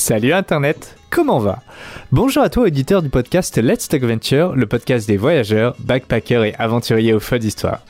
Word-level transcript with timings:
Salut 0.00 0.32
Internet, 0.32 0.96
comment 1.10 1.40
va? 1.40 1.62
Bonjour 2.10 2.42
à 2.42 2.48
toi 2.48 2.64
auditeur 2.64 3.02
du 3.02 3.10
podcast 3.10 3.58
Let's 3.58 3.86
Talk 3.86 4.02
Venture, 4.02 4.56
le 4.56 4.64
podcast 4.64 5.06
des 5.06 5.18
voyageurs, 5.18 5.76
backpackers 5.78 6.42
et 6.42 6.54
aventuriers 6.54 7.12
aux 7.12 7.20
folles 7.20 7.40
d'histoire. 7.40 7.80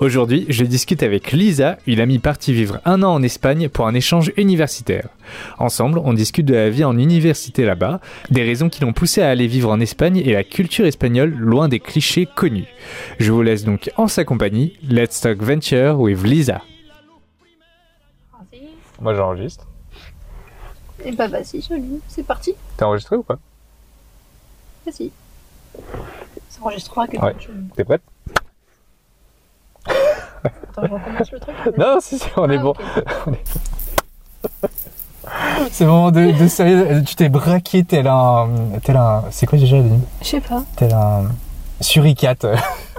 Aujourd'hui, 0.00 0.46
je 0.48 0.64
discute 0.64 1.02
avec 1.02 1.30
Lisa, 1.30 1.76
une 1.86 2.00
amie 2.00 2.20
partie 2.20 2.54
vivre 2.54 2.80
un 2.86 3.02
an 3.02 3.12
en 3.12 3.22
Espagne 3.22 3.68
pour 3.68 3.86
un 3.86 3.92
échange 3.92 4.32
universitaire. 4.38 5.10
Ensemble, 5.58 6.00
on 6.02 6.14
discute 6.14 6.46
de 6.46 6.54
la 6.54 6.70
vie 6.70 6.84
en 6.84 6.96
université 6.96 7.66
là-bas, 7.66 8.00
des 8.30 8.44
raisons 8.44 8.70
qui 8.70 8.80
l'ont 8.80 8.94
poussé 8.94 9.20
à 9.20 9.28
aller 9.28 9.46
vivre 9.46 9.70
en 9.70 9.78
Espagne 9.78 10.22
et 10.24 10.32
la 10.32 10.44
culture 10.44 10.86
espagnole 10.86 11.34
loin 11.36 11.68
des 11.68 11.80
clichés 11.80 12.26
connus. 12.34 12.66
Je 13.20 13.30
vous 13.30 13.42
laisse 13.42 13.64
donc 13.64 13.90
en 13.98 14.08
sa 14.08 14.24
compagnie, 14.24 14.78
Let's 14.88 15.20
Talk 15.20 15.42
Venture 15.42 16.00
with 16.00 16.24
Lisa. 16.24 16.62
Moi 19.02 19.14
j'enregistre. 19.14 19.67
Et 21.08 21.12
bah 21.12 21.26
vas-y, 21.26 21.62
joli, 21.62 22.00
c'est 22.06 22.22
parti. 22.22 22.54
T'es 22.76 22.84
enregistré 22.84 23.16
ou 23.16 23.22
pas 23.22 23.36
Vas-y. 24.84 25.10
Ça 26.50 26.58
enregistrera 26.60 27.06
que 27.06 27.16
Ouais. 27.16 27.34
tu... 27.38 27.48
T'es 27.74 27.84
prête 27.84 28.02
Attends, 29.88 30.82
je 30.86 30.92
recommence 30.92 31.32
le 31.32 31.40
truc. 31.40 31.54
Non, 31.78 31.98
si, 32.02 32.18
si, 32.18 32.26
on 32.36 32.50
est 32.50 32.58
Ah, 32.58 32.62
bon. 32.62 32.74
C'est 35.72 35.84
vraiment 35.84 36.10
de, 36.10 36.30
de 36.38 36.46
sérieux. 36.48 37.02
Tu 37.06 37.14
t'es 37.14 37.30
braqué 37.30 37.84
tel 37.84 38.06
un. 38.06 38.48
Tel 38.82 38.96
un. 38.98 39.24
C'est 39.30 39.46
quoi 39.46 39.58
déjà, 39.58 39.76
Denis 39.78 40.02
Je 40.20 40.26
sais 40.26 40.40
pas. 40.42 40.62
Tel 40.76 40.92
un. 40.92 41.24
Suricate. 41.80 42.44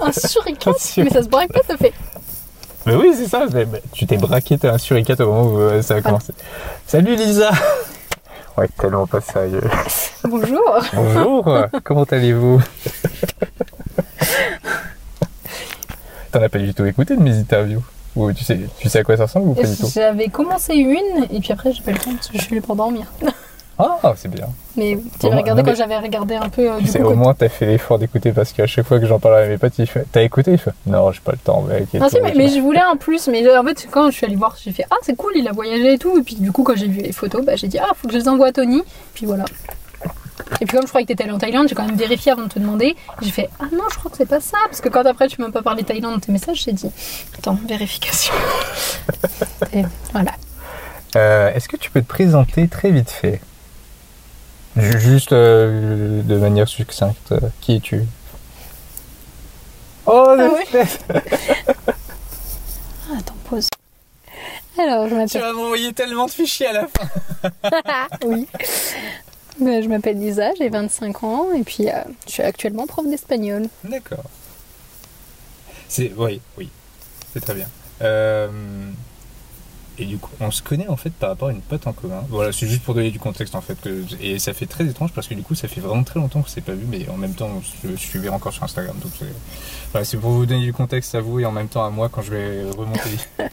Un 0.02 0.12
suricate 0.12 0.80
Sur- 0.80 1.04
Mais 1.06 1.12
ça 1.12 1.22
se 1.22 1.30
braque 1.30 1.52
pas, 1.54 1.62
ça 1.68 1.78
fait. 1.78 1.94
Mais 2.88 2.96
oui, 2.96 3.12
c'est 3.16 3.28
ça. 3.28 3.46
mais- 3.54 3.66
mais 3.68 3.84
tu 3.92 4.08
t'es 4.08 4.18
braqué 4.18 4.58
tel 4.58 4.72
un 4.72 4.78
suricate 4.80 5.20
au 5.22 5.28
moment 5.32 5.44
où 5.52 5.60
euh, 5.60 5.82
ça 5.84 5.96
a 5.96 6.02
commencé. 6.02 6.34
Salut 6.88 7.16
Lisa 7.16 7.52
Ouais, 8.58 8.68
tellement 8.78 9.08
pas 9.08 9.22
sérieux. 9.22 9.62
Bonjour. 10.24 10.80
Bonjour, 10.94 11.58
comment 11.84 12.04
allez-vous? 12.04 12.62
T'en 16.32 16.42
as 16.42 16.50
pas 16.50 16.60
du 16.60 16.74
tout 16.74 16.86
écouté 16.86 17.16
de 17.16 17.22
mes 17.22 17.38
interviews? 17.38 17.84
Ou 18.16 18.34
tu 18.34 18.44
sais, 18.44 18.60
tu 18.80 18.90
sais 18.90 19.00
à 19.00 19.04
quoi 19.04 19.16
ça 19.18 19.24
ressemble 19.24 19.50
ou 19.50 19.54
pas 19.54 19.64
du 19.64 19.78
tout? 19.78 19.90
J'avais 19.94 20.28
commencé 20.28 20.76
une, 20.76 21.26
et 21.32 21.40
puis 21.40 21.54
après 21.54 21.72
j'ai 21.72 21.82
pas 21.82 21.92
le 21.92 22.00
temps 22.00 22.14
parce 22.14 22.28
que 22.28 22.38
je 22.38 22.44
suis 22.44 22.54
allée 22.54 22.62
pour 22.62 22.76
dormir. 22.76 23.06
Ah, 23.80 24.14
c'est 24.18 24.28
bien. 24.28 24.48
Mais 24.76 24.98
tu 25.20 25.28
moins- 25.28 25.38
regardé 25.38 25.64
quand 25.64 25.74
j'avais 25.76 25.98
regardé 25.98 26.36
un 26.36 26.50
peu 26.50 26.70
euh, 26.70 26.80
du 26.80 26.92
coup. 26.92 26.98
au 27.04 27.16
moins 27.16 27.34
t'as 27.34 27.48
fait 27.48 27.66
l'effort 27.66 27.98
d'écouter 27.98 28.32
parce 28.34 28.52
qu'à 28.52 28.68
chaque 28.68 28.86
fois 28.86 29.00
que 29.00 29.06
j'en 29.06 29.20
parle 29.20 29.36
à 29.38 29.48
mes 29.48 29.58
potes, 29.58 29.80
il 29.80 29.88
fait 29.88 30.06
T'as 30.12 30.22
écouté 30.22 30.52
Il 30.52 30.58
fait 30.58 30.74
Non, 30.86 31.12
j'ai 31.14 31.22
pas 31.22 31.32
le 31.32 31.38
temps, 31.38 31.62
mec. 31.62 31.86
Ah 32.02 32.10
si, 32.10 32.20
mais, 32.22 32.34
mais 32.36 32.50
je 32.50 32.60
voulais 32.60 32.82
un 32.82 32.98
plus, 32.98 33.28
mais 33.30 33.46
euh, 33.48 33.60
en 33.62 33.64
fait 33.64 33.88
quand 33.90 34.12
je 34.12 34.16
suis 34.18 34.26
allée 34.26 34.36
voir, 34.36 34.58
j'ai 34.62 34.72
fait 34.74 34.86
ah 34.92 34.96
c'est 35.02 35.16
cool, 35.16 35.32
il 35.36 35.48
a 35.48 35.54
voyagé 35.54 35.94
et 35.94 35.98
tout, 35.98 36.18
et 36.20 36.24
puis 36.24 36.36
du 36.36 36.52
coup 36.52 36.64
quand 36.64 36.76
j'ai 36.76 36.88
vu 36.88 37.02
les 37.02 37.14
photos, 37.14 37.46
bah, 37.46 37.56
j'ai 37.56 37.68
dit 37.70 37.80
ah 37.80 37.88
faut 37.96 38.08
que 38.08 38.14
je 38.14 38.20
les 38.20 38.28
envoie 38.28 38.48
à 38.48 38.52
Tony, 38.52 38.82
puis 39.14 39.26
voilà. 39.26 39.46
Et 40.62 40.66
puis 40.66 40.76
comme 40.76 40.86
je 40.86 40.90
croyais 40.90 41.06
que 41.06 41.10
t'étais 41.14 41.24
allé 41.24 41.32
en 41.34 41.38
Thaïlande, 41.38 41.68
j'ai 41.70 41.76
quand 41.76 41.86
même 41.86 41.96
vérifié 41.96 42.32
avant 42.34 42.44
de 42.44 42.48
te 42.50 42.60
demander, 42.60 42.96
j'ai 43.22 43.32
fait 43.32 43.50
ah 43.62 43.66
non 43.72 43.84
je 43.92 43.98
crois 43.98 44.12
que 44.12 44.18
c'est 44.18 44.26
pas 44.26 44.42
ça, 44.42 44.58
parce 44.66 44.82
que 44.82 44.90
quand 44.90 45.06
après 45.06 45.28
tu 45.28 45.42
m'as 45.42 45.52
pas 45.52 45.62
parlé 45.62 45.84
Thaïlande 45.84 46.14
dans 46.16 46.20
tes 46.20 46.32
messages, 46.34 46.64
j'ai 46.64 46.74
dit 46.74 46.92
attends 47.38 47.58
vérification. 47.68 48.34
et 49.74 49.84
voilà. 50.12 50.32
Euh, 51.16 51.52
Est-ce 51.54 51.68
que 51.68 51.78
tu 51.78 51.90
peux 51.90 52.02
te 52.02 52.08
présenter 52.08 52.68
très 52.68 52.92
vite 52.92 53.10
fait? 53.10 53.42
Juste 54.80 55.34
euh, 55.34 56.22
de 56.22 56.36
manière 56.38 56.68
succincte, 56.68 57.32
euh, 57.34 57.40
qui 57.62 57.76
es-tu? 57.76 58.04
Oh, 60.06 60.36
Ah 60.38 60.50
oui. 60.54 60.80
Ah, 61.10 61.22
attends 63.18 63.34
pause. 63.50 63.68
Alors 64.78 65.06
je 65.06 65.10
Tu 65.10 65.16
m'appelle 65.18 65.42
vas 65.42 65.54
m'envoyer 65.54 65.92
tellement 65.94 66.26
de 66.26 66.32
fichiers 66.32 66.68
à 66.68 66.74
la 66.74 66.88
fin 66.88 68.08
oui. 68.26 68.48
Ben, 69.60 69.84
je 69.84 69.90
m'appelle 69.90 70.18
Lisa, 70.18 70.54
j'ai 70.58 70.70
25 70.70 71.24
ans 71.24 71.48
et 71.54 71.64
puis 71.64 71.90
euh, 71.90 72.02
je 72.26 72.32
suis 72.32 72.44
actuellement 72.44 72.88
prof 72.88 73.06
d'espagnol. 73.06 73.68
D'accord. 73.84 74.24
C'est... 75.90 76.14
Oui, 76.16 76.40
oui. 76.58 76.70
C'est 77.34 77.42
très 77.42 77.56
bien. 77.56 77.68
Euh, 78.02 78.48
Et 80.02 80.06
du 80.06 80.18
coup, 80.18 80.32
on 80.40 80.50
se 80.50 80.62
connaît 80.62 80.88
en 80.88 80.96
fait 80.96 81.10
par 81.12 81.30
rapport 81.30 81.50
à 81.50 81.52
une 81.52 81.60
pote 81.62 81.86
en 81.86 81.92
commun. 81.94 82.24
Voilà, 82.30 82.54
c'est 82.54 82.68
juste 82.68 82.84
pour 82.84 82.94
donner 82.96 83.12
du 83.12 83.20
contexte 83.20 83.54
en 83.54 83.62
fait. 83.62 83.80
que- 83.82 84.04
Et 84.22 84.40
ça 84.40 84.54
fait 84.54 84.66
très 84.66 84.86
étrange 84.86 85.12
parce 85.14 85.28
que 85.28 85.34
du 85.34 85.42
coup, 85.44 85.56
ça 85.56 85.68
fait 85.68 85.82
vraiment 85.82 86.04
très 86.04 86.20
longtemps 86.20 86.42
qu'on 86.42 86.48
s'est 86.48 86.62
pas 86.62 86.72
vu, 86.74 86.86
mais 86.88 87.08
en 87.10 87.18
même 87.18 87.34
temps, 87.34 87.50
on 87.58 87.62
se 87.62 87.96
suivait 87.98 88.30
encore 88.30 88.54
sur 88.54 88.64
Instagram. 88.64 88.96
Donc 89.04 89.12
c'est 89.20 89.26
voilà, 89.92 90.06
pour 90.22 90.32
vous 90.32 90.46
donner 90.46 90.64
du 90.64 90.72
contexte 90.74 91.16
à 91.16 91.22
vous 91.22 91.40
et 91.40 91.46
en 91.46 91.52
même 91.52 91.68
temps 91.68 91.84
à 91.86 91.90
moi 91.90 92.08
quand 92.10 92.22
je 92.22 92.32
vais 92.32 92.64
remonter. 92.78 93.10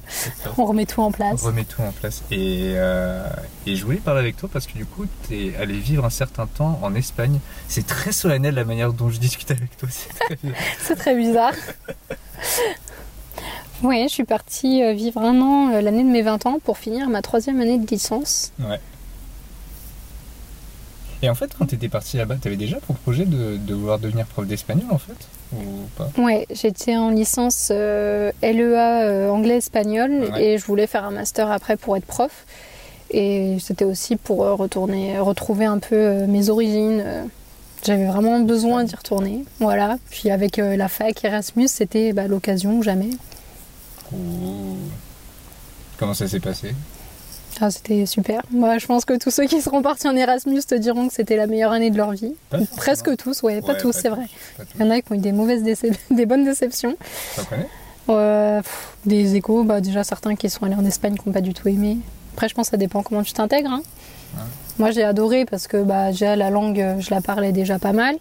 On 0.59 0.65
remet 0.67 0.87
tout 0.87 1.01
en 1.01 1.11
place. 1.11 1.43
On 1.43 1.47
remet 1.47 1.65
tout 1.65 1.81
en 1.83 1.91
place. 1.93 2.23
Et, 2.31 2.73
euh, 2.77 3.27
et 3.67 3.75
je 3.77 3.84
voulais 3.84 3.97
parler 3.99 4.21
avec 4.21 4.37
toi 4.37 4.49
parce 4.53 4.67
que 4.67 4.75
du 4.75 4.84
coup, 4.87 5.07
tu 5.27 5.34
es 5.49 5.57
allé 5.57 5.75
vivre 5.78 6.05
un 6.05 6.11
certain 6.11 6.47
temps 6.47 6.78
en 6.83 6.95
Espagne. 6.95 7.39
C'est 7.69 7.87
très 7.87 8.13
solennel 8.13 8.55
la 8.55 8.65
manière 8.65 8.93
dont 8.93 9.09
je 9.11 9.19
discute 9.19 9.51
avec 9.51 9.77
toi. 9.77 9.89
C'est 9.91 10.09
très 10.15 10.37
bien. 10.43 10.53
C'est 10.78 10.97
très 10.97 11.17
bizarre. 11.17 11.55
Oui, 13.82 14.04
je 14.04 14.09
suis 14.12 14.25
partie 14.25 14.82
euh, 14.82 14.92
vivre 14.92 15.20
un 15.20 15.41
an 15.41 15.70
euh, 15.72 15.81
l'année 15.81 16.03
de 16.03 16.09
mes 16.09 16.22
20 16.22 16.47
ans 16.47 16.59
pour 16.64 16.78
finir 16.78 17.09
ma 17.09 17.22
troisième 17.22 17.60
année 17.60 17.78
de 17.78 17.87
licence. 17.87 18.53
Ouais. 18.59 18.81
Et 21.22 21.28
en 21.31 21.34
fait, 21.34 21.50
quand 21.59 21.66
tu 21.66 21.75
étais 21.75 21.88
parti 21.88 22.16
là-bas, 22.19 22.36
tu 22.41 22.48
avais 22.48 22.56
déjà 22.56 22.76
pour 22.78 22.97
projet 22.97 23.25
de, 23.25 23.56
de 23.56 23.75
vouloir 23.75 23.98
devenir 23.98 24.26
prof 24.26 24.47
d'espagnol 24.47 24.86
en 24.91 24.98
fait 24.98 25.16
Ou 25.54 25.59
pas? 25.97 26.10
Ouais, 26.19 26.47
j'étais 26.50 26.97
en 26.97 27.10
licence 27.10 27.69
euh, 27.70 28.32
LEA 28.42 29.03
euh, 29.04 29.31
anglais-espagnol 29.31 30.10
Ouais. 30.32 30.44
et 30.44 30.59
je 30.59 30.65
voulais 30.66 30.86
faire 30.86 31.04
un 31.04 31.10
master 31.10 31.50
après 31.50 31.76
pour 31.76 31.97
être 31.97 32.04
prof. 32.06 32.44
Et 33.10 33.56
c'était 33.60 33.84
aussi 33.84 34.16
pour 34.16 34.38
retourner, 34.38 35.19
retrouver 35.19 35.65
un 35.65 35.78
peu 35.78 36.26
mes 36.26 36.48
origines. 36.50 37.04
J'avais 37.84 38.06
vraiment 38.06 38.41
besoin 38.41 38.82
d'y 38.82 38.97
retourner. 38.97 39.44
Voilà. 39.60 39.97
Puis 40.10 40.31
avec 40.31 40.56
la 40.56 40.88
fac 40.88 41.25
Erasmus, 41.25 41.69
c'était 41.69 42.12
bah, 42.12 42.26
l'occasion 42.26 42.78
ou 42.78 42.82
jamais. 42.82 43.10
Comment 45.99 46.15
ça 46.15 46.28
s'est 46.28 46.41
passé? 46.41 46.75
Ah, 47.61 47.71
c'était 47.71 48.05
super. 48.05 48.43
Moi, 48.50 48.77
je 48.77 48.87
pense 48.87 49.06
que 49.06 49.17
tous 49.17 49.31
ceux 49.31 49.47
qui 49.47 49.62
seront 49.62 49.81
partis 49.81 50.06
en 50.06 50.15
Erasmus 50.15 50.61
te 50.62 50.75
diront 50.75 51.09
que 51.09 51.15
c'était 51.15 51.37
la 51.37 51.47
meilleure 51.47 51.72
année 51.72 51.91
de 51.91 51.97
leur 51.97 52.11
vie. 52.12 52.34
Pas. 52.50 52.59
Presque 52.77 53.16
tous, 53.16 53.43
ouais, 53.43 53.62
pas 53.62 53.75
tous, 53.75 53.93
c'est 53.93 54.11
vrai. 54.11 54.27
Il 54.75 54.83
y 54.83 54.84
en 54.84 54.91
a 54.91 55.00
qui 55.00 55.11
ont 55.12 55.15
eu 55.15 55.19
des 55.19 55.33
mauvaises 55.33 55.62
décep- 55.62 55.97
des 56.11 56.27
bonnes 56.27 56.45
déceptions. 56.45 56.97
Euh, 58.11 58.61
pff, 58.61 58.97
des 59.06 59.37
échos, 59.37 59.65
bah, 59.65 59.81
déjà 59.81 60.05
certains 60.05 60.37
qui 60.37 60.50
sont 60.50 60.65
allés 60.65 60.75
en 60.75 60.84
Espagne 60.84 61.15
qui 61.16 61.27
n'ont 61.27 61.33
pas 61.33 61.41
du 61.41 61.55
tout 61.55 61.66
aimé. 61.69 61.97
Après, 62.34 62.49
je 62.50 62.55
pense 62.55 62.66
que 62.66 62.72
ça 62.72 62.77
dépend 62.77 63.03
comment 63.03 63.22
tu 63.22 63.33
t'intègres. 63.33 63.71
hein. 63.72 63.83
Ouais. 64.37 64.43
Moi, 64.78 64.91
j'ai 64.91 65.03
adoré 65.03 65.47
parce 65.47 65.66
que 65.66 65.83
bah, 65.83 66.09
déjà 66.11 66.37
la 66.37 66.50
langue, 66.50 66.78
euh, 66.81 67.00
je 67.00 67.09
la 67.11 67.22
parlais 67.22 67.53
déjà 67.53 67.78
pas 67.78 67.93
mal. 67.95 68.16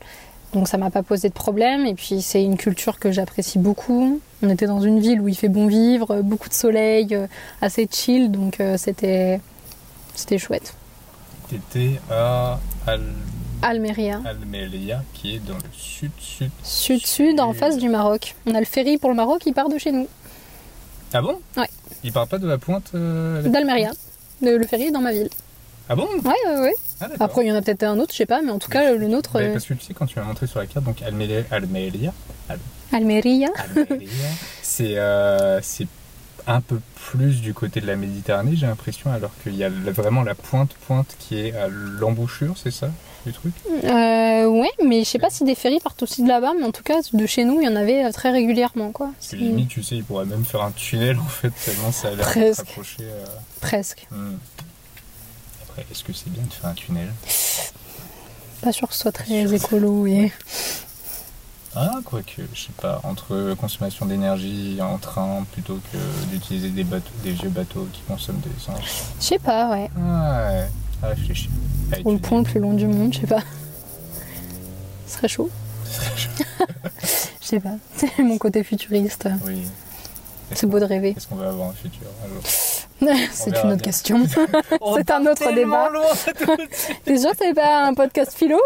Donc 0.55 0.67
ça 0.67 0.77
m'a 0.77 0.89
pas 0.89 1.03
posé 1.03 1.29
de 1.29 1.33
problème. 1.33 1.85
Et 1.85 1.93
puis 1.93 2.21
c'est 2.21 2.41
une 2.43 2.57
culture 2.57 2.97
que 2.97 3.11
j'apprécie 3.11 3.59
beaucoup. 3.59 4.19
On 4.41 4.49
était 4.49 4.65
dans 4.65 4.79
une 4.81 4.99
ville 4.99 5.21
où 5.21 5.27
il 5.27 5.35
fait 5.35 5.49
bon 5.49 5.67
vivre, 5.67 6.11
euh, 6.11 6.21
beaucoup 6.23 6.49
de 6.49 6.53
soleil, 6.53 7.13
euh, 7.13 7.27
assez 7.61 7.87
chill. 7.91 8.31
Donc 8.31 8.59
euh, 8.59 8.77
c'était 8.77 9.39
c'était 10.15 10.37
chouette. 10.39 10.73
T'étais 11.49 11.99
à 12.09 12.59
Al... 12.87 13.01
Almeria, 13.61 14.21
Almeria, 14.25 15.03
qui 15.13 15.35
est 15.35 15.39
dans 15.39 15.55
le 15.55 15.69
sud-sud. 15.73 16.51
sud-sud, 16.63 17.39
en 17.39 17.53
face 17.53 17.77
du 17.77 17.89
Maroc. 17.89 18.35
On 18.45 18.53
a 18.53 18.59
le 18.59 18.65
ferry 18.65 18.97
pour 18.97 19.09
le 19.09 19.15
Maroc, 19.15 19.43
il 19.45 19.53
part 19.53 19.69
de 19.69 19.77
chez 19.77 19.91
nous, 19.91 20.07
Ah 21.13 21.21
bon? 21.21 21.39
Ouais. 21.57 21.69
Il 22.03 22.11
part 22.11 22.27
pas 22.27 22.37
de 22.37 22.47
la 22.47 22.57
pointe 22.57 22.91
euh, 22.93 23.41
d'Almeria. 23.43 23.91
Le, 24.41 24.57
le 24.57 24.65
ferry 24.67 24.83
est 24.83 24.91
dans 24.91 25.01
ma 25.01 25.13
ville. 25.13 25.29
Ah 25.89 25.95
bon? 25.95 26.07
Ouais, 26.23 26.33
ouais, 26.47 26.61
ouais. 26.61 26.75
Ah. 27.01 27.07
Après, 27.19 27.43
il 27.45 27.49
y 27.49 27.51
en 27.51 27.55
a 27.55 27.61
peut-être 27.61 27.83
un 27.83 27.99
autre, 27.99 28.11
je 28.13 28.17
sais 28.17 28.25
pas, 28.25 28.41
mais 28.41 28.51
en 28.51 28.59
tout 28.59 28.69
cas, 28.69 28.93
le 28.93 29.07
nôtre. 29.07 29.35
Euh, 29.35 29.51
Parce 29.51 29.65
que 29.65 29.73
tu 29.73 29.83
sais, 29.85 29.93
quand 29.93 30.05
tu 30.05 30.17
m'as 30.19 30.25
montré 30.25 30.47
sur 30.47 30.59
la 30.59 30.65
carte, 30.67 30.85
donc 30.85 31.01
Almeria, 31.01 31.43
Almeria, 31.51 32.13
Almeria. 32.91 33.49
C'est 34.61 34.93
euh, 34.97 35.59
un 36.47 36.61
peu 36.61 36.79
plus 36.95 37.41
du 37.41 37.53
côté 37.53 37.81
de 37.81 37.87
la 37.87 37.95
Méditerranée, 37.95 38.55
j'ai 38.55 38.67
l'impression, 38.67 39.11
alors 39.11 39.31
qu'il 39.43 39.55
y 39.55 39.63
a 39.63 39.69
vraiment 39.69 40.23
la 40.23 40.35
pointe-pointe 40.35 41.15
qui 41.19 41.39
est 41.39 41.55
à 41.55 41.67
l'embouchure, 41.67 42.55
c'est 42.57 42.71
ça, 42.71 42.89
du 43.25 43.33
truc? 43.33 43.53
Euh, 43.83 44.45
ouais, 44.45 44.69
mais 44.85 44.99
je 45.03 45.09
sais 45.09 45.19
pas 45.19 45.29
si 45.31 45.43
des 45.43 45.55
ferries 45.55 45.79
partent 45.79 46.03
aussi 46.03 46.23
de 46.23 46.27
là-bas, 46.27 46.53
mais 46.57 46.65
en 46.65 46.71
tout 46.71 46.83
cas, 46.83 46.99
de 47.11 47.25
chez 47.25 47.43
nous, 47.45 47.59
il 47.61 47.65
y 47.65 47.67
en 47.67 47.75
avait 47.75 48.05
euh, 48.05 48.11
très 48.11 48.31
régulièrement, 48.31 48.91
quoi. 48.91 49.09
Limite, 49.33 49.69
tu 49.69 49.83
sais, 49.83 49.95
il 49.95 50.03
pourrait 50.03 50.25
même 50.25 50.45
faire 50.45 50.61
un 50.61 50.71
tunnel, 50.71 51.17
en 51.19 51.25
fait, 51.25 51.51
tellement 51.65 51.91
ça 51.91 52.09
a 52.09 52.15
l'air 52.15 52.25
Presque. 52.27 52.59
rapproché. 52.67 52.97
euh, 53.01 53.25
Presque. 53.61 54.07
hmm. 54.11 54.35
Après, 55.75 55.91
est-ce 55.91 56.05
que 56.05 56.13
c'est 56.13 56.29
bien 56.29 56.43
de 56.43 56.53
faire 56.53 56.69
un 56.69 56.73
tunnel 56.73 57.11
Pas 58.61 58.71
sûr 58.71 58.87
que 58.87 58.93
ce 58.93 59.01
soit 59.01 59.11
très 59.11 59.53
écolo 59.53 60.07
et. 60.07 60.31
Ah, 61.75 61.99
quoique, 62.05 62.43
je 62.53 62.61
sais 62.61 62.71
pas, 62.81 63.01
entre 63.03 63.53
consommation 63.59 64.05
d'énergie 64.05 64.77
en 64.81 64.97
train 64.97 65.45
plutôt 65.51 65.81
que 65.91 65.97
d'utiliser 66.31 66.69
des 66.69 66.85
bateaux, 66.85 67.11
des 67.23 67.31
vieux 67.31 67.49
bateaux 67.49 67.89
qui 67.91 68.01
consomment 68.07 68.39
de 68.39 68.49
l'essence. 68.53 69.11
Je 69.19 69.25
sais 69.25 69.39
pas, 69.39 69.69
ouais. 69.71 69.89
Ah 69.97 70.47
ouais, 70.47 70.69
à 71.03 71.07
réfléchir. 71.07 71.51
À 71.91 71.97
Ou 72.05 72.13
le 72.13 72.19
pont 72.19 72.37
le 72.37 72.45
plus 72.45 72.61
long 72.61 72.73
du 72.73 72.87
monde, 72.87 73.13
je 73.13 73.19
sais 73.19 73.27
pas. 73.27 73.43
Ce 75.07 75.15
serait 75.17 75.27
chaud. 75.27 75.49
Je 77.41 77.47
sais 77.47 77.59
pas. 77.59 77.75
C'est 77.95 78.17
mon 78.23 78.39
côté 78.39 78.63
futuriste. 78.63 79.27
Oui. 79.45 79.61
C'est 80.53 80.67
beau 80.67 80.79
de 80.79 80.85
rêver. 80.85 81.13
Est-ce 81.17 81.27
qu'on 81.27 81.35
va 81.35 81.49
avoir 81.49 81.69
un 81.69 81.73
futur 81.73 82.07
un 82.23 82.27
jour 82.33 82.43
c'est 83.31 83.49
une 83.49 83.55
autre 83.57 83.65
bien. 83.65 83.77
question. 83.77 84.23
On 84.79 84.95
C'est 84.97 85.11
un 85.11 85.25
autre 85.25 85.53
débat. 85.53 85.89
T'es 87.03 87.17
sûr 87.17 87.31
que 87.31 87.37
c'est 87.39 87.53
pas 87.53 87.85
un 87.87 87.93
podcast 87.93 88.33
philo 88.37 88.57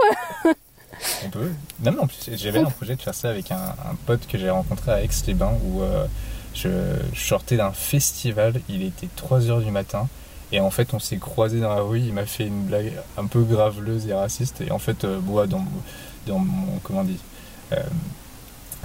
On 0.45 1.29
peut. 1.29 1.51
Non, 1.83 1.91
mais 1.91 1.99
en 1.99 2.07
plus, 2.07 2.29
j'avais 2.35 2.59
un 2.59 2.65
projet 2.69 2.95
de 2.95 3.01
faire 3.01 3.15
ça 3.15 3.29
avec 3.29 3.51
un, 3.51 3.57
un 3.57 3.95
pote 4.05 4.27
que 4.27 4.37
j'ai 4.37 4.49
rencontré 4.49 4.91
à 4.91 5.01
Aix-les-Bains 5.01 5.53
où 5.65 5.81
euh, 5.81 6.05
je, 6.53 6.69
je 7.13 7.21
sortais 7.27 7.57
d'un 7.57 7.71
festival. 7.71 8.61
Il 8.69 8.83
était 8.83 9.07
3h 9.17 9.63
du 9.63 9.71
matin. 9.71 10.07
Et 10.51 10.59
en 10.59 10.71
fait, 10.71 10.93
on 10.93 10.99
s'est 10.99 11.17
croisés 11.17 11.59
dans 11.59 11.73
la 11.73 11.81
rue. 11.81 11.99
Il 11.99 12.13
m'a 12.13 12.25
fait 12.25 12.45
une 12.45 12.63
blague 12.63 12.91
un 13.17 13.25
peu 13.25 13.41
graveleuse 13.41 14.07
et 14.07 14.13
raciste. 14.13 14.61
Et 14.61 14.71
en 14.71 14.79
fait, 14.79 15.03
euh, 15.05 15.19
moi, 15.21 15.47
dans, 15.47 15.65
dans 16.27 16.39
mon. 16.39 16.79
Comment 16.83 16.99
on 17.01 17.03
dit 17.05 17.19
euh, 17.71 17.77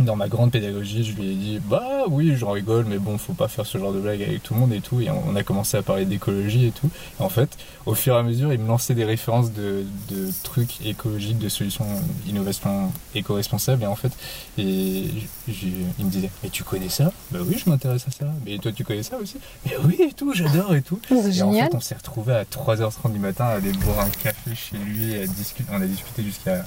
dans 0.00 0.16
ma 0.16 0.28
grande 0.28 0.50
pédagogie, 0.50 1.04
je 1.04 1.12
lui 1.14 1.30
ai 1.30 1.34
dit 1.34 1.60
bah 1.64 2.04
oui, 2.08 2.34
j'en 2.36 2.50
rigole, 2.50 2.84
mais 2.86 2.98
bon, 2.98 3.16
faut 3.18 3.32
pas 3.32 3.48
faire 3.48 3.64
ce 3.66 3.78
genre 3.78 3.92
de 3.92 4.00
blague 4.00 4.22
avec 4.22 4.42
tout 4.42 4.54
le 4.54 4.60
monde 4.60 4.72
et 4.72 4.80
tout. 4.80 5.00
Et 5.00 5.08
on 5.10 5.36
a 5.36 5.42
commencé 5.42 5.76
à 5.76 5.82
parler 5.82 6.04
d'écologie 6.04 6.66
et 6.66 6.70
tout. 6.70 6.90
Et 7.20 7.22
en 7.22 7.28
fait, 7.28 7.56
au 7.86 7.94
fur 7.94 8.14
et 8.14 8.18
à 8.18 8.22
mesure, 8.22 8.52
il 8.52 8.58
me 8.58 8.66
lançait 8.68 8.94
des 8.94 9.04
références 9.04 9.52
de, 9.52 9.84
de 10.10 10.30
trucs 10.42 10.84
écologiques, 10.84 11.38
de 11.38 11.48
solutions, 11.48 11.86
innovation 12.26 12.90
éco-responsables. 13.14 13.82
Et 13.82 13.86
en 13.86 13.96
fait, 13.96 14.12
et 14.58 15.04
il 15.48 16.04
me 16.04 16.10
disait 16.10 16.30
Mais 16.42 16.50
tu 16.50 16.64
connais 16.64 16.88
ça? 16.88 17.12
Bah 17.30 17.40
oui, 17.46 17.56
je 17.64 17.70
m'intéresse 17.70 18.04
à 18.08 18.10
ça. 18.10 18.26
Mais 18.44 18.58
toi, 18.58 18.72
tu 18.72 18.84
connais 18.84 19.02
ça 19.02 19.16
aussi? 19.16 19.36
Mais 19.66 19.72
oui, 19.84 19.96
et 20.00 20.12
tout, 20.12 20.32
j'adore 20.34 20.74
et 20.74 20.82
tout. 20.82 20.98
Et 21.10 21.14
en 21.14 21.30
génial. 21.30 21.70
fait, 21.70 21.76
on 21.76 21.80
s'est 21.80 21.94
retrouvés 21.94 22.34
à 22.34 22.44
3h30 22.44 23.12
du 23.12 23.18
matin 23.18 23.44
à 23.44 23.48
aller 23.54 23.72
boire 23.72 24.00
un 24.00 24.10
café 24.10 24.54
chez 24.54 24.76
lui 24.76 25.12
et 25.12 25.22
à 25.22 25.26
discuter. 25.26 25.68
On 25.72 25.80
a 25.80 25.86
discuté 25.86 26.22
jusqu'à 26.22 26.64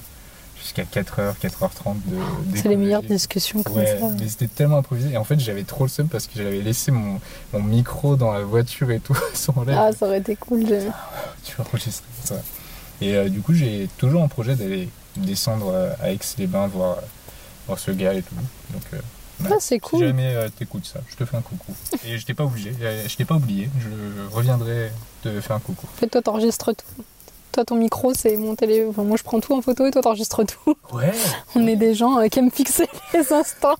jusqu'à 0.60 0.82
4h, 0.84 1.34
4h30 1.40 1.94
de 2.06 2.18
C'est 2.56 2.68
les 2.68 2.76
meilleures 2.76 3.02
discussions 3.02 3.62
comme 3.62 3.76
Ouais, 3.76 3.98
ça. 3.98 4.06
mais 4.20 4.28
c'était 4.28 4.48
tellement 4.48 4.78
improvisé. 4.78 5.10
Et 5.12 5.16
en 5.16 5.24
fait, 5.24 5.38
j'avais 5.40 5.64
trop 5.64 5.84
le 5.84 5.88
seum 5.90 6.08
parce 6.08 6.26
que 6.26 6.32
j'avais 6.36 6.60
laissé 6.60 6.90
mon, 6.90 7.20
mon 7.52 7.62
micro 7.62 8.16
dans 8.16 8.32
la 8.32 8.42
voiture 8.42 8.90
et 8.90 9.00
tout, 9.00 9.16
sans 9.34 9.62
l'air. 9.64 9.80
Ah, 9.80 9.92
ça 9.92 10.06
aurait 10.06 10.18
été 10.18 10.36
cool. 10.36 10.66
je- 10.66 10.88
Tu 11.44 11.56
vas 11.56 11.64
enregistrer 11.64 12.06
ça. 12.24 12.36
Et 13.00 13.14
euh, 13.16 13.28
du 13.28 13.40
coup, 13.40 13.54
j'ai 13.54 13.88
toujours 13.96 14.22
un 14.22 14.28
projet 14.28 14.56
d'aller 14.56 14.88
descendre 15.16 15.70
euh, 15.72 15.92
à 16.00 16.10
Aix-les-Bains 16.10 16.66
voir, 16.66 16.98
euh, 16.98 17.00
voir 17.66 17.78
ce 17.78 17.90
gars 17.92 18.14
et 18.14 18.22
tout. 18.22 18.34
Donc, 18.70 18.82
euh, 18.92 18.96
ouais. 18.96 19.50
Ah, 19.52 19.56
c'est 19.60 19.76
si 19.76 19.80
cool. 19.80 20.04
jamais 20.06 20.34
euh, 20.34 20.48
t'écoutes 20.48 20.84
ça, 20.86 21.00
je 21.08 21.14
te 21.14 21.24
fais 21.24 21.36
un 21.36 21.40
coucou. 21.42 21.72
Et 22.04 22.18
je 22.18 22.26
t'ai 22.26 22.34
pas 22.34 22.44
obligé, 22.44 22.74
je 23.06 23.14
t'ai 23.16 23.24
pas 23.24 23.36
oublié. 23.36 23.70
Je 23.80 24.34
reviendrai 24.34 24.90
te 25.22 25.40
faire 25.40 25.56
un 25.56 25.60
coucou. 25.60 25.86
En 25.94 25.96
fait, 26.00 26.08
toi, 26.08 26.22
t'enregistres 26.22 26.72
tout. 26.74 27.02
Toi, 27.58 27.64
ton 27.64 27.74
micro, 27.74 28.14
c'est 28.14 28.36
mon 28.36 28.54
télé. 28.54 28.86
Enfin, 28.88 29.02
moi, 29.02 29.16
je 29.16 29.24
prends 29.24 29.40
tout 29.40 29.52
en 29.52 29.60
photo 29.60 29.84
et 29.84 29.90
toi, 29.90 30.00
t'enregistres 30.00 30.44
tout. 30.46 30.76
Ouais. 30.92 31.10
On 31.56 31.66
est 31.66 31.74
des 31.74 31.92
gens 31.92 32.20
euh, 32.20 32.28
qui 32.28 32.38
aiment 32.38 32.52
fixer 32.52 32.86
les 33.12 33.32
instants. 33.32 33.74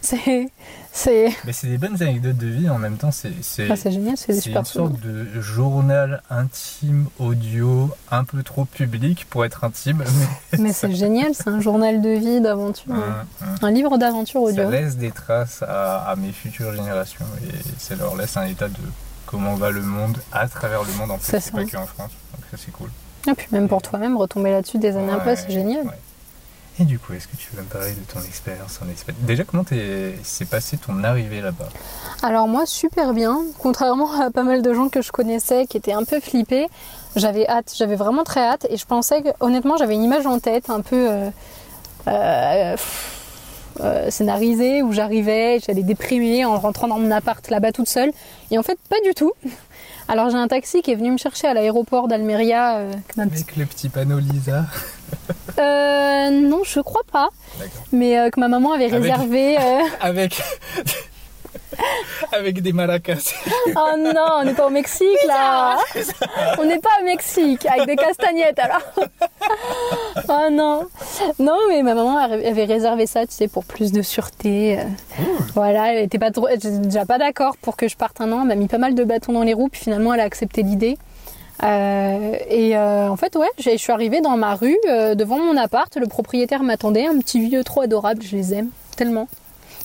c'est. 0.00 0.48
C'est. 0.90 1.28
Mais 1.44 1.52
c'est 1.52 1.66
des 1.66 1.76
bonnes 1.76 2.02
anecdotes 2.02 2.38
de 2.38 2.46
vie. 2.46 2.70
En 2.70 2.78
même 2.78 2.96
temps, 2.96 3.10
c'est 3.10 3.32
c'est 3.42 3.68
Ah, 3.70 3.74
génial, 3.90 4.16
c'est 4.16 4.32
une 4.46 4.64
sorte 4.64 4.98
de 5.00 5.42
journal 5.42 6.22
intime 6.30 7.04
audio 7.18 7.90
un 8.10 8.24
peu 8.24 8.42
trop 8.42 8.64
public 8.64 9.26
pour 9.28 9.44
être 9.44 9.62
intime. 9.62 10.02
Mais, 10.52 10.58
Mais 10.58 10.72
c'est 10.72 10.94
génial, 10.94 11.34
c'est 11.34 11.48
un 11.48 11.60
journal 11.60 12.00
de 12.00 12.08
vie, 12.08 12.40
d'aventure. 12.40 12.92
Hum. 12.94 13.14
Un 13.60 13.70
livre 13.70 13.98
d'aventure 13.98 14.40
Ça 14.40 14.46
audio. 14.48 14.70
laisse 14.70 14.96
des 14.96 15.10
traces 15.10 15.62
à, 15.62 15.98
à 15.98 16.16
mes 16.16 16.32
futures 16.32 16.72
générations 16.74 17.26
et 17.46 17.54
ça 17.78 17.94
leur 17.94 18.16
laisse 18.16 18.38
un 18.38 18.46
état 18.46 18.68
de 18.68 18.74
comment 19.26 19.54
va 19.56 19.70
le 19.70 19.82
monde 19.82 20.16
à 20.32 20.48
travers 20.48 20.82
le 20.82 20.92
monde 20.94 21.10
en 21.12 21.18
fait, 21.18 21.38
c'est 21.38 21.50
ça. 21.50 21.56
pas 21.56 21.64
que 21.64 21.76
en 21.76 21.86
France. 21.86 22.10
Ça 22.50 22.56
c'est 22.56 22.72
cool. 22.72 22.90
Et 23.28 23.34
puis 23.34 23.46
même 23.52 23.68
pour 23.68 23.82
toi-même, 23.82 24.16
retomber 24.16 24.50
là-dessus 24.50 24.78
des 24.78 24.96
années 24.96 25.12
après, 25.12 25.30
Ouais, 25.30 25.36
c'est 25.36 25.50
génial. 25.50 25.84
ouais. 25.86 25.98
Et 26.78 26.84
du 26.84 26.98
coup, 26.98 27.12
est-ce 27.12 27.28
que 27.28 27.36
tu 27.36 27.50
veux 27.54 27.62
me 27.62 27.66
parler 27.68 27.92
de 27.92 28.00
ton 28.10 28.20
expérience 28.20 28.78
en 28.82 28.88
Espagne? 28.90 29.14
Déjà, 29.20 29.44
comment 29.44 29.64
s'est 29.68 30.44
passé 30.46 30.78
ton 30.78 31.04
arrivée 31.04 31.42
là-bas? 31.42 31.68
Alors 32.22 32.48
moi, 32.48 32.64
super 32.64 33.12
bien. 33.12 33.42
Contrairement 33.58 34.18
à 34.18 34.30
pas 34.30 34.44
mal 34.44 34.62
de 34.62 34.72
gens 34.72 34.88
que 34.88 35.02
je 35.02 35.12
connaissais 35.12 35.66
qui 35.66 35.76
étaient 35.76 35.92
un 35.92 36.04
peu 36.04 36.20
flippés, 36.20 36.68
j'avais 37.16 37.46
hâte, 37.46 37.74
j'avais 37.76 37.96
vraiment 37.96 38.24
très 38.24 38.40
hâte 38.40 38.66
et 38.70 38.78
je 38.78 38.86
pensais 38.86 39.20
que, 39.20 39.28
honnêtement, 39.40 39.76
j'avais 39.76 39.94
une 39.94 40.04
image 40.04 40.26
en 40.26 40.38
tête 40.38 40.70
un 40.70 40.80
peu 40.80 41.10
euh, 41.10 41.28
euh, 42.08 42.72
pff, 42.72 43.74
euh, 43.80 44.10
scénarisée 44.10 44.82
où 44.82 44.92
j'arrivais, 44.92 45.60
j'allais 45.60 45.82
déprimer 45.82 46.46
en 46.46 46.58
rentrant 46.58 46.88
dans 46.88 46.98
mon 46.98 47.10
appart 47.10 47.46
là-bas 47.50 47.72
toute 47.72 47.88
seule. 47.88 48.10
Et 48.50 48.58
en 48.58 48.62
fait, 48.62 48.78
pas 48.88 49.00
du 49.04 49.12
tout. 49.12 49.32
Alors 50.10 50.28
j'ai 50.28 50.36
un 50.36 50.48
taxi 50.48 50.82
qui 50.82 50.90
est 50.90 50.96
venu 50.96 51.12
me 51.12 51.18
chercher 51.18 51.46
à 51.46 51.54
l'aéroport 51.54 52.08
d'Almeria. 52.08 52.78
euh, 52.78 52.92
Avec 53.16 53.56
le 53.56 53.64
petit 53.64 53.88
panneau 53.88 54.18
Lisa. 54.18 54.64
Euh, 55.58 56.30
non, 56.30 56.62
je 56.64 56.80
crois 56.80 57.02
pas. 57.12 57.28
Mais 57.92 58.18
euh, 58.18 58.30
que 58.30 58.40
ma 58.40 58.48
maman 58.48 58.72
avait 58.72 58.88
réservé. 58.88 59.56
euh, 59.58 59.80
Avec. 60.00 60.42
Avec 62.32 62.62
des 62.62 62.72
maracas. 62.72 63.34
Oh 63.68 63.96
non, 63.98 64.26
on 64.40 64.44
n'est 64.44 64.54
pas 64.54 64.66
au 64.66 64.70
Mexique 64.70 65.06
là. 65.26 65.78
On 66.58 66.64
n'est 66.64 66.78
pas 66.78 66.90
au 67.00 67.04
Mexique 67.04 67.66
avec 67.66 67.86
des 67.86 67.96
castagnettes 67.96 68.58
alors. 68.58 68.82
Oh 70.28 70.48
non. 70.50 70.86
Non, 71.40 71.56
mais 71.68 71.82
ma 71.82 71.94
maman 71.94 72.18
avait 72.18 72.64
réservé 72.64 73.06
ça, 73.06 73.26
tu 73.26 73.32
sais, 73.32 73.48
pour 73.48 73.64
plus 73.64 73.90
de 73.90 74.02
sûreté. 74.02 74.78
euh. 74.78 74.84
Voilà, 75.54 75.92
elle 75.92 76.04
était 76.04 76.18
pas 76.18 76.30
trop, 76.30 76.46
déjà 76.56 77.04
pas 77.04 77.18
d'accord 77.18 77.56
pour 77.56 77.76
que 77.76 77.88
je 77.88 77.96
parte 77.96 78.20
un 78.20 78.30
an. 78.30 78.42
Elle 78.42 78.48
m'a 78.48 78.54
mis 78.54 78.68
pas 78.68 78.78
mal 78.78 78.94
de 78.94 79.02
bâtons 79.02 79.32
dans 79.32 79.42
les 79.42 79.54
roues, 79.54 79.68
puis 79.68 79.80
finalement 79.80 80.14
elle 80.14 80.20
a 80.20 80.24
accepté 80.24 80.62
l'idée. 80.62 80.98
Euh, 81.62 82.36
et 82.48 82.76
euh, 82.76 83.08
en 83.08 83.16
fait, 83.16 83.36
ouais, 83.36 83.48
je 83.58 83.76
suis 83.76 83.92
arrivée 83.92 84.20
dans 84.20 84.36
ma 84.36 84.54
rue, 84.54 84.78
euh, 84.88 85.14
devant 85.14 85.38
mon 85.38 85.56
appart. 85.56 85.94
Le 85.96 86.06
propriétaire 86.06 86.62
m'attendait, 86.62 87.06
un 87.06 87.18
petit 87.18 87.40
vieux 87.40 87.64
trop 87.64 87.82
adorable, 87.82 88.22
je 88.22 88.36
les 88.36 88.54
aime 88.54 88.68
tellement. 88.96 89.28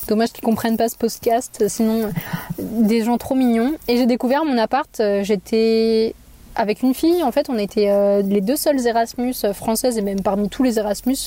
Dommage 0.07 0.31
qu'ils 0.33 0.43
comprennent 0.43 0.77
pas 0.77 0.87
ce 0.89 0.95
podcast, 0.95 1.65
sinon 1.67 2.11
des 2.59 3.03
gens 3.03 3.17
trop 3.17 3.33
mignons. 3.35 3.73
Et 3.87 3.97
j'ai 3.97 4.05
découvert 4.05 4.45
mon 4.45 4.57
appart. 4.57 4.99
euh, 4.99 5.23
J'étais 5.23 6.13
avec 6.55 6.83
une 6.83 6.93
fille. 6.93 7.23
En 7.23 7.31
fait, 7.31 7.49
on 7.49 7.57
était 7.57 7.89
euh, 7.89 8.21
les 8.21 8.41
deux 8.41 8.55
seules 8.55 8.85
Erasmus 8.85 9.33
euh, 9.43 9.53
françaises 9.53 9.97
et 9.97 10.01
même 10.01 10.21
parmi 10.21 10.47
tous 10.49 10.63
les 10.63 10.77
Erasmus, 10.79 11.17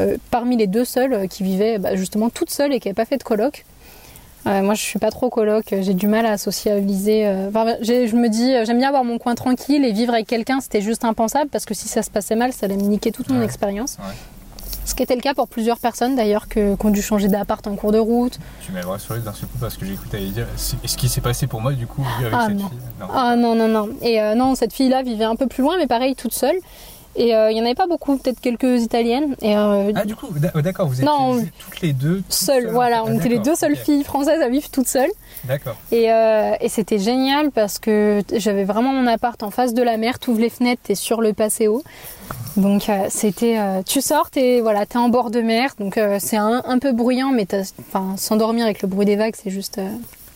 euh, 0.00 0.16
parmi 0.30 0.56
les 0.56 0.66
deux 0.66 0.84
seules 0.84 1.28
qui 1.28 1.42
vivaient 1.42 1.78
bah, 1.78 1.96
justement 1.96 2.30
toutes 2.30 2.50
seules 2.50 2.72
et 2.72 2.80
qui 2.80 2.88
n'avaient 2.88 2.94
pas 2.94 3.04
fait 3.04 3.18
de 3.18 3.22
coloc. 3.24 3.64
Euh, 4.46 4.62
moi, 4.62 4.74
je 4.74 4.82
suis 4.82 4.98
pas 4.98 5.10
trop 5.10 5.30
coloc. 5.30 5.66
J'ai 5.80 5.94
du 5.94 6.06
mal 6.06 6.26
à 6.26 6.36
socialiser. 6.38 7.26
enfin, 7.48 7.76
j'ai- 7.80 8.08
je 8.08 8.16
me 8.16 8.28
dis, 8.28 8.52
j'aime 8.66 8.78
bien 8.78 8.88
avoir 8.88 9.04
mon 9.04 9.18
coin 9.18 9.34
tranquille 9.34 9.84
et 9.84 9.92
vivre 9.92 10.12
avec 10.12 10.26
quelqu'un, 10.26 10.60
c'était 10.60 10.82
juste 10.82 11.04
impensable 11.04 11.48
parce 11.50 11.64
que 11.64 11.72
si 11.74 11.88
ça 11.88 12.02
se 12.02 12.10
passait 12.10 12.36
mal, 12.36 12.52
ça 12.52 12.66
allait 12.66 12.76
me 12.76 12.82
niquer 12.82 13.10
toute 13.12 13.30
mon 13.30 13.38
Ouais. 13.38 13.44
expérience. 13.46 13.96
Ouais. 14.00 14.14
Ce 14.84 14.94
qui 14.94 15.02
était 15.02 15.14
le 15.14 15.20
cas 15.22 15.34
pour 15.34 15.48
plusieurs 15.48 15.78
personnes 15.78 16.14
d'ailleurs 16.14 16.46
que- 16.48 16.74
qui 16.76 16.86
ont 16.86 16.90
dû 16.90 17.00
changer 17.02 17.28
d'appart 17.28 17.66
en 17.66 17.74
cours 17.74 17.92
de 17.92 17.98
route. 17.98 18.38
Tu 18.64 18.72
m'as 18.72 18.82
rassuré 18.82 19.20
d'un 19.20 19.32
seul 19.32 19.48
coup 19.48 19.58
parce 19.58 19.76
que 19.76 19.84
que 19.84 20.08
t'allais 20.10 20.26
dire 20.28 20.46
ce 20.56 20.96
qui 20.96 21.08
s'est 21.08 21.20
passé 21.20 21.46
pour 21.46 21.60
moi 21.60 21.72
du 21.72 21.86
coup 21.86 22.04
avec 22.20 22.32
Ah, 22.34 22.46
cette 22.48 22.58
non. 22.58 22.68
fille? 22.68 22.78
Non. 23.00 23.06
Ah 23.12 23.36
non, 23.36 23.54
non, 23.54 23.68
non. 23.68 23.88
Et 24.02 24.20
euh, 24.20 24.34
non, 24.34 24.54
cette 24.54 24.72
fille-là 24.72 25.02
vivait 25.02 25.24
un 25.24 25.36
peu 25.36 25.46
plus 25.46 25.62
loin, 25.62 25.76
mais 25.78 25.86
pareil, 25.86 26.14
toute 26.14 26.34
seule. 26.34 26.56
Et 27.16 27.34
euh, 27.34 27.50
il 27.50 27.56
y 27.56 27.60
en 27.60 27.64
avait 27.64 27.74
pas 27.76 27.86
beaucoup, 27.86 28.16
peut-être 28.16 28.40
quelques 28.40 28.82
italiennes. 28.82 29.36
Et 29.40 29.56
euh, 29.56 29.92
Ah, 29.94 30.04
du 30.04 30.16
coup, 30.16 30.26
d'a- 30.36 30.50
d'accord, 30.62 30.88
vous 30.88 30.94
étiez 30.94 31.04
Non, 31.04 31.40
toutes 31.58 31.80
les 31.80 31.92
deux 31.92 32.16
toutes 32.22 32.32
seules, 32.32 32.68
voilà, 32.68 32.98
Ah, 32.98 33.04
on 33.06 33.14
était 33.18 33.28
les 33.28 33.38
deux 33.38 33.54
seules 33.54 33.76
filles 33.76 34.02
françaises 34.04 34.40
à 34.42 34.48
vivre 34.48 34.68
toutes 34.70 34.88
seules. 34.88 35.10
D'accord. 35.44 35.76
Et, 35.92 36.10
euh, 36.10 36.54
et 36.60 36.68
c'était 36.68 36.98
génial 36.98 37.50
parce 37.52 37.78
que 37.78 38.22
j'avais 38.32 38.64
vraiment 38.64 38.92
mon 38.92 39.06
appart 39.06 39.40
en 39.42 39.50
face 39.50 39.74
de 39.74 39.82
la 39.82 39.96
mer, 39.96 40.18
tu 40.18 40.30
ouvres 40.30 40.40
les 40.40 40.50
fenêtres, 40.50 40.82
t'es 40.84 40.94
sur 40.96 41.20
le 41.20 41.32
Paseo. 41.32 41.82
Donc 42.56 42.88
c'était, 43.10 43.58
tu 43.84 44.00
sors, 44.00 44.30
t'es 44.30 44.60
voilà, 44.60 44.86
t'es 44.86 44.96
en 44.98 45.08
bord 45.08 45.30
de 45.30 45.40
mer, 45.40 45.74
donc 45.78 45.98
c'est 46.20 46.36
un, 46.36 46.62
un 46.66 46.78
peu 46.78 46.92
bruyant, 46.92 47.30
mais 47.32 47.46
s'endormir 48.16 48.64
avec 48.64 48.80
le 48.82 48.88
bruit 48.88 49.06
des 49.06 49.16
vagues, 49.16 49.34
c'est 49.40 49.50
juste 49.50 49.80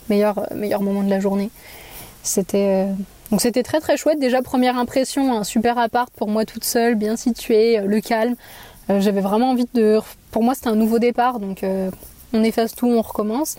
meilleur 0.08 0.46
meilleur 0.54 0.82
moment 0.82 1.02
de 1.02 1.10
la 1.10 1.20
journée. 1.20 1.50
C'était 2.24 2.86
donc 3.30 3.40
c'était 3.40 3.62
très 3.62 3.80
très 3.80 3.96
chouette. 3.96 4.18
Déjà 4.18 4.42
première 4.42 4.78
impression, 4.78 5.36
un 5.36 5.44
super 5.44 5.78
appart 5.78 6.10
pour 6.14 6.28
moi 6.28 6.44
toute 6.44 6.64
seule, 6.64 6.94
bien 6.94 7.16
situé, 7.16 7.78
euh, 7.78 7.86
le 7.86 8.00
calme. 8.00 8.36
Euh, 8.90 9.00
J'avais 9.00 9.20
vraiment 9.20 9.50
envie 9.50 9.68
de, 9.74 10.00
pour 10.30 10.42
moi 10.42 10.54
c'était 10.54 10.68
un 10.68 10.76
nouveau 10.76 10.98
départ, 10.98 11.38
donc 11.40 11.62
euh, 11.62 11.90
on 12.32 12.42
efface 12.42 12.74
tout, 12.74 12.86
on 12.88 13.02
recommence. 13.02 13.56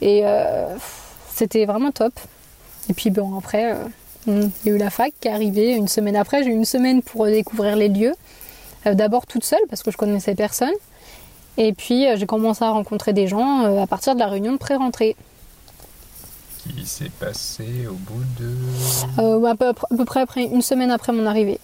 Et 0.00 0.24
c'était 1.32 1.64
vraiment 1.64 1.92
top. 1.92 2.12
Et 2.90 2.92
puis 2.92 3.10
bon, 3.10 3.38
après, 3.38 3.76
il 4.26 4.50
y 4.66 4.70
a 4.70 4.72
eu 4.72 4.76
la 4.76 4.90
fac 4.90 5.12
qui 5.20 5.28
est 5.28 5.30
arrivée 5.30 5.70
une 5.74 5.86
semaine 5.86 6.16
après. 6.16 6.42
J'ai 6.42 6.50
eu 6.50 6.54
une 6.54 6.64
semaine 6.64 7.02
pour 7.02 7.26
découvrir 7.26 7.76
les 7.76 7.88
lieux. 7.88 8.14
D'abord 8.84 9.26
toute 9.26 9.44
seule 9.44 9.60
parce 9.70 9.84
que 9.84 9.92
je 9.92 9.96
connaissais 9.96 10.34
personne. 10.34 10.72
Et 11.56 11.72
puis 11.72 12.04
j'ai 12.16 12.26
commencé 12.26 12.64
à 12.64 12.70
rencontrer 12.70 13.12
des 13.12 13.28
gens 13.28 13.80
à 13.80 13.86
partir 13.86 14.14
de 14.14 14.18
la 14.18 14.26
réunion 14.26 14.50
de 14.50 14.58
pré-rentrée. 14.58 15.14
Qui 16.62 16.86
s'est 16.86 17.10
passé 17.18 17.64
au 17.90 17.94
bout 17.94 18.22
de. 18.38 18.50
Euh, 19.20 19.44
à, 19.46 19.56
peu, 19.56 19.66
à 19.68 19.72
peu 19.96 20.04
près 20.04 20.20
après 20.20 20.44
une 20.44 20.62
semaine 20.62 20.92
après 20.92 21.12
mon 21.12 21.26
arrivée. 21.26 21.58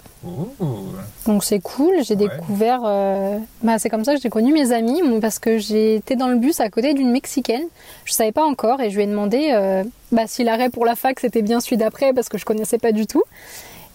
Donc 1.24 1.44
c'est 1.44 1.60
cool, 1.60 1.94
j'ai 2.02 2.16
Ouais. 2.16 2.28
découvert... 2.28 2.80
euh, 2.84 3.38
Bah, 3.62 3.78
c'est 3.78 3.88
comme 3.90 4.04
ça 4.04 4.16
que 4.16 4.20
j'ai 4.20 4.28
connu 4.28 4.52
mes 4.52 4.72
amis, 4.72 5.00
parce 5.20 5.38
que 5.38 5.58
j'étais 5.58 6.16
dans 6.16 6.26
le 6.26 6.36
bus 6.36 6.58
à 6.58 6.68
côté 6.68 6.94
d'une 6.94 7.12
Mexicaine. 7.12 7.62
Je 8.06 8.12
savais 8.12 8.32
pas 8.32 8.44
encore 8.44 8.80
et 8.80 8.90
je 8.90 8.96
lui 8.96 9.04
ai 9.04 9.06
demandé 9.06 9.50
euh, 9.52 9.84
bah, 10.10 10.22
si 10.26 10.42
l'arrêt 10.42 10.68
pour 10.70 10.84
la 10.84 10.96
fac 10.96 11.20
c'était 11.20 11.42
bien 11.42 11.60
celui 11.60 11.76
d'après 11.76 12.12
parce 12.12 12.28
que 12.28 12.36
je 12.36 12.44
connaissais 12.44 12.78
pas 12.78 12.90
du 12.90 13.06
tout. 13.06 13.22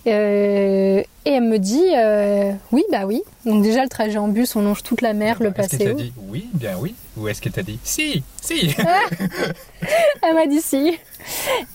Euh, 0.06 1.02
et 1.26 1.32
elle 1.32 1.44
me 1.44 1.58
dit 1.58 1.92
euh, 1.96 2.52
oui, 2.72 2.84
bah 2.92 3.06
oui. 3.06 3.22
Donc 3.46 3.64
déjà 3.64 3.84
le 3.84 3.90
trajet 3.90 4.18
en 4.18 4.28
bus, 4.28 4.56
on 4.56 4.62
longe 4.62 4.84
toute 4.84 5.02
la 5.02 5.14
mer, 5.14 5.38
le 5.40 5.54
Est-ce 5.58 5.78
qu'elle 5.78 5.88
t'a 5.88 5.94
dit 5.94 6.14
oui, 6.28 6.50
bien 6.54 6.76
oui 6.78 6.94
Ou 7.16 7.30
est-ce 7.30 7.42
qu'elle 7.42 7.54
t'a 7.54 7.64
dit 7.64 7.80
si, 7.84 8.24
si 8.42 8.76
Elle 10.22 10.36
m'a 10.36 10.46
dit 10.48 10.62
si. 10.62 10.98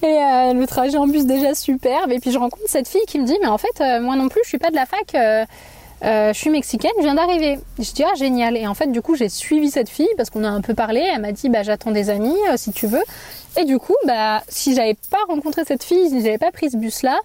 Et 0.03 0.07
euh, 0.07 0.53
le 0.53 0.67
trajet 0.67 0.99
en 0.99 1.07
bus 1.07 1.25
déjà 1.25 1.55
superbe. 1.55 2.13
Et 2.13 2.19
puis 2.21 2.31
je 2.31 2.39
rencontre 2.39 2.65
cette 2.67 2.89
fille 2.89 3.05
qui 3.07 3.19
me 3.19 3.25
dit 3.25 3.37
mais 3.41 3.49
en 3.49 3.57
fait 3.59 3.83
moi 4.01 4.17
non 4.17 4.29
plus 4.29 4.41
je 4.45 4.49
suis 4.49 4.59
pas 4.59 4.71
de 4.71 4.77
la 4.77 4.85
fac. 4.85 5.15
euh, 5.15 6.33
je 6.33 6.39
suis 6.39 6.51
mexicaine, 6.51 6.93
je 6.99 7.05
viens 7.05 7.15
d'arriver. 7.15 7.59
Je 7.79 7.91
dis 7.93 8.05
ah 8.05 8.15
génial. 8.15 8.57
Et 8.59 8.67
en 8.67 8.75
fait 8.75 8.93
du 8.93 9.01
coup 9.01 9.17
j'ai 9.17 9.31
suivi 9.31 9.71
cette 9.71 9.89
fille 9.89 10.09
parce 10.19 10.29
qu'on 10.29 10.45
a 10.45 10.49
un 10.51 10.61
peu 10.61 10.75
parlé. 10.75 11.01
Elle 11.15 11.23
m'a 11.23 11.33
dit 11.33 11.49
bah 11.49 11.63
j'attends 11.63 11.93
des 11.93 12.11
amis 12.11 12.37
euh, 12.51 12.59
si 12.59 12.73
tu 12.73 12.87
veux. 12.87 13.03
Et 13.59 13.65
du 13.65 13.79
coup 13.79 13.97
bah 14.07 14.43
si 14.49 14.75
j'avais 14.75 14.97
pas 15.11 15.25
rencontré 15.27 15.65
cette 15.65 15.83
fille, 15.83 16.11
si 16.11 16.21
j'avais 16.23 16.37
pas 16.39 16.53
pris 16.53 16.71
ce 16.71 16.77
bus 16.77 17.03
là. 17.03 17.19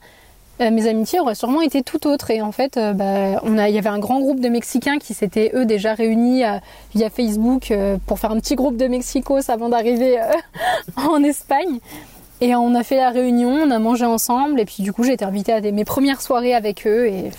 Mes 0.69 0.87
amitiés 0.87 1.19
auraient 1.19 1.35
sûrement 1.35 1.61
été 1.61 1.83
tout 1.83 2.07
autres. 2.07 2.31
Et 2.31 2.41
en 2.41 2.51
fait 2.51 2.77
euh, 2.77 2.93
bah, 2.93 3.39
on 3.43 3.57
a 3.57 3.69
il 3.69 3.75
y 3.75 3.77
avait 3.77 3.89
un 3.89 3.99
grand 3.99 4.19
groupe 4.19 4.39
de 4.39 4.49
Mexicains 4.49 4.97
qui 4.99 5.13
s'étaient 5.13 5.51
eux 5.55 5.65
déjà 5.65 5.93
réunis 5.93 6.43
euh, 6.43 6.57
via 6.95 7.09
Facebook 7.09 7.71
euh, 7.71 7.97
pour 8.05 8.19
faire 8.19 8.31
un 8.31 8.39
petit 8.39 8.55
groupe 8.55 8.77
de 8.77 8.87
Mexicos 8.87 9.49
avant 9.49 9.69
d'arriver 9.69 10.19
euh, 10.19 10.23
en 10.97 11.23
Espagne. 11.23 11.79
Et 12.41 12.55
on 12.55 12.75
a 12.75 12.83
fait 12.83 12.97
la 12.97 13.09
réunion, 13.09 13.49
on 13.51 13.71
a 13.71 13.79
mangé 13.79 14.05
ensemble. 14.05 14.59
Et 14.59 14.65
puis 14.65 14.83
du 14.83 14.91
coup 14.93 15.03
j'ai 15.03 15.13
été 15.13 15.25
invitée 15.25 15.53
à 15.53 15.61
des- 15.61 15.71
mes 15.71 15.85
premières 15.85 16.21
soirées 16.21 16.53
avec 16.53 16.85
eux. 16.87 17.07
Et 17.07 17.31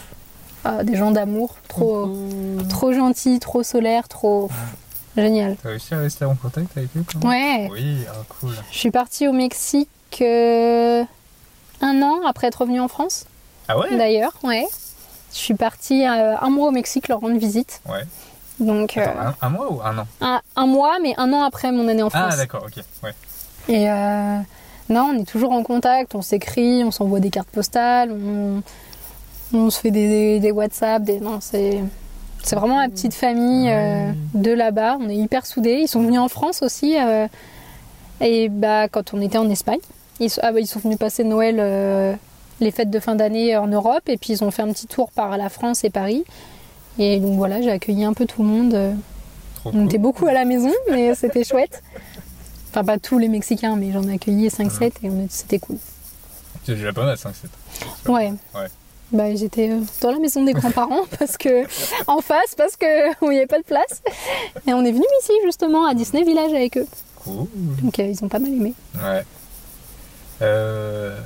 ah, 0.65 0.83
des 0.83 0.97
gens 0.97 1.11
d'amour, 1.11 1.57
trop, 1.69 2.09
trop 2.71 2.93
gentils, 2.95 3.39
trop 3.39 3.63
solaires, 3.63 4.09
trop 4.09 4.49
génial. 5.15 5.57
T'as 5.63 5.69
réussi 5.69 5.93
à 5.95 5.99
rester 5.99 6.25
en 6.25 6.35
contact 6.35 6.69
avec 6.77 6.89
eux 6.97 7.05
quand 7.13 7.29
même 7.29 7.31
Ouais, 7.31 7.69
Oui, 7.71 7.99
ah, 8.09 8.23
cool. 8.41 8.55
je 8.73 8.79
suis 8.79 8.91
partie 8.91 9.29
au 9.29 9.33
Mexique 9.33 9.89
euh, 10.23 11.05
un 11.89 12.03
an 12.03 12.17
après 12.27 12.47
être 12.49 12.61
revenue 12.63 12.81
en 12.81 12.89
France 12.89 13.27
Ah 13.69 13.79
ouais? 13.79 13.97
D'ailleurs, 13.97 14.35
ouais. 14.43 14.67
Je 15.33 15.39
suis 15.39 15.55
partie 15.55 16.07
euh, 16.07 16.37
un 16.39 16.51
mois 16.51 16.69
au 16.69 16.71
Mexique 16.71 17.09
leur 17.09 17.21
rendre 17.21 17.39
visite. 17.39 17.81
Ouais. 17.89 18.05
Donc 18.61 18.97
euh, 18.97 19.05
un, 19.07 19.35
un 19.47 19.51
mois 19.51 19.73
ou 19.73 19.81
un 19.83 19.99
an? 19.99 20.07
Un, 20.21 20.41
un 20.55 20.67
mois, 20.67 20.97
mais 21.03 21.13
un 21.17 21.33
an 21.33 21.43
après 21.43 21.73
mon 21.73 21.89
année 21.89 22.05
en 22.05 22.11
France. 22.11 22.33
Ah 22.35 22.37
d'accord, 22.37 22.65
ok. 22.69 22.83
Ouais. 23.03 23.15
Et 23.69 23.91
euh, 23.91 24.39
non, 24.89 25.11
on 25.13 25.19
est 25.19 25.29
toujours 25.29 25.51
en 25.53 25.63
contact, 25.65 26.15
on 26.15 26.23
s'écrit, 26.23 26.85
on 26.85 26.91
s'envoie 26.93 27.19
des 27.19 27.31
cartes 27.31 27.49
postales, 27.49 28.13
on, 28.13 28.63
on 29.53 29.71
se 29.71 29.81
fait 29.81 29.91
des, 29.91 30.39
des 30.39 30.53
WhatsApp, 30.53 31.03
des 31.03 31.19
non, 31.19 31.39
c'est 31.41 31.83
c'est 32.45 32.57
vraiment 32.57 32.81
la 32.81 32.89
petite 32.89 33.15
famille 33.15 33.71
euh, 33.71 34.13
de 34.35 34.53
là-bas. 34.53 34.99
On 35.01 35.09
est 35.09 35.17
hyper 35.17 35.47
soudés. 35.47 35.79
Ils 35.83 35.89
sont 35.89 36.03
venus 36.03 36.21
en 36.21 36.29
France 36.29 36.63
aussi, 36.63 36.97
euh, 36.97 37.27
et 38.21 38.49
bah 38.51 38.87
quand 38.89 39.15
on 39.15 39.21
était 39.21 39.39
en 39.39 39.49
Espagne, 39.51 39.81
ils, 40.21 40.31
sont- 40.31 40.41
ah, 40.45 40.53
bah, 40.53 40.61
ils 40.61 40.67
sont 40.67 40.81
venus 40.81 40.99
passer 40.99 41.25
Noël, 41.25 41.57
euh, 41.59 42.15
les 42.61 42.71
fêtes 42.71 42.91
de 42.91 43.01
fin 43.01 43.15
d'année 43.15 43.57
en 43.57 43.67
Europe, 43.67 44.03
et 44.09 44.17
puis 44.17 44.33
ils 44.35 44.45
ont 44.45 44.51
fait 44.51 44.63
un 44.63 44.73
petit 44.73 44.87
tour 44.87 45.11
par 45.11 45.37
la 45.37 45.49
France 45.49 45.85
et 45.85 45.91
Paris. 45.91 46.25
Et 46.99 47.19
donc 47.19 47.37
voilà, 47.37 47.61
j'ai 47.61 47.71
accueilli 47.71 48.05
un 48.05 48.13
peu 48.13 48.25
tout 48.27 48.43
le 48.43 48.49
monde. 48.49 48.95
Trop 49.57 49.71
on 49.71 49.73
cool. 49.73 49.85
était 49.87 49.99
beaucoup 49.99 50.27
à 50.27 50.33
la 50.33 50.45
maison, 50.45 50.73
mais 50.91 51.15
c'était 51.15 51.43
chouette. 51.45 51.83
Enfin, 52.71 52.85
pas 52.85 52.99
tous 52.99 53.19
les 53.19 53.29
Mexicains, 53.29 53.77
mais 53.77 53.93
j'en 53.93 54.03
ai 54.09 54.15
accueilli 54.15 54.49
5-7 54.49 54.93
et 55.03 55.11
on 55.11 55.25
est- 55.25 55.31
c'était 55.33 55.59
cool. 55.59 55.77
C'est 56.65 56.75
déjà 56.75 56.93
pas 56.93 57.05
mal 57.05 57.17
5-7. 57.17 57.49
Ouais. 58.09 58.33
Ouais. 58.55 58.67
Bah, 59.13 59.33
j'étais 59.35 59.71
euh, 59.71 59.81
dans 60.01 60.11
la 60.13 60.19
maison 60.19 60.43
des 60.45 60.55
grands-parents 60.55 61.03
parce 61.19 61.37
que 61.37 61.65
en 62.09 62.21
face 62.21 62.55
parce 62.57 62.75
que 62.77 62.87
il 63.25 63.29
n'y 63.31 63.37
avait 63.37 63.47
pas 63.47 63.59
de 63.59 63.65
place 63.65 64.03
et 64.67 64.73
on 64.73 64.83
est 64.85 64.91
venu 64.93 65.05
ici 65.23 65.33
justement 65.45 65.87
à 65.87 65.95
Disney 65.95 66.25
Village 66.25 66.53
avec 66.53 66.79
eux 66.79 66.87
Cool. 67.23 67.47
donc 67.83 67.99
euh, 67.99 68.07
ils 68.07 68.25
ont 68.25 68.29
pas 68.29 68.39
mal 68.39 68.51
aimé 68.53 68.73
Ouais. 68.97 69.23
Euh, 70.43 71.17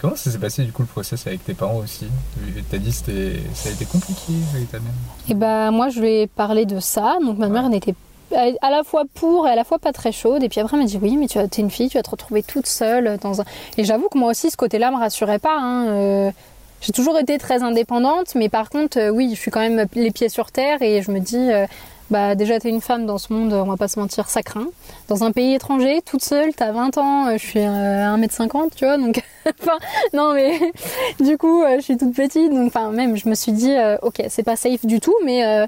comment 0.00 0.16
ça 0.16 0.30
s'est 0.30 0.38
passé 0.38 0.64
du 0.64 0.72
coup 0.72 0.82
le 0.82 0.88
process 0.88 1.26
avec 1.26 1.44
tes 1.44 1.54
parents 1.54 1.78
aussi 1.78 2.06
T'as 2.70 2.78
dit 2.78 2.90
que 2.90 3.32
ça 3.54 3.68
a 3.68 3.72
été 3.72 3.84
compliqué 3.84 4.32
avec 4.54 4.70
ta 4.70 4.78
mère 4.78 4.92
et 5.28 5.34
bah 5.34 5.70
moi 5.70 5.88
je 5.88 6.00
lui 6.00 6.10
ai 6.10 6.26
parlé 6.26 6.66
de 6.66 6.80
ça. 6.80 7.16
Donc 7.24 7.38
ma 7.38 7.48
mère 7.48 7.68
n'était 7.68 7.94
à 8.32 8.70
la 8.70 8.82
fois 8.84 9.04
pour 9.14 9.46
et 9.46 9.50
à 9.50 9.54
la 9.54 9.64
fois 9.64 9.78
pas 9.78 9.92
très 9.92 10.12
chaude. 10.12 10.42
Et 10.42 10.48
puis 10.48 10.60
après 10.60 10.76
elle 10.76 10.82
m'a 10.82 10.88
dit 10.88 10.98
oui 11.00 11.16
mais 11.16 11.26
tu 11.26 11.38
es 11.38 11.46
une 11.58 11.70
fille 11.70 11.88
tu 11.88 11.98
vas 11.98 12.02
te 12.02 12.10
retrouver 12.10 12.42
toute 12.42 12.66
seule 12.66 13.18
dans 13.20 13.40
un 13.40 13.44
et 13.76 13.84
j'avoue 13.84 14.08
que 14.08 14.18
moi 14.18 14.30
aussi 14.30 14.50
ce 14.50 14.56
côté 14.56 14.78
là 14.78 14.90
me 14.90 14.98
rassurait 14.98 15.38
pas 15.38 15.58
hein, 15.58 15.86
euh, 15.88 16.30
j'ai 16.80 16.92
toujours 16.92 17.18
été 17.18 17.38
très 17.38 17.62
indépendante 17.62 18.34
mais 18.34 18.48
par 18.48 18.68
contre 18.68 18.98
euh, 18.98 19.10
oui 19.10 19.30
je 19.34 19.40
suis 19.40 19.50
quand 19.50 19.60
même 19.60 19.86
les 19.94 20.10
pieds 20.10 20.28
sur 20.28 20.50
terre 20.50 20.82
et 20.82 21.02
je 21.02 21.10
me 21.10 21.20
dis 21.20 21.50
euh, 21.52 21.66
bah 22.10 22.34
déjà 22.34 22.58
t'es 22.60 22.68
une 22.68 22.82
femme 22.82 23.06
dans 23.06 23.16
ce 23.18 23.32
monde 23.32 23.52
on 23.52 23.64
va 23.64 23.76
pas 23.78 23.88
se 23.88 23.98
mentir 23.98 24.28
ça 24.28 24.42
craint 24.42 24.66
dans 25.08 25.24
un 25.24 25.32
pays 25.32 25.54
étranger 25.54 26.02
toute 26.04 26.22
seule 26.22 26.54
t'as 26.54 26.70
20 26.70 26.98
ans 26.98 27.26
euh, 27.28 27.32
je 27.38 27.46
suis 27.46 27.60
euh, 27.60 28.16
1m50 28.16 28.70
tu 28.76 28.84
vois 28.84 28.98
donc 28.98 29.22
non 30.12 30.34
mais 30.34 30.52
du 31.20 31.38
coup 31.38 31.62
euh, 31.62 31.76
je 31.78 31.82
suis 31.82 31.96
toute 31.96 32.14
petite 32.14 32.52
donc 32.52 32.66
enfin 32.66 32.90
même 32.90 33.16
je 33.16 33.26
me 33.28 33.34
suis 33.34 33.52
dit 33.52 33.72
euh, 33.72 33.96
ok 34.02 34.22
c'est 34.28 34.42
pas 34.42 34.56
safe 34.56 34.84
du 34.84 35.00
tout 35.00 35.14
mais 35.24 35.44
euh, 35.46 35.66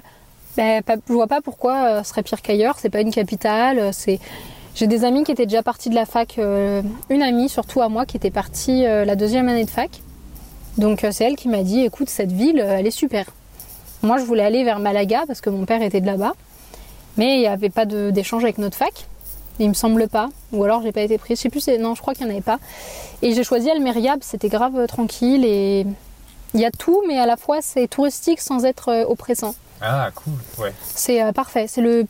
pas- 0.55 0.95
je 1.07 1.13
vois 1.13 1.27
pas 1.27 1.41
pourquoi 1.41 2.03
ce 2.03 2.09
serait 2.09 2.23
pire 2.23 2.41
qu'ailleurs. 2.41 2.77
C'est 2.79 2.89
pas 2.89 3.01
une 3.01 3.11
capitale. 3.11 3.93
C'est 3.93 4.19
j'ai 4.73 4.87
des 4.87 5.03
amis 5.05 5.23
qui 5.23 5.31
étaient 5.31 5.45
déjà 5.45 5.61
partis 5.61 5.89
de 5.89 5.93
la 5.95 6.07
fac. 6.07 6.37
une 6.39 7.21
amie, 7.21 7.47
surtout 7.47 7.81
à 7.81 7.89
moi, 7.89 8.07
qui 8.07 8.17
était 8.17 8.31
partie 8.31 8.81
la 8.81 9.15
deuxième 9.15 9.49
année 9.49 9.65
de 9.65 9.69
fac. 9.69 10.01
Donc 10.79 11.05
c'est 11.11 11.25
elle 11.25 11.35
qui 11.35 11.47
m'a 11.47 11.61
dit, 11.61 11.81
écoute, 11.81 12.09
cette 12.09 12.31
ville, 12.31 12.57
elle 12.57 12.87
est 12.87 12.91
super. 12.91 13.25
Moi, 14.07 14.17
je 14.19 14.23
voulais 14.23 14.45
aller 14.45 14.63
vers 14.63 14.79
Malaga 14.79 15.25
parce 15.27 15.41
que 15.41 15.49
mon 15.49 15.65
père 15.65 15.81
était 15.81 15.99
de 15.99 16.05
là-bas, 16.05 16.33
mais 17.17 17.35
il 17.35 17.39
n'y 17.39 17.47
avait 17.47 17.69
pas 17.69 17.85
d'échange 17.85 18.45
avec 18.45 18.57
notre 18.57 18.77
fac. 18.77 19.05
Il 19.59 19.67
me 19.67 19.73
semble 19.73 20.07
pas, 20.07 20.29
ou 20.53 20.63
alors 20.63 20.81
j'ai 20.81 20.93
pas 20.93 21.01
été 21.01 21.17
prise. 21.17 21.39
Je 21.39 21.41
sais 21.41 21.49
plus, 21.49 21.67
non, 21.77 21.93
je 21.93 21.99
crois 21.99 22.13
qu'il 22.13 22.25
n'y 22.25 22.31
en 22.31 22.35
avait 22.35 22.41
pas. 22.41 22.57
Et 23.21 23.33
j'ai 23.33 23.43
choisi 23.43 23.69
Almeria, 23.69 24.15
c'était 24.21 24.47
grave 24.47 24.77
euh, 24.77 24.87
tranquille 24.87 25.43
et 25.43 25.85
il 26.53 26.59
y 26.61 26.63
a 26.63 26.71
tout, 26.71 27.03
mais 27.05 27.19
à 27.19 27.25
la 27.25 27.35
fois 27.35 27.57
c'est 27.61 27.89
touristique 27.89 28.39
sans 28.39 28.63
être 28.63 28.87
euh, 28.89 29.03
oppressant. 29.05 29.55
Ah 29.81 30.09
cool, 30.15 30.35
ouais. 30.63 30.73
C'est 30.95 31.21
euh, 31.21 31.33
parfait. 31.33 31.65
C'est 31.67 31.81
le 31.81 32.05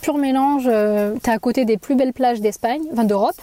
pur 0.00 0.16
mélange. 0.16 0.64
euh, 0.66 1.14
T'es 1.22 1.30
à 1.30 1.38
côté 1.38 1.66
des 1.66 1.76
plus 1.76 1.94
belles 1.94 2.14
plages 2.14 2.40
d'Espagne, 2.40 2.80
enfin 2.92 3.04
d'Europe. 3.04 3.36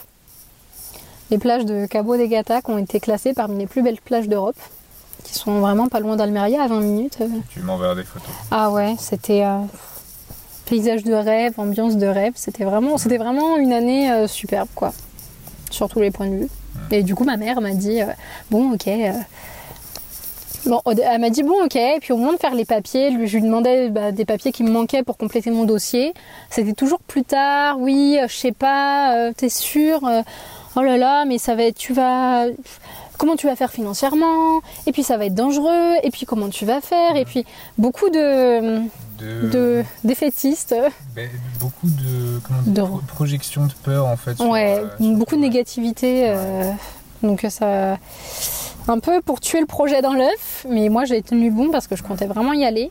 Les 1.30 1.38
plages 1.38 1.66
de 1.66 1.86
Cabo 1.86 2.18
de 2.18 2.26
Gata 2.26 2.64
qui 2.64 2.72
ont 2.72 2.80
été 2.80 3.00
classées 3.00 3.34
parmi 3.36 3.60
les 3.60 3.68
plus 3.68 3.84
belles 3.84 4.02
plages 4.02 4.28
d'Europe, 4.28 4.58
qui 5.24 5.34
sont 5.34 5.60
vraiment 5.60 5.88
pas 5.88 6.00
loin 6.00 6.16
d'Almeria, 6.16 6.64
à 6.64 6.68
20 6.68 6.80
minutes. 6.82 7.18
euh. 7.22 7.28
Tu 7.50 7.60
m'enverras 7.62 7.96
des 7.96 8.04
photos. 8.04 8.30
Ah 8.52 8.72
ouais, 8.72 8.96
c'était 9.00 9.44
euh, 9.46 9.60
paysage 10.66 11.04
de 11.04 11.14
rêve, 11.14 11.54
ambiance 11.58 11.98
de 11.98 12.08
rêve. 12.08 12.34
C'était 12.36 12.64
vraiment, 12.64 12.98
c'était 12.98 13.18
vraiment 13.18 13.58
une 13.58 13.74
année 13.74 14.12
euh, 14.12 14.28
superbe, 14.28 14.70
quoi, 14.76 14.94
sur 15.70 15.88
tous 15.90 16.00
les 16.02 16.12
points 16.12 16.28
de 16.28 16.36
vue. 16.36 16.50
Et 16.90 17.04
du 17.04 17.16
coup, 17.16 17.24
ma 17.26 17.38
mère 17.38 17.62
m'a 17.62 17.72
dit, 17.72 18.02
euh, 18.02 18.06
bon, 18.50 18.74
ok. 18.74 18.90
Bon, 20.66 20.80
elle 20.86 21.20
m'a 21.20 21.32
dit 21.32 21.42
bon 21.42 21.56
ok, 21.66 21.76
et 21.76 21.98
puis 22.00 22.14
au 22.14 22.18
moment 22.18 22.34
de 22.34 22.38
faire 22.38 22.54
les 22.54 22.66
papiers, 22.66 23.10
lui- 23.10 23.28
je 23.28 23.38
lui 23.38 23.44
demandais 23.44 23.90
bah, 23.90 24.12
des 24.12 24.26
papiers 24.26 24.52
qui 24.52 24.64
me 24.64 24.70
manquaient 24.70 25.02
pour 25.02 25.18
compléter 25.18 25.50
mon 25.50 25.64
dossier. 25.64 26.14
C'était 26.52 26.74
toujours 26.74 27.00
plus 27.00 27.24
tard, 27.24 27.80
oui, 27.80 28.20
je 28.28 28.36
sais 28.36 28.52
pas, 28.52 29.32
t'es 29.36 29.50
sûr, 29.50 30.02
oh 30.76 30.82
là 30.84 30.98
là, 30.98 31.26
mais 31.26 31.40
ça 31.40 31.56
va 31.56 31.64
être, 31.64 31.78
tu 31.78 31.94
vas, 31.94 32.46
comment 33.22 33.36
tu 33.36 33.46
vas 33.46 33.56
faire 33.56 33.70
financièrement, 33.72 34.62
et 34.88 34.92
puis 34.92 35.04
ça 35.04 35.16
va 35.16 35.26
être 35.28 35.36
dangereux, 35.36 35.94
et 36.02 36.10
puis 36.10 36.26
comment 36.26 36.50
tu 36.50 36.66
vas 36.66 36.82
faire, 36.82 37.16
et 37.16 37.24
puis 37.24 37.46
beaucoup 37.78 38.10
de, 38.10 38.80
De, 39.52 39.84
défaitistes, 40.04 40.74
ben, 41.16 41.30
beaucoup 41.60 41.88
de, 41.88 42.40
De- 42.72 42.82
pro- 42.82 43.02
projections 43.08 43.68
de 43.68 43.74
peur 43.84 44.08
en 44.08 44.18
fait. 44.18 44.36
sur, 44.38 44.50
ouais, 44.50 44.80
euh, 44.80 44.88
sur- 45.00 45.16
beaucoup 45.18 45.36
de 45.36 45.42
ouais. 45.42 45.48
négativité, 45.50 46.26
euh, 46.30 46.72
donc 47.22 47.46
ça, 47.48 48.00
un 48.88 48.98
peu 49.00 49.22
pour 49.22 49.40
tuer 49.40 49.60
le 49.60 49.68
projet 49.68 50.02
dans 50.02 50.14
l'œuf, 50.14 50.66
mais 50.68 50.90
moi 50.90 51.06
j'ai 51.06 51.22
tenu 51.22 51.52
bon 51.52 51.70
parce 51.70 51.86
que 51.86 51.96
je 51.96 52.02
comptais 52.02 52.26
vraiment 52.26 52.54
y 52.54 52.66
aller. 52.66 52.90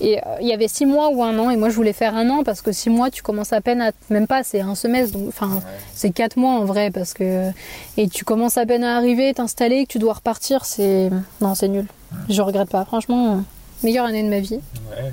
Et 0.00 0.18
euh, 0.18 0.22
il 0.42 0.46
y 0.46 0.52
avait 0.52 0.68
six 0.68 0.84
mois 0.84 1.08
ou 1.08 1.22
un 1.24 1.38
an, 1.38 1.48
et 1.50 1.56
moi 1.56 1.70
je 1.70 1.74
voulais 1.74 1.94
faire 1.94 2.14
un 2.14 2.28
an 2.28 2.42
parce 2.44 2.60
que 2.60 2.70
six 2.70 2.90
mois 2.90 3.10
tu 3.10 3.22
commences 3.22 3.52
à 3.54 3.60
peine 3.62 3.80
à. 3.80 3.92
Même 4.10 4.26
pas, 4.26 4.42
c'est 4.42 4.60
un 4.60 4.74
semestre, 4.74 5.16
enfin 5.28 5.48
Ouais. 5.56 5.60
c'est 5.94 6.10
quatre 6.10 6.36
mois 6.36 6.52
en 6.52 6.64
vrai 6.66 6.90
parce 6.90 7.14
que. 7.14 7.50
Et 7.96 8.08
tu 8.08 8.24
commences 8.24 8.58
à 8.58 8.66
peine 8.66 8.84
à 8.84 8.96
arriver, 8.96 9.32
t'installer, 9.32 9.86
que 9.86 9.92
tu 9.92 9.98
dois 9.98 10.12
repartir, 10.14 10.64
c'est. 10.66 11.08
Non, 11.40 11.54
c'est 11.54 11.68
nul. 11.68 11.86
Je 12.28 12.42
regrette 12.42 12.68
pas, 12.68 12.84
franchement, 12.84 13.42
meilleure 13.82 14.04
année 14.06 14.22
de 14.22 14.28
ma 14.28 14.40
vie. 14.40 14.60
Ouais. 14.90 15.12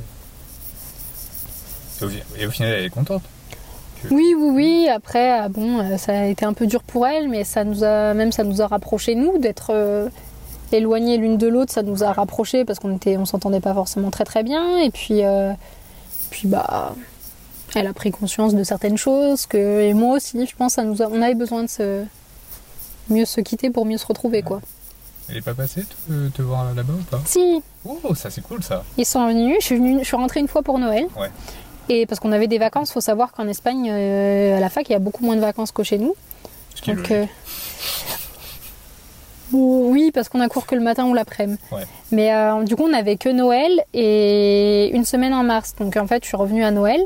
Et 2.01 2.05
au, 2.05 2.09
fi- 2.09 2.23
et 2.39 2.45
au 2.47 2.51
final, 2.51 2.73
elle 2.73 2.85
est 2.85 2.89
contente. 2.89 3.21
Oui, 4.11 4.35
oui, 4.37 4.49
oui. 4.53 4.87
Après, 4.89 5.31
ah 5.31 5.47
bon, 5.47 5.79
euh, 5.79 5.97
ça 5.97 6.11
a 6.19 6.25
été 6.25 6.43
un 6.43 6.51
peu 6.53 6.67
dur 6.67 6.83
pour 6.83 7.07
elle, 7.07 7.29
mais 7.29 7.45
ça 7.45 7.63
nous 7.63 7.85
a 7.85 8.13
même 8.13 8.33
ça 8.33 8.43
nous 8.43 8.61
a 8.61 8.67
rapprochés 8.67 9.15
nous 9.15 9.37
d'être 9.37 9.71
éloignés 10.77 11.17
l'une 11.17 11.37
de 11.37 11.47
l'autre. 11.47 11.71
Ça 11.71 11.83
nous 11.83 12.03
a 12.03 12.11
rapprochés 12.11 12.65
parce 12.65 12.79
qu'on 12.79 12.95
était, 12.95 13.17
on 13.17 13.25
s'entendait 13.25 13.59
pas 13.59 13.73
forcément 13.73 14.11
très 14.11 14.23
très 14.25 14.43
bien. 14.43 14.77
Et 14.79 14.89
puis, 14.91 15.23
euh, 15.23 15.51
puis 16.29 16.47
bah, 16.47 16.95
elle 17.75 17.87
a 17.87 17.93
pris 17.93 18.11
conscience 18.11 18.53
de 18.53 18.63
certaines 18.63 18.97
choses 18.97 19.45
que 19.45 19.81
et 19.81 19.93
moi 19.93 20.15
aussi, 20.17 20.45
je 20.45 20.55
pense, 20.55 20.73
ça 20.73 20.83
nous 20.83 21.01
a, 21.01 21.07
on 21.07 21.21
avait 21.21 21.35
besoin 21.35 21.63
de 21.63 21.69
se 21.69 22.03
mieux 23.09 23.25
se 23.25 23.41
quitter 23.41 23.69
pour 23.69 23.85
mieux 23.85 23.97
se 23.97 24.05
retrouver 24.05 24.41
quoi. 24.41 24.61
Elle 25.29 25.37
est 25.37 25.41
pas 25.41 25.53
passée 25.53 25.83
te, 26.07 26.27
te 26.29 26.41
voir 26.41 26.73
là-bas 26.75 26.93
ou 26.93 27.03
pas? 27.03 27.21
Si, 27.25 27.61
Oh, 27.85 28.15
ça 28.15 28.29
c'est 28.29 28.41
cool 28.41 28.63
ça. 28.63 28.83
Ils 28.97 29.05
sont 29.05 29.25
venus, 29.27 29.57
je 29.59 29.65
suis, 29.65 29.75
venue, 29.75 29.99
je 29.99 30.05
suis 30.05 30.15
rentrée 30.15 30.39
une 30.39 30.47
fois 30.47 30.61
pour 30.63 30.79
Noël. 30.79 31.07
Ouais. 31.17 31.29
Et 31.89 32.05
parce 32.05 32.19
qu'on 32.19 32.31
avait 32.31 32.47
des 32.47 32.57
vacances, 32.59 32.91
faut 32.91 33.01
savoir 33.01 33.31
qu'en 33.33 33.47
Espagne, 33.47 33.89
euh, 33.91 34.57
à 34.57 34.59
la 34.59 34.69
fac, 34.69 34.87
il 34.87 34.93
y 34.93 34.95
a 34.95 34.99
beaucoup 34.99 35.25
moins 35.25 35.35
de 35.35 35.41
vacances 35.41 35.71
que 35.71 35.83
chez 35.83 35.97
nous. 35.97 36.15
Donc, 36.87 37.11
euh, 37.11 37.25
Ou- 39.53 39.89
Oui, 39.91 40.12
parce 40.13 40.27
qu'on 40.29 40.39
a 40.41 40.50
cours 40.50 40.65
que 40.65 40.75
le 40.75 40.81
matin 40.81 41.05
ou 41.05 41.13
l'après-midi. 41.13 41.60
Ouais. 41.72 41.83
Mais 42.12 42.33
euh, 42.33 42.63
du 42.63 42.75
coup, 42.75 42.83
on 42.83 42.89
n'avait 42.89 43.15
que 43.17 43.29
Noël 43.29 43.72
et 43.93 44.89
une 44.93 45.05
semaine 45.05 45.33
en 45.33 45.43
mars. 45.43 45.74
Donc 45.79 45.95
en 45.98 46.07
fait, 46.07 46.24
je 46.24 46.27
suis 46.27 46.38
revenue 46.38 46.63
à 46.63 46.72
Noël. 46.72 47.01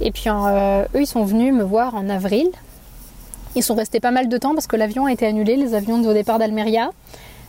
Et 0.00 0.12
puis 0.12 0.24
euh, 0.28 0.84
eux, 0.94 1.00
ils 1.00 1.06
sont 1.06 1.24
venus 1.24 1.52
me 1.52 1.62
voir 1.64 1.94
en 1.94 2.08
avril. 2.08 2.48
Ils 3.56 3.62
sont 3.62 3.74
restés 3.74 3.98
pas 3.98 4.10
mal 4.12 4.28
de 4.28 4.36
temps 4.38 4.54
parce 4.54 4.66
que 4.68 4.76
l'avion 4.76 5.06
a 5.06 5.12
été 5.12 5.26
annulé, 5.26 5.56
les 5.56 5.74
avions 5.74 6.00
au 6.06 6.12
départ 6.12 6.38
d'Almeria. 6.38 6.90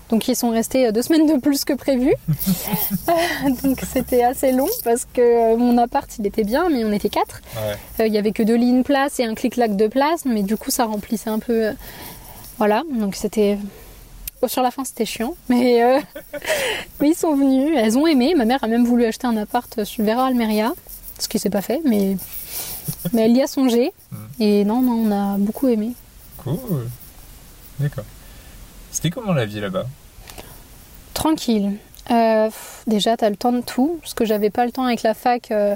Donc 0.09 0.27
ils 0.27 0.35
sont 0.35 0.49
restés 0.49 0.87
euh, 0.87 0.91
deux 0.91 1.03
semaines 1.03 1.27
de 1.27 1.39
plus 1.39 1.63
que 1.65 1.73
prévu. 1.73 2.13
Donc 3.63 3.79
c'était 3.93 4.23
assez 4.23 4.51
long 4.51 4.67
parce 4.83 5.05
que 5.05 5.55
mon 5.55 5.77
appart, 5.77 6.09
il 6.17 6.25
était 6.25 6.43
bien, 6.43 6.69
mais 6.69 6.83
on 6.83 6.91
était 6.91 7.09
quatre. 7.09 7.41
Ouais. 7.55 7.75
Euh, 8.03 8.07
Il 8.07 8.13
y 8.13 8.17
avait 8.17 8.31
que 8.31 8.41
deux 8.41 8.55
lignes 8.55 8.81
place 8.83 9.19
et 9.19 9.25
un 9.25 9.35
clic-clac 9.35 9.75
de 9.75 9.87
place, 9.87 10.25
mais 10.25 10.41
du 10.41 10.57
coup 10.57 10.71
ça 10.71 10.85
remplissait 10.85 11.29
un 11.29 11.39
peu. 11.39 11.71
Voilà, 12.57 12.81
donc 12.91 13.15
c'était. 13.15 13.57
Bon, 14.41 14.47
sur 14.47 14.61
la 14.61 14.71
fin 14.71 14.83
c'était 14.85 15.05
chiant, 15.05 15.35
mais, 15.49 15.83
euh, 15.83 15.99
mais 17.01 17.09
ils 17.09 17.15
sont 17.15 17.35
venus, 17.35 17.73
elles 17.77 17.97
ont 17.97 18.07
aimé. 18.07 18.33
Ma 18.35 18.45
mère 18.45 18.63
a 18.63 18.67
même 18.67 18.85
voulu 18.85 19.05
acheter 19.05 19.27
un 19.27 19.35
appart 19.37 19.83
sur 19.83 20.03
Vera 20.03 20.25
Almeria, 20.27 20.73
ce 21.19 21.27
qui 21.27 21.39
s'est 21.39 21.49
pas 21.49 21.61
fait, 21.61 21.81
mais, 21.85 22.15
mais 23.11 23.23
elle 23.23 23.35
y 23.35 23.41
a 23.41 23.47
songé. 23.47 23.91
Et 24.39 24.63
non, 24.63 24.81
non, 24.81 24.93
on 24.93 25.11
a 25.11 25.37
beaucoup 25.37 25.67
aimé. 25.67 25.91
Cool. 26.37 26.57
D'accord. 27.79 28.05
C'était 28.91 29.09
comment 29.09 29.33
la 29.33 29.45
vie 29.45 29.59
là-bas? 29.59 29.85
Tranquille. 31.13 31.73
Euh, 32.11 32.49
déjà, 32.87 33.17
t'as 33.17 33.29
le 33.29 33.35
temps 33.35 33.51
de 33.51 33.61
tout, 33.61 33.99
parce 34.01 34.13
que 34.13 34.25
j'avais 34.25 34.49
pas 34.49 34.65
le 34.65 34.71
temps 34.71 34.85
avec 34.85 35.03
la 35.03 35.13
fac. 35.13 35.51
euh, 35.51 35.75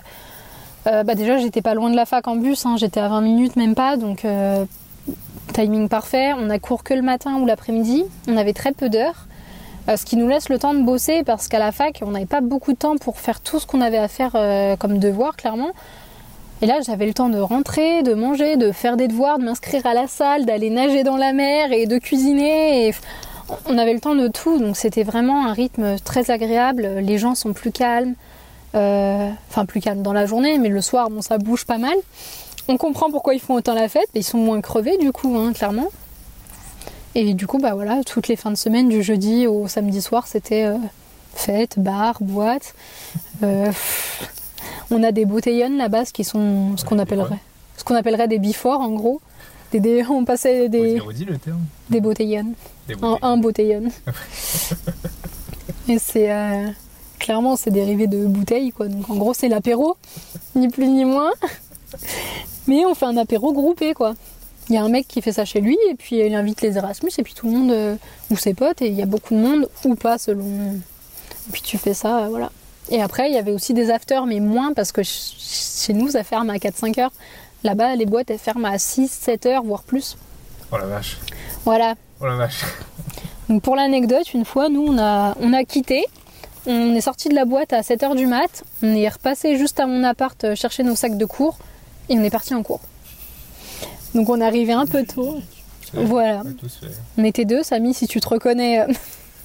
euh, 0.88 1.04
bah 1.04 1.16
déjà, 1.16 1.38
j'étais 1.38 1.62
pas 1.62 1.74
loin 1.76 1.90
de 1.92 1.96
la 1.96 2.06
fac 2.06 2.28
en 2.28 2.36
bus, 2.38 2.66
hein, 2.66 2.76
j'étais 2.78 3.00
à 3.00 3.08
20 3.10 3.22
minutes, 3.22 3.56
même 3.56 3.76
pas, 3.76 3.98
donc 3.98 4.26
euh, 4.26 4.66
timing 5.54 5.90
parfait. 5.90 6.34
On 6.38 6.50
a 6.50 6.60
cours 6.60 6.84
que 6.84 6.94
le 6.94 7.02
matin 7.02 7.36
ou 7.36 7.46
l'après-midi, 7.46 8.06
on 8.28 8.38
avait 8.38 8.54
très 8.54 8.72
peu 8.72 8.90
d'heures, 8.90 9.28
euh, 9.90 9.98
ce 9.98 10.06
qui 10.06 10.16
nous 10.16 10.28
laisse 10.28 10.50
le 10.50 10.60
temps 10.60 10.74
de 10.74 10.82
bosser, 10.82 11.24
parce 11.24 11.48
qu'à 11.48 11.60
la 11.60 11.72
fac, 11.72 12.02
on 12.06 12.12
n'avait 12.12 12.26
pas 12.26 12.42
beaucoup 12.42 12.74
de 12.74 12.78
temps 12.78 12.98
pour 12.98 13.20
faire 13.20 13.42
tout 13.42 13.60
ce 13.60 13.68
qu'on 13.68 13.82
avait 13.82 13.98
à 13.98 14.08
faire 14.08 14.32
euh, 14.36 14.76
comme 14.76 15.00
devoir, 15.00 15.36
clairement. 15.36 15.72
Et 16.62 16.66
là, 16.66 16.80
j'avais 16.86 17.06
le 17.06 17.14
temps 17.14 17.30
de 17.30 17.40
rentrer, 17.40 18.04
de 18.04 18.14
manger, 18.14 18.56
de 18.56 18.72
faire 18.72 18.96
des 18.96 19.10
devoirs, 19.10 19.38
de 19.38 19.44
m'inscrire 19.44 19.86
à 19.86 19.94
la 19.94 20.08
salle, 20.08 20.46
d'aller 20.46 20.70
nager 20.70 21.04
dans 21.04 21.18
la 21.18 21.34
mer 21.34 21.74
et 21.74 21.88
de 21.88 21.98
cuisiner. 21.98 22.94
On 23.66 23.78
avait 23.78 23.94
le 23.94 24.00
temps 24.00 24.16
de 24.16 24.30
tout, 24.30 24.60
donc 24.60 24.78
c'était 24.78 25.04
vraiment 25.04 25.46
un 25.46 25.52
rythme 25.52 25.98
très 26.00 26.32
agréable. 26.32 26.88
Les 27.02 27.18
gens 27.18 27.36
sont 27.36 27.52
plus 27.52 27.72
calmes, 27.72 28.14
euh, 28.76 29.30
enfin 29.50 29.66
plus 29.66 29.82
calmes 29.82 30.02
dans 30.02 30.14
la 30.14 30.26
journée, 30.26 30.58
mais 30.58 30.70
le 30.70 30.82
soir, 30.82 31.10
bon, 31.10 31.22
ça 31.22 31.38
bouge 31.38 31.66
pas 31.66 31.78
mal. 31.78 31.96
On 32.68 32.78
comprend 32.78 33.10
pourquoi 33.12 33.34
ils 33.34 33.40
font 33.42 33.56
autant 33.56 33.74
la 33.74 33.90
fête, 33.90 34.08
mais 34.14 34.22
ils 34.22 34.26
sont 34.26 34.38
moins 34.38 34.62
crevés 34.62 34.98
du 34.98 35.12
coup, 35.12 35.36
hein, 35.38 35.54
clairement. 35.54 35.90
Et 37.16 37.34
du 37.34 37.46
coup, 37.46 37.60
bah 37.60 37.74
voilà, 37.76 38.02
toutes 38.04 38.28
les 38.28 38.36
fins 38.36 38.52
de 38.52 38.56
semaine, 38.58 38.90
du 38.90 39.04
jeudi 39.04 39.46
au 39.48 39.68
samedi 39.68 40.02
soir, 40.02 40.26
c'était 40.28 40.64
euh, 40.66 40.78
fête, 41.36 41.78
bar, 41.78 42.18
boîte. 42.22 42.74
Euh, 43.44 43.72
on 44.90 45.04
a 45.04 45.12
des 45.12 45.26
bouteillonnes 45.26 45.78
là-bas, 45.78 46.06
ce 46.06 46.14
qui 46.14 46.24
sont 46.24 46.76
ce 46.78 46.86
qu'on 46.86 46.98
appellerait, 47.00 47.38
ce 47.78 47.84
qu'on 47.84 47.96
appellerait 47.96 48.28
des 48.28 48.40
before 48.40 48.80
en 48.80 48.90
gros. 48.92 49.22
Des, 49.72 49.80
des- 49.80 50.06
on 50.08 50.24
passait 50.24 50.70
des, 50.70 51.00
Redis 51.00 51.26
le 51.26 51.38
terme. 51.38 51.62
des 51.90 52.00
bouteillonnes. 52.00 52.54
Des 52.88 52.96
Un, 53.02 53.18
un 53.22 53.38
bouteillon. 53.38 53.84
Et 55.90 55.98
c'est 56.00 56.32
euh, 56.32 56.68
clairement 57.20 57.56
c'est 57.56 57.72
dérivé 57.72 58.08
de 58.08 58.26
bouteille 58.26 58.72
quoi. 58.72 58.88
Donc 58.88 59.10
en 59.10 59.16
gros 59.16 59.34
c'est 59.34 59.50
l'apéro, 59.50 59.98
ni 60.56 60.68
plus 60.70 60.88
ni 60.88 61.06
moins. 61.06 61.32
Mais 62.68 62.86
on 62.86 62.94
fait 62.96 63.06
un 63.06 63.18
apéro 63.18 63.54
groupé 63.54 63.94
quoi. 63.94 64.14
Il 64.70 64.76
y 64.76 64.78
a 64.78 64.84
un 64.84 64.90
mec 64.90 65.08
qui 65.08 65.22
fait 65.22 65.34
ça 65.34 65.44
chez 65.46 65.60
lui 65.60 65.78
et 65.90 65.96
puis 65.96 66.18
il 66.26 66.34
invite 66.36 66.62
les 66.62 66.78
Erasmus 66.78 67.12
et 67.18 67.24
puis 67.24 67.34
tout 67.34 67.48
le 67.48 67.54
monde 67.58 67.72
euh, 67.72 67.96
ou 68.32 68.38
ses 68.38 68.54
potes 68.54 68.82
et 68.82 68.88
il 68.88 68.94
y 68.94 69.02
a 69.02 69.06
beaucoup 69.06 69.34
de 69.36 69.40
monde 69.40 69.70
ou 69.84 69.96
pas 69.96 70.18
selon. 70.18 70.46
Et 70.46 71.52
puis 71.52 71.62
tu 71.62 71.78
fais 71.78 71.94
ça 71.94 72.20
euh, 72.26 72.28
voilà. 72.30 72.50
Et 72.90 73.02
après 73.02 73.30
il 73.30 73.34
y 73.34 73.38
avait 73.38 73.52
aussi 73.52 73.74
des 73.74 73.90
afters 73.90 74.26
mais 74.26 74.40
moins 74.40 74.74
parce 74.74 74.92
que 74.94 75.04
ch- 75.04 75.36
chez 75.86 75.94
nous 75.94 76.10
ça 76.12 76.24
ferme 76.24 76.50
à 76.50 76.56
4-5 76.58 77.00
heures. 77.02 77.12
Là-bas 77.66 77.96
les 77.98 78.06
boîtes 78.06 78.32
elles 78.32 78.38
ferment 78.40 78.68
à 78.70 78.78
6-7 78.78 79.48
heures 79.50 79.64
voire 79.64 79.84
plus. 79.84 80.16
Oh 80.72 80.78
la 80.78 80.86
vache. 80.86 81.18
Voilà. 81.66 81.96
Oh 82.22 82.26
la 82.26 82.36
vache. 82.36 82.64
Donc 83.50 83.62
pour 83.62 83.76
l'anecdote, 83.76 84.34
une 84.34 84.46
fois, 84.46 84.70
nous, 84.70 84.86
on 84.88 84.98
a, 84.98 85.36
on 85.42 85.52
a 85.52 85.66
quitté. 85.66 86.06
On 86.66 86.96
est 86.96 87.02
sorti 87.02 87.28
de 87.28 87.36
la 87.36 87.44
boîte 87.44 87.74
à 87.74 87.82
7h 87.82 88.16
du 88.16 88.26
mat. 88.26 88.64
On 88.82 88.96
est 88.96 89.08
repassé 89.10 89.58
juste 89.58 89.82
à 89.82 89.86
mon 89.86 90.04
appart 90.06 90.42
euh, 90.46 90.56
chercher 90.56 90.84
nos 90.84 90.96
sacs 90.96 91.18
de 91.18 91.26
cours. 91.26 91.58
Et 92.10 92.18
on 92.18 92.24
est 92.24 92.30
parti 92.30 92.54
en 92.54 92.64
cours. 92.64 92.82
Donc 94.14 94.30
on 94.30 94.42
arrivé 94.42 94.74
un 94.74 94.86
peu 94.86 95.04
tôt. 95.06 95.38
Voilà. 95.94 96.44
On 97.18 97.24
était 97.24 97.46
deux, 97.46 97.64
Samy, 97.64 97.94
si 97.94 98.08
tu 98.08 98.20
te 98.20 98.28
reconnais. 98.28 98.82
euh. 98.82 98.88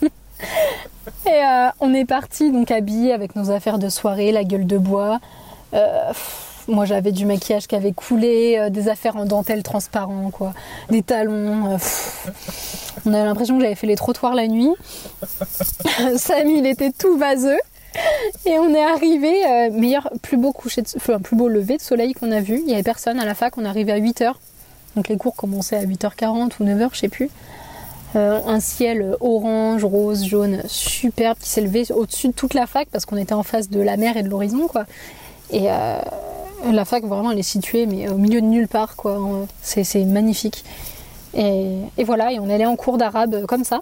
et 1.27 1.29
euh, 1.29 1.68
on 1.81 1.92
est 1.94 2.05
parti 2.05 2.51
donc 2.51 2.71
habillés 2.71 3.12
avec 3.12 3.37
nos 3.37 3.51
affaires 3.51 3.79
de 3.79 3.88
soirée, 3.88 4.33
la 4.33 4.44
gueule 4.44 4.66
de 4.66 4.79
bois. 4.79 5.21
Euh, 5.75 6.09
pff, 6.09 6.64
moi 6.68 6.85
j'avais 6.85 7.12
du 7.12 7.27
maquillage 7.27 7.66
qui 7.66 7.75
avait 7.75 7.92
coulé, 7.92 8.57
euh, 8.59 8.71
des 8.71 8.88
affaires 8.88 9.16
en 9.16 9.25
dentelle 9.27 9.62
transparent, 9.62 10.31
quoi, 10.31 10.53
des 10.90 11.03
talons. 11.03 11.79
On 13.07 13.12
avait 13.14 13.25
l'impression 13.25 13.57
que 13.57 13.62
j'avais 13.64 13.75
fait 13.75 13.87
les 13.87 13.97
trottoirs 13.97 14.35
la 14.35 14.49
nuit. 14.49 14.71
Samy 16.16 16.59
il 16.59 16.66
était 16.66 16.92
tout 16.92 17.18
vaseux. 17.18 17.59
Et 18.47 18.59
on 18.59 18.75
est 18.75 18.83
arrivé, 18.83 19.47
euh, 19.47 19.71
meilleur, 19.71 20.11
plus 20.23 20.37
beau 20.37 20.53
coucher, 20.53 20.83
de, 20.83 20.89
enfin, 20.97 21.19
plus 21.19 21.37
beau 21.37 21.49
lever 21.49 21.77
de 21.77 21.83
soleil 21.83 22.15
qu'on 22.15 22.33
a 22.33 22.41
vu. 22.41 22.61
Il 22.65 22.71
y 22.71 22.75
avait 22.75 22.83
personne 22.83 23.19
à 23.21 23.25
la 23.25 23.35
fac, 23.35 23.59
on 23.59 23.65
est 23.65 23.69
à 23.69 23.99
8h. 23.99 24.33
Donc 24.97 25.09
les 25.09 25.17
cours 25.17 25.37
commençaient 25.37 25.77
à 25.77 25.85
8h40 25.85 26.53
ou 26.61 26.65
9h, 26.65 26.89
je 26.93 26.99
sais 26.99 27.09
plus. 27.09 27.31
Euh, 28.17 28.41
un 28.47 28.59
ciel 28.59 29.17
orange, 29.21 29.85
rose, 29.85 30.25
jaune, 30.25 30.63
superbe 30.67 31.37
qui 31.39 31.51
s'élevait 31.51 31.93
au-dessus 31.93 32.29
de 32.29 32.33
toute 32.33 32.55
la 32.55 32.67
fac 32.67 32.89
parce 32.91 33.05
qu'on 33.05 33.19
était 33.19 33.35
en 33.35 33.43
face 33.43 33.69
de 33.69 33.81
la 33.81 33.99
mer 33.99 34.17
et 34.17 34.23
de 34.23 34.31
l'horizon 34.31 34.67
quoi. 34.67 34.87
Et 35.51 35.71
euh, 35.71 35.99
la 36.73 36.85
fac 36.87 37.05
vraiment 37.05 37.33
elle 37.33 37.39
est 37.39 37.43
située 37.43 37.85
mais 37.85 38.09
au 38.09 38.17
milieu 38.17 38.41
de 38.41 38.47
nulle 38.47 38.67
part 38.67 38.97
quoi. 38.97 39.21
C'est, 39.61 40.05
magnifique. 40.05 40.65
Et, 41.35 41.77
et 41.99 42.05
voilà, 42.05 42.33
et 42.33 42.39
on 42.41 42.49
allait 42.49 42.65
en 42.65 42.77
cours 42.77 42.97
d'arabe 42.97 43.45
comme 43.45 43.65
ça. 43.65 43.81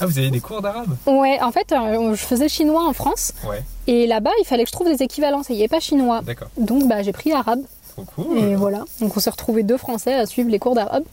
Ah, 0.00 0.06
vous 0.06 0.18
avez 0.18 0.30
des 0.30 0.40
cours 0.40 0.60
d'arabe 0.62 0.96
Ouais, 1.06 1.38
en 1.40 1.50
fait, 1.52 1.72
euh, 1.72 2.14
je 2.14 2.22
faisais 2.24 2.48
chinois 2.48 2.86
en 2.86 2.92
France 2.92 3.32
Ouais, 3.48 3.62
et 3.86 4.06
là-bas 4.06 4.30
il 4.40 4.44
fallait 4.44 4.64
que 4.64 4.68
je 4.68 4.72
trouve 4.74 4.88
des 4.88 5.02
équivalences 5.02 5.48
et 5.50 5.54
il 5.54 5.56
n'y 5.56 5.62
avait 5.62 5.68
pas 5.68 5.80
chinois. 5.80 6.20
d'accord. 6.22 6.48
Donc 6.58 6.86
bah, 6.86 7.02
j'ai 7.02 7.12
pris 7.12 7.32
arabe. 7.32 7.60
Trop 7.92 8.04
cool. 8.16 8.38
Et 8.38 8.54
voilà, 8.56 8.84
donc 9.00 9.16
on 9.16 9.20
s'est 9.20 9.30
retrouvés 9.30 9.62
deux 9.62 9.78
Français 9.78 10.14
à 10.14 10.26
suivre 10.26 10.50
les 10.50 10.58
cours 10.58 10.74
d'arabe. 10.74 11.04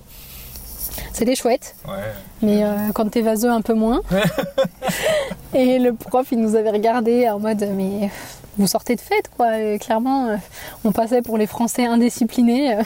C'était 1.13 1.35
chouette. 1.35 1.75
Ouais. 1.87 1.93
Mais 2.41 2.63
euh, 2.63 2.75
quand 2.93 3.09
t'es 3.09 3.21
vaseux, 3.21 3.49
un 3.49 3.61
peu 3.61 3.73
moins. 3.73 4.01
et 5.53 5.79
le 5.79 5.93
prof, 5.93 6.27
il 6.31 6.39
nous 6.39 6.55
avait 6.55 6.71
regardé 6.71 7.29
en 7.29 7.39
mode 7.39 7.67
Mais 7.75 8.09
vous 8.57 8.67
sortez 8.67 8.95
de 8.95 9.01
fête, 9.01 9.29
quoi. 9.35 9.59
Et 9.59 9.79
clairement, 9.79 10.27
euh, 10.27 10.35
on 10.83 10.91
passait 10.91 11.21
pour 11.21 11.37
les 11.37 11.47
Français 11.47 11.85
indisciplinés. 11.85 12.77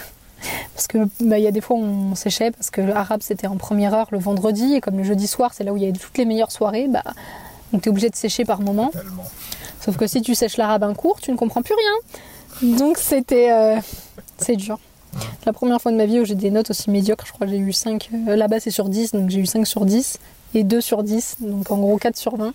Parce 0.76 0.88
que 0.88 1.00
bah, 1.22 1.38
il 1.40 1.44
y 1.44 1.48
a 1.48 1.52
des 1.52 1.62
fois 1.62 1.78
où 1.78 1.82
on 1.84 2.16
séchait 2.16 2.52
parce 2.52 2.70
que 2.70 2.82
l'arabe 2.82 3.22
c'était 3.24 3.48
en 3.48 3.58
première 3.58 3.94
heure 3.94 4.08
le 4.12 4.20
vendredi 4.20 4.76
et 4.76 4.82
comme 4.82 4.98
le 4.98 5.04
jeudi 5.04 5.28
soir 5.28 5.52
c'est 5.54 5.64
là 5.64 5.74
où 5.74 5.78
il 5.78 5.84
y 5.84 5.88
a 5.88 5.92
toutes 5.92 6.18
les 6.18 6.26
meilleures 6.26 6.52
soirées, 6.52 6.88
bah 6.88 7.04
donc 7.74 7.82
t'es 7.82 7.90
obligé 7.90 8.10
de 8.10 8.16
sécher 8.16 8.46
par 8.46 8.62
moment. 8.62 8.88
Totalement. 8.88 9.24
Sauf 9.82 9.98
que 9.98 10.08
si 10.08 10.22
tu 10.22 10.36
sèches 10.36 10.58
l'arabe 10.58 10.84
un 10.84 10.94
cours, 10.94 11.20
tu 11.20 11.32
ne 11.32 11.38
comprends 11.38 11.62
plus 11.62 11.76
rien. 11.76 12.78
Donc 12.78 12.98
c'était. 12.98 13.52
euh, 13.52 13.78
c'est 14.38 14.56
dur. 14.56 14.80
La 15.46 15.54
première 15.54 15.82
fois 15.82 15.92
de 15.92 15.98
ma 15.98 16.06
vie 16.06 16.20
où 16.20 16.26
j'ai 16.26 16.36
des 16.36 16.52
notes 16.52 16.70
aussi 16.70 16.90
médiocres, 16.92 17.26
je 17.26 17.32
crois 17.34 17.48
que 17.48 17.52
j'ai 17.54 17.60
eu 17.60 17.74
5. 17.74 18.10
euh, 18.28 18.36
Là-bas 18.36 18.60
c'est 18.60 18.72
sur 18.72 18.88
10, 18.90 19.12
donc 19.14 19.30
j'ai 19.30 19.40
eu 19.40 19.46
5 19.46 19.66
sur 19.66 19.86
10 19.86 20.18
et 20.54 20.64
2 20.64 20.80
sur 20.80 21.04
10, 21.04 21.38
donc 21.42 21.72
en 21.72 21.78
gros 21.78 21.98
4 21.98 22.16
sur 22.16 22.38
20. 22.38 22.54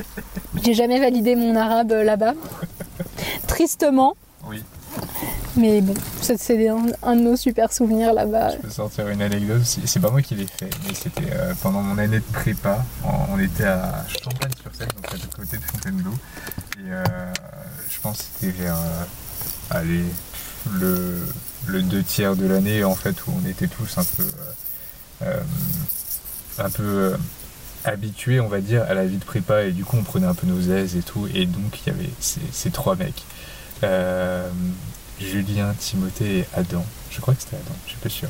J'ai 0.62 0.72
jamais 0.74 1.00
validé 1.00 1.34
mon 1.34 1.56
arabe 1.56 1.90
euh, 1.92 2.04
là-bas. 2.04 2.34
Tristement, 3.46 4.14
Oui. 4.48 4.62
Mais 5.56 5.80
bon, 5.80 5.94
c'est 6.20 6.68
un, 6.68 7.16
de 7.16 7.20
nos 7.20 7.36
super 7.36 7.72
souvenirs 7.72 8.12
là-bas. 8.12 8.56
Je 8.56 8.56
peux 8.56 8.70
sortir 8.70 9.08
une 9.08 9.22
anecdote. 9.22 9.62
C'est 9.64 10.00
pas 10.00 10.10
moi 10.10 10.20
qui 10.22 10.34
l'ai 10.34 10.46
fait, 10.46 10.70
mais 10.86 10.94
c'était 10.94 11.32
euh, 11.32 11.54
pendant 11.62 11.80
mon 11.80 11.96
année 11.98 12.18
de 12.18 12.32
prépa. 12.32 12.84
On 13.30 13.38
était 13.38 13.64
à 13.64 14.04
Champagne-sur-Seine, 14.08 14.88
donc 14.96 15.08
à 15.08 15.12
l'autre 15.12 15.36
côté 15.36 15.56
de 15.56 15.62
Fontainebleau. 15.62 16.12
Et 16.78 16.90
euh, 16.90 17.04
je 17.88 18.00
pense 18.00 18.18
que 18.18 18.24
c'était 18.40 18.62
vers 18.62 18.74
euh, 18.74 19.04
allez, 19.70 20.04
le, 20.72 21.20
le 21.66 21.82
deux 21.82 22.02
tiers 22.02 22.34
de 22.34 22.46
l'année 22.46 22.82
en 22.82 22.94
fait 22.94 23.14
où 23.26 23.32
on 23.42 23.48
était 23.48 23.68
tous 23.68 23.98
un 23.98 24.04
peu 24.04 24.24
un 26.58 26.68
peu 26.68 27.16
habitués 27.84 28.40
on 28.40 28.48
va 28.48 28.60
dire 28.60 28.82
à 28.82 28.92
la 28.92 29.06
vie 29.06 29.16
de 29.16 29.24
prépa 29.24 29.62
et 29.62 29.72
du 29.72 29.84
coup 29.84 29.96
on 29.96 30.02
prenait 30.02 30.26
un 30.26 30.34
peu 30.34 30.46
nos 30.46 30.60
aises 30.60 30.96
et 30.96 31.02
tout 31.02 31.26
et 31.32 31.46
donc 31.46 31.80
il 31.80 31.92
y 31.92 31.96
avait 31.96 32.10
ces, 32.20 32.70
trois 32.70 32.94
mecs 32.96 33.24
Julien, 35.20 35.74
Timothée 35.78 36.38
et 36.38 36.44
Adam 36.54 36.84
je 37.10 37.20
crois 37.20 37.34
que 37.34 37.42
c'était 37.42 37.56
Adam, 37.56 37.74
je 37.86 37.90
suis 37.90 38.00
pas 38.00 38.08
sûr 38.08 38.28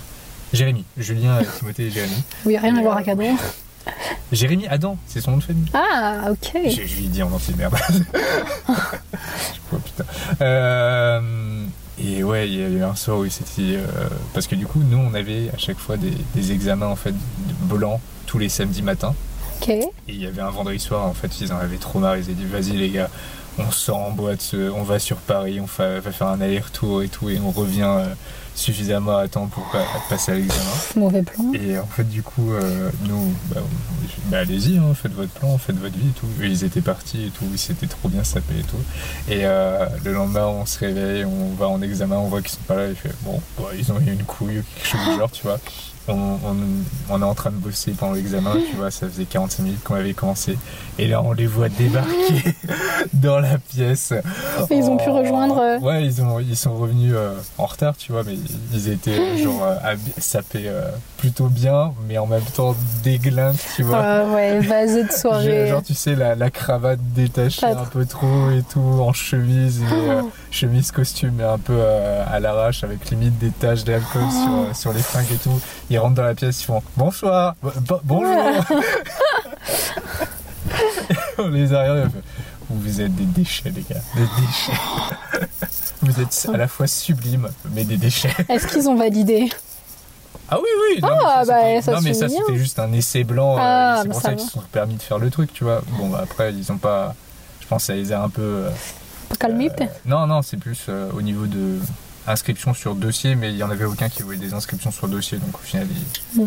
Jérémy, 0.53 0.85
Julien, 0.99 1.39
Timothée 1.59 1.87
et 1.87 1.91
Jérémy 1.91 2.23
Oui, 2.45 2.57
rien 2.59 2.77
à 2.77 2.83
voir 2.83 2.97
avec 2.97 3.09
Adam. 3.09 3.37
Jérémy 4.33 4.67
Adam, 4.69 4.97
c'est 5.07 5.21
son 5.21 5.33
nom 5.33 5.37
de 5.39 5.43
famille 5.43 5.65
Ah, 5.75 6.29
ok. 6.31 6.53
je, 6.67 6.87
je 6.87 6.97
lui 6.97 7.05
ai 7.07 7.09
dit 7.09 7.23
en 7.23 7.31
entier, 7.33 7.55
merde. 7.57 7.75
oh, 8.69 9.77
putain. 9.85 10.05
Euh, 10.41 11.65
et 12.03 12.23
ouais, 12.25 12.49
il 12.49 12.55
y 12.59 12.63
a 12.63 12.69
eu 12.69 12.83
un 12.83 12.95
soir 12.95 13.19
où 13.19 13.29
c'était. 13.29 13.77
euh, 13.77 14.09
parce 14.33 14.47
que 14.47 14.55
du 14.55 14.67
coup, 14.67 14.81
nous, 14.81 14.99
on 14.99 15.15
avait 15.15 15.51
à 15.55 15.59
chaque 15.59 15.79
fois 15.79 15.97
des, 15.97 16.13
des 16.35 16.53
examens 16.53 16.87
en 16.87 16.97
fait 16.97 17.15
blancs 17.63 18.01
tous 18.27 18.39
les 18.39 18.49
samedis 18.49 18.83
matins. 18.83 19.15
Ok. 19.61 19.69
Et 19.69 19.91
il 20.09 20.17
y 20.21 20.27
avait 20.27 20.43
un 20.43 20.51
vendredi 20.51 20.79
soir, 20.79 21.05
en 21.07 21.15
fait, 21.15 21.41
ils 21.41 21.53
en 21.53 21.59
avaient 21.59 21.77
trop 21.77 21.99
marre. 22.01 22.17
Ils 22.17 22.25
avaient 22.25 22.33
dit, 22.35 22.47
vas-y 22.47 22.73
les 22.77 22.91
gars, 22.91 23.11
on 23.59 23.71
sort 23.71 23.99
en 23.99 24.11
boîte, 24.11 24.51
euh, 24.55 24.71
on 24.75 24.83
va 24.83 24.99
sur 24.99 25.17
Paris, 25.17 25.61
on 25.61 25.67
va 25.67 26.01
faire 26.01 26.27
un 26.29 26.41
aller-retour 26.41 27.03
et 27.03 27.09
tout, 27.09 27.29
et 27.31 27.39
on 27.39 27.51
revient 27.51 27.83
euh, 27.87 28.07
suffisamment 28.55 29.17
à 29.17 29.29
temps 29.29 29.47
pour 29.47 29.65
pa- 29.71 29.85
passer 30.09 30.33
à 30.33 30.35
l'examen. 30.37 30.61
Mauvais 30.97 31.23
plan. 31.23 31.45
Et 31.55 31.79
en 31.79 31.87
fait, 31.87 32.05
du 32.09 32.23
coup, 32.23 32.53
euh, 32.53 32.91
nous, 33.07 33.33
bah, 33.55 33.61
bah, 34.27 34.39
allez-y, 34.39 34.79
hein, 34.79 34.95
faites 34.95 35.13
votre 35.15 35.33
plan, 35.33 35.57
faites 35.59 35.77
votre 35.79 35.97
vie 35.97 36.09
et 36.09 36.19
tout. 36.19 36.27
Et 36.43 36.47
ils 36.47 36.65
étaient 36.65 36.81
partis 36.81 37.27
et 37.27 37.31
tout, 37.31 37.45
ils 37.53 37.59
s'étaient 37.59 37.87
trop 37.87 38.09
bien 38.09 38.25
sapés 38.25 38.59
et 38.61 38.63
tout. 38.63 38.77
Et 39.29 39.41
euh, 39.45 39.87
le 40.05 40.13
lendemain, 40.13 40.47
on 40.47 40.67
se 40.67 40.79
réveille, 40.79 41.25
on 41.25 41.55
va 41.55 41.69
en 41.69 41.83
examen, 41.83 42.17
on 42.17 42.29
voit 42.29 42.41
qu'ils 42.43 42.51
sont 42.53 42.63
pas 42.67 42.77
là, 42.77 42.89
et 42.89 42.95
fait 42.95 43.15
bon, 43.23 43.41
bah, 43.59 43.65
ils 43.77 43.91
ont 43.93 43.99
eu 44.01 44.11
une 44.13 44.25
couille 44.25 44.59
ou 44.61 44.63
quelque 44.77 44.89
chose 44.89 45.01
du 45.13 45.19
genre, 45.19 45.31
tu 45.31 45.43
vois. 45.45 45.59
On, 46.07 46.13
on, 46.45 46.57
on 47.09 47.23
est 47.23 47.25
en 47.25 47.35
train 47.35 47.49
de 47.49 47.57
bosser 47.57 47.93
pendant 47.93 48.13
l'examen, 48.13 48.53
tu 48.71 48.77
vois, 48.77 48.91
ça 48.91 49.09
faisait 49.09 49.25
45 49.25 49.63
minutes 49.63 49.83
qu'on 49.83 49.95
avait 49.95 50.13
commencé. 50.13 50.59
Et 50.97 51.09
là, 51.09 51.21
on 51.23 51.33
les 51.33 51.47
voit 51.49 51.69
débarquer 51.69 52.55
dans 53.15 53.41
la 53.41 53.59
pièce. 53.59 54.13
Et 54.71 54.77
ils 54.77 54.85
ont 54.85 54.97
pu 54.97 55.05
Oh. 55.09 55.15
rejoindre, 55.19 55.59
euh, 55.59 55.79
Ouais, 55.81 56.05
ils, 56.05 56.23
ont, 56.23 56.39
ils 56.39 56.57
sont 56.57 56.75
revenus 56.77 57.13
euh, 57.17 57.35
en 57.59 57.67
retard, 57.67 57.97
tu 57.97 58.13
vois, 58.13 58.23
mais 58.25 58.37
ils 58.73 58.89
étaient 58.89 59.37
genre 59.43 59.65
euh, 59.65 59.95
sapés 60.19 60.65
euh, 60.69 60.89
plutôt 61.19 61.47
bien, 61.49 61.93
mais 62.09 62.17
en 62.19 62.27
même 62.27 62.45
temps 62.55 62.77
déglingues, 63.03 63.57
tu 63.75 63.83
vois. 63.83 63.99
Ah 64.01 64.25
ouais, 64.27 64.61
vaseux 64.61 65.05
de 65.05 65.11
soirée. 65.13 65.67
Genre, 65.67 65.83
tu 65.83 65.95
sais, 65.95 66.15
la, 66.15 66.37
la 66.37 66.51
cravate 66.51 67.01
détachée 67.15 67.61
Pas 67.63 67.73
un 67.73 67.85
peu 67.87 68.07
trop 68.07 68.51
et 68.51 68.63
tout, 68.63 68.81
en 68.81 69.13
chemise, 69.13 69.81
et, 69.83 69.85
Oh. 70.23 70.31
chemise 70.53 70.93
costume, 70.93 71.41
et 71.41 71.45
un 71.45 71.59
peu 71.59 71.81
à 71.83 72.39
l'arrache, 72.39 72.85
avec 72.85 73.11
limite 73.11 73.37
des 73.39 73.51
taches 73.51 73.83
d'alcool 73.85 74.23
sur, 74.31 74.49
Oh. 74.51 74.65
euh, 74.71 74.75
sur 74.75 74.93
les 74.93 75.03
fringues 75.03 75.33
et 75.33 75.39
tout. 75.39 75.61
Ils 75.91 75.99
rentrent 75.99 76.15
dans 76.15 76.23
la 76.23 76.35
pièce, 76.35 76.61
ils 76.63 76.67
font 76.67 76.83
bonsoir, 76.97 77.57
bo- 77.63 77.71
bo- 77.81 78.01
bonjour. 78.05 78.65
On 81.39 81.49
les 81.51 81.73
a 81.73 81.83
regardés, 81.83 82.05
vous 82.71 83.01
êtes 83.01 83.15
des 83.15 83.25
déchets, 83.25 83.71
les 83.71 83.83
gars, 83.83 84.01
des 84.17 84.23
déchets. 84.41 85.47
Vous 86.03 86.21
êtes 86.21 86.51
à 86.53 86.57
la 86.59 86.69
fois 86.69 86.87
sublimes, 86.87 87.49
mais 87.73 87.85
des 87.85 87.97
déchets. 87.97 88.35
Est-ce 88.51 88.67
qu'ils 88.67 88.89
ont 88.91 88.95
validé? 88.95 89.49
Ah 90.51 90.59
oui, 90.61 90.69
oui. 90.95 91.01
non, 91.01 91.09
Ah, 91.25 91.39
mais 91.41 91.45
ça, 91.47 91.53
bah, 91.55 91.83
ça 91.83 91.93
non, 91.93 92.01
mais 92.03 92.13
ça, 92.15 92.29
c'était 92.29 92.57
juste 92.59 92.79
un 92.79 92.93
essai 92.93 93.25
blanc. 93.25 93.55
euh, 93.57 93.61
Ah, 93.63 93.99
c'est 94.03 94.09
bah, 94.09 94.13
pour 94.13 94.21
ça 94.23 94.29
ça 94.29 94.35
qu'ils 94.35 94.45
se 94.47 94.53
sont 94.53 94.63
permis 94.71 94.97
de 94.97 95.03
faire 95.03 95.19
le 95.19 95.31
truc, 95.31 95.51
tu 95.55 95.65
vois. 95.65 95.81
Bon, 95.97 96.09
bah, 96.11 96.21
après, 96.25 96.53
ils 96.53 96.71
ont 96.71 96.77
pas. 96.77 97.15
Je 97.61 97.67
pense 97.67 97.83
que 97.83 97.87
ça 97.87 97.95
les 97.95 98.13
a 98.13 98.23
un 98.23 98.29
peu. 98.29 98.43
euh, 98.43 98.71
Calmé 99.41 99.71
euh, 99.81 99.85
non, 100.05 100.27
non, 100.27 100.43
c'est 100.43 100.59
plus 100.59 100.79
euh, 100.91 101.11
au 101.17 101.23
niveau 101.23 101.47
de 101.47 101.79
inscription 102.27 102.75
sur 102.75 102.95
dossier, 102.95 103.35
mais 103.35 103.51
il 103.53 103.57
y 103.57 103.63
en 103.63 103.71
avait 103.71 103.85
aucun 103.87 104.11
qui 104.11 104.23
voulait 104.23 104.37
des 104.37 104.53
inscriptions 104.53 104.91
sur 104.91 105.09
dossier, 105.09 105.39
donc 105.39 105.55
au 105.55 105.59
final, 105.63 105.87
ils- 106.37 106.41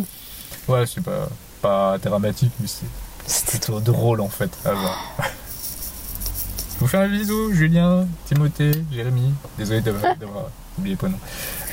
ouais, 0.72 0.86
c'est 0.86 1.04
pas, 1.04 1.28
pas 1.64 1.98
dramatique, 1.98 2.52
mais 2.60 2.68
c'est 2.68 2.86
c'est 3.28 3.46
plutôt 3.46 3.80
drôle 3.80 4.22
en 4.22 4.30
fait 4.30 4.50
à 4.66 4.74
voir. 4.74 5.14
Je 5.20 6.80
vous 6.80 6.88
fais 6.88 6.98
un 6.98 7.08
bisou, 7.08 7.54
Julien, 7.54 8.08
Timothée, 8.26 8.72
Jérémy. 8.92 9.34
Désolé 9.58 9.82
d'avoir 9.82 10.16
d'avoir 10.16 10.46
oublié 10.78 10.96
le 10.96 10.98
prénom. 10.98 11.20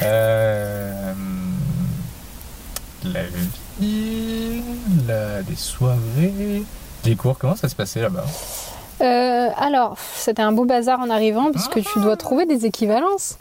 Euh, 0.02 1.12
la 3.04 3.22
vie, 3.80 4.62
la, 5.06 5.42
des 5.42 5.56
soirées, 5.56 6.64
les 7.04 7.16
cours, 7.16 7.38
comment 7.38 7.56
ça 7.56 7.68
se 7.68 7.74
passait 7.74 8.00
là-bas? 8.02 8.24
Euh, 9.04 9.48
alors, 9.56 9.96
c'était 10.16 10.42
un 10.42 10.52
beau 10.52 10.64
bazar 10.64 11.00
en 11.00 11.10
arrivant 11.10 11.50
puisque 11.52 11.82
tu 11.82 12.00
dois 12.00 12.16
trouver 12.16 12.46
des 12.46 12.66
équivalences. 12.66 13.36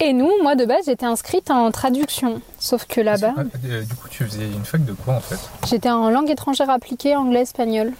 Et 0.00 0.12
nous, 0.12 0.30
moi 0.42 0.54
de 0.54 0.64
base, 0.64 0.84
j'étais 0.86 1.06
inscrite 1.06 1.50
en 1.50 1.70
traduction. 1.72 2.40
Sauf 2.58 2.84
que 2.86 3.00
là-bas, 3.00 3.34
euh, 3.66 3.82
Du 3.82 3.94
coup, 3.94 4.08
tu 4.08 4.24
faisais 4.24 4.44
une 4.44 4.64
fac 4.64 4.84
de 4.84 4.92
quoi 4.92 5.14
en 5.14 5.20
fait? 5.20 5.38
j'étais 5.66 5.90
en 5.90 6.08
langue 6.10 6.30
étrangère 6.30 6.70
appliquée, 6.70 7.16
anglais, 7.16 7.42
espagnol. 7.42 7.92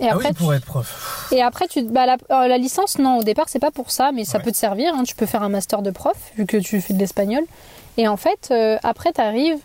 Et 0.00 0.08
Ah 0.08 0.14
après, 0.14 0.28
oui, 0.28 0.34
pour 0.34 0.50
tu- 0.50 0.56
être 0.56 0.64
prof. 0.64 1.28
et 1.32 1.42
après 1.42 1.66
tu, 1.68 1.82
bah, 1.82 2.06
la, 2.06 2.16
euh, 2.30 2.48
la 2.48 2.58
licence, 2.58 2.98
non, 2.98 3.18
au 3.18 3.22
départ, 3.22 3.46
c'est 3.48 3.58
pas 3.58 3.70
pour 3.70 3.90
ça, 3.90 4.10
mais 4.12 4.24
ça 4.24 4.38
Ouais. 4.38 4.44
peut 4.44 4.52
te 4.52 4.56
servir. 4.56 4.94
hein. 4.94 5.04
Tu 5.04 5.14
peux 5.14 5.26
faire 5.26 5.42
un 5.42 5.48
master 5.48 5.82
de 5.82 5.90
prof, 5.90 6.16
vu 6.36 6.46
que 6.46 6.56
tu 6.56 6.80
fais 6.80 6.94
de 6.94 6.98
l'espagnol. 6.98 7.44
Et 7.98 8.08
en 8.08 8.16
fait, 8.16 8.52
après, 8.82 9.12
tu 9.12 9.20
arrives, 9.22 9.58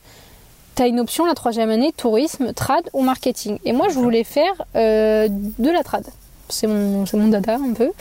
tu 0.75 0.83
as 0.83 0.87
une 0.87 0.99
option 0.99 1.25
la 1.25 1.33
troisième 1.33 1.69
année, 1.69 1.91
tourisme, 1.95 2.53
trad 2.53 2.89
ou 2.93 3.01
marketing. 3.01 3.57
Et 3.65 3.73
moi, 3.73 3.87
je 3.89 3.95
voulais 3.95 4.23
faire 4.23 4.53
euh, 4.75 5.27
de 5.29 5.69
la 5.69 5.83
trad. 5.83 6.05
C'est 6.49 6.67
mon, 6.67 7.05
mon 7.13 7.27
dada 7.27 7.55
un 7.55 7.73
peu. 7.73 7.91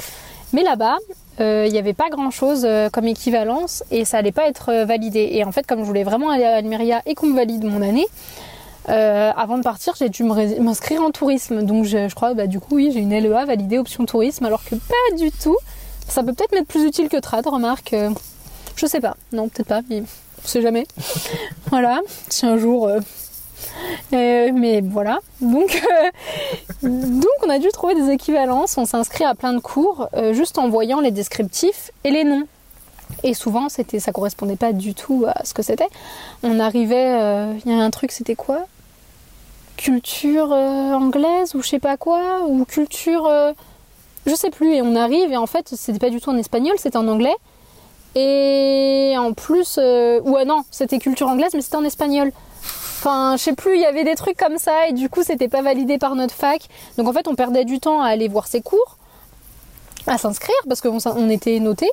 Mais 0.53 0.63
là-bas, 0.63 0.99
euh, 1.41 1.65
il 1.67 1.73
n'y 1.73 1.79
avait 1.79 1.95
pas 1.95 2.11
grand-chose 2.11 2.65
euh, 2.65 2.91
comme 2.91 3.07
équivalence 3.07 3.83
et 3.91 4.05
ça 4.05 4.19
allait 4.19 4.33
pas 4.33 4.47
être 4.47 4.85
validé. 4.85 5.31
Et 5.33 5.45
en 5.45 5.53
fait, 5.53 5.67
comme 5.67 5.81
je 5.81 5.85
voulais 5.85 6.05
vraiment 6.05 6.31
aller 6.31 6.45
à 6.45 6.57
Almeria 6.57 7.03
et 7.07 7.15
qu'on 7.15 7.27
me 7.27 7.37
valide 7.37 7.65
mon 7.65 7.83
année, 7.83 8.07
euh, 8.89 9.31
avant 9.37 9.57
de 9.57 9.63
partir, 9.63 9.95
j'ai 9.99 10.09
dû 10.09 10.25
m'inscrire 10.25 11.03
en 11.03 11.11
tourisme. 11.11 11.63
Donc 11.63 11.85
je, 11.85 12.09
je 12.09 12.15
crois, 12.15 12.35
bah, 12.35 12.47
du 12.47 12.61
coup, 12.61 12.77
oui, 12.77 12.91
j'ai 12.93 13.01
une 13.01 13.17
LEA 13.17 13.45
validée 13.47 13.79
option 13.79 14.05
tourisme, 14.05 14.45
alors 14.45 14.65
que 14.65 14.75
pas 14.75 15.17
du 15.17 15.31
tout. 15.31 15.57
Ça 16.09 16.23
peut 16.23 16.33
peut-être 16.33 16.53
m'être 16.53 16.67
plus 16.67 16.85
utile 16.85 17.09
que 17.09 17.19
trad, 17.19 17.47
remarque. 17.47 17.95
je 18.75 18.87
sais 18.87 19.01
pas. 19.01 19.17
Non, 19.33 19.49
peut-être 19.49 19.69
pas, 19.69 19.83
mais 19.89 20.03
on 20.44 20.48
sait 20.48 20.62
jamais. 20.62 20.87
voilà, 21.70 22.00
si 22.29 22.46
un 22.46 22.57
jour. 22.57 22.88
euh, 22.88 23.00
euh, 24.12 24.50
mais 24.55 24.81
voilà. 24.81 25.20
Donc, 25.40 25.83
euh, 26.83 26.88
donc, 26.88 27.31
on 27.44 27.50
a 27.50 27.59
dû 27.59 27.68
trouver 27.68 27.94
des 27.94 28.11
équivalences. 28.11 28.76
On 28.79 28.85
s'inscrit 28.85 29.24
à 29.24 29.35
plein 29.35 29.53
de 29.53 29.61
cours 29.61 30.09
juste 30.33 30.59
en 30.59 30.68
voyant 30.68 31.00
les 31.00 31.11
descriptifs 31.11 31.90
et 32.05 32.11
les 32.11 32.24
noms. 32.24 32.46
Et 33.22 33.35
souvent, 33.35 33.68
c'était, 33.68 33.98
ça 33.98 34.12
correspondait 34.12 34.57
pas 34.57 34.72
du 34.72 34.94
tout 34.94 35.24
à 35.26 35.44
ce 35.44 35.53
que 35.53 35.62
c'était. 35.62 35.88
On 36.42 36.61
arrivait, 36.61 37.53
il 37.64 37.70
y 37.70 37.74
a 37.74 37.83
un 37.83 37.90
truc, 37.90 38.12
c'était 38.12 38.37
quoi? 38.37 38.66
Culture 39.76 40.53
anglaise 40.53 41.55
ou 41.55 41.62
je 41.62 41.68
sais 41.68 41.79
pas 41.79 41.96
quoi? 41.96 42.42
Ou 42.46 42.64
culture, 42.64 43.29
je 44.26 44.35
sais 44.35 44.50
plus. 44.50 44.74
Et 44.74 44.83
on 44.83 44.94
arrive 44.94 45.33
et 45.33 45.37
en 45.37 45.46
fait, 45.46 45.68
c'était 45.74 45.98
pas 45.98 46.11
du 46.11 46.20
tout 46.20 46.31
en 46.31 46.37
espagnol, 46.37 46.76
c'était 46.79 46.96
en 46.96 47.09
anglais. 47.09 47.35
Et 48.14 49.14
en 49.16 49.33
plus, 49.33 49.77
euh, 49.79 50.20
ouais 50.20 50.44
non, 50.44 50.62
c'était 50.70 50.99
culture 50.99 51.29
anglaise, 51.29 51.53
mais 51.55 51.61
c'était 51.61 51.77
en 51.77 51.85
espagnol. 51.85 52.33
Enfin, 52.99 53.37
je 53.37 53.42
sais 53.42 53.55
plus, 53.55 53.77
il 53.77 53.81
y 53.81 53.87
avait 53.87 54.05
des 54.05 54.14
trucs 54.14 54.37
comme 54.37 54.59
ça 54.59 54.88
et 54.88 54.92
du 54.92 55.09
coup, 55.09 55.23
c'était 55.23 55.49
pas 55.49 55.62
validé 55.62 55.96
par 55.96 56.14
notre 56.16 56.35
fac. 56.35 56.68
Donc 56.99 57.09
en 57.09 57.12
fait, 57.12 57.29
on 57.29 57.35
perdait 57.35 57.64
du 57.64 57.81
temps 57.81 58.03
à 58.03 58.09
aller 58.09 58.29
voir 58.29 58.46
ses 58.46 58.61
cours, 58.61 58.99
à 60.07 60.18
s'inscrire 60.18 60.55
parce 60.68 60.81
qu'on 60.81 60.99
on 61.07 61.31
était 61.31 61.59
noté. 61.61 61.88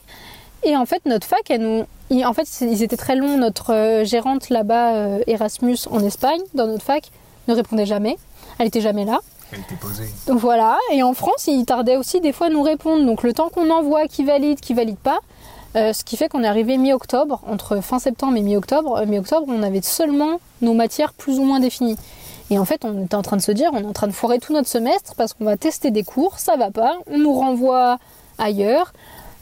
Et 0.63 0.75
en 0.75 0.86
fait, 0.86 1.06
notre 1.06 1.25
fac, 1.25 1.49
elle 1.49 1.62
nous, 1.62 2.25
en 2.25 2.34
fait, 2.34 2.47
ils 2.62 2.84
étaient 2.84 2.97
très 2.97 3.15
longs. 3.15 3.38
Notre 3.38 3.73
euh, 3.73 4.03
gérante 4.03 4.49
là-bas, 4.49 4.95
euh, 4.95 5.19
Erasmus 5.27 5.77
en 5.91 6.03
Espagne, 6.03 6.41
dans 6.56 6.67
notre 6.67 6.84
fac, 6.84 7.10
ne 7.47 7.53
répondait 7.53 7.86
jamais. 7.86 8.17
Elle 8.60 8.67
était 8.67 8.82
jamais 8.82 9.06
là. 9.06 9.19
Elle 9.51 9.60
était 9.60 9.75
posée. 9.75 10.10
Donc 10.27 10.39
voilà, 10.39 10.77
et 10.91 11.03
en 11.03 11.13
France, 11.13 11.47
ils 11.47 11.63
tardaient 11.65 11.95
aussi 11.95 12.19
des 12.19 12.34
fois 12.34 12.47
à 12.47 12.49
nous 12.49 12.63
répondre. 12.63 13.06
Donc 13.06 13.23
le 13.23 13.32
temps 13.32 13.49
qu'on 13.49 13.69
envoie, 13.69 14.08
qui 14.08 14.25
valide, 14.25 14.60
qui 14.60 14.73
valide 14.73 14.97
pas, 14.97 15.19
euh, 15.78 15.94
ce 15.94 16.04
qui 16.04 16.18
fait 16.18 16.28
qu'on 16.28 16.44
est 16.44 16.48
arrivé 16.48 16.78
mi-octobre, 16.78 17.42
entre 17.48 17.82
fin 17.82 18.00
septembre 18.00 18.36
et 18.36 18.42
mi-octobre. 18.42 18.98
Euh, 18.98 19.06
mi-octobre, 19.06 19.46
on 19.48 19.62
avait 19.62 19.82
seulement 19.82 20.40
nos 20.62 20.74
matières 20.74 21.13
plus 21.13 21.40
ou 21.40 21.44
moins 21.44 21.60
définies. 21.60 21.98
Et 22.50 22.58
en 22.58 22.66
fait, 22.66 22.84
on 22.84 23.06
était 23.06 23.16
en 23.16 23.22
train 23.22 23.38
de 23.38 23.42
se 23.42 23.52
dire, 23.52 23.70
on 23.74 23.80
est 23.80 23.86
en 23.86 23.94
train 23.94 24.08
de 24.08 24.13
foirer 24.13 24.40
tout 24.40 24.54
notre 24.54 24.70
semestre 24.70 25.13
parce 25.16 25.34
qu'on 25.34 25.46
va 25.46 25.56
tester 25.56 25.92
des 25.92 26.04
cours, 26.04 26.40
ça 26.40 26.56
va 26.56 26.72
pas, 26.72 26.98
on 27.08 27.18
nous 27.20 27.34
renvoie 27.34 28.00
ailleurs. 28.38 28.94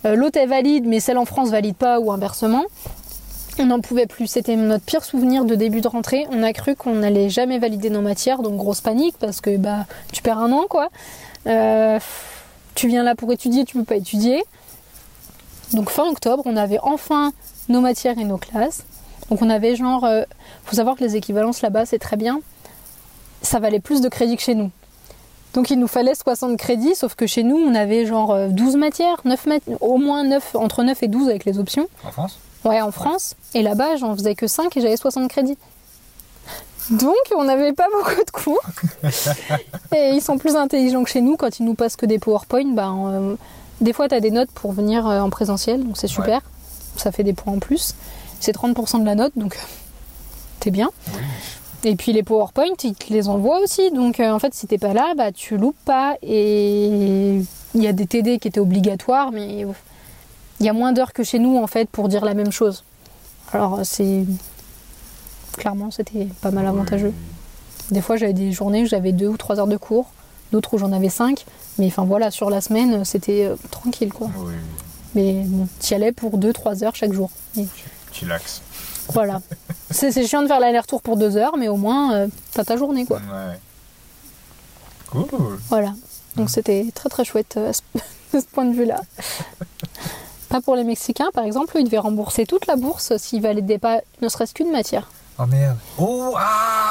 Euh, 0.06 0.15
L'autre 0.15 0.38
est 0.38 0.45
valide, 0.45 0.86
mais 0.86 1.00
celle 1.00 1.17
en 1.17 1.26
France 1.26 1.50
valide 1.50 1.76
pas 1.76 2.00
ou 2.00 2.12
inversement. 2.12 2.65
On 3.58 3.67
n'en 3.67 3.80
pouvait 3.80 4.06
plus. 4.06 4.28
C'était 4.28 4.58
notre 4.58 4.84
pire 4.84 5.06
souvenir 5.06 5.45
de 5.45 5.56
début 5.56 5.80
de 5.80 5.88
rentrée. 5.88 6.28
On 6.32 6.43
a 6.43 6.52
cru 6.52 6.76
qu'on 6.76 6.95
n'allait 6.95 7.30
jamais 7.30 7.60
valider 7.60 7.89
nos 7.89 8.02
matières, 8.02 8.41
donc 8.41 8.58
grosse 8.58 8.82
panique 8.82 9.15
parce 9.19 9.39
que 9.39 9.56
bah 9.56 9.86
tu 10.12 10.21
perds 10.21 10.39
un 10.39 10.52
an 10.52 10.65
quoi. 10.69 10.89
Euh, 11.48 12.00
tu 12.74 12.89
viens 12.89 13.04
là 13.04 13.15
pour 13.15 13.32
étudier, 13.32 13.63
tu 13.63 13.78
peux 13.78 13.86
pas 13.86 13.95
étudier. 13.95 14.43
Donc 15.73 15.89
fin 15.89 16.04
octobre, 16.10 16.43
on 16.45 16.56
avait 16.58 16.80
enfin 16.84 17.32
nos 17.69 17.82
matières 17.82 18.17
et 18.19 18.23
nos 18.23 18.38
classes. 18.38 18.84
Donc 19.30 19.41
on 19.41 19.49
avait 19.49 19.75
genre, 19.75 20.04
euh, 20.06 20.23
faut 20.65 20.75
savoir 20.75 20.95
que 20.95 21.04
les 21.04 21.15
équivalences 21.15 21.62
là-bas 21.62 21.86
c'est 21.86 21.99
très 21.99 22.15
bien. 22.17 22.39
Ça 23.41 23.60
valait 23.60 23.80
plus 23.80 24.01
de 24.01 24.10
crédits 24.10 24.38
que 24.38 24.43
chez 24.43 24.56
nous. 24.56 24.71
Donc 25.54 25.69
il 25.71 25.80
nous 25.80 25.88
fallait 25.88 26.15
60 26.15 26.58
crédits, 26.58 26.95
sauf 26.95 27.15
que 27.15 27.25
chez 27.28 27.43
nous 27.43 27.56
on 27.58 27.73
avait 27.75 28.06
genre 28.06 28.32
euh, 28.32 28.47
12 28.49 28.75
matières, 28.75 29.17
9 29.25 29.45
mat- 29.47 29.63
au 29.82 29.97
moins 29.97 30.23
9, 30.23 30.56
entre 30.56 30.84
9 30.84 31.01
et 31.04 31.08
12 31.08 31.30
avec 31.30 31.45
les 31.45 31.58
options. 31.60 31.88
En 32.06 32.12
France? 32.12 32.38
Ouais, 32.63 32.82
en 32.82 32.91
France. 32.91 33.36
Et 33.54 33.62
là-bas, 33.62 33.95
j'en 33.97 34.15
faisais 34.15 34.34
que 34.34 34.47
5 34.47 34.75
et 34.75 34.82
j'avais 34.82 34.97
60 34.97 35.30
crédits. 35.30 35.58
Donc, 36.89 37.15
on 37.36 37.43
n'avait 37.43 37.73
pas 37.73 37.86
beaucoup 37.97 38.23
de 38.23 38.32
cours. 38.32 38.62
et 39.95 40.10
ils 40.13 40.21
sont 40.21 40.38
plus 40.39 40.56
intelligents 40.56 41.04
que 41.04 41.10
chez 41.12 41.21
nous. 41.21 41.36
Quand 41.38 41.60
ils 41.60 41.63
nous 41.65 41.75
passent 41.75 41.95
que 41.95 42.06
des 42.08 42.17
PowerPoint, 42.19 42.73
ben, 42.73 42.95
euh, 43.08 43.36
des 43.81 43.93
fois, 43.93 44.07
tu 44.07 44.15
as 44.15 44.19
des 44.19 44.31
notes 44.31 44.51
pour 44.51 44.71
venir 44.71 45.07
euh, 45.07 45.19
en 45.19 45.29
présentiel. 45.29 45.83
Donc, 45.83 45.97
c'est 45.97 46.07
super. 46.07 46.41
Ça 46.95 47.11
fait 47.11 47.23
des 47.23 47.33
points 47.33 47.53
en 47.53 47.59
plus. 47.59 47.95
C'est 48.39 48.55
30% 48.55 49.01
de 49.01 49.05
la 49.05 49.15
note, 49.15 49.33
donc 49.35 49.57
t'es 50.59 50.71
bien. 50.71 50.89
Oui. 51.13 51.19
Et 51.88 51.95
puis 51.95 52.13
les 52.13 52.23
PowerPoint, 52.23 52.73
ils 52.83 52.95
te 52.95 53.13
les 53.13 53.29
envoient 53.29 53.59
aussi. 53.59 53.91
Donc 53.91 54.19
euh, 54.19 54.31
en 54.31 54.39
fait, 54.39 54.55
si 54.55 54.65
t'es 54.65 54.79
pas 54.79 54.93
là, 54.93 55.13
bah 55.15 55.31
tu 55.31 55.55
loupes 55.55 55.77
pas. 55.85 56.15
Et 56.23 57.38
il 57.75 57.83
y 57.83 57.88
a 57.88 57.93
des 57.93 58.07
TD 58.07 58.39
qui 58.39 58.47
étaient 58.47 58.59
obligatoires, 58.59 59.31
mais 59.31 59.67
il 60.59 60.65
y 60.65 60.69
a 60.69 60.73
moins 60.73 60.93
d'heures 60.93 61.13
que 61.13 61.23
chez 61.23 61.38
nous 61.38 61.57
en 61.57 61.67
fait 61.67 61.88
pour 61.88 62.09
dire 62.09 62.25
la 62.25 62.33
même 62.33 62.51
chose. 62.51 62.83
Alors 63.53 63.81
c'est 63.83 64.25
clairement 65.57 65.91
c'était 65.91 66.27
pas 66.41 66.49
mal 66.49 66.65
avantageux. 66.65 67.13
Des 67.91 68.01
fois, 68.01 68.17
j'avais 68.17 68.33
des 68.33 68.51
journées 68.51 68.83
où 68.83 68.85
j'avais 68.88 69.11
deux 69.11 69.27
ou 69.27 69.38
trois 69.38 69.59
heures 69.59 69.67
de 69.67 69.77
cours, 69.77 70.07
d'autres 70.51 70.73
où 70.73 70.77
j'en 70.77 70.91
avais 70.91 71.10
cinq. 71.10 71.45
Mais 71.77 71.88
enfin 71.88 72.05
voilà, 72.05 72.31
sur 72.31 72.49
la 72.49 72.62
semaine, 72.62 73.03
c'était 73.05 73.45
euh, 73.45 73.55
tranquille 73.71 74.13
quoi. 74.13 74.29
Oui, 74.38 74.53
Mais 75.13 75.43
bon, 75.45 75.67
t'y 75.79 75.93
allais 75.93 76.12
pour 76.12 76.38
deux, 76.38 76.53
trois 76.53 76.84
heures 76.84 76.95
chaque 76.95 77.13
jour. 77.13 77.29
Et 77.58 77.65
tu 78.12 78.25
l'axes. 78.25 78.62
voilà. 79.13 79.41
c'est 79.91 80.12
c'est 80.12 80.25
chiant 80.25 80.41
de 80.41 80.47
faire 80.47 80.60
l'aller-retour 80.60 81.01
pour 81.01 81.17
deux 81.17 81.38
heures, 81.38 81.58
mais 81.58 81.67
au 81.67 81.77
moins, 81.77 82.13
euh, 82.13 82.27
t'as 82.53 82.63
ta 82.63 82.77
journée 82.77 83.05
quoi. 83.05 83.17
Ouais. 83.17 83.60
Cool. 85.12 85.60
Voilà. 85.69 85.93
Donc 86.36 86.49
c'était 86.49 86.86
très 86.93 87.10
très 87.10 87.23
chouette 87.23 87.55
euh, 87.58 87.69
à 87.69 87.73
ce, 87.73 87.81
de 88.34 88.39
ce 88.39 88.45
point 88.45 88.65
de 88.65 88.73
vue-là. 88.73 89.01
Pas 90.49 90.62
pour 90.62 90.75
les 90.75 90.84
Mexicains, 90.84 91.31
par 91.34 91.43
exemple, 91.43 91.75
ils 91.79 91.86
devaient 91.86 91.97
rembourser 91.97 92.45
toute 92.45 92.67
la 92.67 92.75
bourse 92.75 93.17
s'ils 93.17 93.41
validaient 93.41 93.79
pas 93.79 94.01
ne 94.21 94.29
serait-ce 94.29 94.53
qu'une 94.53 94.71
matière. 94.71 95.10
Oh 95.39 95.45
merde. 95.47 95.77
Oh 95.97 96.34
ah 96.38 96.85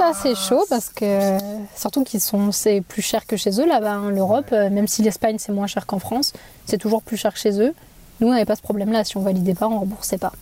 Ça 0.00 0.12
c'est 0.14 0.34
chaud 0.34 0.64
parce 0.70 0.88
que 0.88 1.36
surtout 1.76 2.04
qu'ils 2.04 2.20
sont 2.22 2.52
c'est 2.52 2.80
plus 2.80 3.02
cher 3.02 3.26
que 3.26 3.36
chez 3.36 3.60
eux 3.60 3.66
là-bas. 3.66 3.92
hein. 3.92 4.10
L'Europe, 4.10 4.46
euh, 4.52 4.70
même 4.70 4.88
si 4.88 5.02
l'Espagne 5.02 5.36
c'est 5.38 5.52
moins 5.52 5.66
cher 5.66 5.84
qu'en 5.86 5.98
France, 5.98 6.32
c'est 6.64 6.78
toujours 6.78 7.02
plus 7.02 7.16
cher 7.18 7.32
que 7.34 7.38
chez 7.38 7.60
eux. 7.60 7.74
Nous 8.20 8.28
on 8.28 8.30
n'avait 8.32 8.44
pas 8.46 8.56
ce 8.56 8.62
problème-là. 8.62 9.04
Si 9.04 9.16
on 9.18 9.20
validait 9.22 9.54
pas, 9.54 9.66
on 9.68 9.78
remboursait 9.80 10.18
pas. 10.18 10.32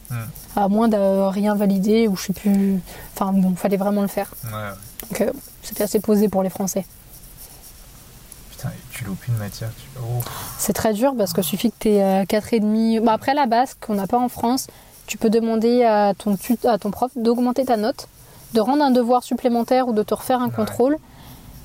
À 0.57 0.69
moins 0.69 0.89
de 0.89 0.97
rien 0.97 1.55
valider 1.57 2.07
ou 2.09 2.17
je 2.17 2.27
sais 2.27 2.33
plus. 2.33 2.79
Enfin 3.15 3.33
bon, 3.33 3.55
fallait 3.57 3.77
vraiment 3.77 4.03
le 4.03 4.09
faire. 4.09 4.33
Ouais, 4.45 4.51
ouais. 4.53 5.09
Donc 5.11 5.21
euh, 5.23 5.33
c'était 5.63 5.85
assez 5.85 5.99
posé 6.01 6.29
pour 6.29 6.43
les 6.45 6.51
Français. 6.51 6.85
Putain, 8.51 8.71
tu 8.93 9.05
loupes 9.05 9.27
une 9.29 9.37
matière. 9.37 9.71
Tu... 9.77 9.99
Oh. 10.01 10.21
C'est 10.59 10.73
très 10.73 10.93
dur 10.93 11.15
parce 11.17 11.33
que 11.33 11.43
suffit 11.43 11.71
que 11.71 11.77
tu 11.81 11.89
aies 11.91 12.25
4,5. 12.25 13.01
Bon, 13.01 13.11
après 13.11 13.35
la 13.35 13.47
base 13.47 13.75
qu'on 13.81 13.95
n'a 13.95 14.07
pas 14.07 14.19
en 14.19 14.29
France, 14.29 14.67
tu 15.07 15.19
peux 15.19 15.31
demander 15.31 15.85
à 15.85 16.15
ton, 16.17 16.37
tut- 16.37 16.59
à 16.67 16.79
ton 16.79 16.91
prof 16.91 17.11
d'augmenter 17.17 17.65
ta 17.65 17.77
note, 17.77 18.09
de 18.55 18.61
rendre 18.61 18.83
un 18.83 18.91
devoir 18.91 19.23
supplémentaire 19.23 19.89
ou 19.89 19.93
de 19.93 20.03
te 20.03 20.15
refaire 20.15 20.41
un 20.41 20.47
Ouais. 20.49 20.55
contrôle. 20.55 20.97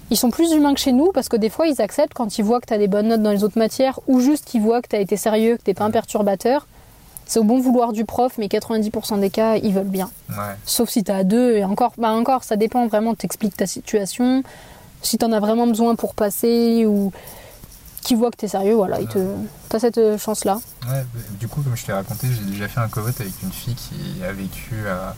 Ils 0.10 0.18
sont 0.18 0.30
plus 0.30 0.52
humains 0.52 0.74
que 0.74 0.80
chez 0.80 0.92
nous 0.92 1.12
parce 1.14 1.30
que 1.30 1.38
des 1.38 1.50
fois 1.50 1.66
ils 1.68 1.82
acceptent 1.82 2.14
quand 2.14 2.38
ils 2.38 2.44
voient 2.44 2.60
que 2.60 2.68
tu 2.68 2.74
as 2.74 2.78
des 2.78 2.88
bonnes 2.90 3.08
notes 3.08 3.22
dans 3.22 3.32
les 3.32 3.44
autres 3.44 3.58
matières 3.58 4.00
ou 4.08 4.20
juste 4.20 4.46
qu'ils 4.46 4.62
voient 4.62 4.82
que 4.82 4.90
tu 4.90 4.96
as 4.96 5.00
été 5.00 5.18
sérieux, 5.18 5.58
que 5.58 5.64
tu 5.64 5.74
pas 5.74 5.86
un 5.86 5.92
perturbateur. 5.92 6.68
C'est 7.26 7.40
au 7.40 7.46
bon 7.46 7.60
vouloir 7.62 7.94
du 7.94 8.04
prof, 8.04 8.34
mais 8.38 8.48
90% 8.48 9.18
des 9.20 9.30
cas, 9.30 9.56
ils 9.56 9.74
veulent 9.74 9.86
bien. 9.86 10.12
Ouais. 10.30 10.56
Sauf 10.66 10.90
si 10.90 11.06
tu 11.06 11.12
as 11.12 11.24
deux, 11.24 11.54
et 11.56 11.64
encore, 11.64 11.94
bah 11.98 12.12
encore, 12.12 12.44
ça 12.44 12.58
dépend 12.58 12.86
vraiment, 12.88 13.16
t'expliques 13.16 13.56
ta 13.56 13.66
situation. 13.66 14.44
Si 15.02 15.18
tu 15.18 15.24
en 15.26 15.32
as 15.32 15.40
vraiment 15.40 15.66
besoin 15.66 15.96
pour 15.96 16.16
passer 16.16 16.86
ou 16.86 17.14
qui 18.02 18.14
voit 18.16 18.30
que 18.30 18.36
tu 18.36 18.46
es 18.46 18.50
sérieux, 18.50 18.74
voilà, 18.74 18.98
tu 19.06 19.18
as 19.74 19.80
cette 19.80 19.98
euh, 19.98 20.18
chance-là. 20.18 20.56
Ouais, 20.90 21.06
bah, 21.14 21.20
du 21.40 21.48
coup, 21.48 21.62
comme 21.62 21.78
je 21.78 21.86
t'ai 21.86 21.94
raconté, 21.94 22.28
j'ai 22.28 22.44
déjà 22.52 22.68
fait 22.68 22.82
un 22.82 22.90
covote 22.90 23.20
avec 23.22 23.34
une 23.42 23.54
fille 23.54 23.76
qui 23.76 24.22
a 24.24 24.34
vécu 24.34 24.86
à, 24.90 25.16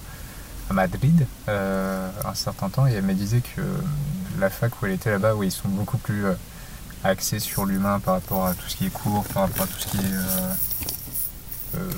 à 0.69 0.73
Madrid 0.73 1.25
euh, 1.47 2.09
un 2.25 2.33
certain 2.33 2.69
temps 2.69 2.87
et 2.87 2.93
elle 2.93 3.03
me 3.03 3.13
disait 3.13 3.41
que 3.41 3.61
la 4.39 4.49
fac 4.49 4.81
où 4.81 4.85
elle 4.85 4.93
était 4.93 5.11
là-bas, 5.11 5.35
où 5.35 5.43
ils 5.43 5.51
sont 5.51 5.69
beaucoup 5.69 5.97
plus 5.97 6.25
euh, 6.25 6.33
axés 7.03 7.39
sur 7.39 7.65
l'humain 7.65 7.99
par 7.99 8.15
rapport 8.15 8.45
à 8.47 8.53
tout 8.53 8.67
ce 8.67 8.75
qui 8.75 8.87
est 8.87 8.89
cours, 8.89 9.23
par 9.25 9.43
rapport 9.43 9.63
à 9.63 9.67
tout 9.67 9.79
ce 9.79 9.87
qui 9.87 9.97
est 9.97 10.01
euh, 11.75 11.91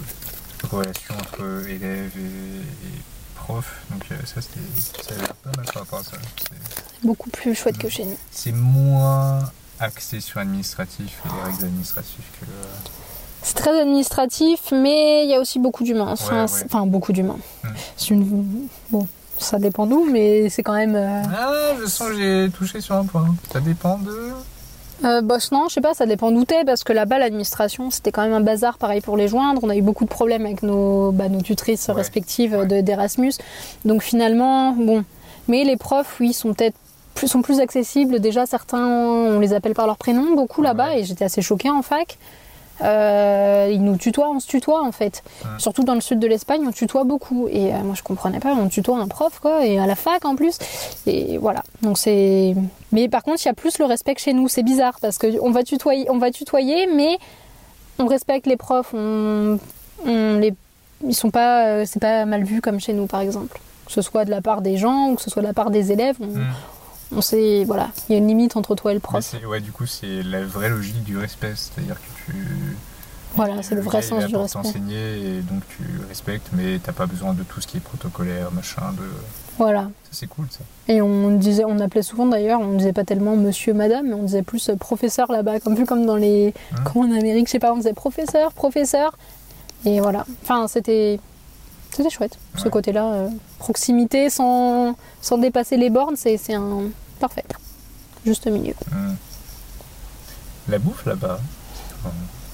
relation 0.71 1.15
entre 1.17 1.65
élèves 1.67 2.11
et, 2.17 2.59
et 2.59 3.01
profs. 3.35 3.81
Donc 3.91 4.03
ça, 4.25 4.41
c'était- 4.41 4.59
ça 5.07 5.13
a 5.15 5.17
l'air 5.17 5.33
pas 5.35 5.51
mal 5.55 5.65
par 5.65 5.83
rapport 5.83 5.99
à 5.99 6.03
ça. 6.03 6.17
C'est- 6.41 7.05
Beaucoup 7.05 7.29
plus 7.29 7.53
chouette 7.55 7.77
que 7.77 7.89
chez 7.89 8.05
nous. 8.05 8.17
C'est 8.31 8.51
moins 8.51 9.51
axé 9.79 10.19
sur 10.19 10.39
l'administratif 10.39 11.19
et 11.25 11.29
les 11.29 11.43
règles 11.51 11.65
administratives 11.65 12.25
que. 12.39 12.45
C'est 13.47 13.53
très 13.55 13.79
administratif, 13.79 14.59
mais 14.73 15.23
il 15.23 15.29
y 15.29 15.33
a 15.33 15.39
aussi 15.39 15.57
beaucoup 15.57 15.85
d'humains. 15.85 16.11
Enfin, 16.11 16.45
Ouais, 16.45 16.51
ouais. 16.51 16.63
enfin, 16.65 16.85
beaucoup 16.85 17.13
d'humains. 17.13 17.37
Mm. 17.63 17.67
C'est 17.95 18.09
une... 18.09 18.67
Bon, 18.91 19.07
ça 19.39 19.57
dépend 19.57 19.85
d'où, 19.87 20.05
mais 20.11 20.49
c'est 20.49 20.63
quand 20.63 20.73
même... 20.73 20.95
euh, 20.97 21.21
Ah, 21.33 21.71
je 21.81 21.85
sens 21.85 22.09
que 22.09 22.17
j'ai 22.17 22.49
touché 22.49 22.81
sur 22.81 22.95
un 22.95 23.05
point. 23.05 23.25
Ça 23.53 23.61
dépend 23.61 23.99
de... 23.99 24.11
Euh, 25.05 25.21
bah, 25.21 25.37
non, 25.53 25.67
je 25.69 25.75
sais 25.75 25.81
pas, 25.81 25.93
ça 25.93 26.05
dépend 26.05 26.29
d'où 26.31 26.43
t'es, 26.43 26.65
parce 26.65 26.83
que 26.83 26.91
là-bas, 26.91 27.19
l'administration, 27.19 27.89
c'était 27.89 28.11
quand 28.11 28.23
même 28.23 28.33
un 28.33 28.41
bazar 28.41 28.77
pareil 28.77 28.99
pour 28.99 29.15
les 29.15 29.29
joindre. 29.29 29.61
On 29.63 29.69
a 29.69 29.77
eu 29.77 29.81
beaucoup 29.81 30.03
de 30.03 30.09
problèmes 30.09 30.45
avec 30.45 30.61
nos, 30.61 31.13
bah, 31.13 31.29
nos 31.29 31.41
tutrices 31.41 31.87
Ouais, 31.87 31.93
respectives 31.93 32.53
ouais. 32.53 32.65
de- 32.65 32.81
d'Erasmus. 32.81 33.31
Donc 33.85 34.01
finalement, 34.03 34.73
bon. 34.73 35.05
Mais 35.47 35.63
les 35.63 35.77
profs, 35.77 36.17
oui, 36.19 36.33
sont 36.33 36.53
peut-être 36.53 36.75
plus, 37.13 37.29
sont 37.29 37.41
plus 37.41 37.61
accessibles. 37.61 38.19
Déjà, 38.19 38.45
certains, 38.45 38.85
on 38.87 39.39
les 39.39 39.53
appelle 39.53 39.73
par 39.73 39.85
leur 39.87 39.95
prénom, 39.97 40.35
beaucoup 40.35 40.61
là-bas, 40.61 40.97
et 40.97 41.05
j'étais 41.05 41.23
assez 41.23 41.41
choquée 41.41 41.69
en 41.69 41.81
fac. 41.81 42.17
Euh, 42.83 43.69
ils 43.71 43.83
nous 43.83 43.97
tutoient, 43.97 44.29
on 44.29 44.39
se 44.39 44.47
tutoie 44.47 44.83
en 44.83 44.91
fait. 44.91 45.23
Ouais. 45.43 45.49
Surtout 45.57 45.83
dans 45.83 45.95
le 45.95 46.01
sud 46.01 46.19
de 46.19 46.27
l'Espagne, 46.27 46.61
on 46.67 46.71
tutoie 46.71 47.03
beaucoup. 47.03 47.47
Et 47.49 47.73
euh, 47.73 47.79
moi, 47.83 47.95
je 47.95 48.03
comprenais 48.03 48.39
pas, 48.39 48.53
on 48.53 48.67
tutoie 48.67 48.97
un 48.97 49.07
prof, 49.07 49.39
quoi, 49.39 49.65
et 49.65 49.79
à 49.79 49.87
la 49.87 49.95
fac 49.95 50.25
en 50.25 50.35
plus. 50.35 50.57
Et 51.05 51.37
voilà. 51.37 51.63
Donc 51.81 51.97
c'est. 51.97 52.55
Mais 52.91 53.09
par 53.09 53.23
contre, 53.23 53.41
il 53.43 53.47
y 53.47 53.51
a 53.51 53.53
plus 53.53 53.79
le 53.79 53.85
respect 53.85 54.15
que 54.15 54.21
chez 54.21 54.33
nous. 54.33 54.47
C'est 54.47 54.63
bizarre 54.63 54.99
parce 55.01 55.17
que 55.17 55.27
on 55.41 55.51
va 55.51 55.63
tutoyer, 55.63 56.09
on 56.09 56.17
va 56.17 56.31
tutoyer, 56.31 56.87
mais 56.87 57.17
on 57.99 58.05
respecte 58.05 58.45
les 58.47 58.57
profs. 58.57 58.93
On, 58.93 59.57
on 60.05 60.37
les, 60.37 60.53
ils 61.05 61.15
sont 61.15 61.31
pas, 61.31 61.65
euh, 61.65 61.83
c'est 61.85 61.99
pas 61.99 62.25
mal 62.25 62.43
vu 62.43 62.61
comme 62.61 62.79
chez 62.79 62.93
nous, 62.93 63.07
par 63.07 63.21
exemple. 63.21 63.59
Que 63.87 63.91
ce 63.93 64.01
soit 64.01 64.25
de 64.25 64.31
la 64.31 64.41
part 64.41 64.61
des 64.61 64.77
gens 64.77 65.09
ou 65.11 65.15
que 65.15 65.21
ce 65.21 65.29
soit 65.29 65.41
de 65.41 65.47
la 65.47 65.53
part 65.53 65.71
des 65.71 65.91
élèves, 65.91 66.17
on, 66.21 66.25
Hmm. 66.27 66.43
On 67.15 67.21
sait, 67.21 67.63
voilà, 67.65 67.89
il 68.09 68.13
y 68.13 68.15
a 68.15 68.17
une 68.17 68.27
limite 68.27 68.55
entre 68.57 68.75
toi 68.75 68.91
et 68.91 68.93
le 68.95 68.99
prof. 68.99 69.35
ouais, 69.47 69.59
du 69.59 69.71
coup, 69.71 69.85
c'est 69.85 70.23
la 70.23 70.43
vraie 70.45 70.69
logique 70.69 71.03
du 71.03 71.17
respect. 71.17 71.53
C'est-à-dire 71.55 71.95
que 71.95 72.31
tu... 72.31 72.35
Voilà, 73.35 73.61
c'est 73.61 73.75
le 73.75 73.81
vrai 73.81 74.01
sens 74.01 74.25
du 74.25 74.35
respect. 74.35 74.61
t'enseigner 74.63 75.37
et 75.37 75.41
donc 75.41 75.61
tu 75.69 75.83
respectes, 76.07 76.47
mais 76.53 76.79
t'as 76.79 76.91
pas 76.93 77.05
besoin 77.05 77.33
de 77.33 77.43
tout 77.43 77.61
ce 77.61 77.67
qui 77.67 77.77
est 77.77 77.81
protocolaire, 77.81 78.51
machin, 78.51 78.81
de... 78.97 79.03
Voilà. 79.59 79.83
Ça, 80.03 80.09
c'est 80.11 80.27
cool, 80.27 80.45
ça. 80.49 80.59
Et 80.87 81.01
on 81.01 81.31
disait, 81.31 81.63
on 81.65 81.79
appelait 81.79 82.01
souvent 82.03 82.25
d'ailleurs, 82.25 82.59
on 82.61 82.73
disait 82.75 82.93
pas 82.93 83.03
tellement 83.03 83.35
monsieur, 83.35 83.73
madame, 83.73 84.07
mais 84.07 84.13
on 84.13 84.23
disait 84.23 84.43
plus 84.43 84.69
euh, 84.69 84.75
professeur 84.75 85.31
là-bas, 85.31 85.59
comme 85.59 85.75
plus 85.75 85.85
comme 85.85 86.05
dans 86.05 86.15
les, 86.15 86.53
Mhm. 86.71 86.83
comme 86.83 87.01
en 87.11 87.15
Amérique, 87.17 87.47
je 87.47 87.51
sais 87.53 87.59
pas, 87.59 87.73
on 87.73 87.77
disait 87.77 87.93
professeur, 87.93 88.53
professeur. 88.53 89.17
Et 89.85 89.99
voilà. 89.99 90.25
Enfin, 90.43 90.67
c'était, 90.67 91.19
c'était 91.97 92.09
chouette. 92.09 92.37
Ce 92.57 92.69
côté-là, 92.69 93.05
euh, 93.05 93.29
proximité 93.59 94.29
sans, 94.29 94.95
sans 95.21 95.37
dépasser 95.37 95.77
les 95.77 95.89
bornes, 95.89 96.15
c'est, 96.15 96.37
un 96.53 96.83
parfait, 97.19 97.43
juste 98.25 98.47
milieu. 98.47 98.73
Hmm. 98.91 99.15
La 100.69 100.79
bouffe, 100.79 101.05
là-bas... 101.05 101.39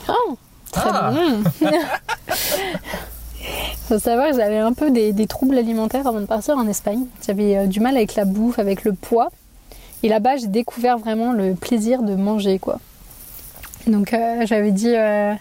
Oh, 0.07 0.37
très 0.71 0.89
Ah 0.91 1.11
bon. 1.11 1.43
Faut 3.87 3.99
savoir 3.99 4.29
que 4.29 4.37
j'avais 4.37 4.59
un 4.59 4.73
peu 4.73 4.91
des, 4.91 5.11
des 5.11 5.27
troubles 5.27 5.57
alimentaires 5.57 6.07
avant 6.07 6.21
de 6.21 6.25
partir 6.25 6.57
en 6.57 6.67
Espagne. 6.67 7.05
J'avais 7.25 7.57
euh, 7.57 7.67
du 7.67 7.79
mal 7.79 7.95
avec 7.97 8.15
la 8.15 8.25
bouffe, 8.25 8.59
avec 8.59 8.85
le 8.85 8.93
poids. 8.93 9.29
Et 10.03 10.09
là-bas, 10.09 10.37
j'ai 10.37 10.47
découvert 10.47 10.97
vraiment 10.97 11.33
le 11.33 11.53
plaisir 11.53 12.01
de 12.01 12.15
manger, 12.15 12.59
quoi. 12.59 12.79
Donc, 13.87 14.13
euh, 14.13 14.45
j'avais 14.45 14.71
dit 14.71 14.95
euh, 14.95 15.33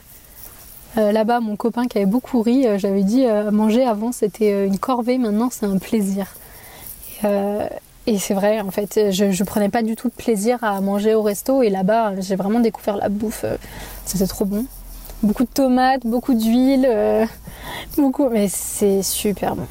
là-bas, 0.97 1.41
mon 1.41 1.57
copain 1.57 1.87
qui 1.87 1.99
avait 1.99 2.07
beaucoup 2.07 2.43
ri, 2.43 2.67
euh, 2.67 2.79
j'avais 2.79 3.03
dit 3.03 3.25
euh, 3.27 3.51
manger 3.51 3.85
avant 3.85 4.13
c'était 4.13 4.53
euh, 4.53 4.67
une 4.67 4.79
corvée, 4.79 5.19
maintenant 5.19 5.49
c'est 5.51 5.67
un 5.67 5.79
plaisir. 5.79 6.27
Et, 7.25 7.27
euh, 7.27 7.67
c'est 8.19 8.35
vrai, 8.35 8.61
en 8.61 8.71
fait, 8.71 9.11
je, 9.11 9.31
je 9.31 9.45
prenais 9.45 9.69
pas 9.69 9.83
du 9.83 9.95
tout 9.97 10.09
de 10.09 10.13
plaisir 10.15 10.59
à 10.63 10.81
manger 10.81 11.15
au 11.15 11.23
resto. 11.23 11.63
Et 11.63 11.71
là-bas, 11.71 12.21
j'ai 12.21 12.35
vraiment 12.37 12.61
découvert 12.61 12.97
la 12.97 13.09
bouffe. 13.09 13.45
euh, 13.45 13.57
C'était 14.05 14.27
trop 14.27 14.45
bon. 14.45 14.67
Beaucoup 15.23 15.45
de 15.45 15.49
tomates, 15.49 16.05
beaucoup 16.05 16.35
d'huile, 16.35 16.85
euh, 16.89 17.25
beaucoup. 17.97 18.29
Mais 18.29 18.49
c'est 18.49 19.03
super 19.03 19.55
bon. 19.57 19.67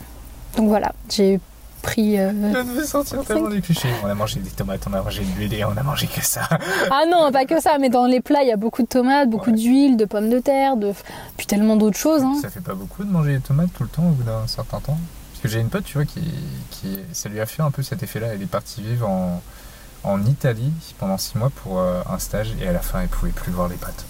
Donc 0.57 0.69
voilà, 0.69 0.93
j'ai 1.09 1.39
pris. 1.81 2.19
euh, 2.19 2.31
Je 2.79 2.83
sortir 2.85 3.23
tellement 3.25 3.49
des 3.49 3.61
clichés. 3.61 3.89
On 4.03 4.07
a 4.07 4.13
mangé 4.15 4.39
des 4.39 4.49
tomates, 4.49 4.81
on 4.89 4.93
a 4.93 5.01
mangé 5.01 5.23
de 5.23 5.39
l'huile 5.39 5.53
et 5.53 5.65
on 5.65 5.75
a 5.75 5.83
mangé 5.83 6.07
que 6.07 6.23
ça. 6.25 6.41
Ah 6.89 7.03
non, 7.09 7.31
pas 7.31 7.45
que 7.45 7.59
ça, 7.61 7.77
mais 7.79 7.89
dans 7.89 8.05
les 8.05 8.21
plats, 8.21 8.43
il 8.43 8.47
y 8.49 8.51
a 8.51 8.57
beaucoup 8.57 8.81
de 8.83 8.87
tomates, 8.87 9.29
beaucoup 9.29 9.51
Ouais. 9.51 9.57
d'huile, 9.57 9.97
de 9.97 10.05
pommes 10.05 10.29
de 10.29 10.39
terre, 10.39 10.77
de... 10.77 10.93
puis 11.37 11.47
tellement 11.47 11.75
d'autres 11.75 11.97
choses. 11.97 12.21
Hein. 12.23 12.37
Ça 12.41 12.49
fait 12.49 12.61
pas 12.61 12.73
beaucoup 12.75 13.03
de 13.03 13.11
manger 13.11 13.33
des 13.35 13.41
tomates 13.41 13.69
tout 13.75 13.83
le 13.83 13.89
temps 13.89 14.03
au 14.07 14.11
bout 14.11 14.23
d'un 14.23 14.47
certain 14.47 14.79
temps 14.79 14.97
Parce 15.31 15.41
que 15.43 15.47
j'ai 15.49 15.59
une 15.59 15.69
pote, 15.69 15.83
tu 15.83 15.93
vois, 15.97 16.05
qui, 16.05 16.21
qui. 16.69 16.99
Ça 17.13 17.29
lui 17.29 17.39
a 17.39 17.45
fait 17.45 17.61
un 17.63 17.71
peu 17.71 17.83
cet 17.83 18.03
effet-là. 18.03 18.27
Elle 18.33 18.41
est 18.41 18.45
partie 18.45 18.81
vivre 18.81 19.07
en, 19.09 19.41
en 20.03 20.25
Italie 20.25 20.71
pendant 20.99 21.17
six 21.17 21.37
mois 21.37 21.49
pour 21.63 21.79
euh, 21.79 22.01
un 22.09 22.19
stage 22.19 22.53
et 22.61 22.67
à 22.67 22.71
la 22.73 22.79
fin, 22.79 23.01
elle 23.01 23.07
pouvait 23.07 23.31
plus 23.31 23.51
voir 23.51 23.67
les 23.67 23.75
pâtes. 23.75 24.05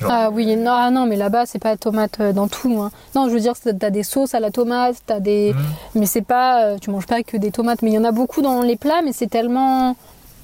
Genre, 0.00 0.10
Ah 0.12 0.30
oui, 0.30 0.56
non, 0.56 0.72
ah 0.74 0.90
non 0.90 1.06
mais 1.06 1.16
là-bas, 1.16 1.46
c'est 1.46 1.58
pas 1.58 1.76
tomate 1.76 2.18
euh, 2.20 2.32
dans 2.32 2.48
tout. 2.48 2.80
Hein. 2.80 2.90
Non, 3.14 3.28
je 3.28 3.34
veux 3.34 3.40
dire, 3.40 3.54
t'as 3.78 3.90
des 3.90 4.02
sauces 4.02 4.34
à 4.34 4.40
la 4.40 4.50
tomate, 4.50 4.96
t'as 5.06 5.20
des. 5.20 5.52
hmm, 5.52 5.98
Mais 6.00 6.06
c'est 6.06 6.22
pas. 6.22 6.64
euh, 6.64 6.78
Tu 6.80 6.90
manges 6.90 7.06
pas 7.06 7.22
que 7.22 7.36
des 7.36 7.50
tomates, 7.50 7.82
mais 7.82 7.90
il 7.90 7.94
y 7.94 7.98
en 7.98 8.04
a 8.04 8.12
beaucoup 8.12 8.42
dans 8.42 8.62
les 8.62 8.76
plats, 8.76 9.02
mais 9.04 9.12
c'est 9.12 9.26
tellement. 9.28 9.94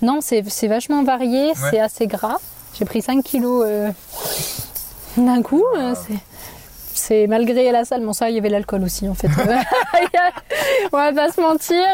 Non, 0.03 0.19
c'est 0.21 0.45
c'est 0.49 0.69
vachement 0.69 1.03
varié, 1.05 1.53
c'est 1.71 1.81
assez 1.81 2.07
gras. 2.07 2.37
J'ai 2.79 2.85
pris 2.85 3.01
5 3.01 3.25
kilos 3.25 3.65
euh, 3.67 3.91
d'un 5.17 5.43
coup. 5.43 5.65
Ah. 5.77 5.95
c'est- 5.95 6.19
c'est 6.99 7.27
malgré 7.27 7.71
la 7.73 7.85
salle, 7.85 8.03
bon 8.05 8.13
ça, 8.15 8.31
il 8.31 8.37
y 8.37 8.39
avait 8.39 8.49
l'alcool 8.49 8.83
aussi 8.83 9.07
en 9.09 9.15
fait. 9.15 9.29
On 10.93 10.97
va 10.97 11.13
pas 11.13 11.31
se 11.31 11.41
mentir. 11.41 11.87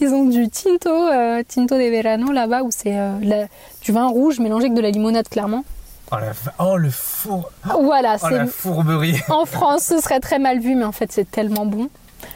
Ils 0.00 0.08
ont 0.14 0.24
du 0.24 0.48
tinto, 0.48 0.90
euh, 0.90 1.42
tinto 1.46 1.74
de 1.76 1.90
verano 1.90 2.32
là-bas, 2.32 2.62
où 2.62 2.70
c'est 2.70 2.96
euh, 2.98 3.46
du 3.82 3.92
vin 3.92 4.08
rouge 4.08 4.38
mélangé 4.40 4.66
avec 4.66 4.74
de 4.76 4.80
la 4.80 4.90
limonade 4.90 5.28
clairement. 5.28 5.64
Oh, 6.12 6.16
la 6.16 6.32
oh, 6.58 6.76
le 6.76 6.90
four. 6.90 7.50
Voilà, 7.82 8.16
Oh, 8.20 8.26
c'est 8.28 8.36
la 8.38 8.46
fourberie. 8.46 9.20
en 9.28 9.44
France, 9.44 9.82
ce 9.84 10.00
serait 10.00 10.20
très 10.20 10.38
mal 10.38 10.58
vu, 10.58 10.74
mais 10.74 10.84
en 10.84 10.92
fait, 10.92 11.12
c'est 11.12 11.30
tellement 11.30 11.66
bon. 11.66 11.88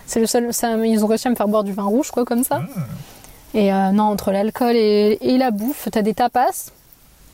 C'est 0.07 0.21
le 0.21 0.27
seul. 0.27 0.53
ça- 0.53 0.77
ils 0.77 1.05
ont 1.05 1.09
réussi 1.09 1.27
à 1.27 1.31
me 1.31 1.37
faire 1.37 1.49
boire 1.49 1.65
du 1.65 1.73
vin 1.73 1.83
rouge, 1.85 2.11
quoi, 2.11 2.25
comme 2.25 2.45
ça. 2.45 2.59
Mmh. 2.61 2.69
Et 3.55 3.73
euh, 3.73 3.91
non, 3.93 4.05
entre 4.05 4.31
l'alcool 4.31 4.77
et, 4.77 5.19
et 5.21 5.39
la 5.39 5.51
bouffe, 5.51 5.89
t'as 5.91 6.03
des 6.03 6.15
tapas. 6.15 6.71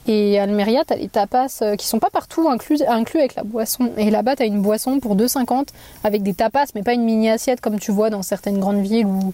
Et 0.06 0.38
à 0.38 0.44
Almeria, 0.44 0.82
t'as 0.86 0.96
les 0.96 1.08
tapas 1.08 1.60
qui 1.76 1.86
sont 1.86 1.98
pas 1.98 2.08
partout 2.10 2.48
inclus, 2.48 2.78
inclus 2.88 3.18
avec 3.20 3.34
la 3.34 3.42
boisson. 3.42 3.90
Et 3.98 4.10
là-bas, 4.10 4.36
t'as 4.36 4.46
une 4.46 4.62
boisson 4.62 4.98
pour 4.98 5.14
2,50 5.16 5.68
avec 6.04 6.22
des 6.22 6.32
tapas, 6.32 6.64
mais 6.74 6.82
pas 6.82 6.94
une 6.94 7.04
mini 7.04 7.28
assiette 7.28 7.60
comme 7.60 7.78
tu 7.78 7.92
vois 7.92 8.08
dans 8.08 8.22
certaines 8.22 8.58
grandes 8.58 8.80
villes 8.80 9.06
ou, 9.06 9.32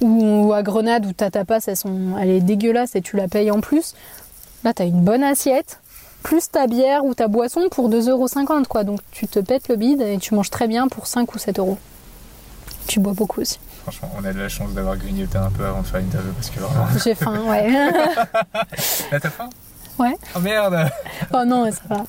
ou 0.00 0.52
à 0.52 0.62
Grenade 0.62 1.06
où 1.06 1.12
ta 1.12 1.30
tapas, 1.30 1.60
elles 1.66 1.76
sont, 1.76 2.16
elle 2.20 2.30
est 2.30 2.40
dégueulasse 2.40 2.94
et 2.94 3.00
tu 3.00 3.16
la 3.16 3.28
payes 3.28 3.50
en 3.50 3.60
plus. 3.60 3.94
Là, 4.64 4.72
t'as 4.72 4.84
une 4.86 5.02
bonne 5.02 5.22
assiette, 5.22 5.80
plus 6.22 6.50
ta 6.50 6.66
bière 6.66 7.04
ou 7.04 7.14
ta 7.14 7.28
boisson 7.28 7.68
pour 7.70 7.90
2,50€ 7.90 8.66
quoi. 8.66 8.84
Donc 8.84 9.00
tu 9.10 9.26
te 9.26 9.38
pètes 9.38 9.68
le 9.68 9.76
bide 9.76 10.00
et 10.00 10.18
tu 10.18 10.34
manges 10.34 10.50
très 10.50 10.68
bien 10.68 10.88
pour 10.88 11.06
5 11.06 11.34
ou 11.34 11.38
7 11.38 11.58
euros. 11.58 11.78
Tu 12.86 13.00
bois 13.00 13.12
beaucoup 13.12 13.40
aussi. 13.40 13.58
Franchement, 13.82 14.10
on 14.20 14.24
a 14.24 14.32
de 14.32 14.38
la 14.38 14.48
chance 14.48 14.72
d'avoir 14.72 14.96
grignoté 14.96 15.38
un 15.38 15.50
peu 15.50 15.64
avant 15.64 15.82
de 15.82 15.86
faire 15.86 16.00
l'interview 16.00 16.32
parce 16.32 16.50
que 16.50 16.60
vraiment. 16.60 16.86
J'ai 17.04 17.14
faim, 17.14 17.42
ouais. 17.46 17.70
Là, 19.12 19.20
t'as 19.20 19.30
faim? 19.30 19.48
Ouais. 19.98 20.16
Oh 20.36 20.40
merde 20.40 20.88
Oh 21.34 21.44
non, 21.46 21.64
mais 21.64 21.72
ça 21.72 21.82
va. 21.88 22.04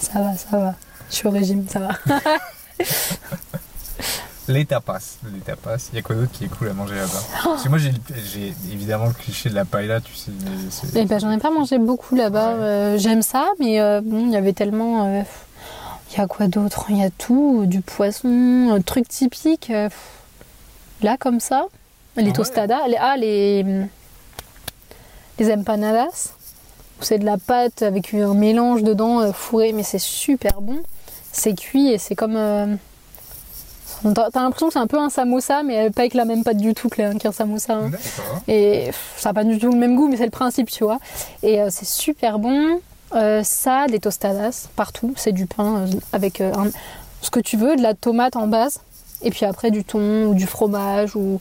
Ça 0.00 0.20
va, 0.20 0.36
ça 0.36 0.58
va. 0.58 0.74
Je 1.10 1.14
suis 1.16 1.28
au 1.28 1.30
régime, 1.30 1.66
ça 1.68 1.80
va. 1.80 1.88
Les 4.48 4.64
tapas. 4.64 5.18
Les 5.32 5.40
tapas. 5.40 5.76
Il 5.92 5.96
y 5.96 5.98
a 5.98 6.02
quoi 6.02 6.16
d'autre 6.16 6.32
qui 6.32 6.44
est 6.44 6.48
cool 6.48 6.68
à 6.68 6.72
manger 6.72 6.94
là-bas 6.96 7.20
Parce 7.44 7.62
que 7.62 7.68
moi, 7.68 7.78
j'ai 7.78 7.92
j'ai 8.32 8.54
évidemment 8.72 9.06
le 9.06 9.12
cliché 9.12 9.50
de 9.50 9.54
la 9.54 9.64
paella, 9.64 10.00
tu 10.00 10.14
sais. 10.14 10.30
mais 10.94 11.02
Eh 11.02 11.04
ben, 11.04 11.20
j'en 11.20 11.30
ai 11.30 11.38
pas 11.38 11.50
mangé 11.50 11.78
beaucoup 11.78 12.14
là-bas. 12.16 12.54
Ouais. 12.54 12.60
Euh, 12.62 12.98
J'aime 12.98 13.20
ça, 13.22 13.46
mais 13.60 13.78
euh, 13.80 14.00
bon, 14.02 14.26
il 14.26 14.32
y 14.32 14.36
avait 14.36 14.54
tellement. 14.54 15.06
euh, 15.06 15.22
Il 16.12 16.18
y 16.18 16.20
a 16.22 16.26
quoi 16.26 16.46
d'autre? 16.48 16.86
Il 16.88 16.96
y 16.98 17.04
a 17.04 17.10
tout, 17.10 17.64
du 17.66 17.82
poisson, 17.82 18.82
trucs 18.86 19.08
typiques. 19.08 19.70
euh, 19.70 19.88
Là, 21.02 21.16
comme 21.18 21.40
ça, 21.40 21.66
les 22.16 22.24
Ouais. 22.28 22.32
tostadas. 22.32 22.88
Les, 22.88 22.96
ah, 22.98 23.16
les. 23.16 23.64
Les 25.38 25.52
empanadas. 25.52 26.32
C'est 27.00 27.18
de 27.18 27.24
la 27.24 27.38
pâte 27.38 27.82
avec 27.82 28.12
un 28.14 28.34
mélange 28.34 28.82
dedans 28.82 29.32
fourré, 29.32 29.72
mais 29.72 29.84
c'est 29.84 30.00
super 30.00 30.60
bon. 30.60 30.78
C'est 31.30 31.54
cuit 31.54 31.92
et 31.92 31.98
c'est 31.98 32.16
comme. 32.16 32.78
T'as 34.14 34.28
l'impression 34.40 34.68
que 34.68 34.72
c'est 34.74 34.78
un 34.78 34.86
peu 34.86 34.98
un 34.98 35.10
samosa, 35.10 35.62
mais 35.62 35.90
pas 35.90 36.02
avec 36.02 36.14
la 36.14 36.24
même 36.24 36.44
pâte 36.44 36.56
du 36.58 36.74
tout 36.74 36.88
qu'un 36.88 37.16
samosa. 37.32 37.74
hein. 37.74 37.90
Et 38.46 38.90
ça 39.16 39.30
n'a 39.30 39.34
pas 39.34 39.44
du 39.44 39.58
tout 39.58 39.70
le 39.72 39.78
même 39.78 39.96
goût, 39.96 40.08
mais 40.08 40.16
c'est 40.16 40.24
le 40.24 40.30
principe, 40.30 40.70
tu 40.70 40.84
vois. 40.84 40.98
Et 41.42 41.60
euh, 41.60 41.68
c'est 41.70 41.86
super 41.86 42.38
bon. 42.38 42.80
Euh, 43.14 43.42
ça, 43.42 43.86
des 43.88 43.98
tostadas, 44.00 44.68
partout. 44.76 45.14
C'est 45.16 45.32
du 45.32 45.46
pain 45.46 45.78
euh, 45.78 45.86
avec 46.12 46.40
un- 46.40 46.70
ce 47.22 47.30
que 47.30 47.40
tu 47.40 47.56
veux, 47.56 47.74
de 47.76 47.82
la 47.82 47.94
tomate 47.94 48.36
en 48.36 48.46
base. 48.46 48.80
Et 49.22 49.30
puis 49.30 49.44
après, 49.46 49.70
du 49.70 49.82
thon 49.84 50.26
ou 50.26 50.34
du 50.34 50.46
fromage. 50.46 51.16
Ou... 51.16 51.40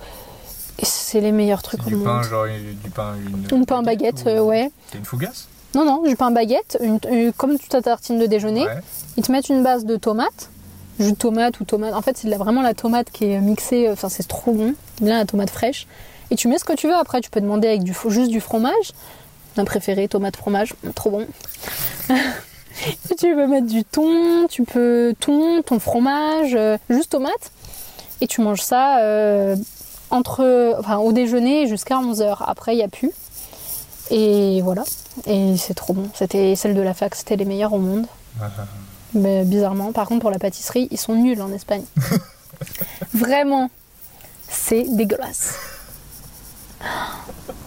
C'est 0.82 1.22
les 1.22 1.32
meilleurs 1.32 1.62
trucs 1.64 1.82
au 1.86 1.90
du 1.90 1.98
pain, 1.98 2.16
monde. 2.16 2.24
genre 2.24 2.46
du 2.84 2.90
pain. 2.90 3.14
Une, 3.52 3.58
Une 3.60 3.66
pain 3.66 3.82
baguette, 3.82 4.24
ou- 4.26 4.30
euh, 4.30 4.40
ouais. 4.42 4.72
C'est 4.92 4.98
une 5.00 5.06
fougasse? 5.06 5.48
Non, 5.76 5.86
non, 5.86 6.02
du 6.04 6.16
pain 6.16 6.32
baguette. 6.32 6.78
Une, 6.82 7.00
une- 7.12 7.34
comme 7.34 7.58
toute 7.60 7.70
ta 7.70 7.82
tartine 7.82 8.18
de 8.18 8.26
déjeuner. 8.26 8.66
Ouais. 8.66 8.78
Ils 9.18 9.24
te 9.24 9.32
mettent 9.32 9.50
une 9.50 9.62
base 9.64 9.86
de 9.86 9.96
tomate, 9.98 10.50
jus 11.00 11.12
de 11.12 11.18
tomate 11.18 11.60
ou 11.60 11.66
tomate. 11.66 11.94
En 11.94 12.02
fait, 12.02 12.18
c'est 12.18 12.30
vraiment 12.36 12.62
la 12.62 12.74
tomate 12.74 13.12
qui 13.12 13.26
est 13.26 13.40
mixée. 13.40 13.90
Enfin, 13.90 14.10
c'est 14.10 14.28
trop 14.28 14.52
bon. 14.52 14.74
Bien 15.02 15.18
la 15.18 15.26
tomate 15.26 15.50
fraîche. 15.50 15.88
Et 16.32 16.36
tu 16.36 16.48
mets 16.48 16.58
ce 16.58 16.66
que 16.66 16.74
tu 16.74 16.88
veux. 16.88 16.96
Après, 16.96 17.22
tu 17.22 17.30
peux 17.30 17.42
demander 17.42 17.68
avec 17.68 17.84
du, 17.84 17.96
juste 18.10 18.32
du 18.32 18.42
fromage. 18.42 18.94
Un 19.58 19.66
préféré, 19.66 20.08
tomate 20.08 20.36
fromage, 20.36 20.74
trop 20.94 21.10
bon. 21.10 21.28
Tu 23.18 23.34
peux 23.34 23.48
mettre 23.48 23.66
du 23.66 23.84
thon, 23.84 24.46
tu 24.48 24.64
peux 24.64 25.16
thon, 25.20 25.64
ton 25.64 25.80
fromage, 25.80 26.54
euh, 26.54 26.78
juste 26.90 27.12
tomate. 27.12 27.52
Et 28.22 28.28
tu 28.28 28.42
manges 28.42 28.62
ça 28.62 29.00
euh, 29.00 29.56
entre, 30.12 30.76
enfin, 30.80 30.98
au 30.98 31.12
déjeuner 31.12 31.68
jusqu'à 31.68 31.96
11h. 31.96 32.38
Après, 32.46 32.74
il 32.74 32.78
n'y 32.78 32.84
a 32.84 32.88
plus. 32.88 33.12
Et 34.12 34.62
voilà. 34.62 34.84
Et 35.26 35.58
c'est 35.58 35.74
trop 35.74 35.94
bon. 35.94 36.08
C'était 36.14 36.56
celle 36.56 36.76
de 36.76 36.82
la 36.82 36.94
fac, 36.94 37.16
c'était 37.16 37.36
les 37.36 37.46
meilleures 37.46 37.74
au 37.74 37.80
monde. 37.80 38.06
Mais 39.14 39.44
bizarrement, 39.46 39.92
par 39.94 40.08
contre, 40.08 40.22
pour 40.22 40.32
la 40.32 40.40
pâtisserie, 40.40 40.88
ils 40.92 40.98
sont 40.98 41.16
nuls 41.16 41.42
en 41.42 41.52
Espagne. 41.52 41.84
Vraiment, 43.14 43.70
c'est 44.50 44.84
dégueulasse. 44.84 45.56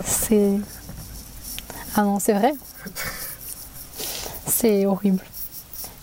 C'est. 0.05 0.53
Ah 1.97 2.03
non, 2.03 2.19
c'est 2.19 2.33
vrai. 2.33 2.53
C'est 4.47 4.87
horrible. 4.87 5.23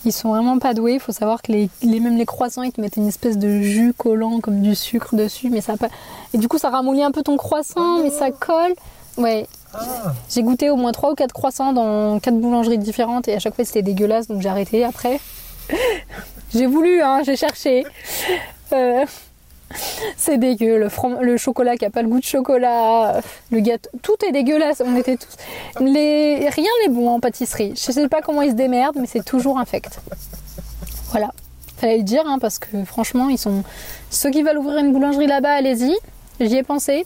Ils 0.06 0.13
sont 0.13 0.30
vraiment 0.30 0.58
pas 0.60 0.73
doués. 0.73 0.93
Il 0.95 1.00
faut 1.00 1.12
savoir 1.12 1.41
que 1.41 1.52
les, 1.52 1.69
les- 1.82 2.00
même 2.00 2.17
les 2.17 2.26
croissants, 2.26 2.62
ils 2.63 2.71
te 2.71 2.80
mettent 2.80 2.95
une 2.97 3.08
espèce 3.08 3.38
de 3.38 3.62
jus 3.62 3.93
collant 3.93 4.39
comme 4.39 4.62
du 4.62 4.73
sucre 4.76 5.15
dessus, 5.15 5.50
mais 5.50 5.62
ça 5.62 5.76
pas. 5.78 5.89
Et 6.34 6.38
du 6.38 6.47
coup, 6.47 6.58
ça 6.58 6.69
ramollit 6.69 7.04
un 7.04 7.12
peu 7.12 7.23
ton 7.23 7.36
croissant, 7.38 8.02
mais 8.04 8.10
ça 8.10 8.32
colle. 8.32 8.73
Ouais, 9.17 9.47
Ah, 9.73 10.13
j'ai 10.30 10.43
goûté 10.43 10.69
au 10.69 10.75
moins 10.75 10.91
3 10.91 11.12
ou 11.12 11.15
4 11.15 11.32
croissants 11.34 11.73
dans 11.73 12.19
4 12.19 12.36
boulangeries 12.39 12.77
différentes 12.77 13.27
et 13.27 13.34
à 13.36 13.39
chaque 13.39 13.56
fois 13.56 13.65
c'était 13.65 13.82
dégueulasse 13.82 14.27
donc 14.27 14.41
j'ai 14.41 14.49
arrêté 14.49 14.84
après. 14.84 15.19
j'ai 16.53 16.65
voulu, 16.65 17.01
hein, 17.01 17.21
j'ai 17.25 17.36
cherché. 17.36 17.86
Euh, 18.73 19.06
c'est 20.15 20.38
dégueu, 20.38 20.80
le, 20.80 20.88
from- 20.89 21.19
le 21.21 21.36
chocolat 21.38 21.75
qui 21.75 21.84
a 21.86 21.89
pas 21.89 22.01
le 22.01 22.08
goût 22.08 22.19
de 22.19 22.25
chocolat, 22.25 23.21
le 23.51 23.60
gâteau, 23.60 23.89
tout 24.01 24.15
est 24.25 24.32
dégueulasse. 24.32 24.82
On 24.86 24.95
était 24.95 25.17
tous. 25.17 25.36
Les... 25.84 26.47
Rien 26.49 26.69
n'est 26.84 26.93
bon 26.93 27.10
en 27.10 27.19
pâtisserie. 27.19 27.73
Je 27.75 27.91
sais 27.91 28.08
pas 28.08 28.21
comment 28.21 28.41
ils 28.41 28.51
se 28.51 28.56
démerdent, 28.56 28.97
mais 28.99 29.08
c'est 29.08 29.25
toujours 29.25 29.60
infect. 29.60 29.99
Voilà. 31.12 31.32
Fallait 31.77 31.97
le 31.97 32.03
dire 32.03 32.23
hein, 32.25 32.38
parce 32.39 32.60
que 32.60 32.84
franchement, 32.86 33.27
ils 33.30 33.38
sont. 33.38 33.63
Ceux 34.10 34.32
qui 34.32 34.41
veulent 34.41 34.58
ouvrir 34.58 34.77
une 34.77 34.93
boulangerie 34.93 35.27
là-bas, 35.27 35.51
allez-y. 35.51 35.93
J'y 36.39 36.56
ai 36.56 36.63
pensé. 36.63 37.06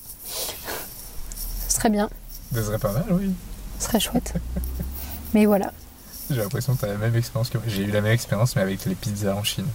Ce 1.67 1.75
serait 1.75 1.89
bien. 1.89 2.09
Ça 2.53 2.63
serait 2.63 2.77
pas 2.79 2.91
mal, 2.91 3.05
oui. 3.11 3.33
Ce 3.79 3.85
serait 3.87 3.99
chouette. 3.99 4.33
Mais 5.33 5.45
voilà. 5.45 5.71
J'ai 6.29 6.37
l'impression 6.41 6.75
que 6.75 6.81
t'as 6.81 6.87
la 6.87 6.95
même 6.97 7.15
expérience 7.15 7.49
que 7.49 7.57
moi. 7.57 7.65
J'ai 7.67 7.83
eu 7.83 7.91
la 7.91 7.99
même 8.01 8.13
expérience, 8.13 8.55
mais 8.55 8.61
avec 8.61 8.85
les 8.85 8.95
pizzas 8.95 9.33
en 9.35 9.43
Chine. 9.43 9.65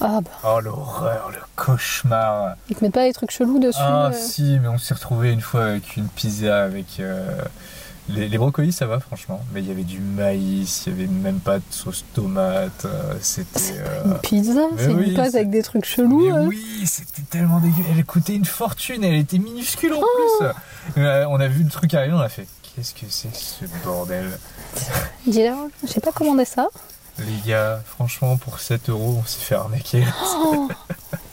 Bah, 0.00 0.20
Oh, 0.44 0.60
l'horreur, 0.60 1.30
le 1.30 1.38
cauchemar. 1.56 2.54
ils 2.68 2.76
te 2.76 2.84
mettent 2.84 2.94
pas 2.94 3.06
des 3.06 3.12
trucs 3.12 3.30
chelous 3.30 3.58
dessus. 3.58 3.78
Ah, 3.82 4.08
euh. 4.08 4.12
si, 4.16 4.58
mais 4.60 4.68
on 4.68 4.78
s'est 4.78 4.94
retrouvé 4.94 5.32
une 5.32 5.40
fois 5.40 5.64
avec 5.64 5.96
une 5.96 6.08
pizza 6.08 6.62
avec. 6.64 7.00
euh, 7.00 7.42
Les, 8.14 8.28
les 8.28 8.38
brocolis, 8.38 8.72
ça 8.72 8.86
va, 8.86 9.00
franchement. 9.00 9.40
Mais 9.52 9.60
il 9.60 9.68
y 9.68 9.70
avait 9.70 9.84
du 9.84 10.00
maïs, 10.00 10.84
il 10.86 10.92
y 10.92 10.96
avait 10.96 11.06
même 11.06 11.40
pas 11.40 11.58
de 11.58 11.64
sauce 11.70 12.04
tomate. 12.14 12.84
euh, 12.84 13.14
C'était. 13.20 13.60
euh, 13.78 14.04
Une 14.04 14.18
pizza, 14.18 14.60
c'est 14.76 14.88
oui, 14.88 15.10
une 15.10 15.14
pâte 15.16 15.34
avec 15.34 15.50
des 15.50 15.62
trucs 15.62 15.84
chelous. 15.84 16.26
Mais 16.26 16.30
hein. 16.32 16.46
oui, 16.48 16.82
c'était 16.86 17.22
tellement 17.22 17.60
dégueu. 17.60 17.82
Elle 17.96 18.04
coûtait 18.04 18.34
une 18.34 18.44
fortune, 18.44 19.04
elle 19.04 19.14
était 19.16 19.38
minuscule 19.38 19.92
en 19.94 20.00
plus. 20.00 20.46
Euh, 20.98 21.24
on 21.28 21.38
a 21.40 21.48
vu 21.48 21.62
le 21.64 21.70
truc 21.70 21.92
arriver, 21.94 22.14
on 22.14 22.20
a 22.20 22.28
fait 22.28 22.46
Qu'est-ce 22.76 22.94
que 22.94 23.06
c'est 23.08 23.34
ce 23.34 23.64
bordel? 23.84 24.30
Dis-leur, 25.26 25.58
j'ai 25.92 26.00
pas 26.00 26.12
commandé 26.12 26.44
ça. 26.44 26.68
Les 27.18 27.50
gars, 27.50 27.82
franchement, 27.84 28.36
pour 28.36 28.60
7 28.60 28.88
euros, 28.90 29.18
on 29.22 29.26
s'est 29.26 29.40
fait 29.40 29.54
arnaquer. 29.56 30.04
Oh 30.36 30.68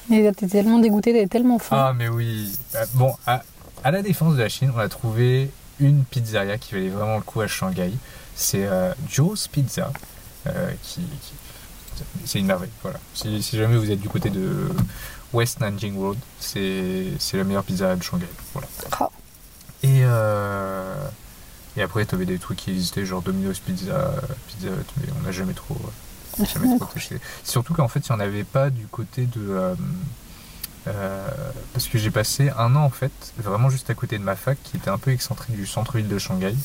Mais 0.09 0.31
t'es 0.33 0.47
tellement 0.47 0.79
dégoûté, 0.79 1.13
t'es 1.13 1.27
tellement 1.27 1.59
faim. 1.59 1.77
Ah, 1.89 1.93
mais 1.95 2.07
oui. 2.09 2.51
Euh, 2.75 2.85
Bon, 2.95 3.13
à, 3.25 3.43
à 3.83 3.91
la 3.91 4.01
défense 4.01 4.35
de 4.35 4.41
la 4.41 4.49
Chine, 4.49 4.71
on 4.75 4.79
a 4.79 4.89
trouvé 4.89 5.49
une 5.79 6.03
pizzeria 6.03 6.57
qui 6.57 6.73
valait 6.73 6.89
vraiment 6.89 7.15
le 7.17 7.21
coup 7.23 7.41
à 7.41 7.47
Shanghai. 7.47 7.91
C'est 8.35 8.65
euh, 8.67 8.93
Joe's 9.09 9.47
Pizza. 9.47 9.91
euh, 10.47 10.71
qui, 10.83 11.01
qui- 11.01 11.33
c'est 12.25 12.39
une 12.39 12.45
merveille. 12.45 12.69
Voilà. 12.83 12.99
Si, 13.15 13.41
si 13.41 13.57
jamais 13.57 13.75
vous 13.77 13.89
êtes 13.89 13.99
du 13.99 14.07
côté 14.09 14.29
de 14.29 14.69
West 15.33 15.59
Nanjing 15.61 15.97
Road, 15.97 16.17
c'est 16.39 17.05
c'est 17.17 17.37
la 17.37 17.43
meilleure 17.43 17.63
pizzeria 17.63 17.95
de 17.95 18.03
Shanghai. 18.03 18.27
Voilà. 18.53 18.67
Et, 19.83 20.01
euh, 20.03 20.95
et 21.75 21.81
après, 21.81 22.05
tu 22.05 22.13
avais 22.15 22.25
des 22.25 22.37
trucs 22.37 22.57
qui 22.59 22.71
existaient, 22.71 23.05
genre 23.05 23.21
Domino's 23.23 23.59
Pizza, 23.59 24.13
Pizza 24.47 24.67
Hut, 24.67 24.85
mais 25.01 25.07
on 25.19 25.23
n'a 25.23 25.31
jamais 25.31 25.53
trop, 25.53 25.77
jamais 26.53 26.77
trop 26.77 26.85
testé. 26.85 27.19
Surtout 27.43 27.73
qu'en 27.73 27.87
fait, 27.87 27.99
il 28.07 28.11
n'y 28.11 28.15
en 28.15 28.19
avait 28.19 28.43
pas 28.43 28.69
du 28.69 28.85
côté 28.87 29.25
de. 29.25 29.41
euh, 29.49 29.73
euh, 30.87 31.27
parce 31.73 31.87
que 31.87 31.97
j'ai 31.97 32.11
passé 32.11 32.49
un 32.57 32.75
an 32.75 32.83
en 32.83 32.89
fait, 32.89 33.11
vraiment 33.37 33.69
juste 33.69 33.89
à 33.89 33.93
côté 33.93 34.17
de 34.17 34.23
ma 34.23 34.35
fac, 34.35 34.57
qui 34.63 34.77
était 34.77 34.89
un 34.89 34.97
peu 34.97 35.11
excentré 35.11 35.53
du 35.53 35.65
centre-ville 35.67 36.07
de 36.07 36.17
Shanghai. 36.17 36.55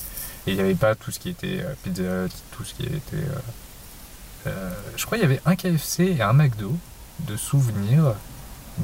Et 0.47 0.53
il 0.53 0.55
n'y 0.55 0.61
avait 0.61 0.75
pas 0.75 0.95
tout 0.95 1.11
ce 1.11 1.19
qui 1.21 1.29
était 1.29 1.61
euh, 1.61 1.75
Pizza 1.85 2.03
tout 2.53 2.65
ce 2.65 2.75
qui 2.75 2.85
était. 2.85 3.17
euh, 4.47 4.71
je 4.97 5.07
crois 5.07 5.19
qu'il 5.19 5.29
y 5.29 5.31
avait 5.31 5.41
un 5.47 5.55
KFC 5.57 6.05
et 6.19 6.23
un 6.23 6.33
McDo 6.33 6.77
de 7.21 7.37
souvenirs. 7.37 8.15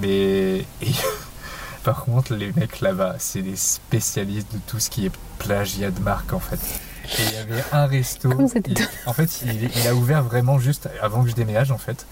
Mais. 0.00 0.58
et- 0.58 0.66
par 1.84 2.04
contre, 2.04 2.34
les 2.34 2.52
mecs 2.52 2.80
là-bas, 2.80 3.16
c'est 3.18 3.42
des 3.42 3.56
spécialistes 3.56 4.52
de 4.52 4.58
tout 4.66 4.78
ce 4.78 4.90
qui 4.90 5.06
est 5.06 5.12
plagiat 5.38 5.90
de 5.90 6.00
marque 6.00 6.32
en 6.32 6.40
fait. 6.40 6.60
Et 7.18 7.22
il 7.26 7.32
y 7.34 7.36
avait 7.38 7.64
un 7.72 7.86
resto. 7.86 8.28
Comment 8.28 8.46
c'était 8.48 8.72
il- 8.72 8.88
en 9.06 9.12
fait, 9.14 9.42
il, 9.46 9.70
il 9.74 9.88
a 9.88 9.94
ouvert 9.94 10.22
vraiment 10.22 10.58
juste 10.58 10.88
avant 11.02 11.22
que 11.24 11.30
je 11.30 11.34
déménage 11.34 11.70
en 11.72 11.78
fait. 11.78 12.06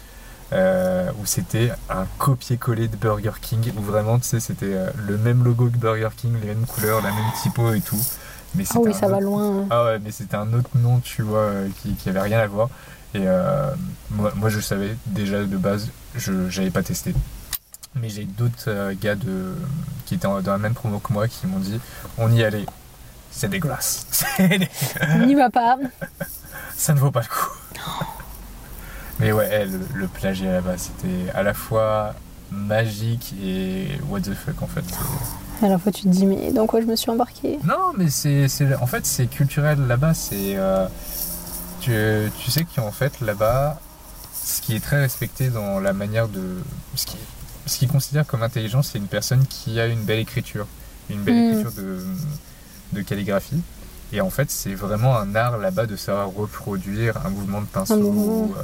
Euh, 0.52 1.10
où 1.20 1.26
c'était 1.26 1.72
un 1.90 2.06
copier-coller 2.18 2.88
de 2.88 2.96
Burger 2.96 3.32
King, 3.40 3.72
où 3.76 3.82
vraiment, 3.82 4.18
tu 4.18 4.26
sais, 4.26 4.40
c'était 4.40 4.74
euh, 4.74 4.90
le 5.06 5.16
même 5.18 5.42
logo 5.44 5.66
que 5.70 5.76
Burger 5.76 6.10
King, 6.16 6.34
les 6.40 6.48
mêmes 6.48 6.66
couleurs, 6.66 7.02
la 7.02 7.10
même 7.10 7.32
typo 7.42 7.72
et 7.72 7.80
tout. 7.80 8.00
Mais 8.54 8.64
Ah 8.74 8.78
oui, 8.80 8.94
ça 8.94 9.06
va 9.08 9.16
autre- 9.16 9.24
loin. 9.24 9.58
hein. 9.62 9.66
ah 9.70 9.84
ouais, 9.84 9.98
mais 9.98 10.10
c'était 10.12 10.36
un 10.36 10.52
autre 10.54 10.70
nom, 10.76 11.00
tu 11.00 11.22
vois, 11.22 11.40
euh, 11.40 11.68
qui, 11.82 11.94
qui 11.94 12.08
avait 12.08 12.20
rien 12.20 12.38
à 12.40 12.46
voir. 12.46 12.68
Et 13.14 13.24
moi, 14.10 14.30
moi, 14.36 14.50
je 14.50 14.60
savais 14.60 14.94
déjà 15.06 15.42
de 15.42 15.56
base, 15.56 15.88
je 16.16 16.32
n'avais 16.32 16.70
pas 16.70 16.82
testé. 16.82 17.14
Mais 17.94 18.10
j'ai 18.10 18.24
d'autres 18.24 18.92
gars 19.00 19.14
de, 19.14 19.54
qui 20.04 20.16
étaient 20.16 20.26
en- 20.26 20.42
dans 20.42 20.52
la 20.52 20.58
même 20.58 20.74
promo 20.74 20.98
que 20.98 21.12
moi 21.14 21.26
qui 21.26 21.46
m'ont 21.46 21.58
dit 21.60 21.80
on 22.18 22.30
y 22.30 22.44
allait. 22.44 22.66
C'est 23.30 23.48
dégueulasse. 23.48 24.06
N'y 25.18 25.34
va 25.34 25.48
pas. 25.48 25.78
Ça 26.76 26.92
ne 26.92 26.98
vaut 26.98 27.10
pas 27.10 27.20
le 27.22 27.26
coup. 27.26 27.52
Mais 29.20 29.32
ouais, 29.32 29.48
eh, 29.52 29.64
le, 29.64 29.80
le 29.94 30.06
plagiat 30.08 30.52
là-bas, 30.52 30.76
c'était 30.78 31.30
à 31.34 31.42
la 31.42 31.54
fois 31.54 32.14
magique 32.50 33.34
et 33.42 33.88
what 34.08 34.20
the 34.20 34.34
fuck 34.34 34.62
en 34.62 34.66
fait. 34.66 34.84
À 35.62 35.68
la 35.68 35.78
fois, 35.78 35.90
tu 35.90 36.02
te 36.02 36.08
dis, 36.08 36.26
mais 36.26 36.52
dans 36.52 36.66
quoi 36.66 36.80
je 36.82 36.86
me 36.86 36.94
suis 36.96 37.10
embarquée 37.10 37.58
Non, 37.64 37.92
mais 37.96 38.10
c'est, 38.10 38.46
en 38.80 38.86
fait 38.86 39.06
c'est 39.06 39.26
culturel 39.26 39.86
là-bas. 39.86 40.12
C'est 40.14 40.54
euh, 40.56 40.86
tu, 41.80 41.92
tu 42.42 42.50
sais 42.50 42.66
qu'en 42.76 42.92
fait 42.92 43.20
là-bas, 43.20 43.80
ce 44.34 44.60
qui 44.60 44.76
est 44.76 44.80
très 44.80 45.00
respecté 45.00 45.48
dans 45.48 45.80
la 45.80 45.92
manière 45.92 46.28
de 46.28 46.58
ce 46.94 47.06
qui 47.06 47.16
ce 47.66 47.78
qu'ils 47.78 47.88
considèrent 47.88 48.26
comme 48.26 48.44
intelligent, 48.44 48.82
c'est 48.82 48.98
une 48.98 49.08
personne 49.08 49.44
qui 49.46 49.80
a 49.80 49.86
une 49.86 50.02
belle 50.04 50.20
écriture, 50.20 50.66
une 51.10 51.22
belle 51.22 51.34
Mm. 51.34 51.50
écriture 51.60 51.72
de, 51.72 51.98
de 52.92 53.02
calligraphie. 53.02 53.60
Et 54.12 54.20
en 54.20 54.30
fait, 54.30 54.52
c'est 54.52 54.74
vraiment 54.74 55.16
un 55.18 55.34
art 55.34 55.58
là-bas 55.58 55.86
de 55.86 55.96
savoir 55.96 56.28
reproduire 56.32 57.16
un 57.26 57.30
mouvement 57.30 57.60
de 57.60 57.66
pinceau 57.66 57.94
euh, 58.56 58.62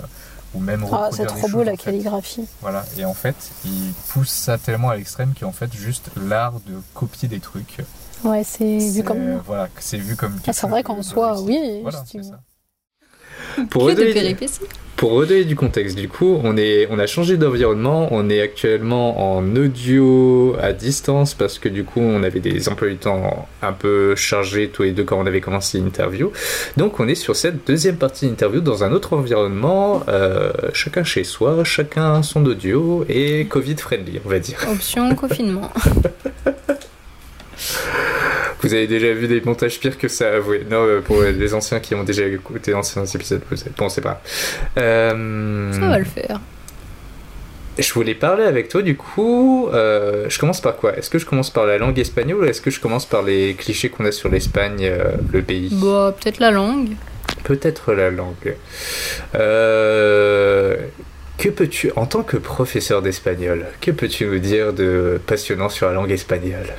ou 0.54 0.60
même 0.60 0.82
Ah, 0.84 0.86
reproduire 0.86 1.14
c'est 1.16 1.22
des 1.22 1.26
trop 1.28 1.40
choses, 1.40 1.50
beau 1.52 1.62
la 1.62 1.72
en 1.72 1.76
fait. 1.76 1.84
calligraphie. 1.84 2.46
Voilà, 2.60 2.84
et 2.98 3.04
en 3.04 3.14
fait, 3.14 3.36
ils 3.64 3.92
poussent 4.08 4.28
ça 4.30 4.58
tellement 4.58 4.90
à 4.90 4.96
l'extrême 4.96 5.32
qu'en 5.38 5.52
fait, 5.52 5.72
juste 5.74 6.10
l'art 6.16 6.54
de 6.66 6.74
copier 6.94 7.28
des 7.28 7.40
trucs. 7.40 7.78
Ouais, 8.24 8.44
c'est 8.44 8.78
vu 8.78 9.02
comme. 9.02 9.40
Voilà, 9.46 9.68
que 9.68 9.82
c'est 9.82 9.98
vu 9.98 10.14
comme. 10.16 10.38
Ah, 10.46 10.52
c'est 10.52 10.66
vrai 10.68 10.82
qu'en 10.82 11.02
soi, 11.02 11.40
oui. 11.42 11.80
Voilà, 11.82 12.04
c'est 12.06 12.22
ça. 12.22 12.40
Pour 13.70 13.86
Que 13.86 13.92
de 13.92 14.12
péripéties. 14.12 14.60
Pour 15.02 15.14
redonner 15.14 15.42
du 15.42 15.56
contexte, 15.56 15.98
du 15.98 16.06
coup, 16.06 16.38
on, 16.44 16.56
est, 16.56 16.86
on 16.88 16.96
a 17.00 17.08
changé 17.08 17.36
d'environnement. 17.36 18.06
On 18.12 18.30
est 18.30 18.40
actuellement 18.40 19.36
en 19.36 19.56
audio 19.56 20.54
à 20.60 20.72
distance 20.72 21.34
parce 21.34 21.58
que 21.58 21.68
du 21.68 21.82
coup, 21.82 21.98
on 21.98 22.22
avait 22.22 22.38
des 22.38 22.68
emplois 22.68 22.86
du 22.86 22.98
temps 22.98 23.48
un 23.62 23.72
peu 23.72 24.14
chargés 24.14 24.68
tous 24.68 24.84
les 24.84 24.92
deux 24.92 25.02
quand 25.02 25.18
on 25.18 25.26
avait 25.26 25.40
commencé 25.40 25.80
l'interview. 25.80 26.30
Donc, 26.76 27.00
on 27.00 27.08
est 27.08 27.16
sur 27.16 27.34
cette 27.34 27.66
deuxième 27.66 27.96
partie 27.96 28.28
d'interview 28.28 28.60
dans 28.60 28.84
un 28.84 28.92
autre 28.92 29.14
environnement, 29.14 30.04
euh, 30.06 30.52
chacun 30.72 31.02
chez 31.02 31.24
soi, 31.24 31.64
chacun 31.64 32.22
son 32.22 32.46
audio 32.46 33.04
et 33.08 33.46
Covid-friendly, 33.46 34.20
on 34.24 34.28
va 34.28 34.38
dire. 34.38 34.58
Option 34.70 35.12
confinement. 35.16 35.68
Vous 38.72 38.78
avez 38.78 38.86
déjà 38.86 39.12
vu 39.12 39.28
des 39.28 39.42
montages 39.42 39.78
pires 39.78 39.98
que 39.98 40.08
ça, 40.08 40.32
avouez. 40.32 40.64
Non, 40.70 40.78
euh, 40.86 41.02
pour 41.02 41.20
les 41.20 41.52
anciens 41.52 41.78
qui 41.78 41.94
ont 41.94 42.04
déjà 42.04 42.24
écouté 42.24 42.70
d'anciens 42.70 43.04
épisodes, 43.04 43.42
vous. 43.50 43.56
Bon, 43.76 43.90
c'est 43.90 44.00
pas. 44.00 44.22
Euh, 44.78 45.70
Ça 45.74 45.88
va 45.88 45.98
le 45.98 46.06
faire. 46.06 46.40
Je 47.78 47.92
voulais 47.92 48.14
parler 48.14 48.44
avec 48.44 48.68
toi 48.70 48.80
du 48.80 48.96
coup. 48.96 49.68
euh, 49.74 50.24
je 50.30 50.38
commence 50.38 50.62
par 50.62 50.76
quoi? 50.76 50.96
Est-ce 50.96 51.10
que 51.10 51.18
je 51.18 51.26
commence 51.26 51.50
par 51.50 51.66
la 51.66 51.76
langue 51.76 51.98
espagnole 51.98 52.38
ou 52.40 52.44
est-ce 52.44 52.62
que 52.62 52.70
je 52.70 52.80
commence 52.80 53.04
par 53.04 53.20
les 53.22 53.52
clichés 53.56 53.90
qu'on 53.90 54.06
a 54.06 54.12
sur 54.12 54.30
l'Espagne, 54.30 54.78
euh, 54.84 55.12
le 55.34 55.42
pays? 55.42 55.68
Bah, 55.72 56.14
peut-être 56.18 56.38
la 56.38 56.50
langue. 56.50 56.92
Peut-être 57.44 57.92
la 57.92 58.10
langue. 58.10 58.54
Euh, 59.34 60.76
que 61.36 61.50
peux-tu, 61.50 61.92
en 61.96 62.06
tant 62.06 62.22
que 62.22 62.38
professeur 62.38 63.02
d'espagnol, 63.02 63.66
que 63.82 63.90
peux-tu 63.90 64.24
nous 64.24 64.38
dire 64.38 64.72
de 64.72 65.20
passionnant 65.26 65.68
sur 65.68 65.88
la 65.88 65.92
langue 65.92 66.10
espagnole? 66.10 66.72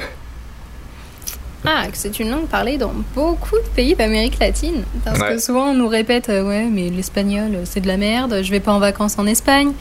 Ah, 1.66 1.86
que 1.89 1.95
c'est 1.97 2.20
une 2.20 2.30
langue 2.30 2.47
parlée 2.47 2.78
dans 2.78 2.91
beaucoup 3.16 3.55
de 3.57 3.68
pays 3.76 3.95
d'Amérique 3.95 4.38
latine. 4.39 4.84
Parce 5.05 5.20
Ouais. 5.20 5.30
que 5.36 5.38
souvent 5.41 5.70
on 5.70 5.74
nous 5.74 5.88
répète, 5.88 6.30
euh, 6.30 6.43
ouais, 6.43 6.66
mais 6.70 6.89
l'espagnol 6.89 7.55
euh, 7.55 7.61
c'est 7.64 7.80
de 7.80 7.88
la 7.88 7.97
merde, 7.97 8.39
je 8.43 8.51
vais 8.51 8.59
pas 8.59 8.74
en 8.74 8.80
vacances 8.80 9.18
en 9.18 9.26
Espagne. 9.26 9.72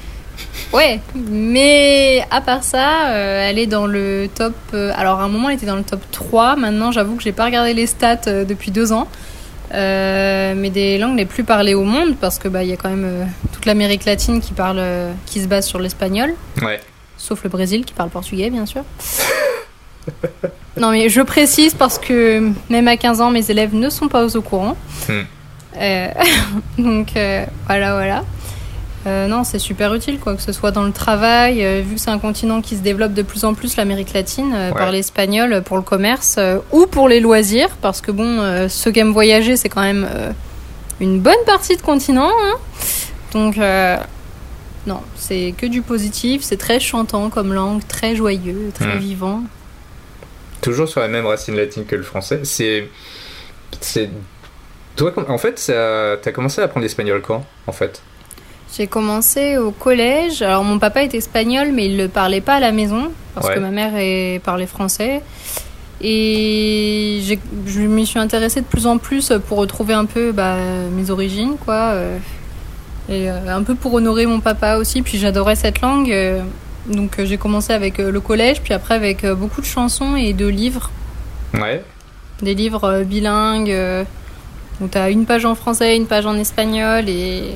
Ouais, 0.73 1.01
mais 1.15 2.25
à 2.31 2.41
part 2.41 2.63
ça, 2.65 3.11
euh, 3.11 3.49
elle 3.51 3.59
est 3.59 3.67
dans 3.67 3.87
le 3.87 4.29
top. 4.35 4.55
euh, 4.75 4.93
alors 4.97 5.21
à 5.21 5.25
un 5.25 5.29
moment 5.29 5.49
elle 5.51 5.57
était 5.57 5.67
dans 5.67 5.77
le 5.77 5.83
top 5.83 6.01
3, 6.13 6.57
maintenant 6.57 6.93
j'avoue 6.93 7.17
que 7.17 7.23
j'ai 7.23 7.33
pas 7.33 7.45
regardé 7.47 7.75
les 7.75 7.87
stats 7.87 8.45
depuis 8.45 8.71
deux 8.71 8.93
ans. 8.93 9.09
Mais 9.75 10.71
des 10.71 10.99
langues 10.99 11.17
les 11.17 11.25
plus 11.27 11.45
parlées 11.45 11.75
au 11.75 11.85
monde, 11.85 12.15
parce 12.21 12.39
que 12.39 12.47
bah 12.47 12.63
il 12.63 12.69
y 12.69 12.73
a 12.73 12.77
quand 12.77 12.91
même 12.91 13.27
toute 13.53 13.65
l'Amérique 13.67 14.05
latine 14.05 14.41
qui 14.41 14.53
parle, 14.53 14.83
qui 15.27 15.41
se 15.41 15.47
base 15.49 15.67
sur 15.67 15.79
l'espagnol. 15.81 16.35
Ouais. 16.61 16.79
Sauf 17.17 17.43
le 17.43 17.49
Brésil 17.51 17.85
qui 17.85 17.95
parle 17.95 18.11
portugais, 18.11 18.51
bien 18.51 18.67
sûr. 18.67 18.85
non, 20.79 20.91
mais 20.91 21.09
je 21.09 21.21
précise 21.21 21.75
parce 21.75 21.99
que 21.99 22.51
même 22.71 22.89
à 22.89 22.97
15 22.97 23.21
ans, 23.21 23.31
mes 23.31 23.51
élèves 23.51 23.75
ne 23.75 23.89
sont 23.91 24.09
pas 24.09 24.37
au 24.37 24.43
courant. 24.43 24.77
Hmm. 25.09 25.21
Euh, 25.79 26.09
donc 26.79 27.17
euh, 27.17 27.45
voilà, 27.67 27.95
voilà. 27.95 28.25
Euh, 29.07 29.27
non, 29.27 29.43
c'est 29.43 29.59
super 29.59 29.93
utile, 29.95 30.21
quoi, 30.21 30.37
que 30.37 30.43
ce 30.43 30.53
soit 30.53 30.71
dans 30.71 30.85
le 30.85 30.93
travail, 30.93 31.65
euh, 31.65 31.83
vu 31.85 31.97
que 31.97 32.01
c'est 32.01 32.11
un 32.11 32.21
continent 32.21 32.61
qui 32.61 32.77
se 32.77 32.83
développe 32.83 33.15
de 33.15 33.23
plus 33.23 33.45
en 33.45 33.53
plus, 33.53 33.77
l'Amérique 33.77 34.13
latine, 34.13 34.53
euh, 34.55 34.71
Ouais. 34.71 34.79
parler 34.79 34.99
espagnol 35.01 35.61
pour 35.65 35.77
le 35.77 35.83
commerce 35.83 36.39
ou 36.71 36.87
pour 36.87 37.09
les 37.09 37.19
loisirs, 37.19 37.71
parce 37.81 38.01
que 38.01 38.13
bon, 38.13 38.69
ceux 38.69 38.93
qui 38.93 39.01
aiment 39.01 39.13
voyager, 39.13 39.57
c'est 39.57 39.69
quand 39.69 39.81
même 39.83 40.07
une 41.01 41.19
bonne 41.19 41.35
partie 41.47 41.77
de 41.77 41.83
continent. 41.83 42.31
hein. 42.31 42.55
Donc, 43.33 43.57
non, 44.87 45.01
c'est 45.17 45.53
que 45.57 45.67
du 45.67 45.83
positif, 45.83 46.43
c'est 46.43 46.57
très 46.57 46.79
chantant 46.79 47.29
comme 47.29 47.53
langue, 47.53 47.83
très 47.89 48.15
joyeux, 48.15 48.71
très 48.73 48.95
Hmm. 48.97 48.99
vivant. 48.99 49.41
Toujours 50.63 50.89
sur 50.89 51.01
la 51.01 51.09
même 51.09 51.27
racine 51.27 51.55
latine 51.57 51.85
que 51.85 51.95
le 51.97 52.03
français. 52.03 52.41
C'est. 52.45 52.89
C'est. 53.81 54.09
Toi, 54.97 55.13
en 55.29 55.39
fait, 55.39 55.59
ça... 55.59 56.17
t'as 56.23 56.33
commencé 56.33 56.61
à 56.61 56.65
apprendre 56.65 56.83
l'espagnol 56.85 57.21
quand, 57.23 57.45
en 57.67 57.73
fait? 57.73 58.01
J'ai 58.75 58.87
commencé 58.87 59.59
au 59.59 59.71
collège. 59.71 60.41
Alors 60.41 60.65
mon 60.65 60.79
papa 60.79 61.03
est 61.03 61.15
espagnol, 61.15 61.73
mais 61.73 61.87
il 61.87 61.99
le 61.99 62.09
parlait 62.09 62.41
pas 62.41 62.55
à 62.55 62.61
la 62.61 62.73
maison 62.73 63.13
parce 63.35 63.49
Ouais. 63.49 63.55
que 63.57 63.61
ma 63.61 63.71
mère 63.71 63.93
est, 63.97 64.41
parlait 64.43 64.67
français. 64.67 65.21
Et 66.01 67.21
je 67.67 67.81
m'y 67.81 68.07
suis 68.07 68.19
intéressée 68.19 68.61
de 68.61 68.67
plus 68.67 68.87
en 68.87 68.99
plus 68.99 69.33
pour 69.49 69.59
retrouver 69.59 69.95
un 69.95 70.05
peu 70.05 70.33
bah, 70.33 70.57
mes 70.91 71.11
origines, 71.11 71.57
quoi. 71.65 71.75
euh, 71.93 72.19
Et 73.09 73.31
euh, 73.31 73.35
un 73.49 73.63
peu 73.63 73.75
pour 73.75 73.95
honorer 73.95 74.27
mon 74.27 74.41
papa 74.41 74.77
aussi. 74.77 75.03
Puis 75.03 75.19
j'adorais 75.19 75.57
cette 75.57 75.81
langue. 75.81 76.11
Donc 76.87 77.19
euh, 77.19 77.25
j'ai 77.25 77.39
commencé 77.39 77.73
avec 77.73 78.01
euh, 78.01 78.11
le 78.11 78.21
collège, 78.21 78.61
puis 78.63 78.75
après 78.75 78.95
avec 78.95 79.25
euh, 79.25 79.35
beaucoup 79.35 79.61
de 79.61 79.67
chansons 79.67 80.17
et 80.17 80.33
de 80.33 80.47
livres. 80.47 80.91
Ouais. 81.55 81.85
Des 82.41 82.55
livres 82.55 83.03
bilingues. 83.05 83.75
où 84.81 84.89
t'as 84.89 85.11
une 85.11 85.27
page 85.27 85.45
en 85.45 85.55
français, 85.55 85.97
une 85.97 86.07
page 86.07 86.27
en 86.27 86.37
espagnol 86.37 87.09
et 87.09 87.55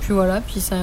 puis 0.00 0.12
voilà. 0.12 0.40
Puis 0.40 0.60
ça. 0.60 0.76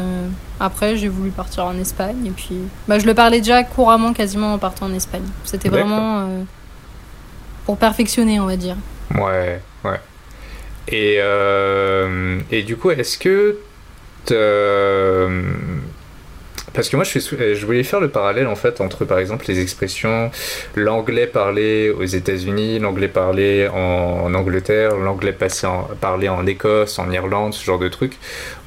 Après, 0.60 0.96
j'ai 0.96 1.10
voulu 1.10 1.32
partir 1.32 1.66
en 1.66 1.78
Espagne 1.78 2.28
et 2.28 2.32
puis 2.32 2.56
bah, 2.88 2.98
je 2.98 3.06
le 3.06 3.14
parlais 3.14 3.40
déjà 3.40 3.64
couramment 3.64 4.14
quasiment 4.14 4.54
en 4.54 4.58
partant 4.58 4.86
en 4.86 4.94
Espagne. 4.94 5.26
C'était 5.44 5.68
vraiment 5.68 6.20
euh, 6.20 6.44
pour 7.66 7.78
perfectionner, 7.78 8.40
on 8.40 8.46
va 8.46 8.56
dire. 8.56 8.78
Ouais, 9.14 9.62
ouais. 9.84 10.00
Et, 10.88 11.18
euh, 11.20 12.40
et 12.52 12.64
du 12.64 12.78
coup, 12.78 12.92
est-ce 12.92 13.18
que. 13.18 13.58
Parce 16.76 16.90
que 16.90 16.98
moi, 16.98 17.06
je, 17.06 17.12
fais 17.12 17.20
sou- 17.22 17.38
je 17.40 17.66
voulais 17.66 17.84
faire 17.84 18.02
le 18.02 18.10
parallèle 18.10 18.48
en 18.48 18.56
fait 18.56 18.82
entre 18.82 19.06
par 19.06 19.18
exemple 19.20 19.46
les 19.48 19.60
expressions 19.62 20.30
l'anglais 20.76 21.26
parlé 21.26 21.90
aux 21.90 22.04
États-Unis, 22.04 22.80
l'anglais 22.80 23.08
parlé 23.08 23.68
en, 23.74 23.78
en 24.26 24.34
Angleterre, 24.34 24.98
l'anglais 24.98 25.32
passé 25.34 25.66
en- 25.68 25.88
parlé 26.02 26.28
en 26.30 26.46
Écosse, 26.46 27.00
en 27.00 27.10
Irlande, 27.12 27.54
ce 27.54 27.64
genre 27.64 27.80
de 27.80 27.88
trucs. 27.88 28.18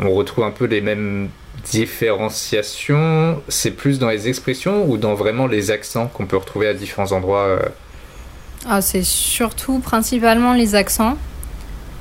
On 0.00 0.10
retrouve 0.10 0.44
un 0.44 0.50
peu 0.50 0.64
les 0.64 0.80
mêmes 0.80 1.28
différenciations. 1.70 3.42
C'est 3.48 3.72
plus 3.72 3.98
dans 3.98 4.08
les 4.08 4.28
expressions 4.28 4.84
ou 4.88 4.96
dans 4.96 5.14
vraiment 5.14 5.46
les 5.46 5.70
accents 5.70 6.06
qu'on 6.06 6.26
peut 6.26 6.36
retrouver 6.36 6.68
à 6.68 6.74
différents 6.74 7.12
endroits 7.12 7.46
euh, 7.46 7.58
Ah, 8.68 8.80
c'est 8.80 9.02
surtout 9.04 9.78
principalement 9.80 10.54
les 10.54 10.74
accents. 10.74 11.16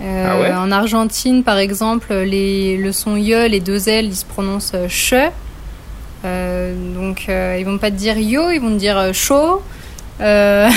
Euh, 0.02 0.28
Ah 0.30 0.40
ouais? 0.40 0.52
en 0.54 0.72
Argentine, 0.72 1.44
par 1.44 1.58
exemple, 1.58 2.14
les, 2.14 2.78
le 2.78 2.92
son 2.92 3.16
ye, 3.18 3.50
les 3.50 3.60
deux 3.60 3.90
L, 3.90 4.06
ils 4.06 4.16
se 4.16 4.26
prononcent 4.26 4.74
euh, 4.76 4.88
che. 4.88 5.32
Euh, 6.26 6.74
donc, 6.96 7.26
euh, 7.30 7.58
ils 7.60 7.66
vont 7.66 7.78
pas 7.78 7.92
te 7.92 7.96
dire 7.96 8.18
yo, 8.18 8.50
ils 8.50 8.60
vont 8.60 8.72
te 8.72 8.80
dire 8.80 8.98
euh, 8.98 9.14
chaud. 9.14 9.62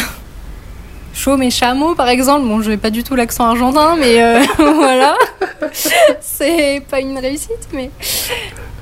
Chaud 1.12 1.36
mais 1.36 1.50
chameau, 1.50 1.94
par 1.96 2.08
exemple. 2.08 2.46
Bon, 2.46 2.62
je 2.62 2.70
n'ai 2.70 2.76
pas 2.76 2.90
du 2.90 3.02
tout 3.02 3.16
l'accent 3.16 3.44
argentin, 3.44 3.96
mais 3.96 4.44
voilà. 4.58 5.16
C'est 6.20 6.82
pas 6.88 7.00
une 7.00 7.18
réussite, 7.18 7.68
mais, 7.74 7.90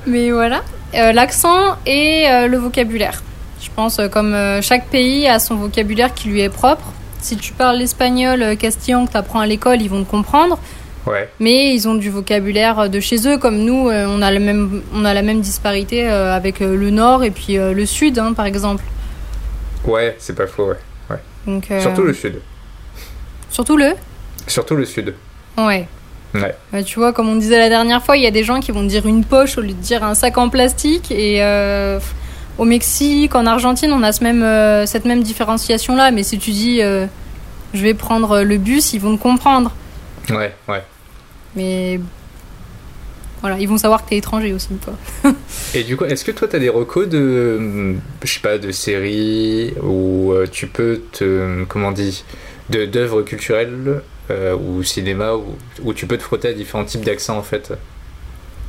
mais 0.05 0.29
voilà. 0.31 0.61
L'accent 0.93 1.75
et 1.85 2.27
le 2.47 2.57
vocabulaire. 2.57 3.23
Je 3.59 3.69
pense 3.75 3.99
comme 4.11 4.37
chaque 4.61 4.87
pays 4.87 5.27
a 5.27 5.39
son 5.39 5.55
vocabulaire 5.55 6.13
qui 6.13 6.29
lui 6.29 6.41
est 6.41 6.49
propre. 6.49 6.93
Si 7.19 7.35
tu 7.35 7.51
parles 7.51 7.77
l'espagnol 7.77 8.55
castillan 8.57 9.07
que 9.07 9.11
tu 9.11 9.17
apprends 9.17 9.39
à 9.39 9.47
l'école, 9.47 9.81
ils 9.81 9.89
vont 9.89 10.03
te 10.03 10.09
comprendre. 10.09 10.59
Ouais, 11.07 11.29
Mais 11.39 11.73
ils 11.73 11.87
ont 11.87 11.95
du 11.95 12.09
vocabulaire 12.09 12.79
euh, 12.79 12.87
de 12.87 12.99
chez 12.99 13.27
eux, 13.27 13.37
comme 13.37 13.57
nous, 13.59 13.89
euh, 13.89 14.05
on 14.07 14.21
a, 14.21 14.31
le 14.31 14.39
même, 14.39 14.81
on 14.93 15.05
a 15.05 15.13
la 15.13 15.21
même 15.21 15.41
disparité 15.41 16.07
euh, 16.07 16.35
avec 16.35 16.59
le 16.59 16.89
nord 16.91 17.23
et 17.23 17.31
puis 17.31 17.55
le 17.57 17.85
sud, 17.85 18.19
hein, 18.19 18.33
par 18.33 18.45
exemple. 18.45 18.83
ouais, 19.85 20.15
c'est 20.19 20.35
pas 20.35 20.45
faux, 20.47 20.67
ouais. 20.67 20.75
Donc, 21.47 21.71
euh, 21.71 21.81
Surtout 21.81 22.03
le 22.03 22.13
sud. 22.13 22.41
Surtout 23.49 23.77
le? 23.77 23.93
Surtout 24.45 24.75
le 24.75 24.85
sud. 24.85 25.15
Ouais. 25.57 25.87
Ouais. 26.35 26.53
Bah, 26.71 26.83
tu 26.83 26.99
vois, 26.99 27.11
comme 27.13 27.27
on 27.29 27.37
disait 27.37 27.57
la 27.57 27.69
dernière 27.69 28.03
fois, 28.03 28.17
il 28.17 28.23
y 28.23 28.27
a 28.27 28.31
des 28.31 28.43
gens 28.43 28.59
qui 28.59 28.71
vont 28.71 28.83
dire 28.83 29.07
une 29.07 29.23
poche 29.23 29.57
au 29.57 29.61
lieu 29.61 29.69
de 29.69 29.73
dire 29.73 30.03
un 30.03 30.13
sac 30.13 30.37
en 30.37 30.49
plastique. 30.49 31.11
Et 31.11 31.41
euh, 31.41 31.97
au 32.59 32.65
Mexique, 32.65 33.33
en 33.35 33.45
Argentine, 33.47 33.91
on 33.93 34.03
a 34.03 34.11
ce 34.11 34.23
même, 34.23 34.43
euh, 34.43 34.85
cette 34.85 35.05
même 35.05 35.23
différenciation-là. 35.23 36.11
Mais 36.11 36.21
si 36.23 36.37
tu 36.37 36.51
dis, 36.51 36.81
je 36.81 37.81
vais 37.81 37.93
prendre 37.95 38.41
le 38.41 38.57
bus, 38.57 38.93
ils 38.93 38.99
vont 38.99 39.15
te 39.17 39.21
comprendre. 39.21 39.71
Ouais, 40.29 40.53
ouais. 40.67 40.83
Mais 41.55 41.99
voilà, 43.41 43.57
ils 43.59 43.67
vont 43.67 43.77
savoir 43.77 44.03
que 44.03 44.09
t'es 44.09 44.17
étranger 44.17 44.53
aussi, 44.53 44.69
quoi. 44.83 44.93
Et 45.73 45.83
du 45.83 45.95
coup, 45.97 46.05
est-ce 46.05 46.25
que 46.25 46.31
toi, 46.31 46.47
tu 46.47 46.55
as 46.55 46.59
des 46.59 46.69
recos 46.69 47.07
de, 47.07 47.95
je 48.23 48.31
sais 48.33 48.39
pas, 48.41 48.57
de 48.57 48.71
séries 48.71 49.73
où 49.81 50.31
euh, 50.33 50.45
tu 50.51 50.67
peux 50.67 51.01
te, 51.11 51.63
comment 51.65 51.87
on 51.89 51.91
dit, 51.91 52.23
de 52.69 52.85
d'œuvres 52.85 53.21
culturelles 53.23 54.01
euh, 54.29 54.55
ou 54.55 54.83
cinéma 54.83 55.35
où, 55.35 55.55
où 55.83 55.93
tu 55.93 56.05
peux 56.05 56.17
te 56.17 56.23
frotter 56.23 56.49
à 56.49 56.53
différents 56.53 56.85
types 56.85 57.03
d'accents 57.05 57.37
en 57.37 57.43
fait, 57.43 57.73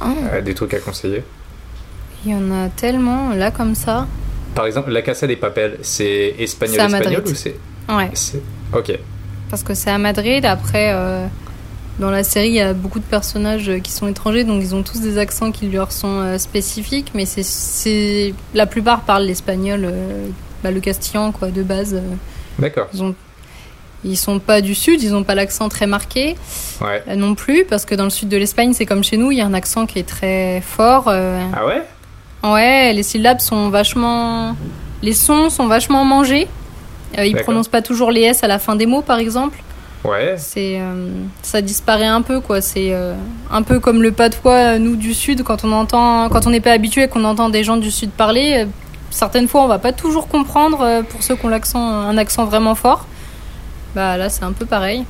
Euh, 0.03 0.41
des 0.41 0.55
trucs 0.55 0.73
à 0.75 0.79
conseiller? 0.79 1.23
Il 2.25 2.31
y 2.33 2.35
en 2.35 2.51
a 2.53 2.69
tellement, 2.69 3.31
là, 3.35 3.51
comme 3.51 3.75
ça. 3.75 4.07
Par 4.55 4.67
exemple, 4.67 4.91
La 4.91 5.03
Casa 5.03 5.27
des 5.27 5.37
Papel, 5.37 5.79
c'est 5.83 6.35
espagnol 6.39 6.81
espagnol 6.81 7.13
Madrid. 7.13 7.29
ou 7.29 7.35
c'est, 7.35 7.57
Ouais, 7.89 8.11
ok, 8.73 8.99
parce 9.51 9.63
que 9.65 9.75
c'est 9.75 9.91
à 9.91 9.99
Madrid. 9.99 10.45
Après, 10.45 10.93
euh, 10.95 11.27
dans 12.01 12.11
la 12.11 12.25
série, 12.25 12.49
il 12.49 12.55
y 12.55 12.61
a 12.61 12.73
beaucoup 12.73 12.99
de 12.99 13.05
personnages 13.05 13.69
euh, 13.69 13.79
qui 13.79 13.93
sont 13.93 14.09
étrangers, 14.09 14.45
donc 14.45 14.61
ils 14.63 14.75
ont 14.75 14.83
tous 14.83 15.01
des 15.01 15.19
accents 15.19 15.53
qui 15.53 15.69
leur 15.69 15.93
sont 15.93 16.21
euh, 16.21 16.39
spécifiques. 16.39 17.13
Mais 17.15 17.27
c'est- 17.27 18.35
la 18.55 18.67
plupart 18.67 19.03
parlent 19.03 19.25
l'espagnol, 19.27 19.83
euh, 19.85 20.27
bah, 20.65 20.71
le 20.71 20.81
castillan, 20.81 21.31
quoi, 21.33 21.49
de 21.51 21.63
base. 21.63 22.01
d'accord, 22.59 22.89
Ils 22.95 23.03
ont 23.03 23.15
ils 24.03 24.17
sont 24.17 24.39
pas 24.39 24.63
du 24.63 24.75
sud, 24.75 25.03
ils 25.03 25.15
ont 25.15 25.25
pas 25.25 25.35
l'accent 25.35 25.69
très 25.69 25.87
marqué 25.87 26.35
ouais. 26.81 27.03
euh, 27.07 27.17
non 27.17 27.35
plus, 27.35 27.67
parce 27.69 27.85
que 27.85 27.95
dans 27.95 28.05
le 28.05 28.11
sud 28.11 28.31
de 28.31 28.37
l'Espagne, 28.39 28.73
c'est 28.73 28.87
comme 28.87 29.05
chez 29.05 29.19
nous, 29.19 29.31
il 29.31 29.37
y 29.37 29.43
a 29.43 29.47
un 29.47 29.53
accent 29.53 29.85
qui 29.85 29.99
est 29.99 30.09
très 30.09 30.63
fort. 30.63 31.05
euh, 31.09 31.39
Ah 31.55 31.67
ouais? 31.67 31.83
Ouais, 32.43 32.95
les 32.95 33.03
syllabes 33.03 33.41
sont 33.41 33.69
vachement. 33.69 34.57
Les 35.03 35.13
sons 35.13 35.51
sont 35.51 35.67
vachement 35.67 36.07
mangés. 36.07 36.49
Euh, 37.19 37.27
ils 37.27 37.37
prononcent 37.37 37.69
pas 37.69 37.83
toujours 37.83 38.11
les 38.11 38.23
S 38.23 38.43
à 38.43 38.47
la 38.49 38.59
fin 38.59 38.75
des 38.75 38.87
mots, 38.87 39.03
par 39.03 39.19
exemple. 39.19 39.59
Ouais, 40.05 40.37
C'est, 40.39 40.79
euh, 40.81 41.11
ça 41.43 41.61
disparaît 41.61 42.07
un 42.07 42.23
peu, 42.23 42.41
quoi. 42.41 42.63
C'est 42.63 42.93
euh, 42.93 43.15
un 43.51 43.63
peu 43.63 43.81
comme 43.81 44.03
le 44.03 44.13
patois, 44.13 44.55
euh, 44.75 44.79
nous 44.79 44.97
du 44.97 45.13
sud, 45.13 45.43
quand 45.43 45.63
on 45.65 45.73
entend, 45.73 46.31
quand 46.31 46.47
on 46.47 46.51
n'est 46.51 46.61
pas 46.61 46.73
habitué, 46.73 47.07
qu'on 47.09 47.25
entend 47.25 47.51
des 47.51 47.65
gens 47.65 47.77
du 47.77 47.91
sud 47.91 48.11
parler. 48.11 48.65
euh, 48.65 48.67
certaines 49.11 49.47
fois, 49.47 49.63
on 49.63 49.69
va 49.69 49.79
pas 49.79 49.93
toujours 49.93 50.27
comprendre. 50.29 51.03
pour 51.11 51.23
ceux 51.23 51.37
qui 51.37 51.45
ont 51.45 51.51
l'accent, 51.51 51.81
un 51.83 52.17
accent 52.17 52.47
vraiment 52.47 52.75
fort. 52.75 53.07
Bah 53.95 54.17
là, 54.17 54.31
c'est 54.31 54.45
un 54.45 54.53
peu 54.53 54.65
pareil. 54.65 55.05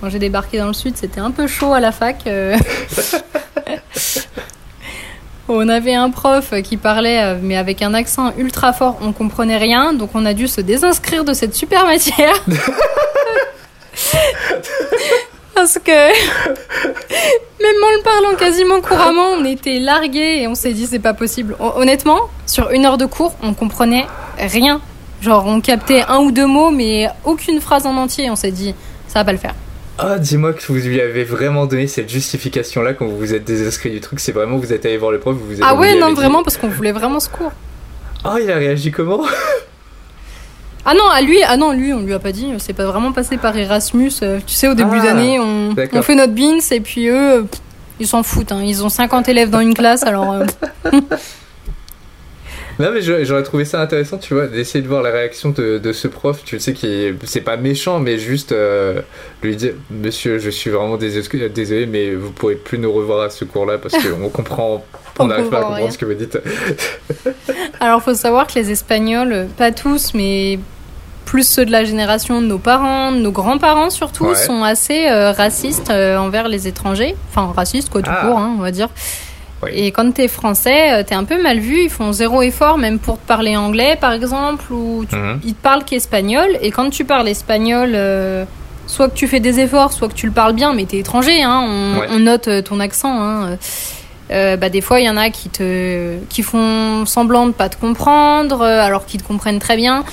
Quand 0.00 0.08
j'ai 0.10 0.18
débarqué 0.18 0.58
dans 0.58 0.66
le 0.66 0.72
sud, 0.72 0.96
c'était 0.96 1.20
un 1.20 1.30
peu 1.30 1.46
chaud 1.46 1.72
à 1.72 1.78
la 1.80 1.92
fac. 1.92 2.24
On 5.52 5.68
avait 5.68 5.94
un 5.94 6.10
prof 6.10 6.54
qui 6.62 6.76
parlait, 6.76 7.34
mais 7.42 7.56
avec 7.56 7.82
un 7.82 7.92
accent 7.92 8.32
ultra 8.38 8.72
fort, 8.72 8.98
on 9.02 9.12
comprenait 9.12 9.56
rien, 9.56 9.92
donc 9.92 10.10
on 10.14 10.24
a 10.24 10.32
dû 10.32 10.46
se 10.46 10.60
désinscrire 10.60 11.24
de 11.24 11.32
cette 11.32 11.56
super 11.56 11.84
matière. 11.86 12.34
Parce 15.54 15.78
que, 15.78 15.90
même 15.90 17.82
en 17.84 17.90
le 17.98 18.02
parlant 18.02 18.34
quasiment 18.36 18.80
couramment, 18.80 19.32
on 19.38 19.44
était 19.44 19.78
largués 19.78 20.42
et 20.42 20.46
on 20.48 20.54
s'est 20.54 20.72
dit 20.72 20.86
c'est 20.86 20.98
pas 21.00 21.12
possible. 21.12 21.54
Hon- 21.60 21.72
Honnêtement, 21.76 22.30
sur 22.46 22.70
une 22.70 22.86
heure 22.86 22.96
de 22.98 23.04
cours, 23.06 23.34
on 23.42 23.52
comprenait 23.52 24.06
rien. 24.38 24.80
Genre, 25.20 25.44
on 25.46 25.60
captait 25.60 26.02
un 26.08 26.18
ou 26.20 26.30
deux 26.32 26.46
mots, 26.46 26.70
mais 26.70 27.08
aucune 27.24 27.60
phrase 27.60 27.84
en 27.84 27.94
entier. 27.96 28.30
On 28.30 28.36
s'est 28.36 28.52
dit, 28.52 28.74
ça 29.06 29.18
va 29.18 29.24
pas 29.26 29.32
le 29.32 29.38
faire. 29.38 29.54
Ah, 29.98 30.18
dis-moi 30.18 30.54
que 30.54 30.62
vous 30.66 30.76
lui 30.76 30.98
avez 30.98 31.24
vraiment 31.24 31.66
donné 31.66 31.86
cette 31.86 32.08
justification-là 32.08 32.94
quand 32.94 33.04
vous 33.06 33.18
vous 33.18 33.34
êtes 33.34 33.44
désinscrit 33.44 33.90
du 33.90 34.00
truc. 34.00 34.18
C'est 34.18 34.32
vraiment 34.32 34.56
vous 34.56 34.72
êtes 34.72 34.86
allé 34.86 34.96
voir 34.96 35.10
le 35.12 35.18
prof, 35.20 35.36
vous 35.36 35.56
vous 35.56 35.62
Ah 35.62 35.74
vous 35.74 35.82
ouais, 35.82 35.94
non, 35.98 36.08
dit, 36.08 36.14
vraiment, 36.14 36.42
parce 36.42 36.56
qu'on 36.56 36.68
voulait 36.68 36.92
vraiment 36.92 37.20
ce 37.20 37.28
cours. 37.28 37.52
Ah, 38.24 38.36
il 38.42 38.50
a 38.50 38.54
réagi 38.56 38.90
comment? 38.92 39.20
Ah 40.84 40.94
non, 40.94 41.08
à 41.08 41.20
lui, 41.20 41.38
ah 41.46 41.56
non, 41.56 41.72
lui, 41.72 41.92
on 41.92 42.00
lui 42.00 42.14
a 42.14 42.18
pas 42.18 42.32
dit. 42.32 42.46
C'est 42.58 42.72
pas 42.72 42.86
vraiment 42.86 43.12
passé 43.12 43.36
par 43.36 43.56
Erasmus. 43.56 44.10
euh, 44.22 44.38
Tu 44.46 44.54
sais, 44.54 44.68
au 44.68 44.74
début 44.74 44.96
Ah, 45.00 45.04
d'année, 45.06 45.38
on, 45.38 45.74
on 45.92 46.02
fait 46.02 46.14
notre 46.14 46.34
bins 46.34 46.58
et 46.70 46.80
puis 46.80 47.08
eux, 47.08 47.46
pff, 47.50 47.60
ils 48.00 48.06
s'en 48.06 48.22
foutent. 48.22 48.52
hein. 48.52 48.62
Ils 48.64 48.82
ont 48.84 48.88
50 48.88 49.28
élèves 49.28 49.50
dans 49.50 49.60
une 49.60 49.74
classe, 49.74 50.02
alors. 50.04 50.32
euh, 50.32 50.46
Non, 52.78 52.92
mais 52.94 53.02
j'aurais 53.02 53.42
trouvé 53.42 53.66
ça 53.66 53.82
intéressant, 53.82 54.16
tu 54.16 54.32
vois, 54.32 54.46
d'essayer 54.46 54.80
de 54.80 54.88
voir 54.88 55.02
la 55.02 55.10
réaction 55.10 55.50
de, 55.50 55.76
de 55.76 55.92
ce 55.92 56.08
prof. 56.08 56.40
Tu 56.46 56.58
sais, 56.58 56.72
qui 56.72 56.86
est- 56.86 57.14
c'est 57.26 57.42
pas 57.42 57.58
méchant, 57.58 57.98
mais 57.98 58.16
juste 58.16 58.52
euh, 58.52 59.02
lui 59.42 59.54
dire 59.54 59.74
Monsieur, 59.90 60.38
je 60.38 60.48
suis 60.48 60.70
vraiment 60.70 60.96
désolé, 60.96 61.84
mais 61.84 62.14
vous 62.14 62.30
pourrez 62.30 62.54
plus 62.54 62.78
nous 62.78 62.90
revoir 62.90 63.20
à 63.24 63.28
ce 63.28 63.44
cours-là 63.44 63.76
parce 63.76 63.94
qu'on 64.02 64.30
comprend. 64.30 64.82
On 65.24 65.26
n'arrive 65.28 65.48
pas 65.48 65.58
à 65.58 65.60
comprend 65.62 65.76
comprendre 65.76 65.82
rien. 65.84 65.90
ce 65.90 65.98
que 65.98 66.04
vous 66.04 66.14
dites. 66.14 66.38
Alors, 67.80 68.02
faut 68.02 68.14
savoir 68.14 68.46
que 68.46 68.54
les 68.54 68.70
Espagnols, 68.70 69.32
euh, 69.32 69.46
pas 69.56 69.72
tous, 69.72 70.12
mais 70.14 70.58
plus 71.24 71.46
ceux 71.46 71.64
de 71.64 71.70
la 71.70 71.84
génération 71.84 72.40
de 72.40 72.46
nos 72.46 72.58
parents, 72.58 73.12
de 73.12 73.18
nos 73.18 73.30
grands-parents 73.30 73.90
surtout, 73.90 74.26
Ouais. 74.26 74.34
sont 74.34 74.64
assez 74.64 75.08
euh, 75.08 75.32
racistes 75.32 75.90
euh, 75.90 76.18
envers 76.18 76.48
les 76.48 76.66
étrangers. 76.68 77.14
Enfin, 77.30 77.52
racistes, 77.54 77.88
quoi, 77.90 78.02
tout 78.02 78.10
Ah. 78.12 78.26
court, 78.26 78.38
hein, 78.38 78.54
on 78.58 78.60
va 78.62 78.70
dire. 78.72 78.88
Oui. 79.62 79.70
Et 79.74 79.92
quand 79.92 80.10
t'es 80.12 80.26
français, 80.26 81.04
t'es 81.04 81.14
un 81.14 81.24
peu 81.24 81.40
mal 81.40 81.58
vu. 81.58 81.82
Ils 81.84 81.90
font 81.90 82.12
zéro 82.12 82.40
effort, 82.42 82.78
même 82.78 82.98
pour 82.98 83.20
te 83.20 83.26
parler 83.26 83.56
anglais, 83.56 83.96
par 84.00 84.12
exemple, 84.12 84.72
ou 84.72 85.04
tu- 85.08 85.14
Mhm. 85.16 85.40
ils 85.44 85.54
te 85.54 85.62
parlent 85.62 85.84
qu'espagnol. 85.84 86.48
Et 86.62 86.70
quand 86.70 86.88
tu 86.90 87.04
parles 87.04 87.28
espagnol, 87.28 87.90
euh, 87.94 88.44
soit 88.86 89.08
que 89.10 89.14
tu 89.14 89.28
fais 89.28 89.38
des 89.38 89.60
efforts, 89.60 89.92
soit 89.92 90.08
que 90.08 90.14
tu 90.14 90.26
le 90.26 90.32
parles 90.32 90.54
bien, 90.54 90.72
mais 90.72 90.86
t'es 90.86 90.96
étranger, 90.98 91.42
hein, 91.42 91.62
on, 91.62 92.00
Ouais. 92.00 92.06
on 92.10 92.18
note 92.20 92.48
ton 92.64 92.80
accent. 92.80 93.14
Hein. 93.22 93.58
Euh, 94.30 94.56
bah, 94.56 94.68
des 94.68 94.80
fois, 94.80 95.00
il 95.00 95.06
y 95.06 95.10
en 95.10 95.16
a 95.16 95.30
qui, 95.30 95.48
te, 95.48 96.18
qui 96.28 96.42
font 96.42 97.04
semblant 97.04 97.46
de 97.48 97.52
pas 97.52 97.68
te 97.68 97.76
comprendre, 97.76 98.60
euh, 98.62 98.80
alors 98.80 99.04
qu'ils 99.06 99.20
te 99.20 99.26
comprennent 99.26 99.58
très 99.58 99.76
bien. 99.76 100.04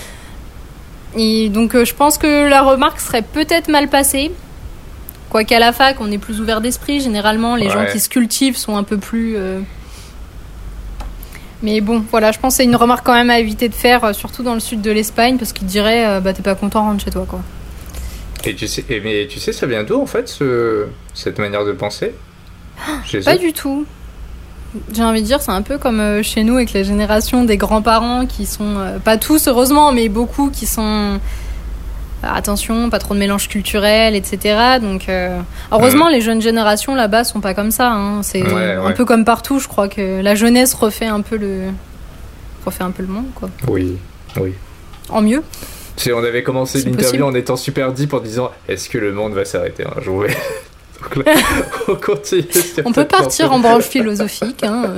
Et 1.16 1.50
donc, 1.50 1.76
euh, 1.76 1.86
je 1.86 1.94
pense 1.94 2.18
que 2.18 2.50
la 2.50 2.62
remarque 2.62 3.00
serait 3.00 3.22
peut-être 3.22 3.68
mal 3.70 3.88
passée. 3.90 4.32
Quoiqu'à 5.30 5.60
la 5.60 5.72
fac, 5.74 5.98
on 6.00 6.12
est 6.12 6.18
plus 6.18 6.40
ouvert 6.42 6.62
d'esprit. 6.62 7.00
Généralement, 7.02 7.56
les 7.56 7.70
gens 7.70 7.86
qui 7.92 8.00
se 8.00 8.10
cultivent 8.10 8.58
sont 8.58 8.76
un 8.76 8.84
peu 8.84 8.98
plus. 8.98 9.36
euh, 9.36 9.60
Mais 11.62 11.82
bon, 11.82 12.04
voilà, 12.12 12.32
je 12.32 12.40
pense 12.40 12.54
que 12.54 12.58
c'est 12.58 12.64
une 12.64 12.76
remarque 12.76 13.06
quand 13.06 13.14
même 13.14 13.30
à 13.30 13.40
éviter 13.40 13.68
de 13.68 13.74
faire, 13.76 14.16
surtout 14.16 14.42
dans 14.44 14.54
le 14.54 14.60
sud 14.60 14.82
de 14.82 14.92
l'Espagne, 14.92 15.38
parce 15.38 15.54
qu'ils 15.54 15.68
diraient 15.68 16.22
bah 16.22 16.34
t'es 16.34 16.44
pas 16.44 16.56
content, 16.56 16.84
rentre 16.84 17.04
chez 17.04 17.12
toi, 17.12 17.26
quoi. 17.28 17.42
Et 18.46 18.56
tu 18.56 18.68
sais, 18.68 18.86
mais 19.04 19.28
tu 19.28 19.40
sais, 19.40 19.52
ça 19.52 19.66
vient 19.66 19.84
d'où 19.84 20.02
en 20.02 20.06
fait, 20.06 20.30
ce, 20.30 20.86
cette 21.14 21.40
manière 21.40 21.66
de 21.66 21.74
penser? 21.74 22.14
Chez 23.06 23.20
Pas 23.22 23.36
eux? 23.36 23.40
du 23.40 23.52
tout. 23.54 23.86
J'ai 24.94 25.04
envie 25.04 25.22
de 25.22 25.26
dire, 25.26 25.42
c'est 25.42 25.52
un 25.52 25.62
peu 25.62 25.78
comme 25.78 26.00
euh, 26.00 26.22
chez 26.24 26.44
nous 26.44 26.56
avec 26.56 26.74
la 26.74 26.84
génération 26.84 27.44
des 27.44 27.58
grands-parents 27.58 28.26
qui 28.26 28.46
sont, 28.46 28.76
euh, 28.78 29.00
pas 29.00 29.18
tous 29.18 29.48
heureusement, 29.48 29.92
mais 29.92 30.10
beaucoup 30.10 30.50
qui 30.50 30.66
sont. 30.66 30.82
euh, 30.84 31.18
attention, 32.24 32.90
pas 32.90 33.00
trop 33.00 33.14
de 33.14 33.20
mélange 33.20 33.48
culturel, 33.48 34.16
etc. 34.16 34.80
Donc, 34.82 35.08
euh, 35.08 35.40
heureusement, 35.72 36.10
les 36.10 36.20
jeunes 36.22 36.42
générations 36.42 36.96
là-bas 36.96 37.24
sont 37.24 37.40
pas 37.42 37.54
comme 37.54 37.72
ça. 37.72 37.92
hein. 37.92 38.24
C'est 38.24 38.42
Ouais, 38.44 38.74
un 38.74 38.86
ouais. 38.88 38.94
peu 38.94 39.06
comme 39.06 39.24
partout, 39.24 39.60
je 39.60 39.68
crois 39.68 39.88
que 39.88 40.22
la 40.22 40.36
jeunesse 40.36 40.74
refait 40.74 41.06
un 41.06 41.22
peu 41.22 41.38
le. 41.38 41.66
refait 42.66 42.84
un 42.84 42.92
peu 42.92 43.04
le 43.04 43.10
monde, 43.10 43.28
quoi. 43.36 43.50
Oui, 43.68 43.98
oui. 44.40 44.54
En 45.10 45.22
mieux. 45.22 45.44
On 46.14 46.24
avait 46.24 46.44
commencé 46.44 46.82
l'interview 46.84 47.24
en 47.26 47.34
étant 47.34 47.56
super 47.56 47.92
deep 47.94 48.14
en 48.14 48.20
disant 48.20 48.52
Est-ce 48.68 48.88
que 48.90 48.98
le 49.00 49.14
monde 49.14 49.34
va 49.34 49.46
s'arrêter 49.46 49.84
un 49.86 50.02
jour? 50.02 50.26
Donc 51.02 51.26
là, 51.26 51.34
on 51.88 51.96
continue. 51.96 52.44
sur 52.52 52.86
On 52.86 52.92
peut 52.92 53.06
partir 53.06 53.52
en 53.52 53.60
branche 53.60 53.84
philosophique. 53.86 54.64
Hein. 54.64 54.94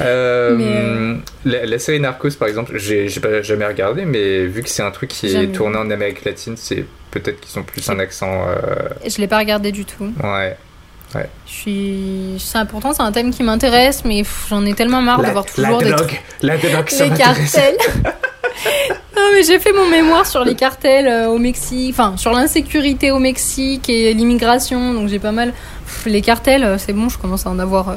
Euh, 0.00 0.56
Mais, 0.56 1.20
la, 1.44 1.66
la 1.66 1.78
série 1.78 2.00
Narcos, 2.00 2.30
par 2.38 2.48
exemple, 2.48 2.76
j'ai 2.78 3.08
pas 3.20 3.42
jamais 3.42 3.66
regardé, 3.66 4.04
mais 4.04 4.46
vu 4.46 4.62
que 4.62 4.68
c'est 4.68 4.82
un 4.82 4.90
truc 4.90 5.10
qui 5.10 5.28
Jamais. 5.30 5.44
est 5.44 5.48
tourné 5.48 5.76
en 5.76 5.90
Amérique 5.90 6.24
latine, 6.24 6.54
c'est 6.56 6.84
peut-être 7.10 7.40
qu'ils 7.40 7.58
ont 7.58 7.62
plus 7.62 7.88
un 7.88 7.98
accent. 7.98 8.44
euh, 8.48 8.88
Je 9.06 9.18
l'ai 9.18 9.28
pas 9.28 9.38
regardé 9.38 9.72
du 9.72 9.84
tout. 9.84 10.10
Ouais. 10.22 10.56
Je 11.46 11.52
suis. 11.52 12.34
Ça, 12.40 12.64
pourtant, 12.64 12.92
c'est 12.92 13.02
un 13.02 13.12
thème 13.12 13.32
qui 13.32 13.44
m'intéresse, 13.44 14.04
mais 14.04 14.24
j'en 14.50 14.66
ai 14.66 14.74
tellement 14.74 15.00
marre 15.00 15.22
de 15.22 15.30
voir 15.30 15.44
toujours 15.46 15.78
des 15.78 15.90
la 15.90 15.96
drogue, 15.96 16.10
ça 16.10 16.16
Les 16.42 17.10
m'intéresse. 17.10 17.52
cartels. 17.52 17.76
non, 19.24 19.30
mais 19.32 19.42
j'ai 19.42 19.58
fait 19.58 19.72
mon 19.72 19.88
mémoire 19.88 20.26
sur 20.26 20.44
les 20.44 20.54
cartels 20.54 21.06
euh, 21.06 21.28
au 21.28 21.38
Mexique, 21.38 21.90
enfin, 21.92 22.16
sur 22.16 22.32
l'insécurité 22.32 23.10
au 23.10 23.18
Mexique 23.18 23.88
et 23.88 24.12
l'immigration, 24.12 24.92
donc 24.92 25.08
j'ai 25.08 25.18
pas 25.18 25.32
mal. 25.32 25.54
Pff, 25.86 26.06
les 26.06 26.20
cartels, 26.20 26.62
euh, 26.62 26.76
c'est 26.78 26.92
bon, 26.92 27.08
je 27.08 27.16
commence 27.16 27.46
à 27.46 27.50
en 27.50 27.58
avoir 27.58 27.88
euh, 27.88 27.94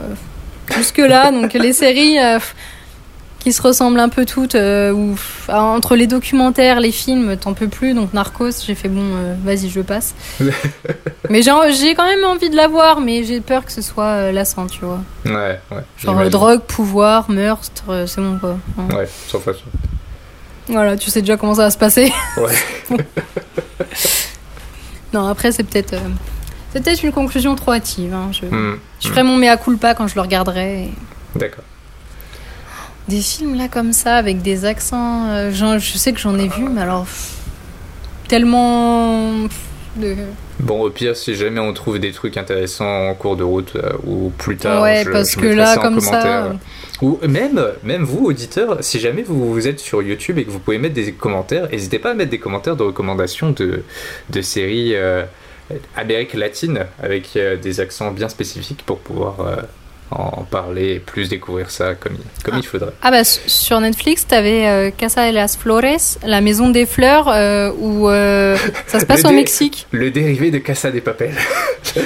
jusque-là. 0.76 1.32
Donc 1.38 1.54
les 1.54 1.74
séries 1.74 2.18
qui 3.40 3.52
se 3.52 3.62
ressemblent 3.62 4.00
un 4.00 4.10
peu 4.10 4.26
toutes, 4.26 4.56
ou 4.56 5.12
pff, 5.16 5.50
entre 5.50 5.96
les 5.96 6.08
documentaires, 6.08 6.80
les 6.80 6.92
films, 6.92 7.36
t'en 7.36 7.54
peux 7.54 7.68
plus. 7.68 7.94
Donc 7.94 8.14
Narcos, 8.14 8.64
j'ai 8.66 8.76
fait 8.76 8.90
bon, 8.90 9.36
vas-y, 9.44 9.70
je 9.70 9.82
passe. 9.82 10.16
mais 11.30 11.42
j'ai 11.42 11.94
quand 11.94 12.06
même 12.06 12.24
envie 12.24 12.50
de 12.50 12.56
la 12.56 12.68
voir, 12.68 13.02
mais 13.02 13.24
j'ai 13.24 13.42
peur 13.42 13.66
que 13.66 13.72
ce 13.72 13.82
soit 13.82 14.32
lassant, 14.32 14.68
tu 14.68 14.86
vois. 14.86 15.02
Ouais, 15.26 15.60
ouais. 15.72 15.84
Genre 15.98 16.30
drogue, 16.30 16.62
pouvoir, 16.62 17.30
meurtre, 17.30 18.06
c'est 18.08 18.22
bon 18.22 18.38
quoi. 18.40 18.58
Hein. 18.78 18.96
Ouais, 18.96 19.08
sans 19.28 19.40
façon. 19.40 19.66
Voilà, 20.70 20.98
tu 20.98 21.10
sais 21.10 21.22
déjà 21.22 21.38
comment 21.38 21.56
ça 21.56 21.64
va 21.64 21.72
se 21.72 21.78
passer. 21.78 22.12
Ouais. 22.38 22.98
Non, 25.14 25.28
après, 25.28 25.52
c'est 25.52 25.64
peut-être. 25.64 25.94
euh, 25.94 26.00
c'est 26.74 26.84
peut-être 26.84 27.02
une 27.04 27.12
conclusion 27.14 27.56
trop 27.56 27.72
hâtive. 27.74 28.14
hein. 28.14 28.30
Je, 28.34 28.46
Hmm, 28.46 28.78
je 29.00 29.08
ferai 29.08 29.24
mon 29.24 29.38
mea 29.38 29.56
culpa 29.58 29.94
quand 29.94 30.08
je 30.08 30.16
le 30.16 30.22
regarderai. 30.22 30.84
et- 30.86 30.92
D'accord. 31.40 31.64
Des 33.08 33.22
films 33.22 33.56
là 33.56 33.70
comme 33.70 33.94
ça, 33.94 34.18
avec 34.18 34.42
des 34.42 34.66
accents. 34.66 35.30
euh, 35.30 35.52
je 35.52 35.98
sais 35.98 36.12
que 36.12 36.20
j'en 36.20 36.38
ai 36.38 36.50
vu, 36.50 36.64
mais 36.70 36.82
alors. 36.82 37.04
pff, 37.06 37.32
tellement. 38.28 39.48
pff, 39.48 39.58
de... 39.96 40.16
Bon, 40.60 40.82
au 40.82 40.90
pire, 40.90 41.16
si 41.16 41.36
jamais 41.36 41.60
on 41.62 41.72
trouve 41.74 42.00
des 42.00 42.12
trucs 42.12 42.36
intéressants 42.36 43.08
en 43.10 43.14
cours 43.16 43.38
de 43.38 43.44
route 43.44 43.74
euh, 43.78 43.94
ou 44.06 44.32
plus 44.38 44.58
tard, 44.58 44.82
ouais, 44.84 45.04
je- 45.06 45.12
parce 45.12 45.32
je 45.32 45.38
que 45.40 45.46
là, 45.48 45.78
comme 45.78 46.02
ça. 46.02 46.52
Ou 47.02 47.20
même, 47.28 47.62
même 47.84 48.04
vous, 48.04 48.26
auditeurs, 48.26 48.84
si 48.84 49.00
jamais 49.00 49.22
vous, 49.22 49.54
vous 49.54 49.68
êtes 49.68 49.80
sur 49.80 50.02
YouTube 50.02 50.40
et 50.40 50.46
que 50.46 50.50
vous 50.50 50.60
pouvez 50.60 50.80
mettre 50.80 50.96
des 50.96 51.12
commentaires, 51.12 51.70
n'hésitez 51.70 52.00
pas 52.00 52.12
à 52.12 52.14
mettre 52.14 52.32
des 52.32 52.40
commentaires 52.40 52.76
de 52.76 52.84
recommandations 52.84 53.52
de, 53.52 53.84
de 54.30 54.42
séries 54.42 54.96
euh, 54.96 55.24
Amérique 55.96 56.34
latine 56.34 56.86
avec 57.02 57.36
euh, 57.36 57.58
des 57.58 57.80
accents 57.80 58.12
bien 58.12 58.30
spécifiques 58.30 58.84
pour 58.86 59.00
pouvoir 59.00 59.42
euh, 59.42 59.56
en 60.10 60.44
parler 60.44 60.94
et 60.94 61.00
plus 61.00 61.28
découvrir 61.30 61.70
ça 61.70 61.94
comme, 61.96 62.14
il- 62.14 62.44
comme 62.44 62.54
Ah. 62.56 62.60
il 62.62 62.66
faudrait. 62.66 62.94
Ah 63.02 63.12
bah 63.12 63.24
sur 63.26 63.80
Netflix, 63.82 64.26
t'avais 64.26 64.66
euh, 64.68 64.90
Casa 64.96 65.30
de 65.30 65.36
las 65.36 65.58
Flores, 65.58 66.18
la 66.24 66.40
maison 66.42 66.70
des 66.70 66.86
fleurs, 66.86 67.28
euh, 67.30 67.72
où 67.80 68.10
euh, 68.10 68.56
ça 68.88 69.00
se 69.02 69.06
passe 69.08 69.26
au 69.26 69.32
Mexique. 69.32 69.86
Le 69.92 70.10
dérivé 70.12 70.50
de 70.50 70.60
Casa 70.60 70.92
des 70.92 71.02
Papel. 71.02 71.34
Euh, 71.98 72.00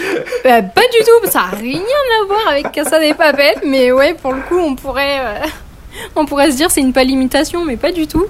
pas 0.46 0.82
du 0.82 1.00
tout, 1.06 1.30
ça 1.30 1.42
a 1.52 1.56
rien 1.56 1.80
à 1.80 2.26
voir 2.26 2.48
avec 2.50 2.72
Casa 2.72 3.00
des 3.00 3.14
Papel, 3.14 3.56
mais 3.68 3.92
ouais, 3.92 4.16
pour 4.16 4.34
le 4.34 4.42
coup, 4.42 4.58
on 4.58 4.74
pourrait, 4.76 5.20
euh, 5.20 5.46
on 6.16 6.26
pourrait 6.26 6.50
se 6.52 6.58
dire 6.58 6.72
c'est 6.72 6.82
une 6.82 6.94
pâle 6.94 7.10
imitation, 7.12 7.64
mais 7.66 7.78
pas 7.78 7.92
du 7.92 8.08
tout. 8.08 8.26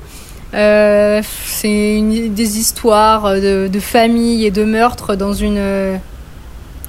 C'est 0.53 2.01
des 2.29 2.57
histoires 2.59 3.35
de, 3.35 3.69
de 3.71 3.79
famille 3.79 4.45
et 4.45 4.51
de 4.51 4.63
meurtres 4.65 5.15
dans 5.15 5.31
une, 5.33 5.57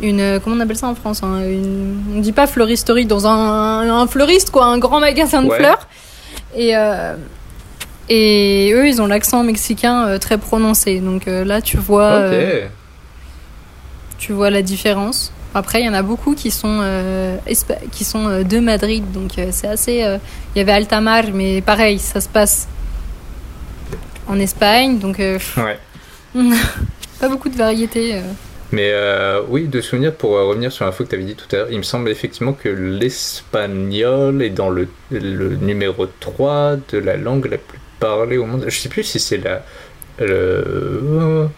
une, 0.02 0.40
comment 0.42 0.56
on 0.56 0.60
appelle 0.60 0.76
ça 0.76 0.88
en 0.88 0.94
France 0.94 1.22
hein, 1.22 1.40
une, 1.48 1.96
On 2.16 2.20
dit 2.20 2.32
pas 2.32 2.46
fleuristerie, 2.46 3.06
dans 3.06 3.26
un, 3.26 3.88
un 3.90 4.06
fleuriste 4.06 4.50
quoi, 4.50 4.66
un 4.66 4.78
grand 4.78 5.00
magasin 5.00 5.42
de 5.42 5.48
Ouais. 5.48 5.58
fleurs. 5.58 5.88
Et 6.56 6.76
euh, 6.76 7.14
et 8.08 8.72
eux, 8.74 8.86
ils 8.88 9.00
ont 9.00 9.06
l'accent 9.06 9.42
mexicain 9.44 10.06
euh, 10.06 10.18
très 10.18 10.36
prononcé. 10.38 11.00
Donc 11.00 11.28
euh, 11.28 11.44
là, 11.44 11.62
tu 11.62 11.76
vois. 11.78 12.02
euh, 12.10 12.66
tu 14.18 14.32
vois 14.32 14.50
la 14.50 14.62
différence. 14.62 15.32
Après, 15.54 15.80
il 15.82 15.86
y 15.86 15.88
en 15.88 15.94
a 15.94 16.02
beaucoup 16.02 16.34
qui 16.34 16.50
sont, 16.50 16.78
euh, 16.82 17.36
qui 17.90 18.04
sont 18.04 18.26
euh, 18.26 18.42
de 18.42 18.58
Madrid, 18.58 19.04
donc 19.12 19.38
euh, 19.38 19.48
c'est 19.50 19.68
assez. 19.68 20.02
euh, 20.02 20.16
Il 20.54 20.58
y 20.58 20.62
avait 20.62 20.72
Altamar, 20.72 21.24
mais 21.32 21.60
pareil, 21.60 21.98
ça 21.98 22.20
se 22.22 22.28
passe 22.28 22.66
en 24.28 24.38
Espagne, 24.38 24.98
donc 24.98 25.20
euh, 25.20 25.38
Ouais. 25.58 25.78
pas 27.20 27.28
beaucoup 27.28 27.50
de 27.50 27.56
variété. 27.56 28.14
Mais 28.72 28.90
euh, 28.92 29.42
oui, 29.48 29.68
de 29.68 29.80
souvenir, 29.82 30.14
pour 30.14 30.36
euh, 30.36 30.44
revenir 30.44 30.72
sur 30.72 30.86
l'info 30.86 31.04
que 31.04 31.10
tu 31.10 31.14
avais 31.14 31.24
dit 31.24 31.34
tout 31.34 31.46
à 31.54 31.58
l'heure, 31.58 31.68
il 31.70 31.76
me 31.78 31.82
semble 31.82 32.08
effectivement 32.08 32.54
que 32.54 32.70
l'espagnol 32.70 34.42
est 34.42 34.50
dans 34.50 34.70
le, 34.70 34.88
le 35.10 35.56
numéro 35.56 36.06
3 36.06 36.76
de 36.90 36.98
la 36.98 37.16
langue 37.16 37.46
la 37.46 37.58
plus 37.58 37.78
parlée 38.00 38.38
au 38.38 38.46
monde. 38.46 38.64
Je 38.68 38.78
sais 38.78 38.88
plus 38.88 39.04
si 39.04 39.20
c'est 39.20 39.36
la, 39.36 39.62
le, 40.18 41.48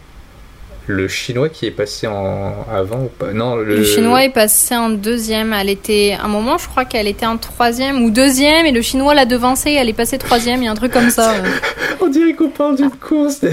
le 0.86 1.08
chinois 1.08 1.48
qui 1.48 1.66
est 1.66 1.70
passé 1.70 2.06
en 2.06 2.66
avant 2.72 3.04
ou 3.04 3.08
pas? 3.08 3.32
Non, 3.32 3.56
le, 3.56 3.76
Le 3.76 3.84
chinois 3.84 4.24
est 4.24 4.28
passé 4.32 4.76
en 4.76 4.90
deuxième. 4.90 5.52
Elle 5.52 5.70
était, 5.70 6.16
à 6.20 6.24
un 6.24 6.28
moment, 6.28 6.58
je 6.58 6.68
crois 6.68 6.84
qu'elle 6.84 7.08
était 7.08 7.24
en 7.26 7.38
troisième 7.38 8.02
ou 8.04 8.10
deuxième, 8.10 8.66
et 8.66 8.72
le 8.72 8.82
chinois 8.82 9.14
l'a 9.14 9.24
devancée. 9.24 9.72
Elle 9.72 9.88
est 9.88 9.92
passée 9.94 10.18
troisième. 10.18 10.60
Il 10.62 10.66
y 10.66 10.68
a 10.68 10.72
un 10.72 10.74
truc 10.74 10.92
comme 10.92 11.10
ça. 11.10 11.34
On 12.00 12.08
dirait 12.08 12.34
qu'on 12.34 12.50
parle 12.50 12.76
d'une 12.76 12.90
course. 12.90 13.40
de- 13.40 13.48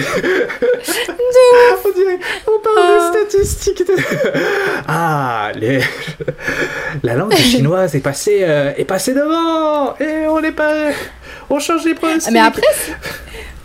on 1.86 1.92
dirait 1.98 2.20
on 2.48 2.60
parle 2.62 2.78
Ah. 2.78 3.12
de 3.14 3.20
statistiques. 3.30 3.88
de- 3.88 3.96
Ah, 4.88 5.52
les... 5.56 5.80
la 7.04 7.16
langue 7.16 7.34
chinoise 7.36 7.96
est 7.96 8.00
passée, 8.02 8.40
euh, 8.42 8.74
est 8.78 8.84
passée 8.86 9.14
devant 9.14 9.96
et 10.00 10.28
on 10.28 10.42
n'est 10.42 10.52
pas, 10.52 10.90
on 11.50 11.60
change 11.60 11.86
les 11.86 11.94
pronostics. 11.94 12.34
Mais 12.34 12.40
après, 12.40 12.62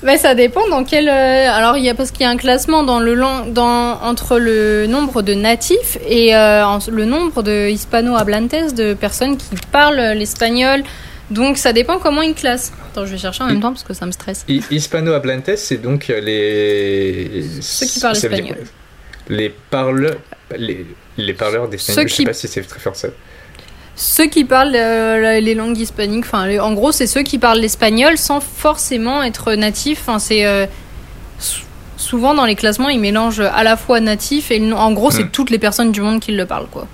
c'est- 0.07 0.13
bah, 0.13 0.19
ça 0.19 0.35
dépend 0.35 0.67
dans 0.69 0.85
quel. 0.85 1.09
euh, 1.09 1.51
Alors, 1.51 1.77
il 1.77 1.85
y 1.85 1.89
a 1.89 1.95
parce 1.95 2.11
qu'il 2.11 2.23
y 2.23 2.25
a 2.25 2.31
un 2.31 2.37
classement 2.37 2.83
dans 2.83 3.01
le 3.01 3.15
lang- 3.15 3.53
dans 3.53 4.01
entre 4.03 4.39
le 4.39 4.87
nombre 4.87 5.23
de 5.23 5.35
natifs 5.35 5.99
et 6.09 6.35
euh, 6.37 6.65
le 6.91 7.05
nombre 7.05 7.43
de 7.43 7.69
hispano-hablantes, 7.69 8.75
de 8.75 8.95
personnes 8.95 9.37
qui 9.37 9.47
parlent 9.73 10.13
l'espagnol. 10.17 10.83
Donc, 11.31 11.59
ça 11.59 11.73
dépend 11.73 11.99
comment 11.99 12.23
ils 12.23 12.35
classent. 12.35 12.73
Attends, 12.93 13.05
je 13.05 13.13
vais 13.13 13.19
chercher 13.19 13.43
en 13.43 13.47
même 13.49 13.61
temps 13.61 13.73
parce 13.73 13.83
que 13.83 13.95
ça 13.95 14.07
me 14.07 14.13
stresse. 14.13 14.45
Hi- 14.49 14.63
Hispano-hablantes, 14.71 15.57
c'est 15.57 15.79
donc 15.79 16.07
les 16.09 17.45
Ceux 17.61 17.87
qui 17.87 17.99
parlent 18.01 18.17
espagnol. 18.17 18.59
Les 19.29 19.49
parleurs, 19.71 20.19
les, 20.57 20.87
les 21.19 21.35
parleurs 21.35 21.69
d'espagnol. 21.69 22.07
Je 22.09 22.13
sais 22.15 22.17
qui- 22.23 22.27
pas 22.27 22.33
si 22.33 22.47
c'est 22.47 22.63
très 22.63 22.79
français. 22.79 23.13
Ceux 23.99 24.27
qui 24.27 24.45
parlent 24.45 24.75
euh, 24.77 25.41
les 25.41 25.55
langues 25.55 25.79
hispaniques, 25.79 26.25
enfin, 26.27 26.59
en 26.61 26.73
gros, 26.75 26.93
c'est 26.93 27.07
ceux 27.07 27.23
qui 27.23 27.39
parlent 27.39 27.59
l'espagnol 27.61 28.19
sans 28.19 28.41
forcément 28.41 29.23
être 29.23 29.55
natifs. 29.55 30.01
Enfin, 30.03 30.19
c'est 30.19 30.45
euh, 30.45 30.67
sou- 31.39 31.63
souvent 31.97 32.35
dans 32.35 32.45
les 32.45 32.57
classements, 32.57 32.91
ils 32.91 33.01
mélangent 33.01 33.41
à 33.41 33.63
la 33.65 33.77
fois 33.79 34.01
natifs 34.01 34.51
et 34.51 34.73
en 34.73 34.93
gros, 34.93 35.11
c'est 35.11 35.25
Hmm. 35.25 35.31
toutes 35.31 35.49
les 35.51 35.59
personnes 35.59 35.93
du 35.93 36.03
monde 36.03 36.21
qui 36.21 36.33
le 36.33 36.45
parlent, 36.45 36.67
quoi. 36.71 36.87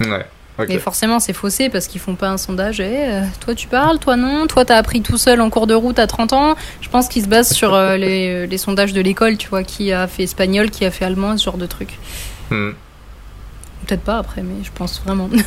Ouais. 0.00 0.24
Mais 0.68 0.78
forcément, 0.78 1.20
c'est 1.20 1.34
faussé 1.34 1.68
parce 1.68 1.86
qu'ils 1.86 2.00
font 2.00 2.14
pas 2.14 2.28
un 2.28 2.38
sondage. 2.38 2.80
Eh, 2.80 2.84
euh, 2.86 3.22
toi, 3.44 3.54
tu 3.54 3.66
parles, 3.66 3.98
toi 3.98 4.16
non. 4.16 4.46
Toi, 4.46 4.64
t'as 4.64 4.76
appris 4.76 5.02
tout 5.02 5.18
seul 5.18 5.40
en 5.42 5.50
cours 5.50 5.66
de 5.66 5.74
route 5.74 5.98
à 5.98 6.06
30 6.06 6.32
ans. 6.32 6.54
Je 6.80 6.88
pense 6.88 7.08
qu'ils 7.08 7.24
se 7.24 7.28
basent 7.28 7.52
sur 7.52 7.74
euh, 7.74 7.96
les, 7.98 8.46
les 8.46 8.58
sondages 8.58 8.92
de 8.94 9.00
l'école, 9.02 9.36
tu 9.36 9.48
vois, 9.48 9.64
qui 9.64 9.92
a 9.92 10.06
fait 10.06 10.22
espagnol, 10.22 10.70
qui 10.70 10.84
a 10.86 10.90
fait 10.90 11.04
allemand, 11.04 11.36
ce 11.36 11.44
genre 11.44 11.58
de 11.58 11.66
truc. 11.66 11.98
Hmm. 12.50 12.70
Peut-être 13.86 14.00
pas 14.02 14.16
après, 14.16 14.42
mais 14.42 14.64
je 14.64 14.70
pense 14.74 15.02
vraiment. 15.04 15.28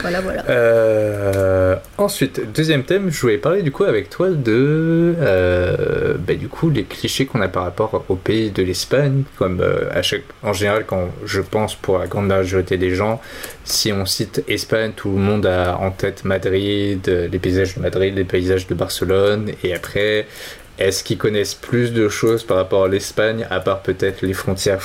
Voilà, 0.00 0.20
voilà. 0.20 0.44
Euh, 0.48 1.76
ensuite, 1.98 2.52
deuxième 2.52 2.84
thème, 2.84 3.10
je 3.10 3.20
voulais 3.20 3.38
parler 3.38 3.62
du 3.62 3.72
coup 3.72 3.84
avec 3.84 4.10
toi 4.10 4.28
de 4.30 5.14
euh, 5.18 6.14
bah, 6.18 6.34
du 6.34 6.48
coup 6.48 6.70
les 6.70 6.84
clichés 6.84 7.26
qu'on 7.26 7.40
a 7.40 7.48
par 7.48 7.64
rapport 7.64 8.04
au 8.08 8.16
pays 8.16 8.50
de 8.50 8.62
l'Espagne, 8.62 9.22
comme 9.38 9.60
euh, 9.60 9.88
à 9.92 10.02
chaque, 10.02 10.24
en 10.42 10.52
général 10.52 10.84
quand 10.86 11.08
je 11.24 11.40
pense 11.40 11.74
pour 11.74 11.98
la 11.98 12.06
grande 12.06 12.26
majorité 12.26 12.76
des 12.76 12.94
gens, 12.94 13.20
si 13.64 13.92
on 13.92 14.04
cite 14.04 14.44
Espagne, 14.48 14.92
tout 14.94 15.10
le 15.10 15.18
monde 15.18 15.46
a 15.46 15.78
en 15.78 15.90
tête 15.90 16.24
Madrid, 16.24 17.06
les 17.06 17.38
paysages 17.38 17.76
de 17.76 17.80
Madrid, 17.80 18.14
les 18.14 18.24
paysages 18.24 18.66
de 18.66 18.74
Barcelone, 18.74 19.50
et 19.64 19.74
après, 19.74 20.26
est-ce 20.78 21.02
qu'ils 21.02 21.18
connaissent 21.18 21.54
plus 21.54 21.92
de 21.92 22.08
choses 22.08 22.44
par 22.44 22.58
rapport 22.58 22.84
à 22.84 22.88
l'Espagne, 22.88 23.46
à 23.50 23.60
part 23.60 23.80
peut-être 23.80 24.22
les 24.22 24.34
frontières 24.34 24.82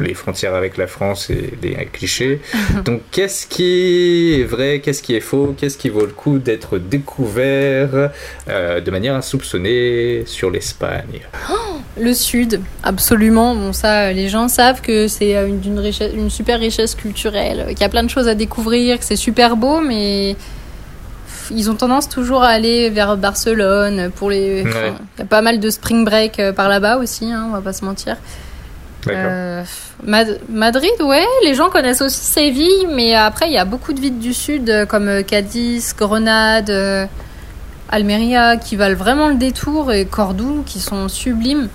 les 0.00 0.14
frontières 0.14 0.54
avec 0.54 0.76
la 0.76 0.86
France 0.86 1.30
et 1.30 1.54
les 1.62 1.74
clichés. 1.86 2.40
Donc 2.84 3.02
qu'est-ce 3.10 3.46
qui 3.46 4.40
est 4.40 4.44
vrai, 4.44 4.80
qu'est-ce 4.80 5.02
qui 5.02 5.14
est 5.14 5.20
faux, 5.20 5.54
qu'est-ce 5.56 5.78
qui 5.78 5.88
vaut 5.88 6.06
le 6.06 6.12
coup 6.12 6.38
d'être 6.38 6.78
découvert 6.78 8.10
euh, 8.48 8.80
de 8.80 8.90
manière 8.90 9.14
insoupçonnée 9.14 10.24
sur 10.26 10.50
l'Espagne? 10.50 11.20
Le 11.98 12.12
sud, 12.12 12.60
absolument. 12.82 13.54
Bon, 13.54 13.72
ça, 13.72 14.12
les 14.12 14.28
gens 14.28 14.48
savent 14.48 14.80
que 14.80 15.06
c'est 15.06 15.36
euh, 15.36 15.46
une, 15.46 15.60
d'une 15.60 15.78
richesse, 15.78 16.12
une 16.14 16.30
super 16.30 16.58
richesse 16.58 16.94
culturelle, 16.94 17.66
qu'il 17.68 17.80
y 17.80 17.84
a 17.84 17.88
plein 17.88 18.02
de 18.02 18.10
choses 18.10 18.28
à 18.28 18.34
découvrir, 18.34 18.98
que 18.98 19.04
c'est 19.04 19.16
super 19.16 19.56
beau, 19.56 19.80
mais 19.80 20.36
ils 21.50 21.70
ont 21.70 21.74
tendance 21.74 22.08
toujours 22.08 22.42
à 22.42 22.48
aller 22.48 22.90
vers 22.90 23.16
Barcelone 23.16 24.10
pour 24.16 24.30
les. 24.30 24.62
Ouais. 24.62 24.92
Il 25.16 25.20
y 25.20 25.22
a 25.22 25.26
pas 25.26 25.42
mal 25.42 25.60
de 25.60 25.70
spring 25.70 26.04
break 26.04 26.38
euh, 26.38 26.52
par 26.52 26.68
là-bas 26.68 26.98
aussi, 26.98 27.30
hein, 27.30 27.46
on 27.48 27.52
va 27.52 27.60
pas 27.60 27.72
se 27.72 27.84
mentir. 27.84 28.16
Euh, 29.08 29.62
Mad- 30.04 30.40
Madrid, 30.48 30.90
ouais, 31.00 31.24
les 31.44 31.54
gens 31.54 31.68
connaissent 31.70 32.00
aussi 32.02 32.20
Séville, 32.20 32.86
mais 32.90 33.14
après 33.14 33.46
il 33.48 33.52
y 33.52 33.58
a 33.58 33.64
beaucoup 33.64 33.92
de 33.92 34.00
villes 34.00 34.18
du 34.18 34.32
sud 34.34 34.70
euh, 34.70 34.86
comme 34.86 35.08
euh, 35.08 35.22
Cadiz, 35.22 35.94
Grenade, 35.96 36.70
Almeria 37.90 38.56
qui 38.56 38.76
valent 38.76 38.96
vraiment 38.96 39.28
le 39.28 39.34
détour 39.34 39.92
et 39.92 40.04
Cordoue 40.06 40.62
qui 40.66 40.80
sont 40.80 41.08
sublimes. 41.08 41.68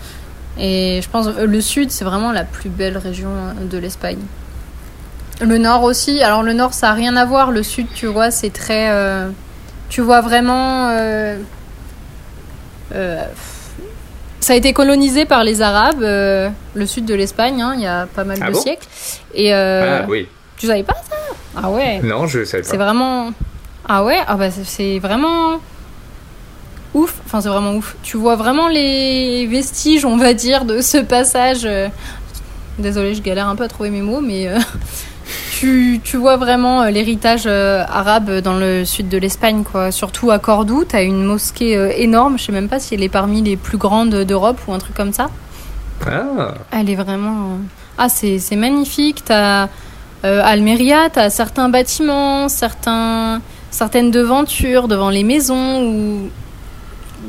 Et 0.60 1.00
je 1.04 1.10
pense 1.10 1.28
euh, 1.28 1.46
le 1.46 1.62
sud 1.62 1.92
c'est 1.92 2.06
vraiment 2.06 2.32
la 2.32 2.44
plus 2.44 2.70
belle 2.70 2.98
région 2.98 3.30
de 3.70 3.78
l'Espagne. 3.78 4.20
Le 5.42 5.58
nord 5.58 5.84
aussi. 5.84 6.22
Alors 6.22 6.44
le 6.44 6.54
nord 6.54 6.74
ça 6.74 6.90
a 6.90 6.94
rien 6.94 7.16
à 7.16 7.26
voir. 7.26 7.52
Le 7.52 7.64
sud 7.64 7.88
tu 7.94 8.08
vois 8.08 8.32
c'est 8.32 8.50
très, 8.52 8.92
tu 9.88 10.02
vois 10.02 10.22
vraiment. 10.22 10.90
Ça 14.40 14.54
a 14.54 14.56
été 14.56 14.74
colonisé 14.74 15.26
par 15.26 15.44
les 15.44 15.62
Arabes, 15.62 16.02
euh, 16.02 16.50
le 16.74 16.86
sud 16.86 17.06
de 17.06 17.14
l'Espagne, 17.14 17.62
hein, 17.62 17.74
il 17.76 17.82
y 17.82 17.88
a 17.88 18.08
pas 18.08 18.24
mal 18.24 18.38
Ah 18.42 18.48
de 18.50 18.54
bon 18.54 18.60
siècles. 18.62 18.88
Et 19.34 19.54
euh, 19.54 20.02
Ah 20.04 20.06
oui. 20.10 20.28
tu 20.58 20.68
savais 20.68 20.84
pas 20.84 20.94
ça? 20.96 21.16
Ah 21.56 21.70
ouais. 21.72 22.00
Non, 22.04 22.26
je 22.28 22.44
savais 22.46 22.64
C'est 22.64 22.78
pas. 22.78 22.86
vraiment. 22.86 23.32
Ah 23.88 24.04
ouais, 24.04 24.20
ah 24.28 24.36
bah 24.36 24.52
c'est- 24.52 24.64
c'est 24.66 25.00
vraiment 25.00 25.60
ouf. 26.94 27.14
Enfin, 27.26 27.42
c'est 27.42 27.50
vraiment 27.50 27.74
ouf. 27.76 27.96
Tu 28.04 28.18
vois 28.18 28.36
vraiment 28.36 28.68
les 28.68 29.46
vestiges, 29.48 30.06
on 30.06 30.18
va 30.18 30.34
dire, 30.34 30.66
de 30.66 30.82
ce 30.82 30.98
passage. 30.98 31.62
euh, 31.66 31.88
Désolée, 32.78 33.14
je 33.14 33.22
galère 33.22 33.48
un 33.50 33.56
peu 33.58 33.66
à 33.66 33.68
trouver 33.68 33.90
mes 33.90 34.02
mots, 34.02 34.22
mais 34.22 34.48
euh, 34.48 34.58
tu, 35.52 36.00
tu 36.04 36.18
vois 36.18 36.38
vraiment 36.38 36.82
euh, 36.84 36.90
l'héritage 36.90 37.44
euh, 37.46 37.84
arabe 37.88 38.40
dans 38.40 38.58
le 38.58 38.86
sud 38.86 39.10
de 39.10 39.18
l'Espagne, 39.18 39.64
quoi. 39.64 39.92
Surtout 39.92 40.32
à 40.32 40.40
Cordoue, 40.40 40.86
t'as 40.86 41.04
une 41.04 41.24
mosquée 41.24 41.76
euh, 41.76 41.92
énorme. 41.96 42.38
Je 42.38 42.46
sais 42.46 42.52
même 42.52 42.70
pas 42.70 42.80
si 42.80 42.96
elle 42.96 43.04
est 43.04 43.10
parmi 43.10 43.42
les 43.42 43.58
plus 43.58 43.78
grandes 43.78 44.16
d'Europe 44.24 44.60
ou 44.68 44.74
un 44.74 44.80
truc 44.80 44.96
comme 44.96 45.14
ça. 45.14 45.30
Ah, 46.06 46.54
Elle 46.72 46.90
est 46.90 46.96
vraiment. 46.96 47.58
Ah, 47.98 48.08
c'est 48.10 48.56
magnifique. 48.56 49.24
T'as 49.26 49.68
euh, 50.24 50.42
Almeria, 50.44 51.10
t'as 51.12 51.30
certains 51.30 51.70
bâtiments, 51.70 52.48
certains 52.50 53.42
certaines 53.72 54.10
devantures 54.10 54.88
devant 54.88 55.10
les 55.10 55.24
maisons 55.24 55.84
où 55.84 56.30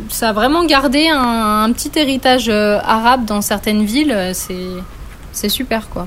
ça 0.09 0.31
a 0.31 0.33
vraiment 0.33 0.65
gardé 0.65 1.09
un, 1.09 1.65
un 1.65 1.73
petit 1.73 1.91
héritage 1.97 2.49
arabe 2.49 3.25
dans 3.25 3.43
certaines 3.43 3.85
villes. 3.85 4.31
C'est 4.35 4.55
c'est 5.33 5.49
super 5.49 5.89
quoi. 5.89 6.07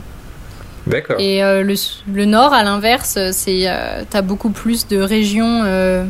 D'accord. 0.88 1.16
Et 1.20 1.44
euh, 1.44 1.64
le, 1.64 1.76
le 2.12 2.26
nord, 2.26 2.54
à 2.54 2.64
l'inverse, 2.64 3.16
euh, 3.18 3.30
c'est 3.32 3.70
euh, 3.70 4.04
t'as 4.10 4.22
beaucoup 4.22 4.50
plus 4.50 4.88
de 4.88 4.98
régions. 4.98 5.62
euh, 5.64 6.06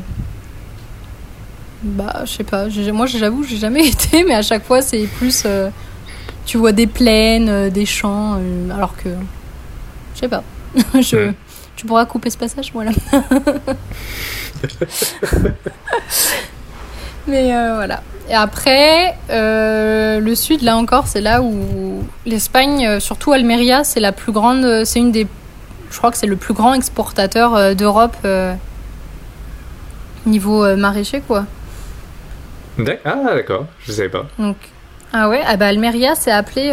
bah, 1.83 2.23
je 2.25 2.31
sais 2.31 2.43
pas. 2.43 2.67
Moi, 2.91 3.05
j'avoue, 3.07 3.43
j'ai 3.43 3.57
jamais 3.57 3.87
été, 3.89 4.23
mais 4.23 4.33
à 4.33 4.41
chaque 4.41 4.63
fois, 4.65 4.81
c'est 4.81 5.05
plus. 5.05 5.45
tu 6.45 6.57
vois 6.57 6.71
des 6.71 6.87
plaines, 6.87 7.69
des 7.69 7.85
champs, 7.85 8.39
alors 8.73 8.95
que. 8.97 9.09
Je 10.15 10.19
sais 10.21 10.29
pas. 10.29 10.43
je. 11.01 11.31
Tu 11.75 11.85
pourras 11.85 12.05
couper 12.05 12.29
ce 12.29 12.37
passage, 12.37 12.71
voilà. 12.73 12.91
mais 17.27 17.55
euh, 17.55 17.75
voilà. 17.75 18.01
Et 18.29 18.35
après, 18.35 19.17
euh, 19.29 20.19
le 20.19 20.35
sud, 20.35 20.61
là 20.61 20.77
encore, 20.77 21.07
c'est 21.07 21.21
là 21.21 21.41
où 21.41 22.03
l'Espagne, 22.25 22.85
euh, 22.87 22.99
surtout 22.99 23.33
Almeria, 23.33 23.83
c'est 23.83 23.99
la 23.99 24.11
plus 24.13 24.31
grande, 24.31 24.85
c'est 24.85 24.99
une 24.99 25.11
des, 25.11 25.27
je 25.91 25.97
crois 25.97 26.09
que 26.11 26.17
c'est 26.17 26.27
le 26.27 26.37
plus 26.37 26.53
grand 26.53 26.73
exportateur 26.73 27.75
d'Europe 27.75 28.15
euh, 28.23 28.53
niveau 30.25 30.75
maraîcher, 30.77 31.21
quoi. 31.21 31.45
Ah, 33.05 33.35
d'accord, 33.35 33.65
je 33.85 33.91
savais 33.91 34.09
pas. 34.09 34.25
Donc, 34.39 34.55
ah 35.11 35.29
ouais, 35.29 35.41
ah 35.45 35.57
bah 35.57 35.67
Almeria, 35.67 36.15
c'est 36.15 36.31
appelé 36.31 36.69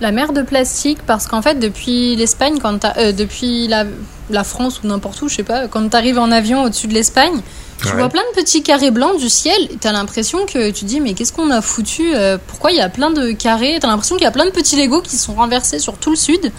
la 0.00 0.12
mer 0.12 0.32
de 0.32 0.42
plastique 0.42 1.00
parce 1.04 1.26
qu'en 1.26 1.42
fait, 1.42 1.56
depuis 1.56 2.14
l'Espagne, 2.14 2.60
quand 2.62 2.86
depuis 2.96 3.66
la, 3.66 3.84
la 4.30 4.44
France 4.44 4.80
ou 4.82 4.86
n'importe 4.86 5.20
où, 5.22 5.28
je 5.28 5.34
sais 5.34 5.42
pas, 5.42 5.66
quand 5.66 5.86
t'arrives 5.88 6.20
en 6.20 6.30
avion 6.30 6.62
au-dessus 6.62 6.86
de 6.86 6.94
l'Espagne, 6.94 7.42
tu 7.80 7.86
Ouais. 7.88 7.94
vois 7.94 8.08
plein 8.08 8.22
de 8.34 8.40
petits 8.40 8.62
carrés 8.62 8.90
blancs 8.90 9.18
du 9.18 9.28
ciel 9.28 9.56
et 9.70 9.76
t'as 9.80 9.92
l'impression 9.92 10.46
que 10.46 10.70
tu 10.70 10.80
te 10.80 10.84
dis, 10.84 11.00
mais 11.00 11.14
qu'est-ce 11.14 11.32
qu'on 11.32 11.50
a 11.50 11.60
foutu 11.62 12.12
euh, 12.14 12.36
Pourquoi 12.48 12.72
il 12.72 12.76
y 12.76 12.80
a 12.80 12.88
plein 12.88 13.10
de 13.10 13.30
carrés? 13.32 13.78
T'as 13.80 13.86
l'impression 13.88 14.16
qu'il 14.16 14.24
y 14.24 14.28
a 14.28 14.32
plein 14.32 14.46
de 14.46 14.50
petits 14.50 14.74
Legos 14.80 15.02
qui 15.02 15.16
sont 15.16 15.34
renversés 15.34 15.78
sur 15.78 15.96
tout 15.96 16.10
le 16.10 16.16
sud. 16.16 16.50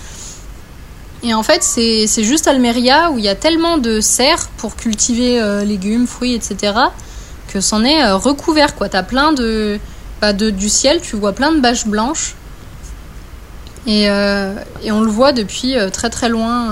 Et 1.22 1.34
en 1.34 1.43
fait, 1.43 1.61
c'est 1.63 2.07
juste 2.24 2.47
Almeria 2.47 3.11
où 3.11 3.17
il 3.17 3.26
y 3.26 3.28
a 3.30 3.36
tellement 3.36 3.78
de 3.78 3.99
serres 3.99 4.47
pour 4.57 4.78
cultiver 4.78 5.41
euh, 5.41 5.65
légumes, 5.65 6.07
fruits, 6.07 6.34
etc. 6.34 6.74
que 7.51 7.59
c'en 7.59 7.84
est 7.84 8.01
euh, 8.01 8.15
recouvert 8.15 8.74
quoi. 8.76 8.88
T'as 8.88 9.03
plein 9.03 9.34
de, 9.34 9.78
bah, 10.22 10.32
de 10.32 10.49
du 10.49 10.70
ciel, 10.70 11.01
tu 11.01 11.17
vois 11.17 11.34
plein 11.34 11.51
de 11.51 11.59
bâches 11.59 11.86
blanches. 11.86 12.36
Et, 13.86 14.09
euh, 14.09 14.53
et 14.84 14.93
on 14.93 15.01
le 15.01 15.09
voit 15.11 15.34
depuis 15.34 15.76
très 15.91 16.09
très 16.09 16.30
loin. 16.30 16.72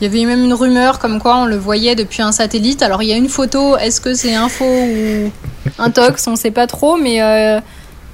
Il 0.00 0.04
y 0.04 0.06
avait 0.06 0.24
même 0.24 0.42
une 0.44 0.54
rumeur 0.54 0.98
comme 0.98 1.18
quoi 1.20 1.36
on 1.36 1.46
le 1.46 1.56
voyait 1.56 1.94
depuis 1.94 2.22
un 2.22 2.32
satellite. 2.32 2.82
Alors 2.82 3.02
il 3.02 3.08
y 3.08 3.12
a 3.12 3.16
une 3.16 3.28
photo, 3.28 3.76
est-ce 3.76 4.00
que 4.00 4.14
c'est 4.14 4.34
info 4.34 4.64
ou 4.64 5.30
un 5.78 5.90
tox? 5.90 6.26
On 6.26 6.36
sait 6.36 6.50
pas 6.50 6.66
trop, 6.66 6.96
mais 6.96 7.22
euh, 7.22 7.60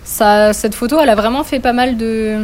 ça, 0.04 0.52
cette 0.52 0.74
photo 0.74 0.98
elle 1.00 1.08
a 1.10 1.14
vraiment 1.14 1.44
fait 1.44 1.60
pas 1.60 1.72
mal 1.72 1.96
de, 1.96 2.38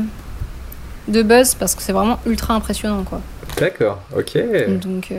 de 1.08 1.22
buzz 1.22 1.54
parce 1.54 1.74
que 1.74 1.82
c'est 1.82 1.92
vraiment 1.92 2.18
ultra 2.26 2.54
impressionnant 2.54 3.02
quoi. 3.02 3.20
D'accord, 3.58 4.00
ok. 4.16 4.38
Donc 4.80 5.08
euh, 5.10 5.16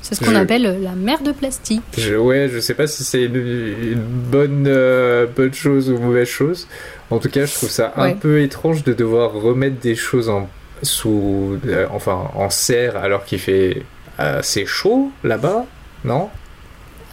c'est 0.00 0.14
ce 0.14 0.20
qu'on 0.24 0.30
Je- 0.30 0.36
appelle 0.36 0.78
la 0.82 0.92
mer 0.92 1.20
de 1.22 1.32
plastique. 1.32 1.82
Je, 1.98 2.14
ouais, 2.14 2.48
je 2.52 2.60
sais 2.60 2.74
pas 2.74 2.86
si 2.86 3.02
c'est 3.02 3.24
une, 3.24 3.34
une 3.36 4.00
bonne, 4.04 4.66
euh, 4.68 5.26
bonne 5.34 5.52
chose 5.52 5.90
ou 5.90 5.98
mauvaise 5.98 6.28
chose. 6.28 6.68
En 7.10 7.18
tout 7.18 7.28
cas, 7.28 7.44
je 7.46 7.52
trouve 7.54 7.70
ça 7.70 7.92
un 7.96 8.02
Ouais. 8.10 8.14
peu 8.14 8.40
étrange 8.40 8.84
de 8.84 8.92
devoir 8.92 9.32
remettre 9.32 9.80
des 9.80 9.94
choses 9.96 10.28
en, 10.28 10.48
sous, 10.82 11.58
euh, 11.66 11.86
enfin, 11.92 12.30
en 12.34 12.50
serre 12.50 12.96
alors 12.96 13.24
qu'il 13.24 13.38
fait 13.38 13.82
assez 14.18 14.66
chaud 14.66 15.10
là-bas, 15.24 15.64
non? 16.04 16.28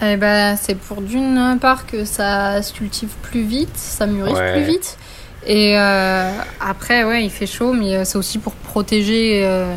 Eh 0.02 0.18
ben, 0.18 0.58
c'est 0.58 0.76
pour 0.76 1.02
d'une 1.02 1.58
part 1.62 1.86
que 1.86 2.04
ça 2.04 2.62
se 2.62 2.74
cultive 2.74 3.10
plus 3.22 3.44
vite, 3.44 3.76
ça 3.76 4.06
mûrit 4.06 4.34
Ouais. 4.34 4.54
plus 4.54 4.64
vite. 4.64 4.98
Et 5.46 5.78
euh, 5.78 6.30
après, 6.60 7.04
ouais, 7.04 7.24
il 7.24 7.30
fait 7.30 7.46
chaud, 7.46 7.74
mais 7.74 7.96
euh, 7.96 8.06
c'est 8.06 8.18
aussi 8.18 8.38
pour 8.40 8.54
protéger 8.54 9.42
euh, 9.46 9.76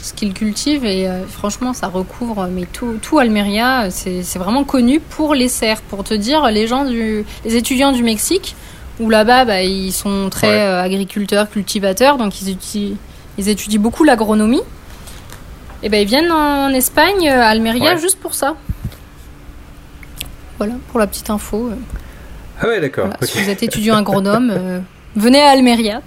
ce 0.00 0.12
qu'il 0.12 0.32
cultive. 0.32 0.84
Et 0.84 1.08
euh, 1.08 1.24
franchement, 1.26 1.72
ça 1.72 1.88
recouvre 1.88 2.48
mais 2.50 2.64
tout, 2.72 2.98
tout 3.02 3.18
Almeria. 3.18 3.90
C'est 3.90 4.22
c'est 4.22 4.38
vraiment 4.38 4.64
connu 4.64 5.00
pour 5.00 5.34
les 5.34 5.48
serres. 5.48 5.82
Pour 5.82 6.04
te 6.04 6.14
dire, 6.14 6.48
les 6.50 6.66
gens 6.66 6.84
du, 6.84 7.24
les 7.44 7.56
étudiants 7.56 7.92
du 7.92 8.02
Mexique, 8.04 8.54
où 9.00 9.10
là-bas, 9.10 9.44
bah, 9.44 9.62
ils 9.62 9.92
sont 9.92 10.28
très 10.30 10.48
Ouais. 10.48 10.60
euh, 10.60 10.82
agriculteurs, 10.82 11.50
cultivateurs, 11.50 12.16
donc 12.16 12.40
ils 12.40 12.50
étudient, 12.50 12.96
ils 13.38 13.48
étudient 13.48 13.80
beaucoup 13.80 14.04
l'agronomie. 14.04 14.62
Et 15.82 15.88
ben, 15.88 16.00
ils 16.00 16.06
viennent 16.08 16.30
en 16.32 16.68
Espagne, 16.70 17.28
euh, 17.28 17.40
à 17.42 17.46
Almeria, 17.48 17.94
Ouais. 17.94 18.00
juste 18.00 18.18
pour 18.20 18.34
ça. 18.34 18.54
Voilà, 20.58 20.74
pour 20.90 21.00
la 21.00 21.06
petite 21.06 21.28
info. 21.30 21.68
euh, 21.68 21.74
Ah 22.60 22.68
ouais, 22.68 22.80
d'accord. 22.80 23.06
voilà. 23.06 23.26
Si 23.26 23.42
vous 23.42 23.50
êtes 23.50 23.62
étudiant 23.62 23.96
agronome, 23.96 24.50
euh, 24.56 24.80
venez 25.16 25.40
à 25.42 25.50
Almeria. 25.50 26.00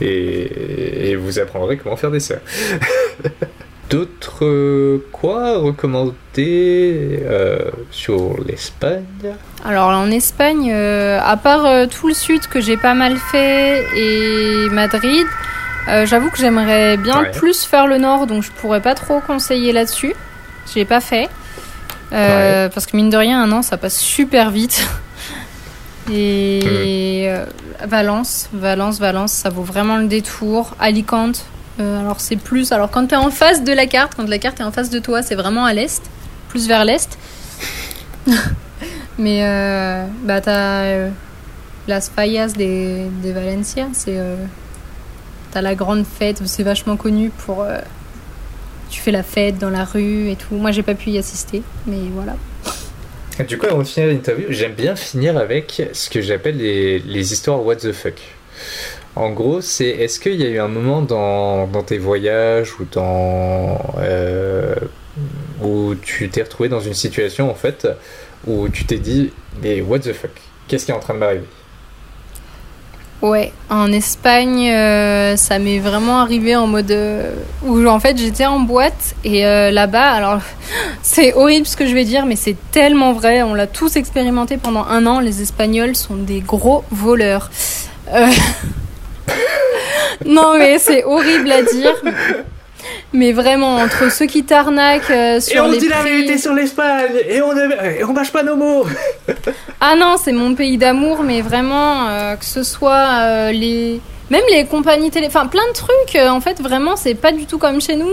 Et, 0.00 1.10
et 1.10 1.16
vous 1.16 1.38
apprendrez 1.38 1.76
comment 1.76 1.96
faire 1.96 2.10
des 2.10 2.20
serres. 2.20 2.40
D'autres 3.92 4.44
euh, 4.46 5.04
quoi 5.12 5.58
recommander 5.58 7.20
euh, 7.24 7.58
sur 7.90 8.36
l'Espagne? 8.46 9.04
Alors 9.66 9.88
en 9.90 10.10
Espagne, 10.10 10.70
euh, 10.72 11.20
à 11.22 11.36
part 11.36 11.66
euh, 11.66 11.86
tout 11.86 12.08
le 12.08 12.14
sud 12.14 12.46
que 12.46 12.60
j'ai 12.60 12.78
pas 12.78 12.94
mal 12.94 13.18
fait 13.30 13.84
et 13.94 14.68
Madrid, 14.70 15.26
euh, 15.90 16.06
j'avoue 16.06 16.30
que 16.30 16.38
j'aimerais 16.38 16.96
bien 16.96 17.20
Ouais. 17.20 17.30
plus 17.32 17.64
faire 17.64 17.86
le 17.86 17.98
nord, 17.98 18.26
donc 18.26 18.42
je 18.42 18.50
pourrais 18.50 18.80
pas 18.80 18.94
trop 18.94 19.20
conseiller 19.20 19.72
là-dessus. 19.72 20.14
Je 20.70 20.76
l'ai 20.76 20.84
pas 20.86 21.00
fait. 21.00 21.28
Euh, 22.14 22.68
Parce 22.70 22.86
que 22.86 22.96
mine 22.96 23.10
de 23.10 23.16
rien, 23.16 23.42
un 23.42 23.52
an, 23.52 23.60
ça 23.62 23.76
passe 23.76 23.98
super 23.98 24.50
vite. 24.50 24.86
Et 26.12 27.24
euh, 27.28 27.44
Valence, 27.86 28.48
Valence, 28.52 28.98
Valence, 28.98 29.32
ça 29.32 29.50
vaut 29.50 29.62
vraiment 29.62 29.96
le 29.98 30.06
détour. 30.06 30.74
Alicante, 30.80 31.44
euh, 31.80 32.00
alors 32.00 32.20
c'est 32.20 32.36
plus. 32.36 32.72
Alors 32.72 32.90
quand 32.90 33.06
tu 33.06 33.14
es 33.14 33.18
en 33.18 33.30
face 33.30 33.64
de 33.64 33.72
la 33.72 33.86
carte, 33.86 34.14
quand 34.14 34.28
la 34.28 34.38
carte 34.38 34.60
est 34.60 34.64
en 34.64 34.72
face 34.72 34.90
de 34.90 34.98
toi, 34.98 35.22
c'est 35.22 35.34
vraiment 35.34 35.64
à 35.64 35.72
l'est, 35.72 36.02
plus 36.48 36.68
vers 36.68 36.84
l'est. 36.84 37.18
Mais 39.18 39.44
euh, 39.44 40.06
bah 40.24 40.40
t'as 40.40 40.82
euh, 40.84 41.10
Las 41.88 42.08
Fallas 42.08 42.52
de, 42.52 43.08
de 43.22 43.30
Valencia, 43.30 43.88
c'est 43.92 44.18
euh, 44.18 44.36
t'as 45.50 45.60
la 45.60 45.74
grande 45.74 46.04
fête, 46.06 46.40
c'est 46.46 46.62
vachement 46.62 46.96
connu 46.96 47.30
pour 47.30 47.62
euh, 47.62 47.78
tu 48.90 49.00
fais 49.00 49.10
la 49.10 49.22
fête 49.22 49.58
dans 49.58 49.70
la 49.70 49.84
rue 49.84 50.30
et 50.30 50.36
tout. 50.36 50.54
Moi 50.54 50.72
j'ai 50.72 50.82
pas 50.82 50.94
pu 50.94 51.10
y 51.10 51.18
assister, 51.18 51.62
mais 51.86 51.98
voilà. 52.12 52.36
Du 53.48 53.56
coup, 53.56 53.66
avant 53.66 53.78
de 53.78 53.84
finir 53.84 54.10
l'interview, 54.10 54.46
j'aime 54.50 54.74
bien 54.74 54.94
finir 54.94 55.38
avec 55.38 55.82
ce 55.94 56.10
que 56.10 56.20
j'appelle 56.20 56.58
les, 56.58 56.98
les 56.98 57.32
histoires 57.32 57.64
what 57.64 57.76
the 57.76 57.92
fuck. 57.92 58.20
En 59.14 59.30
gros, 59.30 59.60
c'est 59.60 59.88
est-ce 59.88 60.18
qu'il 60.18 60.40
y 60.40 60.44
a 60.44 60.48
eu 60.48 60.58
un 60.58 60.68
moment 60.68 61.02
dans, 61.02 61.68
tes 61.82 61.98
voyages 61.98 62.72
ou 62.80 62.86
dans 62.90 63.78
euh, 63.98 64.74
où 65.62 65.94
tu 65.96 66.30
t'es 66.30 66.42
retrouvé 66.42 66.70
dans 66.70 66.80
une 66.80 66.94
situation 66.94 67.50
en 67.50 67.54
fait 67.54 67.86
où 68.46 68.68
tu 68.70 68.86
t'es 68.86 68.98
dit 68.98 69.30
mais 69.62 69.82
what 69.82 69.98
the 70.00 70.14
fuck? 70.14 70.30
Qu'est-ce 70.66 70.86
qui 70.86 70.92
est 70.92 70.94
en 70.94 71.00
train 71.00 71.14
de 71.14 71.18
m'arriver? 71.18 71.44
Ouais, 73.20 73.52
en 73.70 73.92
Espagne, 73.92 74.68
euh, 74.70 75.36
ça 75.36 75.60
m'est 75.60 75.78
vraiment 75.78 76.18
arrivé 76.20 76.56
en 76.56 76.66
mode 76.66 76.90
euh, 76.90 77.34
où 77.62 77.86
en 77.86 78.00
fait 78.00 78.16
j'étais 78.16 78.46
en 78.46 78.60
boîte 78.60 79.14
et 79.24 79.42
là-bas, 79.42 80.10
alors 80.10 80.40
c'est 81.02 81.34
horrible 81.34 81.66
ce 81.66 81.76
que 81.76 81.86
je 81.86 81.94
vais 81.94 82.04
dire, 82.04 82.24
mais 82.24 82.36
c'est 82.36 82.56
tellement 82.70 83.12
vrai. 83.12 83.42
On 83.42 83.52
l'a 83.52 83.66
tous 83.66 83.96
expérimenté 83.96 84.56
pendant 84.56 84.86
un 84.86 85.06
an. 85.06 85.20
Les 85.20 85.42
Espagnols 85.42 85.96
sont 85.96 86.16
des 86.16 86.40
gros 86.40 86.82
voleurs. 86.90 87.50
Non 90.24 90.56
mais 90.58 90.78
c'est 90.78 91.04
horrible 91.04 91.50
à 91.50 91.62
dire. 91.62 91.94
Mais 93.12 93.32
vraiment, 93.32 93.76
entre 93.76 94.10
ceux 94.10 94.26
qui 94.26 94.42
t'arnaquent 94.42 95.10
euh, 95.10 95.40
sur 95.40 95.68
les 95.68 95.78
prix... 95.78 96.38
sur 96.38 96.54
l'Espagne 96.54 97.12
et 97.28 97.42
on 97.42 97.54
et 97.56 98.04
on 98.04 98.12
mâche 98.12 98.32
pas 98.32 98.42
nos 98.42 98.56
mots. 98.56 98.86
Ah 99.80 99.96
non, 99.96 100.16
c'est 100.22 100.32
mon 100.32 100.54
pays 100.54 100.78
d'amour, 100.78 101.22
mais 101.22 101.42
vraiment, 101.42 102.08
euh, 102.08 102.36
que 102.36 102.44
ce 102.44 102.62
soit 102.62 103.08
euh, 103.20 103.52
les. 103.52 104.00
Même 104.30 104.44
les 104.50 104.64
compagnies 104.64 105.10
télé. 105.10 105.26
Enfin, 105.26 105.46
plein 105.46 105.66
de 105.68 105.74
trucs, 105.74 106.16
en 106.16 106.40
fait, 106.40 106.62
vraiment, 106.62 106.96
c'est 106.96 107.14
pas 107.14 107.32
du 107.32 107.44
tout 107.44 107.58
comme 107.58 107.80
chez 107.82 107.96
nous. 107.96 108.08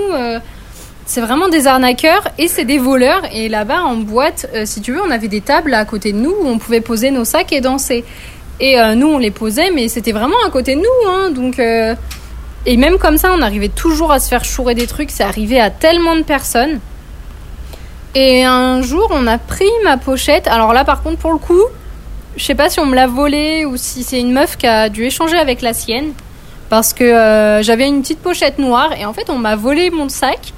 c'est 1.05 1.21
vraiment 1.21 1.47
des 1.47 1.65
arnaqueurs 1.65 2.27
et 2.37 2.49
c'est 2.49 2.65
des 2.65 2.77
voleurs. 2.77 3.21
Et 3.31 3.47
là-bas, 3.47 3.83
en 3.83 3.95
boîte, 3.95 4.47
euh, 4.53 4.63
si 4.65 4.81
tu 4.81 4.91
veux, 4.91 5.01
on 5.01 5.11
avait 5.11 5.29
des 5.29 5.41
tables 5.41 5.73
à 5.73 5.85
côté 5.85 6.11
de 6.11 6.17
nous 6.17 6.31
où 6.31 6.45
on 6.45 6.57
pouvait 6.57 6.81
poser 6.81 7.11
nos 7.11 7.23
sacs 7.23 7.53
et 7.53 7.61
danser. 7.61 8.03
Et 8.59 8.79
euh, 8.79 8.95
nous, 8.95 9.07
on 9.07 9.17
les 9.17 9.31
posait, 9.31 9.71
mais 9.71 9.87
c'était 9.87 10.11
vraiment 10.11 10.35
à 10.45 10.49
côté 10.49 10.75
de 10.75 10.81
nous. 10.81 11.09
Hein, 11.09 11.31
donc. 11.31 11.59
euh, 11.59 11.95
Et 12.65 12.75
même 12.77 12.97
comme 12.97 13.17
ça, 13.17 13.31
on 13.37 13.41
arrivait 13.41 13.69
toujours 13.69 14.11
à 14.11 14.19
se 14.19 14.27
faire 14.27 14.43
chourer 14.43 14.75
des 14.75 14.85
trucs. 14.85 15.11
C'est 15.11 15.23
arrivé 15.23 15.59
à 15.61 15.69
tellement 15.69 16.15
de 16.15 16.23
personnes. 16.23 16.79
Et 18.15 18.43
un 18.43 18.81
jour, 18.81 19.07
on 19.11 19.27
a 19.27 19.37
pris 19.37 19.69
ma 19.83 19.97
pochette. 19.97 20.47
Alors 20.47 20.73
là, 20.73 20.83
par 20.83 21.01
contre, 21.03 21.17
pour 21.19 21.31
le 21.31 21.37
coup, 21.37 21.61
je 22.35 22.43
sais 22.43 22.55
pas 22.55 22.69
si 22.69 22.79
on 22.79 22.85
me 22.85 22.95
l'a 22.95 23.07
volée 23.07 23.65
ou 23.65 23.77
si 23.77 24.03
c'est 24.03 24.19
une 24.19 24.33
meuf 24.33 24.57
qui 24.57 24.67
a 24.67 24.89
dû 24.89 25.05
échanger 25.05 25.37
avec 25.37 25.61
la 25.61 25.73
sienne. 25.73 26.11
Parce 26.69 26.93
que 26.93 27.03
euh, 27.03 27.63
j'avais 27.63 27.87
une 27.87 28.01
petite 28.01 28.19
pochette 28.19 28.59
noire 28.59 28.91
et 28.99 29.05
en 29.05 29.13
fait, 29.13 29.29
on 29.29 29.37
m'a 29.37 29.55
volé 29.55 29.89
mon 29.89 30.09
sac. 30.09 30.53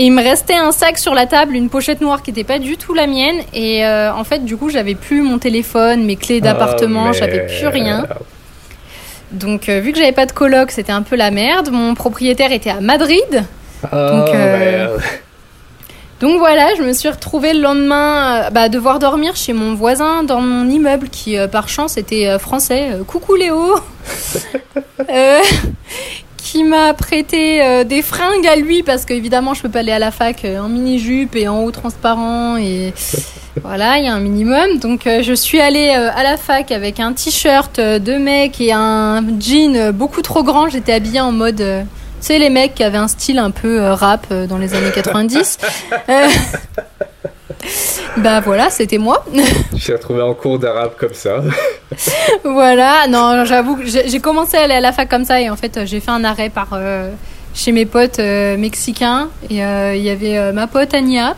Et 0.00 0.04
il 0.04 0.12
me 0.12 0.22
restait 0.22 0.54
un 0.54 0.70
sac 0.70 0.96
sur 0.96 1.12
la 1.12 1.26
table, 1.26 1.56
une 1.56 1.68
pochette 1.68 2.00
noire 2.00 2.22
qui 2.22 2.30
n'était 2.30 2.44
pas 2.44 2.60
du 2.60 2.76
tout 2.76 2.94
la 2.94 3.08
mienne. 3.08 3.38
Et 3.52 3.84
euh, 3.84 4.14
en 4.14 4.22
fait, 4.22 4.44
du 4.44 4.56
coup, 4.56 4.70
j'avais 4.70 4.94
plus 4.94 5.22
mon 5.22 5.38
téléphone, 5.40 6.04
mes 6.04 6.14
clés 6.14 6.40
d'appartement, 6.40 7.06
Ah, 7.08 7.12
j'avais 7.12 7.46
plus 7.46 7.66
rien. 7.66 8.06
Donc, 9.32 9.68
euh, 9.68 9.80
vu 9.80 9.90
que 9.90 9.98
j'avais 9.98 10.12
pas 10.12 10.26
de 10.26 10.30
coloc, 10.30 10.70
c'était 10.70 10.92
un 10.92 11.02
peu 11.02 11.16
la 11.16 11.32
merde. 11.32 11.70
Mon 11.72 11.96
propriétaire 11.96 12.52
était 12.52 12.70
à 12.70 12.80
Madrid. 12.80 13.42
Ah, 13.90 14.10
Donc, 14.12 14.28
euh. 14.36 14.98
Donc 16.20 16.38
voilà, 16.38 16.68
je 16.76 16.82
me 16.84 16.92
suis 16.92 17.08
retrouvée 17.08 17.52
le 17.52 17.60
lendemain 17.60 18.50
bah, 18.52 18.68
devoir 18.68 19.00
dormir 19.00 19.34
chez 19.34 19.52
mon 19.52 19.74
voisin 19.74 20.22
dans 20.22 20.40
mon 20.40 20.70
immeuble 20.70 21.08
qui, 21.08 21.36
par 21.50 21.68
chance, 21.68 21.96
était 21.96 22.38
français. 22.38 22.90
Coucou 23.08 23.34
Léo 23.34 23.74
Qui 26.50 26.64
m'a 26.64 26.94
prêté 26.94 27.62
euh, 27.62 27.84
des 27.84 28.00
fringues 28.00 28.46
à 28.46 28.56
lui 28.56 28.82
parce 28.82 29.04
qu'évidemment, 29.04 29.52
je 29.52 29.60
peux 29.60 29.68
pas 29.68 29.80
aller 29.80 29.92
à 29.92 29.98
la 29.98 30.10
fac 30.10 30.46
euh, 30.46 30.60
en 30.60 30.70
mini-jupe 30.70 31.36
et 31.36 31.46
en 31.46 31.62
haut 31.62 31.70
transparent. 31.70 32.56
Et 32.56 32.94
voilà, 33.62 33.98
il 33.98 34.06
y 34.06 34.08
a 34.08 34.14
un 34.14 34.20
minimum. 34.20 34.78
Donc 34.78 35.06
euh, 35.06 35.22
je 35.22 35.34
suis 35.34 35.60
allée 35.60 35.94
euh, 35.94 36.10
à 36.16 36.22
la 36.22 36.38
fac 36.38 36.72
avec 36.72 37.00
un 37.00 37.12
t-shirt 37.12 37.78
de 37.78 38.16
mec 38.16 38.62
et 38.62 38.72
un 38.72 39.22
jean 39.38 39.92
beaucoup 39.92 40.22
trop 40.22 40.42
grand. 40.42 40.70
J'étais 40.70 40.94
habillée 40.94 41.20
en 41.20 41.32
mode. 41.32 41.58
tu 41.58 41.86
sais, 42.20 42.38
les 42.38 42.48
mecs 42.48 42.74
qui 42.76 42.82
avaient 42.82 42.96
un 42.96 43.08
style 43.08 43.38
un 43.38 43.50
peu 43.50 43.80
rap 43.90 44.32
dans 44.32 44.56
les 44.56 44.72
années 44.72 44.92
90. 44.94 45.58
Bah 48.18 48.40
voilà, 48.40 48.70
c'était 48.70 48.98
moi. 48.98 49.24
Je 49.74 49.78
suis 49.78 49.92
retrouvé 49.92 50.22
en 50.22 50.34
cours 50.34 50.58
d'arabe 50.58 50.92
comme 50.98 51.14
ça. 51.14 51.42
voilà, 52.44 53.06
non, 53.08 53.44
j'avoue 53.44 53.76
que 53.76 53.86
j'ai 53.86 54.20
commencé 54.20 54.56
à 54.56 54.62
aller 54.62 54.74
à 54.74 54.80
la 54.80 54.92
fac 54.92 55.08
comme 55.08 55.24
ça 55.24 55.40
et 55.40 55.48
en 55.50 55.56
fait, 55.56 55.76
euh, 55.76 55.86
j'ai 55.86 56.00
fait 56.00 56.10
un 56.10 56.24
arrêt 56.24 56.50
par 56.50 56.68
euh, 56.72 57.10
chez 57.54 57.72
mes 57.72 57.86
potes 57.86 58.18
euh, 58.18 58.56
mexicains 58.56 59.30
et 59.50 59.64
euh, 59.64 59.94
il 59.94 60.02
y 60.02 60.10
avait 60.10 60.52
ma 60.52 60.66
pote 60.66 60.94
Ania 60.94 61.36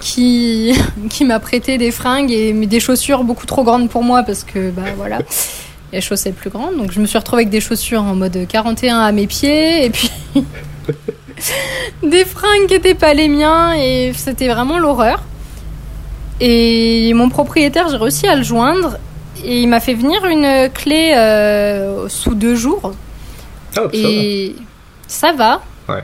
qui, 0.00 0.74
qui 1.10 1.24
m'a 1.24 1.38
prêté 1.38 1.78
des 1.78 1.90
fringues 1.90 2.32
et 2.32 2.52
des 2.52 2.80
chaussures 2.80 3.24
beaucoup 3.24 3.46
trop 3.46 3.62
grandes 3.62 3.88
pour 3.88 4.02
moi 4.02 4.22
parce 4.22 4.44
que 4.44 4.70
bah 4.70 4.82
voilà. 4.96 5.18
Les 5.92 6.00
chaussettes 6.00 6.34
plus 6.34 6.50
grandes, 6.50 6.76
donc 6.76 6.90
je 6.90 7.00
me 7.00 7.06
suis 7.06 7.18
retrouvée 7.18 7.42
avec 7.42 7.50
des 7.50 7.60
chaussures 7.60 8.02
en 8.02 8.16
mode 8.16 8.46
41 8.48 8.98
à 8.98 9.12
mes 9.12 9.28
pieds 9.28 9.84
et 9.84 9.90
puis 9.90 10.10
des 12.02 12.24
fringues 12.24 12.66
qui 12.68 12.74
n'étaient 12.74 12.94
pas 12.94 13.14
les 13.14 13.28
miens 13.28 13.74
et 13.74 14.12
c'était 14.14 14.48
vraiment 14.48 14.78
l'horreur. 14.78 15.22
Et 16.40 17.12
mon 17.14 17.28
propriétaire, 17.28 17.88
j'ai 17.88 17.96
réussi 17.96 18.26
à 18.26 18.34
le 18.36 18.42
joindre 18.42 18.98
et 19.44 19.60
il 19.62 19.68
m'a 19.68 19.80
fait 19.80 19.94
venir 19.94 20.24
une 20.24 20.68
clé 20.72 21.12
euh, 21.16 22.08
sous 22.08 22.34
deux 22.34 22.54
jours. 22.54 22.92
Ah, 23.76 23.82
ça 23.82 23.82
va. 23.82 23.88
et 23.92 24.54
ça 25.06 25.32
va. 25.32 25.62
Ouais. 25.88 26.02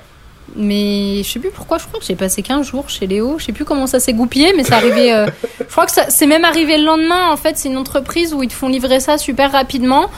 Mais 0.56 1.22
je 1.22 1.28
sais 1.30 1.38
plus 1.38 1.50
pourquoi, 1.50 1.78
je 1.78 1.86
crois 1.86 2.00
que 2.00 2.06
j'ai 2.06 2.16
passé 2.16 2.42
15 2.42 2.66
jours 2.66 2.88
chez 2.88 3.06
Léo. 3.06 3.36
Je 3.38 3.44
sais 3.46 3.52
plus 3.52 3.64
comment 3.64 3.86
ça 3.86 4.00
s'est 4.00 4.12
goupillé, 4.12 4.52
mais 4.56 4.64
c'est 4.64 4.72
arrivé. 4.74 5.12
euh, 5.12 5.26
je 5.60 5.64
crois 5.64 5.86
que 5.86 5.92
ça- 5.92 6.10
c'est 6.10 6.26
même 6.26 6.44
arrivé 6.44 6.76
le 6.78 6.84
lendemain. 6.84 7.30
En 7.30 7.36
fait, 7.36 7.56
c'est 7.56 7.68
une 7.68 7.76
entreprise 7.76 8.34
où 8.34 8.42
ils 8.42 8.48
te 8.48 8.54
font 8.54 8.68
livrer 8.68 8.98
ça 9.00 9.18
super 9.18 9.52
rapidement. 9.52 10.10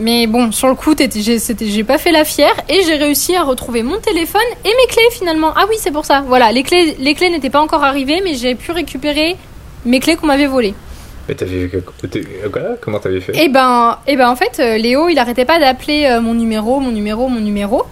Mais 0.00 0.26
bon, 0.26 0.52
sur 0.52 0.68
le 0.68 0.74
coup, 0.74 0.94
j'ai 0.96 1.84
pas 1.84 1.98
fait 1.98 2.12
la 2.12 2.24
fière 2.24 2.54
et 2.68 2.82
j'ai 2.84 2.96
réussi 2.96 3.36
à 3.36 3.42
retrouver 3.42 3.82
mon 3.82 3.98
téléphone 3.98 4.40
et 4.64 4.68
mes 4.68 4.86
clés 4.88 5.10
finalement. 5.12 5.52
Ah 5.54 5.66
oui, 5.68 5.76
c'est 5.78 5.90
pour 5.90 6.04
ça. 6.04 6.22
Voilà, 6.26 6.50
les 6.50 6.62
clés, 6.62 6.96
les 6.98 7.14
clés 7.14 7.30
n'étaient 7.30 7.50
pas 7.50 7.60
encore 7.60 7.84
arrivées, 7.84 8.20
mais 8.24 8.34
j'ai 8.34 8.54
pu 8.54 8.72
récupérer 8.72 9.36
mes 9.84 10.00
clés 10.00 10.16
qu'on 10.16 10.26
m'avait 10.26 10.46
volées. 10.46 10.74
Mais 11.28 11.34
t'avais 11.34 11.70
Comment 12.80 12.98
t'avais 12.98 13.20
fait? 13.20 13.36
Et 13.36 13.48
ben, 13.48 13.98
et 14.06 14.16
ben 14.16 14.28
en 14.28 14.36
fait, 14.36 14.58
euh, 14.58 14.76
Léo, 14.76 15.08
il 15.08 15.18
arrêtait 15.18 15.44
pas 15.44 15.60
d'appeler 15.60 16.06
euh, 16.06 16.20
mon 16.20 16.34
numéro, 16.34 16.80
mon 16.80 16.90
numéro, 16.90 17.28
mon 17.28 17.40
numéro. 17.40 17.84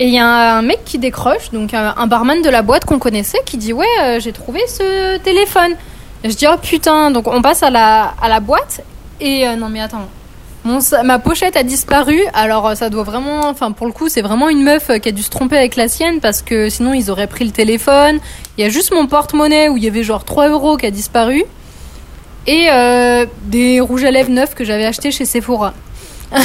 Et 0.00 0.06
il 0.06 0.14
y 0.14 0.18
a 0.18 0.56
un 0.56 0.62
mec 0.62 0.80
qui 0.84 0.98
décroche, 0.98 1.52
donc 1.52 1.72
un 1.72 2.06
barman 2.08 2.42
de 2.42 2.50
la 2.50 2.62
boîte 2.62 2.84
qu'on 2.84 2.98
connaissait, 2.98 3.38
qui 3.46 3.58
dit 3.58 3.72
ouais, 3.72 3.86
euh, 4.02 4.18
j'ai 4.18 4.32
trouvé 4.32 4.60
ce 4.66 5.18
téléphone. 5.18 5.76
Et 6.24 6.30
je 6.30 6.36
dis 6.36 6.46
oh 6.50 6.56
putain, 6.60 7.12
donc 7.12 7.28
on 7.28 7.40
passe 7.42 7.62
à 7.62 7.70
la 7.70 8.14
à 8.20 8.28
la 8.28 8.40
boîte 8.40 8.82
et 9.20 9.46
euh, 9.46 9.54
non 9.54 9.68
mais 9.68 9.80
attends. 9.80 10.08
Mon, 10.64 10.78
ma 11.04 11.18
pochette 11.18 11.56
a 11.56 11.62
disparu, 11.62 12.18
alors 12.32 12.68
euh, 12.68 12.74
ça 12.74 12.88
doit 12.88 13.02
vraiment, 13.02 13.48
enfin 13.48 13.72
pour 13.72 13.86
le 13.86 13.92
coup 13.92 14.08
c'est 14.08 14.22
vraiment 14.22 14.48
une 14.48 14.62
meuf 14.62 14.88
euh, 14.88 14.96
qui 14.96 15.10
a 15.10 15.12
dû 15.12 15.22
se 15.22 15.28
tromper 15.28 15.58
avec 15.58 15.76
la 15.76 15.88
sienne 15.88 16.20
parce 16.20 16.40
que 16.40 16.70
sinon 16.70 16.94
ils 16.94 17.10
auraient 17.10 17.26
pris 17.26 17.44
le 17.44 17.50
téléphone. 17.50 18.18
Il 18.56 18.64
y 18.64 18.66
a 18.66 18.70
juste 18.70 18.92
mon 18.92 19.06
porte-monnaie 19.06 19.68
où 19.68 19.76
il 19.76 19.84
y 19.84 19.88
avait 19.88 20.02
genre 20.02 20.24
3 20.24 20.48
euros 20.48 20.78
qui 20.78 20.86
a 20.86 20.90
disparu 20.90 21.44
et 22.46 22.68
euh, 22.70 23.26
des 23.44 23.80
rouges 23.80 24.04
à 24.04 24.10
lèvres 24.10 24.30
neufs 24.30 24.54
que 24.54 24.64
j'avais 24.64 24.86
achetés 24.86 25.10
chez 25.10 25.24
Sephora. 25.24 25.74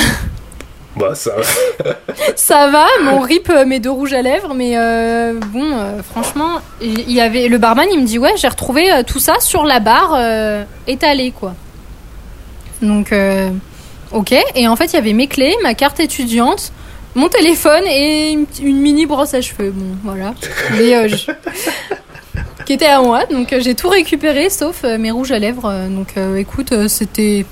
Bah, 0.95 1.15
ça 1.15 1.31
va. 1.35 1.93
Ça 2.35 2.67
va, 2.67 2.85
mon 3.03 3.21
rip 3.21 3.49
mes 3.65 3.79
deux 3.79 3.91
rouges 3.91 4.11
à 4.11 4.21
lèvres, 4.21 4.53
mais 4.53 4.73
euh, 4.75 5.33
bon, 5.33 5.71
euh, 5.71 6.01
franchement, 6.01 6.59
il 6.81 7.09
y 7.11 7.21
avait 7.21 7.47
le 7.47 7.57
barman, 7.57 7.87
il 7.93 8.01
me 8.01 8.05
dit 8.05 8.17
ouais, 8.17 8.33
j'ai 8.35 8.49
retrouvé 8.49 8.89
tout 9.07 9.19
ça 9.19 9.39
sur 9.39 9.63
la 9.63 9.79
barre 9.79 10.19
étalée 10.87 11.31
quoi. 11.31 11.53
Donc 12.81 13.13
ok, 14.11 14.35
et 14.55 14.67
en 14.67 14.75
fait 14.75 14.85
il 14.85 14.93
y 14.93 14.97
avait 14.97 15.13
mes 15.13 15.27
clés, 15.27 15.55
ma 15.63 15.73
carte 15.73 15.99
étudiante, 15.99 16.71
mon 17.15 17.29
téléphone 17.29 17.83
et 17.87 18.31
une, 18.31 18.77
mini 18.77 19.05
brosse 19.05 19.33
à 19.33 19.41
cheveux. 19.41 19.71
Bon 19.71 19.97
voilà, 20.03 20.33
mais 20.77 20.95
euh, 20.95 21.07
qui 22.69 22.73
était 22.73 22.85
à 22.85 23.01
moi, 23.01 23.25
donc 23.25 23.51
euh, 23.51 23.59
j'ai 23.61 23.73
tout 23.73 23.89
récupéré 23.89 24.51
sauf 24.51 24.83
euh, 24.83 24.99
mes 24.99 25.09
rouges 25.09 25.31
à 25.31 25.39
lèvres. 25.39 25.65
euh, 25.65 25.87
donc 25.89 26.13
écoute, 26.37 26.87
c'était, 26.87 27.47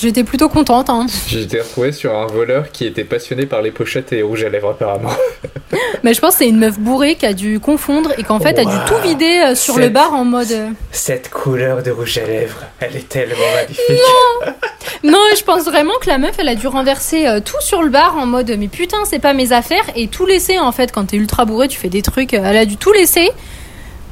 j'étais 0.00 0.24
plutôt 0.24 0.48
contente. 0.48 0.90
Hein. 0.90 1.06
J'étais 1.28 1.60
retrouvé 1.60 1.92
sur 1.92 2.14
un 2.16 2.26
voleur 2.26 2.70
qui 2.72 2.84
était 2.86 3.04
passionné 3.04 3.46
par 3.46 3.62
les 3.62 3.70
pochettes 3.70 4.12
et 4.12 4.16
les 4.16 4.22
rouges 4.22 4.44
à 4.44 4.48
lèvres, 4.48 4.70
apparemment. 4.70 5.10
Mais 6.02 6.14
je 6.14 6.20
pense 6.20 6.34
que 6.34 6.38
c'est 6.38 6.48
une 6.48 6.58
meuf 6.58 6.78
bourrée 6.78 7.16
qui 7.16 7.26
a 7.26 7.32
dû 7.32 7.58
confondre 7.60 8.10
et 8.18 8.22
qu'en 8.22 8.38
fait 8.40 8.58
a 8.58 8.64
dû 8.64 8.76
tout 8.86 8.96
vider 9.02 9.42
euh, 9.46 9.54
sur 9.54 9.78
le 9.78 9.88
bar 9.88 10.14
en 10.14 10.24
mode. 10.24 10.50
euh, 10.52 10.68
Cette 10.92 11.30
couleur 11.30 11.82
de 11.82 11.90
rouge 11.90 12.18
à 12.18 12.26
lèvres, 12.26 12.62
elle 12.80 12.96
est 12.96 13.08
tellement 13.08 13.34
magnifique. 13.54 14.02
Non, 15.04 15.18
je 15.36 15.42
pense 15.42 15.64
vraiment 15.64 15.94
que 16.00 16.08
la 16.08 16.18
meuf 16.18 16.36
elle 16.38 16.48
a 16.48 16.54
dû 16.54 16.66
renverser 16.66 17.26
euh, 17.26 17.40
tout 17.40 17.60
sur 17.60 17.82
le 17.82 17.90
bar 17.90 18.16
en 18.16 18.26
mode 18.26 18.54
mais 18.58 18.68
putain 18.68 18.98
c'est 19.04 19.18
pas 19.18 19.34
mes 19.34 19.52
affaires 19.52 19.84
et 19.94 20.08
tout 20.08 20.26
laisser 20.26 20.58
en 20.58 20.72
fait 20.72 20.90
quand 20.92 21.06
t'es 21.06 21.16
ultra 21.16 21.44
bourré 21.44 21.68
tu 21.68 21.78
fais 21.78 21.88
des 21.88 22.02
trucs. 22.02 22.32
Elle 22.32 22.56
a 22.56 22.64
dû 22.66 22.76
tout 22.76 22.92
laisser. 22.92 23.30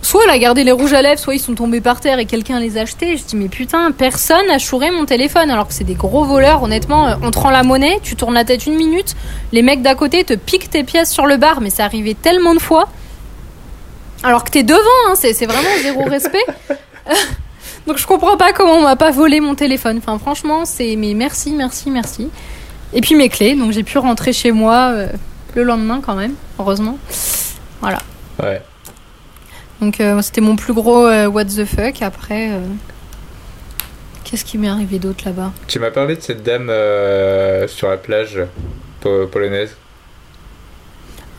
Soit 0.05 0.25
elle 0.25 0.31
a 0.31 0.39
gardé 0.39 0.65
les 0.65 0.73
rouges 0.73 0.93
à 0.93 1.01
lèvres, 1.01 1.19
soit 1.19 1.35
ils 1.35 1.41
sont 1.41 1.55
tombés 1.55 1.81
par 1.81 1.99
terre 1.99 2.19
et 2.19 2.27
quelqu'un 2.27 2.61
les 2.61 2.77
a 2.77 2.83
achetés. 2.83 3.17
Je 3.17 3.25
dis 3.25 3.37
mais 3.37 3.49
putain 3.49 3.91
personne 3.91 4.51
a 4.51 4.59
chouré 4.59 4.91
mon 4.91 5.07
téléphone 5.07 5.51
alors 5.51 5.67
que 5.67 5.73
c'est 5.73 5.83
des 5.83 5.95
gros 5.95 6.25
voleurs. 6.25 6.63
Honnêtement, 6.63 7.09
euh, 7.09 7.15
on 7.23 7.31
te 7.31 7.39
rend 7.39 7.49
la 7.49 7.63
monnaie, 7.63 8.01
tu 8.03 8.15
tournes 8.15 8.35
la 8.35 8.45
tête 8.45 8.67
une 8.67 8.77
minute, 8.77 9.17
les 9.53 9.63
mecs 9.63 9.81
d'à 9.81 9.95
côté 9.95 10.23
te 10.23 10.35
piquent 10.35 10.69
tes 10.69 10.85
pièces 10.85 11.11
sur 11.11 11.25
le 11.25 11.39
bar, 11.39 11.63
mais 11.63 11.71
c'est 11.71 11.83
arrivé 11.83 12.15
tellement 12.15 12.53
de 12.53 12.59
fois. 12.59 12.91
Alors 14.23 14.45
que 14.45 14.51
t'es 14.51 14.63
devant, 14.63 14.79
hein, 15.09 15.15
c'est 15.15 15.33
c'est 15.33 15.47
vraiment 15.47 15.71
zéro 15.83 16.05
respect. 16.11 16.45
Donc 17.87 17.97
je 17.97 18.07
comprends 18.07 18.37
pas 18.37 18.53
comment 18.53 18.75
on 18.75 18.83
m'a 18.83 18.97
pas 18.97 19.11
volé 19.11 19.41
mon 19.41 19.55
téléphone. 19.55 19.97
Enfin 19.97 20.19
franchement, 20.19 20.67
c'est 20.67 20.97
mais 20.97 21.15
merci, 21.15 21.53
merci, 21.53 21.91
merci. 21.91 22.29
Et 22.93 23.01
puis 23.01 23.15
mes 23.15 23.31
clés, 23.31 23.55
donc 23.55 23.73
j'ai 23.73 23.83
pu 23.83 23.97
rentrer 23.97 24.35
chez 24.35 24.53
moi 24.53 24.91
euh, 24.93 25.09
le 25.55 25.63
lendemain 25.63 26.03
quand 26.05 26.15
même, 26.15 26.35
heureusement. 26.59 26.99
Voilà. 27.81 28.01
Ouais. 28.43 28.61
Donc 29.81 30.01
euh, 30.01 30.20
c'était 30.22 30.41
mon 30.41 30.57
plus 30.57 30.72
gros 30.72 31.07
euh, 31.07 31.27
what 31.27 31.45
the 31.47 31.64
fuck. 31.64 32.01
Après, 32.03 32.51
euh, 32.51 32.61
qu'est-ce 34.25 34.45
qui 34.45 34.57
m'est 34.59 34.68
arrivé 34.68 34.99
d'autre 34.99 35.25
là-bas? 35.27 35.53
Tu 35.66 35.79
m'as 35.79 35.91
parlé 35.91 36.16
de 36.16 36.20
cette 36.22 36.43
dame 36.43 36.68
euh, 36.70 37.66
sur 37.68 37.89
la 37.89 37.97
plage 37.97 38.39
po- 39.01 39.27
polonaise. 39.27 39.77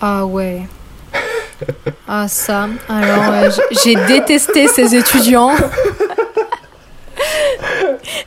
Ah 0.01 0.25
ouais. 0.25 0.61
Ah 2.07 2.27
ça. 2.27 2.67
Alors 2.89 3.49
j'ai 3.83 3.95
détesté 4.07 4.67
ces 4.67 4.93
étudiants. 4.95 5.55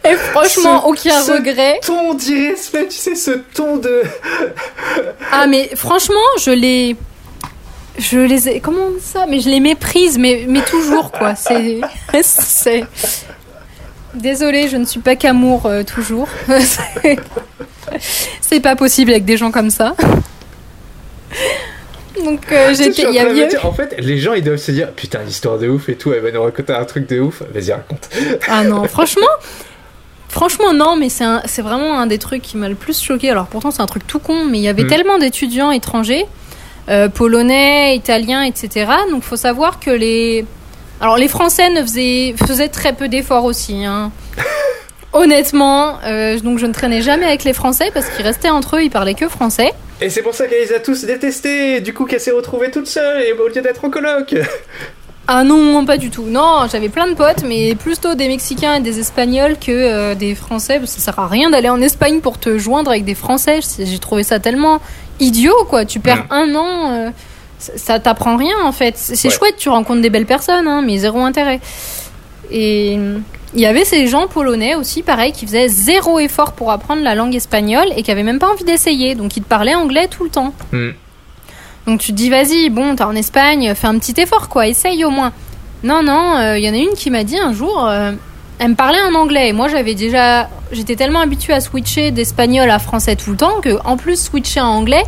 Et 0.04 0.14
franchement, 0.14 0.80
Ce- 0.82 0.86
aucun 0.86 1.20
ce 1.22 1.32
regret. 1.32 1.78
Ton 1.84 2.14
d'irrespect, 2.14 2.88
tu 2.88 2.96
sais, 2.96 3.14
ce 3.14 3.32
ton 3.54 3.76
de. 3.76 4.02
Ah 5.30 5.46
mais 5.46 5.68
franchement, 5.76 6.16
je 6.40 6.50
les 6.50 6.96
je 7.98 8.18
les 8.18 8.48
ai 8.48 8.60
comment 8.60 8.86
on 8.88 8.90
dit 8.92 9.00
ça? 9.02 9.26
Mais 9.28 9.40
je 9.40 9.48
les 9.48 9.60
méprise 9.60 10.18
mais 10.18 10.44
mais 10.48 10.62
toujours 10.62 11.10
quoi, 11.12 11.34
c'est 11.34 11.80
c'est 12.22 12.84
Désolée, 14.14 14.68
je 14.68 14.76
ne 14.78 14.84
suis 14.86 15.00
pas 15.00 15.16
qu'amour 15.16 15.66
euh, 15.66 15.82
toujours. 15.82 16.28
C'est- 18.40 18.60
pas 18.60 18.74
possible 18.74 19.10
avec 19.12 19.24
des 19.24 19.36
gens 19.36 19.50
comme 19.50 19.70
ça. 19.70 19.94
Donc 22.24 22.40
euh, 22.50 22.74
j'étais 22.74 23.06
en 23.06 23.10
il 23.10 23.36
y 23.38 23.46
dire, 23.48 23.64
En 23.64 23.72
fait, 23.72 23.94
les 23.98 24.18
gens 24.18 24.32
ils 24.32 24.42
doivent 24.42 24.56
se 24.56 24.72
dire 24.72 24.90
Putain, 24.92 25.20
l'histoire 25.22 25.58
de 25.58 25.68
ouf 25.68 25.88
et 25.88 25.94
tout, 25.94 26.12
elle 26.12 26.20
va 26.22 26.30
nous 26.32 26.42
raconter 26.42 26.72
un 26.72 26.84
truc 26.84 27.08
de 27.08 27.20
ouf. 27.20 27.42
Vas-y, 27.54 27.72
raconte. 27.72 28.08
Ah 28.48 28.64
non, 28.64 28.84
franchement, 28.84 29.26
franchement 30.28 30.72
non, 30.72 30.96
mais 30.96 31.08
c'est 31.10 31.62
vraiment 31.62 31.98
un 32.00 32.06
des 32.06 32.18
trucs 32.18 32.42
qui 32.42 32.56
m'a 32.56 32.68
le 32.68 32.74
plus 32.74 33.00
choqué. 33.00 33.30
Alors 33.30 33.46
pourtant 33.46 33.70
c'est 33.70 33.82
un 33.82 33.86
truc 33.86 34.06
tout 34.06 34.18
con, 34.18 34.44
mais 34.46 34.58
il 34.58 34.62
y 34.62 34.68
avait 34.68 34.82
Mm. 34.84 34.88
tellement 34.88 35.18
d'étudiants 35.18 35.70
étrangers, 35.70 36.26
euh, 36.88 37.08
polonais, 37.08 37.96
italiens, 37.96 38.42
etc. 38.42 38.90
Donc 39.10 39.22
faut 39.22 39.36
savoir 39.36 39.80
que 39.80 39.90
les, 39.90 40.44
alors 41.00 41.16
les 41.16 41.28
Français 41.28 41.70
ne 41.70 41.82
faisaient, 41.82 42.34
faisaient 42.46 42.68
très 42.68 42.92
peu 42.92 43.08
d'efforts 43.08 43.44
aussi. 43.44 43.84
hein. 43.84 44.10
Honnêtement, 45.14 45.98
euh, 46.04 46.38
donc 46.40 46.58
je 46.58 46.66
ne 46.66 46.72
traînais 46.72 47.00
jamais 47.00 47.24
avec 47.24 47.44
les 47.44 47.54
Français 47.54 47.90
parce 47.94 48.08
qu'ils 48.10 48.24
restaient 48.26 48.50
entre 48.50 48.76
eux, 48.76 48.82
ils 48.82 48.90
parlaient 48.90 49.14
que 49.14 49.28
français. 49.28 49.72
Et 50.02 50.10
c'est 50.10 50.22
pour 50.22 50.34
ça 50.34 50.46
qu'elle 50.46 50.60
les 50.60 50.74
a 50.74 50.80
tous 50.80 51.04
détestés, 51.04 51.80
du 51.80 51.94
coup 51.94 52.04
qu'elle 52.04 52.20
s'est 52.20 52.30
retrouvée 52.30 52.70
toute 52.70 52.86
seule 52.86 53.22
et 53.22 53.32
au 53.32 53.48
lieu 53.48 53.62
d'être 53.62 53.84
en 53.84 53.90
coloc. 53.90 54.34
Ah 55.30 55.44
non, 55.44 55.84
pas 55.84 55.98
du 55.98 56.08
tout. 56.08 56.22
Non, 56.22 56.66
j'avais 56.72 56.88
plein 56.88 57.06
de 57.06 57.12
potes, 57.12 57.42
mais 57.46 57.74
plutôt 57.74 58.14
des 58.14 58.28
Mexicains 58.28 58.76
et 58.76 58.80
des 58.80 58.98
Espagnols 58.98 59.58
que 59.58 59.70
euh, 59.70 60.14
des 60.14 60.34
Français. 60.34 60.78
Parce 60.78 60.94
que 60.94 61.00
ça 61.02 61.12
sert 61.12 61.18
à 61.18 61.28
rien 61.28 61.50
d'aller 61.50 61.68
en 61.68 61.82
Espagne 61.82 62.20
pour 62.20 62.38
te 62.38 62.56
joindre 62.56 62.90
avec 62.90 63.04
des 63.04 63.14
Français. 63.14 63.60
J'ai 63.78 63.98
trouvé 63.98 64.22
ça 64.22 64.40
tellement 64.40 64.80
idiot, 65.20 65.64
quoi. 65.68 65.84
Tu 65.84 66.00
perds 66.00 66.24
Mm. 66.24 66.32
un 66.32 66.54
an, 66.54 66.90
euh, 66.92 67.10
ça, 67.58 67.72
ça 67.76 67.98
t'apprend 68.00 68.36
rien 68.36 68.56
en 68.64 68.72
fait. 68.72 68.94
C'est 68.96 69.28
Ouais. 69.28 69.34
chouette, 69.34 69.56
tu 69.58 69.68
rencontres 69.68 70.00
des 70.02 70.10
belles 70.10 70.26
personnes, 70.26 70.66
hein, 70.68 70.82
mais 70.84 70.98
zéro 70.98 71.20
intérêt. 71.20 71.60
Et 72.50 72.96
euh, 72.98 73.18
il 73.54 73.60
y 73.60 73.66
avait 73.66 73.84
ces 73.84 74.06
gens 74.06 74.26
polonais 74.26 74.74
aussi, 74.74 75.02
pareil, 75.02 75.32
qui 75.32 75.44
faisaient 75.46 75.68
zéro 75.68 76.18
effort 76.18 76.52
pour 76.52 76.70
apprendre 76.70 77.02
la 77.02 77.14
langue 77.14 77.34
espagnole 77.34 77.88
et 77.96 78.02
qui 78.02 78.10
avaient 78.10 78.22
même 78.22 78.38
pas 78.38 78.50
envie 78.50 78.64
d'essayer. 78.64 79.14
Donc 79.14 79.36
ils 79.36 79.42
te 79.42 79.48
parlaient 79.48 79.74
anglais 79.74 80.08
tout 80.08 80.24
le 80.24 80.30
temps. 80.30 80.54
Hmm. 80.72 80.90
Donc 81.86 82.00
tu 82.00 82.12
te 82.12 82.16
dis, 82.16 82.28
vas-y, 82.30 82.68
bon, 82.70 82.94
t'es 82.96 83.04
en 83.04 83.14
Espagne, 83.16 83.74
fais 83.74 83.86
un 83.86 83.98
petit 83.98 84.20
effort, 84.20 84.48
quoi, 84.48 84.66
essaye 84.68 85.04
au 85.04 85.10
moins. 85.10 85.32
Non, 85.82 86.02
non, 86.02 86.54
il 86.56 86.62
y 86.64 86.68
en 86.68 86.74
a 86.74 86.76
une 86.76 86.94
qui 86.96 87.08
m'a 87.10 87.24
dit 87.24 87.38
un 87.38 87.52
jour, 87.54 87.86
euh, 87.88 88.12
elle 88.58 88.70
me 88.70 88.74
parlait 88.74 89.00
en 89.00 89.14
anglais. 89.14 89.48
Et 89.48 89.52
moi, 89.52 89.68
j'avais 89.68 89.94
déjà, 89.94 90.48
j'étais 90.72 90.96
tellement 90.96 91.20
habituée 91.20 91.52
à 91.52 91.60
switcher 91.60 92.10
d'espagnol 92.10 92.70
à 92.70 92.78
français 92.78 93.16
tout 93.16 93.30
le 93.30 93.36
temps 93.36 93.60
que, 93.60 93.78
en 93.84 93.96
plus, 93.96 94.20
switcher 94.20 94.60
en 94.60 94.68
anglais, 94.68 95.04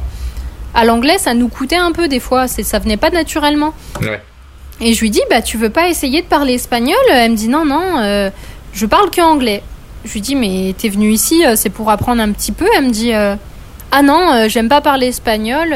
à 0.74 0.84
l'anglais, 0.84 1.18
ça 1.18 1.34
nous 1.34 1.48
coûtait 1.48 1.76
un 1.76 1.92
peu 1.92 2.08
des 2.08 2.20
fois. 2.20 2.46
C'est, 2.48 2.62
ça 2.62 2.78
venait 2.78 2.96
pas 2.96 3.10
naturellement. 3.10 3.74
Ouais. 4.00 4.20
Et 4.80 4.94
je 4.94 5.00
lui 5.00 5.10
dis, 5.10 5.20
bah, 5.28 5.42
tu 5.42 5.58
veux 5.58 5.70
pas 5.70 5.88
essayer 5.88 6.22
de 6.22 6.26
parler 6.26 6.54
espagnol? 6.54 6.96
Elle 7.10 7.32
me 7.32 7.36
dit, 7.36 7.48
non, 7.48 7.64
non, 7.64 7.98
euh, 7.98 8.30
je 8.72 8.86
parle 8.86 9.10
que 9.10 9.20
anglais. 9.20 9.62
Je 10.04 10.12
lui 10.12 10.20
dis, 10.20 10.34
mais 10.34 10.74
t'es 10.78 10.88
venue 10.88 11.10
ici, 11.10 11.44
euh, 11.44 11.56
c'est 11.56 11.68
pour 11.68 11.90
apprendre 11.90 12.22
un 12.22 12.32
petit 12.32 12.52
peu? 12.52 12.66
Elle 12.76 12.86
me 12.86 12.90
dit, 12.90 13.12
euh, 13.12 13.34
ah 13.90 14.02
non, 14.02 14.32
euh, 14.32 14.48
j'aime 14.48 14.68
pas 14.68 14.80
parler 14.80 15.08
espagnol. 15.08 15.74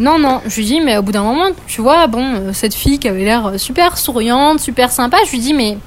non, 0.00 0.18
non. 0.18 0.42
Je 0.46 0.56
lui 0.56 0.64
dis, 0.64 0.80
mais 0.80 0.98
au 0.98 1.02
bout 1.02 1.12
d'un 1.12 1.22
moment, 1.22 1.48
tu 1.66 1.80
vois, 1.80 2.06
bon, 2.08 2.52
cette 2.52 2.74
fille 2.74 2.98
qui 2.98 3.08
avait 3.08 3.24
l'air 3.24 3.52
super 3.56 3.96
souriante, 3.96 4.60
super 4.60 4.92
sympa, 4.92 5.18
je 5.24 5.30
lui 5.30 5.38
dis, 5.38 5.54
mais 5.54 5.78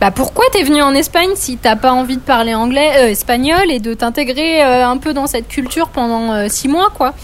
bah 0.00 0.10
pourquoi 0.10 0.44
t'es 0.52 0.62
venue 0.62 0.82
en 0.82 0.94
Espagne 0.94 1.30
si 1.36 1.56
t'as 1.56 1.76
pas 1.76 1.92
envie 1.92 2.16
de 2.16 2.22
parler 2.22 2.54
anglais, 2.54 2.92
euh, 2.98 3.08
espagnol 3.08 3.70
et 3.70 3.80
de 3.80 3.94
t'intégrer 3.94 4.62
euh, 4.62 4.86
un 4.86 4.98
peu 4.98 5.14
dans 5.14 5.26
cette 5.26 5.48
culture 5.48 5.88
pendant 5.88 6.32
euh, 6.32 6.46
six 6.48 6.68
mois, 6.68 6.90
quoi? 6.94 7.14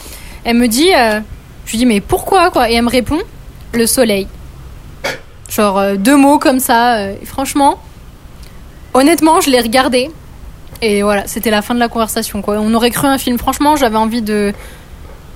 Elle 0.45 0.57
me 0.57 0.69
dit, 0.69 0.91
je 1.67 1.71
lui 1.71 1.79
dis, 1.79 1.87
mais 1.87 2.01
pourquoi, 2.01 2.51
quoi? 2.51 2.69
Et 2.69 2.75
elle 2.75 2.85
me 2.85 2.91
répond, 2.91 3.19
le 3.75 3.87
soleil. 3.87 4.27
Genre 5.49 5.97
deux 5.99 6.17
mots 6.17 6.39
comme 6.39 6.59
ça. 6.59 7.11
et 7.11 7.25
franchement, 7.25 7.79
honnêtement, 8.93 9.41
je 9.41 9.51
l'ai 9.51 9.61
regardé. 9.61 10.11
Et 10.81 11.03
voilà, 11.03 11.29
c'était 11.29 11.51
la 11.51 11.63
fin 11.63 11.75
de 11.75 11.79
la 11.79 11.87
conversation. 11.87 12.43
Quoi. 12.43 12.57
On 12.59 12.75
aurait 12.75 12.91
cru 12.91 13.07
un 13.07 13.19
film. 13.19 13.39
Franchement, 13.39 13.77
j'avais 13.77 13.99
envie 13.99 14.21
de. 14.21 14.53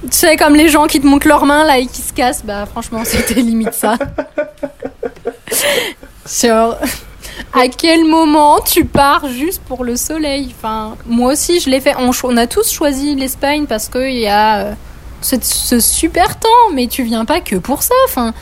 Tu 0.03 0.09
sais, 0.11 0.37
comme 0.37 0.57
les 0.57 0.68
gens 0.68 0.87
qui 0.87 1.01
te 1.01 1.07
montrent 1.07 1.28
leurs 1.28 1.47
mains 1.47 1.64
là 1.64 1.78
et 1.78 1.87
qui 1.87 2.03
se 2.03 2.12
cassent. 2.12 2.45
Bah, 2.45 2.66
franchement, 2.66 3.03
c'était 3.05 3.41
limite 3.41 3.74
ça. 3.74 3.97
Genre, 6.43 6.76
à 7.53 7.68
quel 7.68 8.05
moment 8.05 8.61
tu 8.61 8.84
pars 8.84 9.28
juste 9.28 9.62
pour 9.62 9.84
le 9.84 9.97
soleil 9.97 10.55
Enfin, 10.57 10.97
moi 11.07 11.32
aussi, 11.32 11.61
je 11.61 11.70
l'ai 11.70 11.80
fait. 11.80 11.95
On, 11.99 12.37
a 12.37 12.47
tous 12.47 12.70
choisi 12.70 13.14
l'Espagne 13.14 13.66
parce 13.66 13.89
qu'il 13.89 14.18
y 14.18 14.26
a 14.26 14.59
euh, 14.59 14.74
ce, 15.20 15.80
super 15.80 16.39
temps, 16.39 16.49
mais 16.74 16.87
tu 16.87 17.03
viens 17.03 17.24
pas 17.24 17.41
que 17.41 17.57
pour 17.57 17.82
ça. 17.82 17.95
Enfin, 18.07 18.34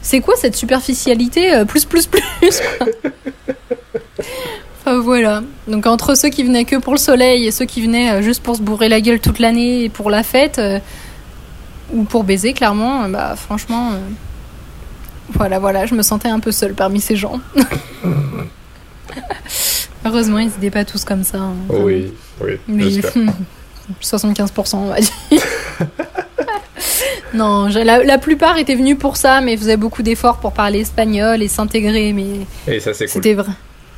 c'est 0.00 0.20
quoi 0.20 0.34
cette 0.36 0.56
superficialité 0.56 1.54
euh, 1.54 1.64
plus 1.64 1.84
plus 1.84 2.06
plus 2.06 2.22
Enfin 4.80 4.98
voilà. 4.98 5.42
Donc 5.68 5.86
entre 5.86 6.16
ceux 6.16 6.28
qui 6.28 6.42
venaient 6.42 6.64
que 6.64 6.76
pour 6.76 6.92
le 6.94 6.98
soleil 6.98 7.46
et 7.46 7.52
ceux 7.52 7.66
qui 7.66 7.82
venaient 7.82 8.10
euh, 8.10 8.22
juste 8.22 8.42
pour 8.42 8.56
se 8.56 8.62
bourrer 8.62 8.88
la 8.88 9.00
gueule 9.00 9.20
toute 9.20 9.38
l'année 9.38 9.84
et 9.84 9.88
pour 9.88 10.10
la 10.10 10.22
fête 10.22 10.60
ou 11.92 12.04
pour 12.04 12.24
baiser 12.24 12.52
clairement, 12.52 13.08
bah 13.08 13.36
franchement 13.36 13.90
voilà 15.34 15.58
voilà, 15.58 15.86
je 15.86 15.94
me 15.94 16.02
sentais 16.02 16.28
un 16.28 16.40
peu 16.40 16.52
seule 16.52 16.74
parmi 16.74 17.00
ces 17.00 17.16
gens. 17.16 17.40
Heureusement, 20.04 20.38
ils 20.38 20.48
étaient 20.48 20.70
pas 20.70 20.84
tous 20.84 21.04
comme 21.04 21.22
ça. 21.24 21.38
hein. 21.38 21.54
Oui, 21.68 22.12
oui. 22.40 22.52
Mais 22.66 22.90
j'espère. 22.90 23.22
75% 24.02 24.76
on 24.76 24.86
va 24.86 25.00
dire. 25.00 25.10
non, 27.34 27.66
la, 27.66 28.02
la 28.04 28.18
plupart 28.18 28.58
étaient 28.58 28.74
venus 28.74 28.96
pour 28.98 29.16
ça, 29.16 29.40
mais 29.40 29.56
faisaient 29.56 29.76
beaucoup 29.76 30.02
d'efforts 30.02 30.38
pour 30.38 30.52
parler 30.52 30.80
espagnol 30.80 31.42
et 31.42 31.48
s'intégrer, 31.48 32.12
mais 32.12 32.46
Et 32.72 32.80
ça, 32.80 32.94
c'est 32.94 33.04
cool. 33.06 33.12
c'était 33.14 33.34
vrai. 33.34 33.52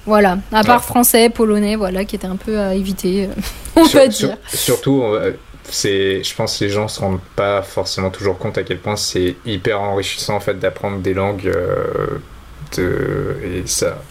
Voilà, 0.06 0.38
à 0.52 0.62
part 0.64 0.80
Ouais. 0.80 0.82
français, 0.86 1.30
polonais, 1.30 1.76
voilà, 1.76 2.04
qui 2.04 2.16
était 2.16 2.26
un 2.26 2.36
peu 2.36 2.58
à 2.60 2.74
éviter, 2.74 3.24
euh, 3.24 3.28
on 3.76 3.84
Sur- 3.86 4.00
peut 4.04 4.10
sur- 4.10 4.28
dire. 4.28 4.36
surtout, 4.48 5.02
euh, 5.02 5.32
c'est, 5.64 6.22
je 6.22 6.34
pense 6.34 6.58
que 6.58 6.64
les 6.64 6.70
gens 6.70 6.88
se 6.88 7.00
rendent 7.00 7.20
pas 7.36 7.62
forcément 7.62 8.10
toujours 8.10 8.38
compte 8.38 8.58
à 8.58 8.62
quel 8.64 8.78
point 8.78 8.96
c'est 8.96 9.36
hyper 9.46 9.80
enrichissant 9.80 10.36
en 10.36 10.40
fait 10.40 10.58
d'apprendre 10.58 10.98
des 11.00 11.14
langues. 11.14 11.46
euh, 11.46 12.18
de, 12.76 13.36
et 13.44 13.66
ça, 13.66 14.02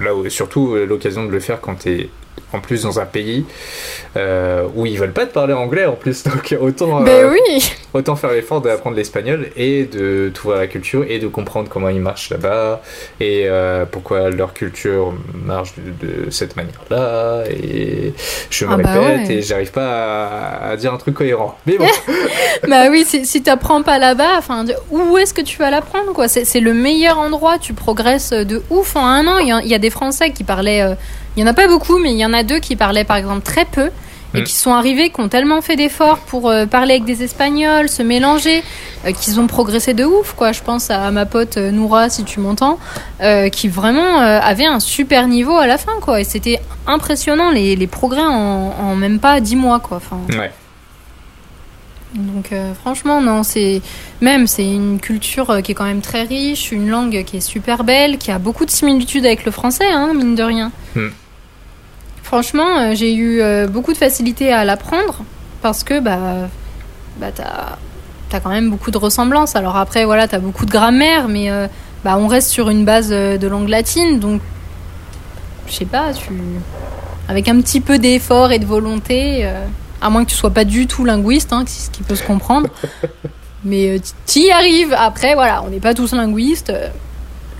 là 0.00 0.10
surtout 0.28 0.74
euh, 0.74 0.86
l'occasion 0.86 1.24
de 1.24 1.30
le 1.30 1.40
faire 1.40 1.60
quand 1.60 1.76
t'es 1.76 2.10
en 2.52 2.60
plus 2.60 2.82
dans 2.82 3.00
un 3.00 3.04
pays 3.04 3.44
euh, 4.16 4.66
où 4.74 4.86
ils 4.86 4.98
veulent 4.98 5.12
pas 5.12 5.26
te 5.26 5.32
parler 5.32 5.54
anglais 5.54 5.86
en 5.86 5.94
plus, 5.94 6.22
donc 6.24 6.54
autant, 6.60 7.00
euh, 7.00 7.04
Ben 7.04 7.26
oui, 7.30 7.72
autant 7.92 8.14
faire 8.16 8.30
l'effort 8.32 8.60
d'apprendre 8.60 8.96
l'espagnol 8.96 9.48
et 9.56 9.84
de 9.84 10.30
trouver 10.32 10.56
la 10.58 10.66
culture 10.66 11.04
et 11.08 11.18
de 11.18 11.26
comprendre 11.26 11.68
comment 11.68 11.88
ils 11.88 12.00
marchent 12.00 12.30
là-bas 12.30 12.80
et 13.20 13.44
euh, 13.46 13.84
pourquoi 13.90 14.30
leur 14.30 14.52
culture 14.54 15.12
marche 15.34 15.74
de, 15.76 16.06
de 16.06 16.30
cette 16.30 16.56
manière-là 16.56 17.44
et 17.50 18.14
je 18.50 18.64
me 18.66 18.72
Ah 18.72 18.76
bah 18.76 18.92
répète 18.92 19.28
ouais. 19.28 19.34
et 19.34 19.42
j'arrive 19.42 19.72
pas 19.72 20.28
à, 20.28 20.70
à 20.70 20.76
dire 20.76 20.92
un 20.92 20.98
truc 20.98 21.14
cohérent. 21.14 21.56
Mais 21.66 21.76
bon. 21.76 21.86
Bah 22.68 22.86
oui, 22.90 23.04
si, 23.06 23.26
si 23.26 23.42
t'apprends 23.42 23.82
pas 23.82 23.98
là-bas, 23.98 24.38
enfin, 24.38 24.64
où 24.90 25.18
est-ce 25.18 25.34
que 25.34 25.42
tu 25.42 25.58
vas 25.58 25.70
l'apprendre, 25.70 26.12
quoi? 26.12 26.28
C'est 26.28 26.60
le 26.60 26.72
meilleur 26.72 27.18
endroit, 27.18 27.58
tu 27.58 27.74
progresses 27.74 28.30
de 28.32 28.62
ouf 28.70 28.96
en 28.96 29.04
un 29.04 29.26
an. 29.26 29.38
Il 29.38 29.48
y 29.48 29.52
a, 29.52 29.60
il 29.60 29.68
y 29.68 29.74
a 29.74 29.78
des 29.78 29.90
Français 29.90 30.30
qui 30.30 30.44
parlaient, 30.44 30.96
il 31.36 31.40
y 31.40 31.44
en 31.44 31.46
a 31.46 31.54
pas 31.54 31.68
beaucoup, 31.68 31.98
mais 31.98 32.12
il 32.12 32.18
y 32.18 32.24
en 32.26 32.32
a 32.32 32.42
deux 32.42 32.58
qui 32.60 32.76
parlaient 32.76 33.04
par 33.04 33.16
exemple 33.16 33.42
très 33.42 33.64
peu 33.64 33.90
et 34.34 34.40
Mm. 34.40 34.44
qui 34.44 34.54
sont 34.54 34.72
arrivés, 34.72 35.10
qui 35.10 35.20
ont 35.20 35.28
tellement 35.28 35.62
fait 35.62 35.76
d'efforts 35.76 36.18
pour 36.18 36.50
euh, 36.50 36.66
parler 36.66 36.94
avec 36.94 37.04
des 37.04 37.22
Espagnols, 37.22 37.88
se 37.88 38.02
mélanger, 38.02 38.62
euh, 39.06 39.12
qu'ils 39.12 39.38
ont 39.38 39.46
progressé 39.46 39.94
de 39.94 40.04
ouf, 40.04 40.32
quoi. 40.32 40.50
Je 40.52 40.60
pense 40.60 40.90
à 40.90 41.10
ma 41.12 41.24
pote 41.24 41.56
euh, 41.56 41.70
Noura, 41.70 42.10
si 42.10 42.24
tu 42.24 42.40
m'entends, 42.40 42.78
qui 43.52 43.68
vraiment 43.68 44.18
avait 44.18 44.66
un 44.66 44.80
super 44.80 45.28
niveau 45.28 45.56
à 45.56 45.66
la 45.66 45.78
fin, 45.78 45.92
quoi. 46.00 46.20
Et 46.20 46.24
c'était 46.24 46.60
impressionnant 46.86 47.50
les, 47.50 47.76
les 47.76 47.86
progrès 47.86 48.22
en, 48.22 48.74
en 48.78 48.96
même 48.96 49.18
pas 49.18 49.40
dix 49.40 49.56
mois, 49.56 49.80
quoi. 49.80 49.98
Enfin, 49.98 50.18
ouais 50.38 50.52
donc 52.14 52.52
franchement 52.80 53.20
non, 53.20 53.42
c'est 53.42 53.82
même 54.20 54.46
c'est 54.46 54.64
une 54.64 55.00
culture 55.00 55.60
qui 55.64 55.72
est 55.72 55.74
quand 55.74 55.84
même 55.84 56.00
très 56.00 56.22
riche, 56.22 56.70
une 56.70 56.88
langue 56.88 57.24
qui 57.24 57.38
est 57.38 57.40
super 57.40 57.82
belle, 57.82 58.18
qui 58.18 58.30
a 58.30 58.38
beaucoup 58.38 58.64
de 58.64 58.70
similitudes 58.70 59.26
avec 59.26 59.44
le 59.44 59.50
français, 59.50 59.90
hein, 59.90 60.12
mine 60.14 60.36
de 60.36 60.44
rien. 60.44 60.70
Hmm. 60.94 61.08
Franchement, 62.24 62.78
euh, 62.78 62.94
j'ai 62.94 63.14
eu 63.14 63.40
euh, 63.40 63.68
beaucoup 63.68 63.92
de 63.92 63.98
facilité 63.98 64.52
à 64.52 64.64
l'apprendre 64.64 65.22
parce 65.62 65.84
que 65.84 66.00
bah 66.00 66.48
bah 67.18 67.28
t'as 67.32 68.40
quand 68.40 68.50
même 68.50 68.70
beaucoup 68.70 68.90
de 68.90 68.98
ressemblances. 68.98 69.54
Alors 69.54 69.76
après 69.76 70.04
voilà, 70.04 70.26
t'as 70.26 70.40
beaucoup 70.40 70.66
de 70.66 70.70
grammaire, 70.70 71.28
mais 71.28 71.50
euh, 71.50 71.68
bah 72.04 72.16
on 72.18 72.26
reste 72.26 72.48
sur 72.50 72.70
une 72.70 72.84
base 72.84 73.10
de 73.10 73.46
langue 73.46 73.68
latine, 73.68 74.18
donc 74.18 74.40
je 75.68 75.74
sais 75.74 75.84
pas, 75.84 76.12
tu 76.12 76.32
avec 77.28 77.48
un 77.48 77.60
petit 77.60 77.80
peu 77.80 77.98
d'effort 77.98 78.50
et 78.50 78.58
de 78.58 78.66
volonté. 78.66 79.46
euh, 79.46 79.64
à 80.00 80.10
moins 80.10 80.24
que 80.24 80.30
tu 80.30 80.36
sois 80.36 80.50
pas 80.50 80.64
du 80.64 80.86
tout 80.86 81.04
linguiste, 81.06 81.52
hein, 81.52 81.64
ce 81.66 81.88
qui 81.88 82.02
peut 82.02 82.14
se 82.14 82.22
comprendre. 82.22 82.68
Mais 83.64 83.96
euh, 83.96 83.98
tu 84.26 84.40
y 84.40 84.50
arrives. 84.50 84.94
Après, 84.96 85.34
voilà, 85.34 85.62
on 85.62 85.70
n'est 85.70 85.80
pas 85.80 85.94
tous 85.94 86.12
linguistes. 86.12 86.72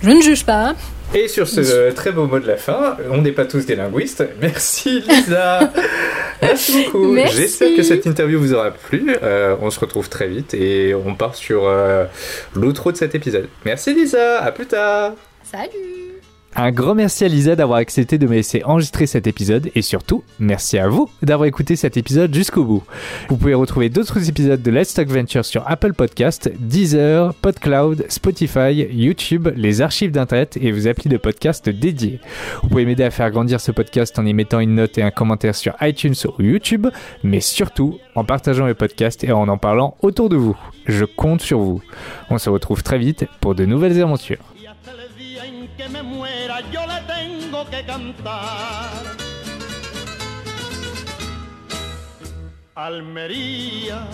Je 0.03 0.09
ne 0.11 0.21
juge 0.21 0.45
pas. 0.45 0.75
Et 1.13 1.27
sur 1.27 1.47
ce 1.47 1.61
euh, 1.61 1.91
très 1.91 2.11
beau 2.11 2.25
mot 2.25 2.39
de 2.39 2.47
la 2.47 2.57
fin 2.57 2.97
on 3.09 3.21
n'est 3.21 3.31
pas 3.31 3.45
tous 3.45 3.65
des 3.65 3.75
linguistes. 3.75 4.23
Merci 4.41 5.01
Lisa. 5.01 5.71
Merci 6.41 6.85
beaucoup. 6.85 7.15
J'espère 7.15 7.75
que 7.75 7.83
cette 7.83 8.05
interview 8.05 8.39
vous 8.39 8.53
aura 8.53 8.71
plu. 8.71 9.15
Euh, 9.23 9.55
on 9.61 9.69
se 9.69 9.79
retrouve 9.79 10.09
très 10.09 10.27
vite 10.27 10.53
et 10.53 10.93
on 10.93 11.15
part 11.15 11.35
sur 11.35 11.65
euh, 11.65 12.05
l'outro 12.53 12.91
de 12.91 12.97
cet 12.97 13.15
épisode. 13.15 13.47
Merci 13.65 13.93
Lisa. 13.93 14.41
À 14.41 14.51
plus 14.51 14.65
tard. 14.65 15.13
Salut 15.43 16.04
Un 16.57 16.71
grand 16.71 16.95
merci 16.95 17.25
à 17.25 17.27
Lisa 17.27 17.57
d'avoir 17.57 17.79
accepté 17.79 18.17
de 18.17 18.25
me 18.27 18.35
laisser 18.35 18.63
enregistrer 18.63 19.07
cet 19.07 19.27
épisode 19.27 19.69
et 19.75 19.81
surtout, 19.81 20.23
merci 20.39 20.77
à 20.77 20.87
vous 20.87 21.09
d'avoir 21.21 21.47
écouté 21.47 21.75
cet 21.75 21.97
épisode 21.97 22.33
jusqu'au 22.33 22.63
bout. 22.63 22.83
Vous 23.27 23.35
pouvez 23.35 23.53
retrouver 23.53 23.89
d'autres 23.89 24.29
épisodes 24.29 24.61
de 24.61 24.71
Let's 24.71 24.93
Talk 24.93 25.09
Venture 25.09 25.43
sur 25.43 25.69
Apple 25.69 25.91
Podcast, 25.91 26.49
Deezer, 26.57 27.33
PodCloud, 27.33 28.05
Spotify, 28.07 28.87
YouTube, 28.89 29.49
les 29.57 29.81
archives 29.81 30.11
d'internet 30.11 30.57
et 30.61 30.71
vos 30.71 30.87
applis 30.87 31.09
de 31.09 31.17
podcast 31.17 31.67
dédiés. 31.67 32.21
Vous 32.63 32.69
pouvez 32.69 32.85
m'aider 32.85 33.03
à 33.03 33.11
faire 33.11 33.31
grandir 33.31 33.59
ce 33.59 33.73
podcast 33.73 34.17
en 34.17 34.25
y 34.25 34.33
mettant 34.33 34.61
une 34.61 34.75
note 34.75 34.97
et 34.97 35.03
un 35.03 35.11
commentaire 35.11 35.55
sur 35.55 35.75
iTunes 35.81 36.15
ou 36.25 36.41
YouTube, 36.41 36.87
mais 37.21 37.41
surtout 37.41 37.99
en 38.15 38.23
partageant 38.23 38.65
le 38.65 38.75
podcast 38.75 39.25
et 39.25 39.33
en 39.33 39.49
en 39.49 39.57
parlant 39.57 39.97
autour 40.01 40.29
de 40.29 40.37
vous. 40.37 40.55
Je 40.85 41.03
compte 41.03 41.41
sur 41.41 41.59
vous. 41.59 41.81
On 42.29 42.37
se 42.37 42.49
retrouve 42.49 42.81
très 42.81 42.97
vite 42.97 43.25
pour 43.41 43.55
de 43.55 43.65
nouvelles 43.65 44.01
aventures. 44.01 44.54
Que 45.85 45.89
me 45.89 46.01
muera 46.01 46.61
yo 46.71 46.81
le 46.87 46.99
tengo 47.01 47.69
que 47.69 47.85
cantar. 47.85 48.91
Almería, 52.73 54.07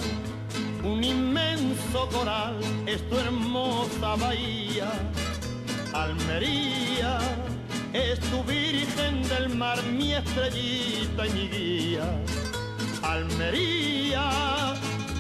un 0.84 1.04
inmenso 1.04 2.10
coral 2.10 2.60
es 2.86 3.08
tu 3.10 3.18
hermosa 3.18 4.16
bahía. 4.16 4.92
Almería, 5.94 7.20
es 7.94 8.20
tu 8.20 8.44
virgen 8.44 9.24
del 9.30 9.56
mar, 9.56 9.82
mi 9.84 10.14
estrellita 10.14 11.26
y 11.28 11.32
mi 11.32 11.48
guía. 11.48 12.08
Almería, 13.02 14.24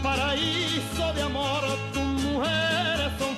paraíso 0.03 1.13
de 1.15 1.21
amor, 1.21 1.63
tus 1.93 2.09
mujeres 2.27 3.11
son 3.19 3.35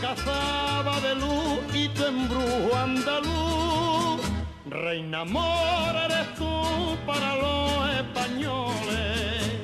tu 0.00 0.06
alcazaba 0.06 1.00
de 1.00 1.14
luz 1.14 1.74
y 1.74 1.88
tu 1.88 2.04
embrujo 2.04 2.76
andaluz. 2.76 4.20
Reina 4.68 5.20
amor 5.20 5.96
eres 6.04 6.34
tú 6.36 6.96
para 7.06 7.36
los 7.36 7.94
españoles. 7.94 9.60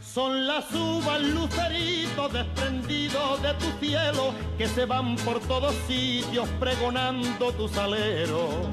Son 0.00 0.46
las 0.46 0.72
uvas 0.72 1.20
luceritos 1.20 2.32
desprendidos 2.32 3.42
de 3.42 3.54
tu 3.54 3.84
cielo 3.84 4.32
que 4.56 4.68
se 4.68 4.84
van 4.84 5.16
por 5.16 5.40
todos 5.40 5.74
sitios 5.88 6.48
pregonando 6.60 7.52
tu 7.52 7.68
salero. 7.68 8.70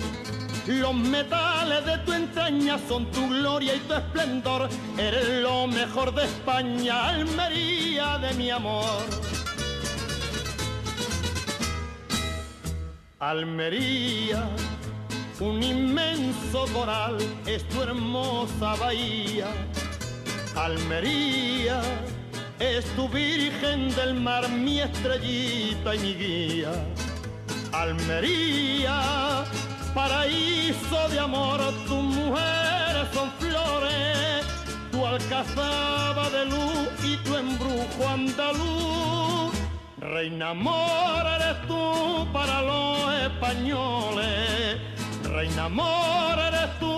Los 0.68 0.94
metales 0.94 1.86
de 1.86 1.98
tu 2.00 2.14
entraña 2.14 2.78
son 2.88 3.10
tu 3.12 3.28
gloria 3.28 3.76
y 3.76 3.80
tu 3.80 3.94
esplendor. 3.94 4.70
Eres 4.98 5.42
lo 5.42 5.68
mejor 5.68 6.14
de 6.14 6.26
España, 6.26 7.10
Almería 7.10 8.20
de 8.20 8.34
mi 8.36 8.52
amor. 8.52 9.02
Almería, 13.20 14.50
un 15.40 15.62
inmenso 15.62 16.66
coral 16.74 17.18
es 17.46 17.68
tu 17.70 17.82
hermosa 17.82 18.76
bahía. 18.76 19.48
Almería, 20.56 21.82
es 22.60 22.86
tu 22.96 23.08
virgen 23.10 23.94
del 23.96 24.14
mar, 24.16 24.48
mi 24.50 24.82
estrellita 24.82 25.96
y 25.96 26.00
mi 26.00 26.14
guía. 26.14 26.72
Almería, 27.72 29.44
paraíso 29.94 31.10
de 31.10 31.20
amor, 31.20 31.60
tus 31.88 32.04
mujeres 32.04 33.08
son 33.14 33.32
flores, 33.40 34.46
tu 34.92 35.06
alcazaba 35.06 36.30
de 36.30 36.46
luz 36.46 36.90
y 37.04 37.18
tu 37.18 37.36
embrujo 37.36 38.10
andaluz. 38.10 39.54
Reina 40.00 40.50
amor 40.50 41.26
eres 41.36 41.68
tú 41.68 42.28
para 42.34 42.62
los 42.62 43.14
españoles, 43.28 44.78
reina 45.24 45.66
amor 45.66 46.40
eres 46.40 46.80
tú 46.80 46.92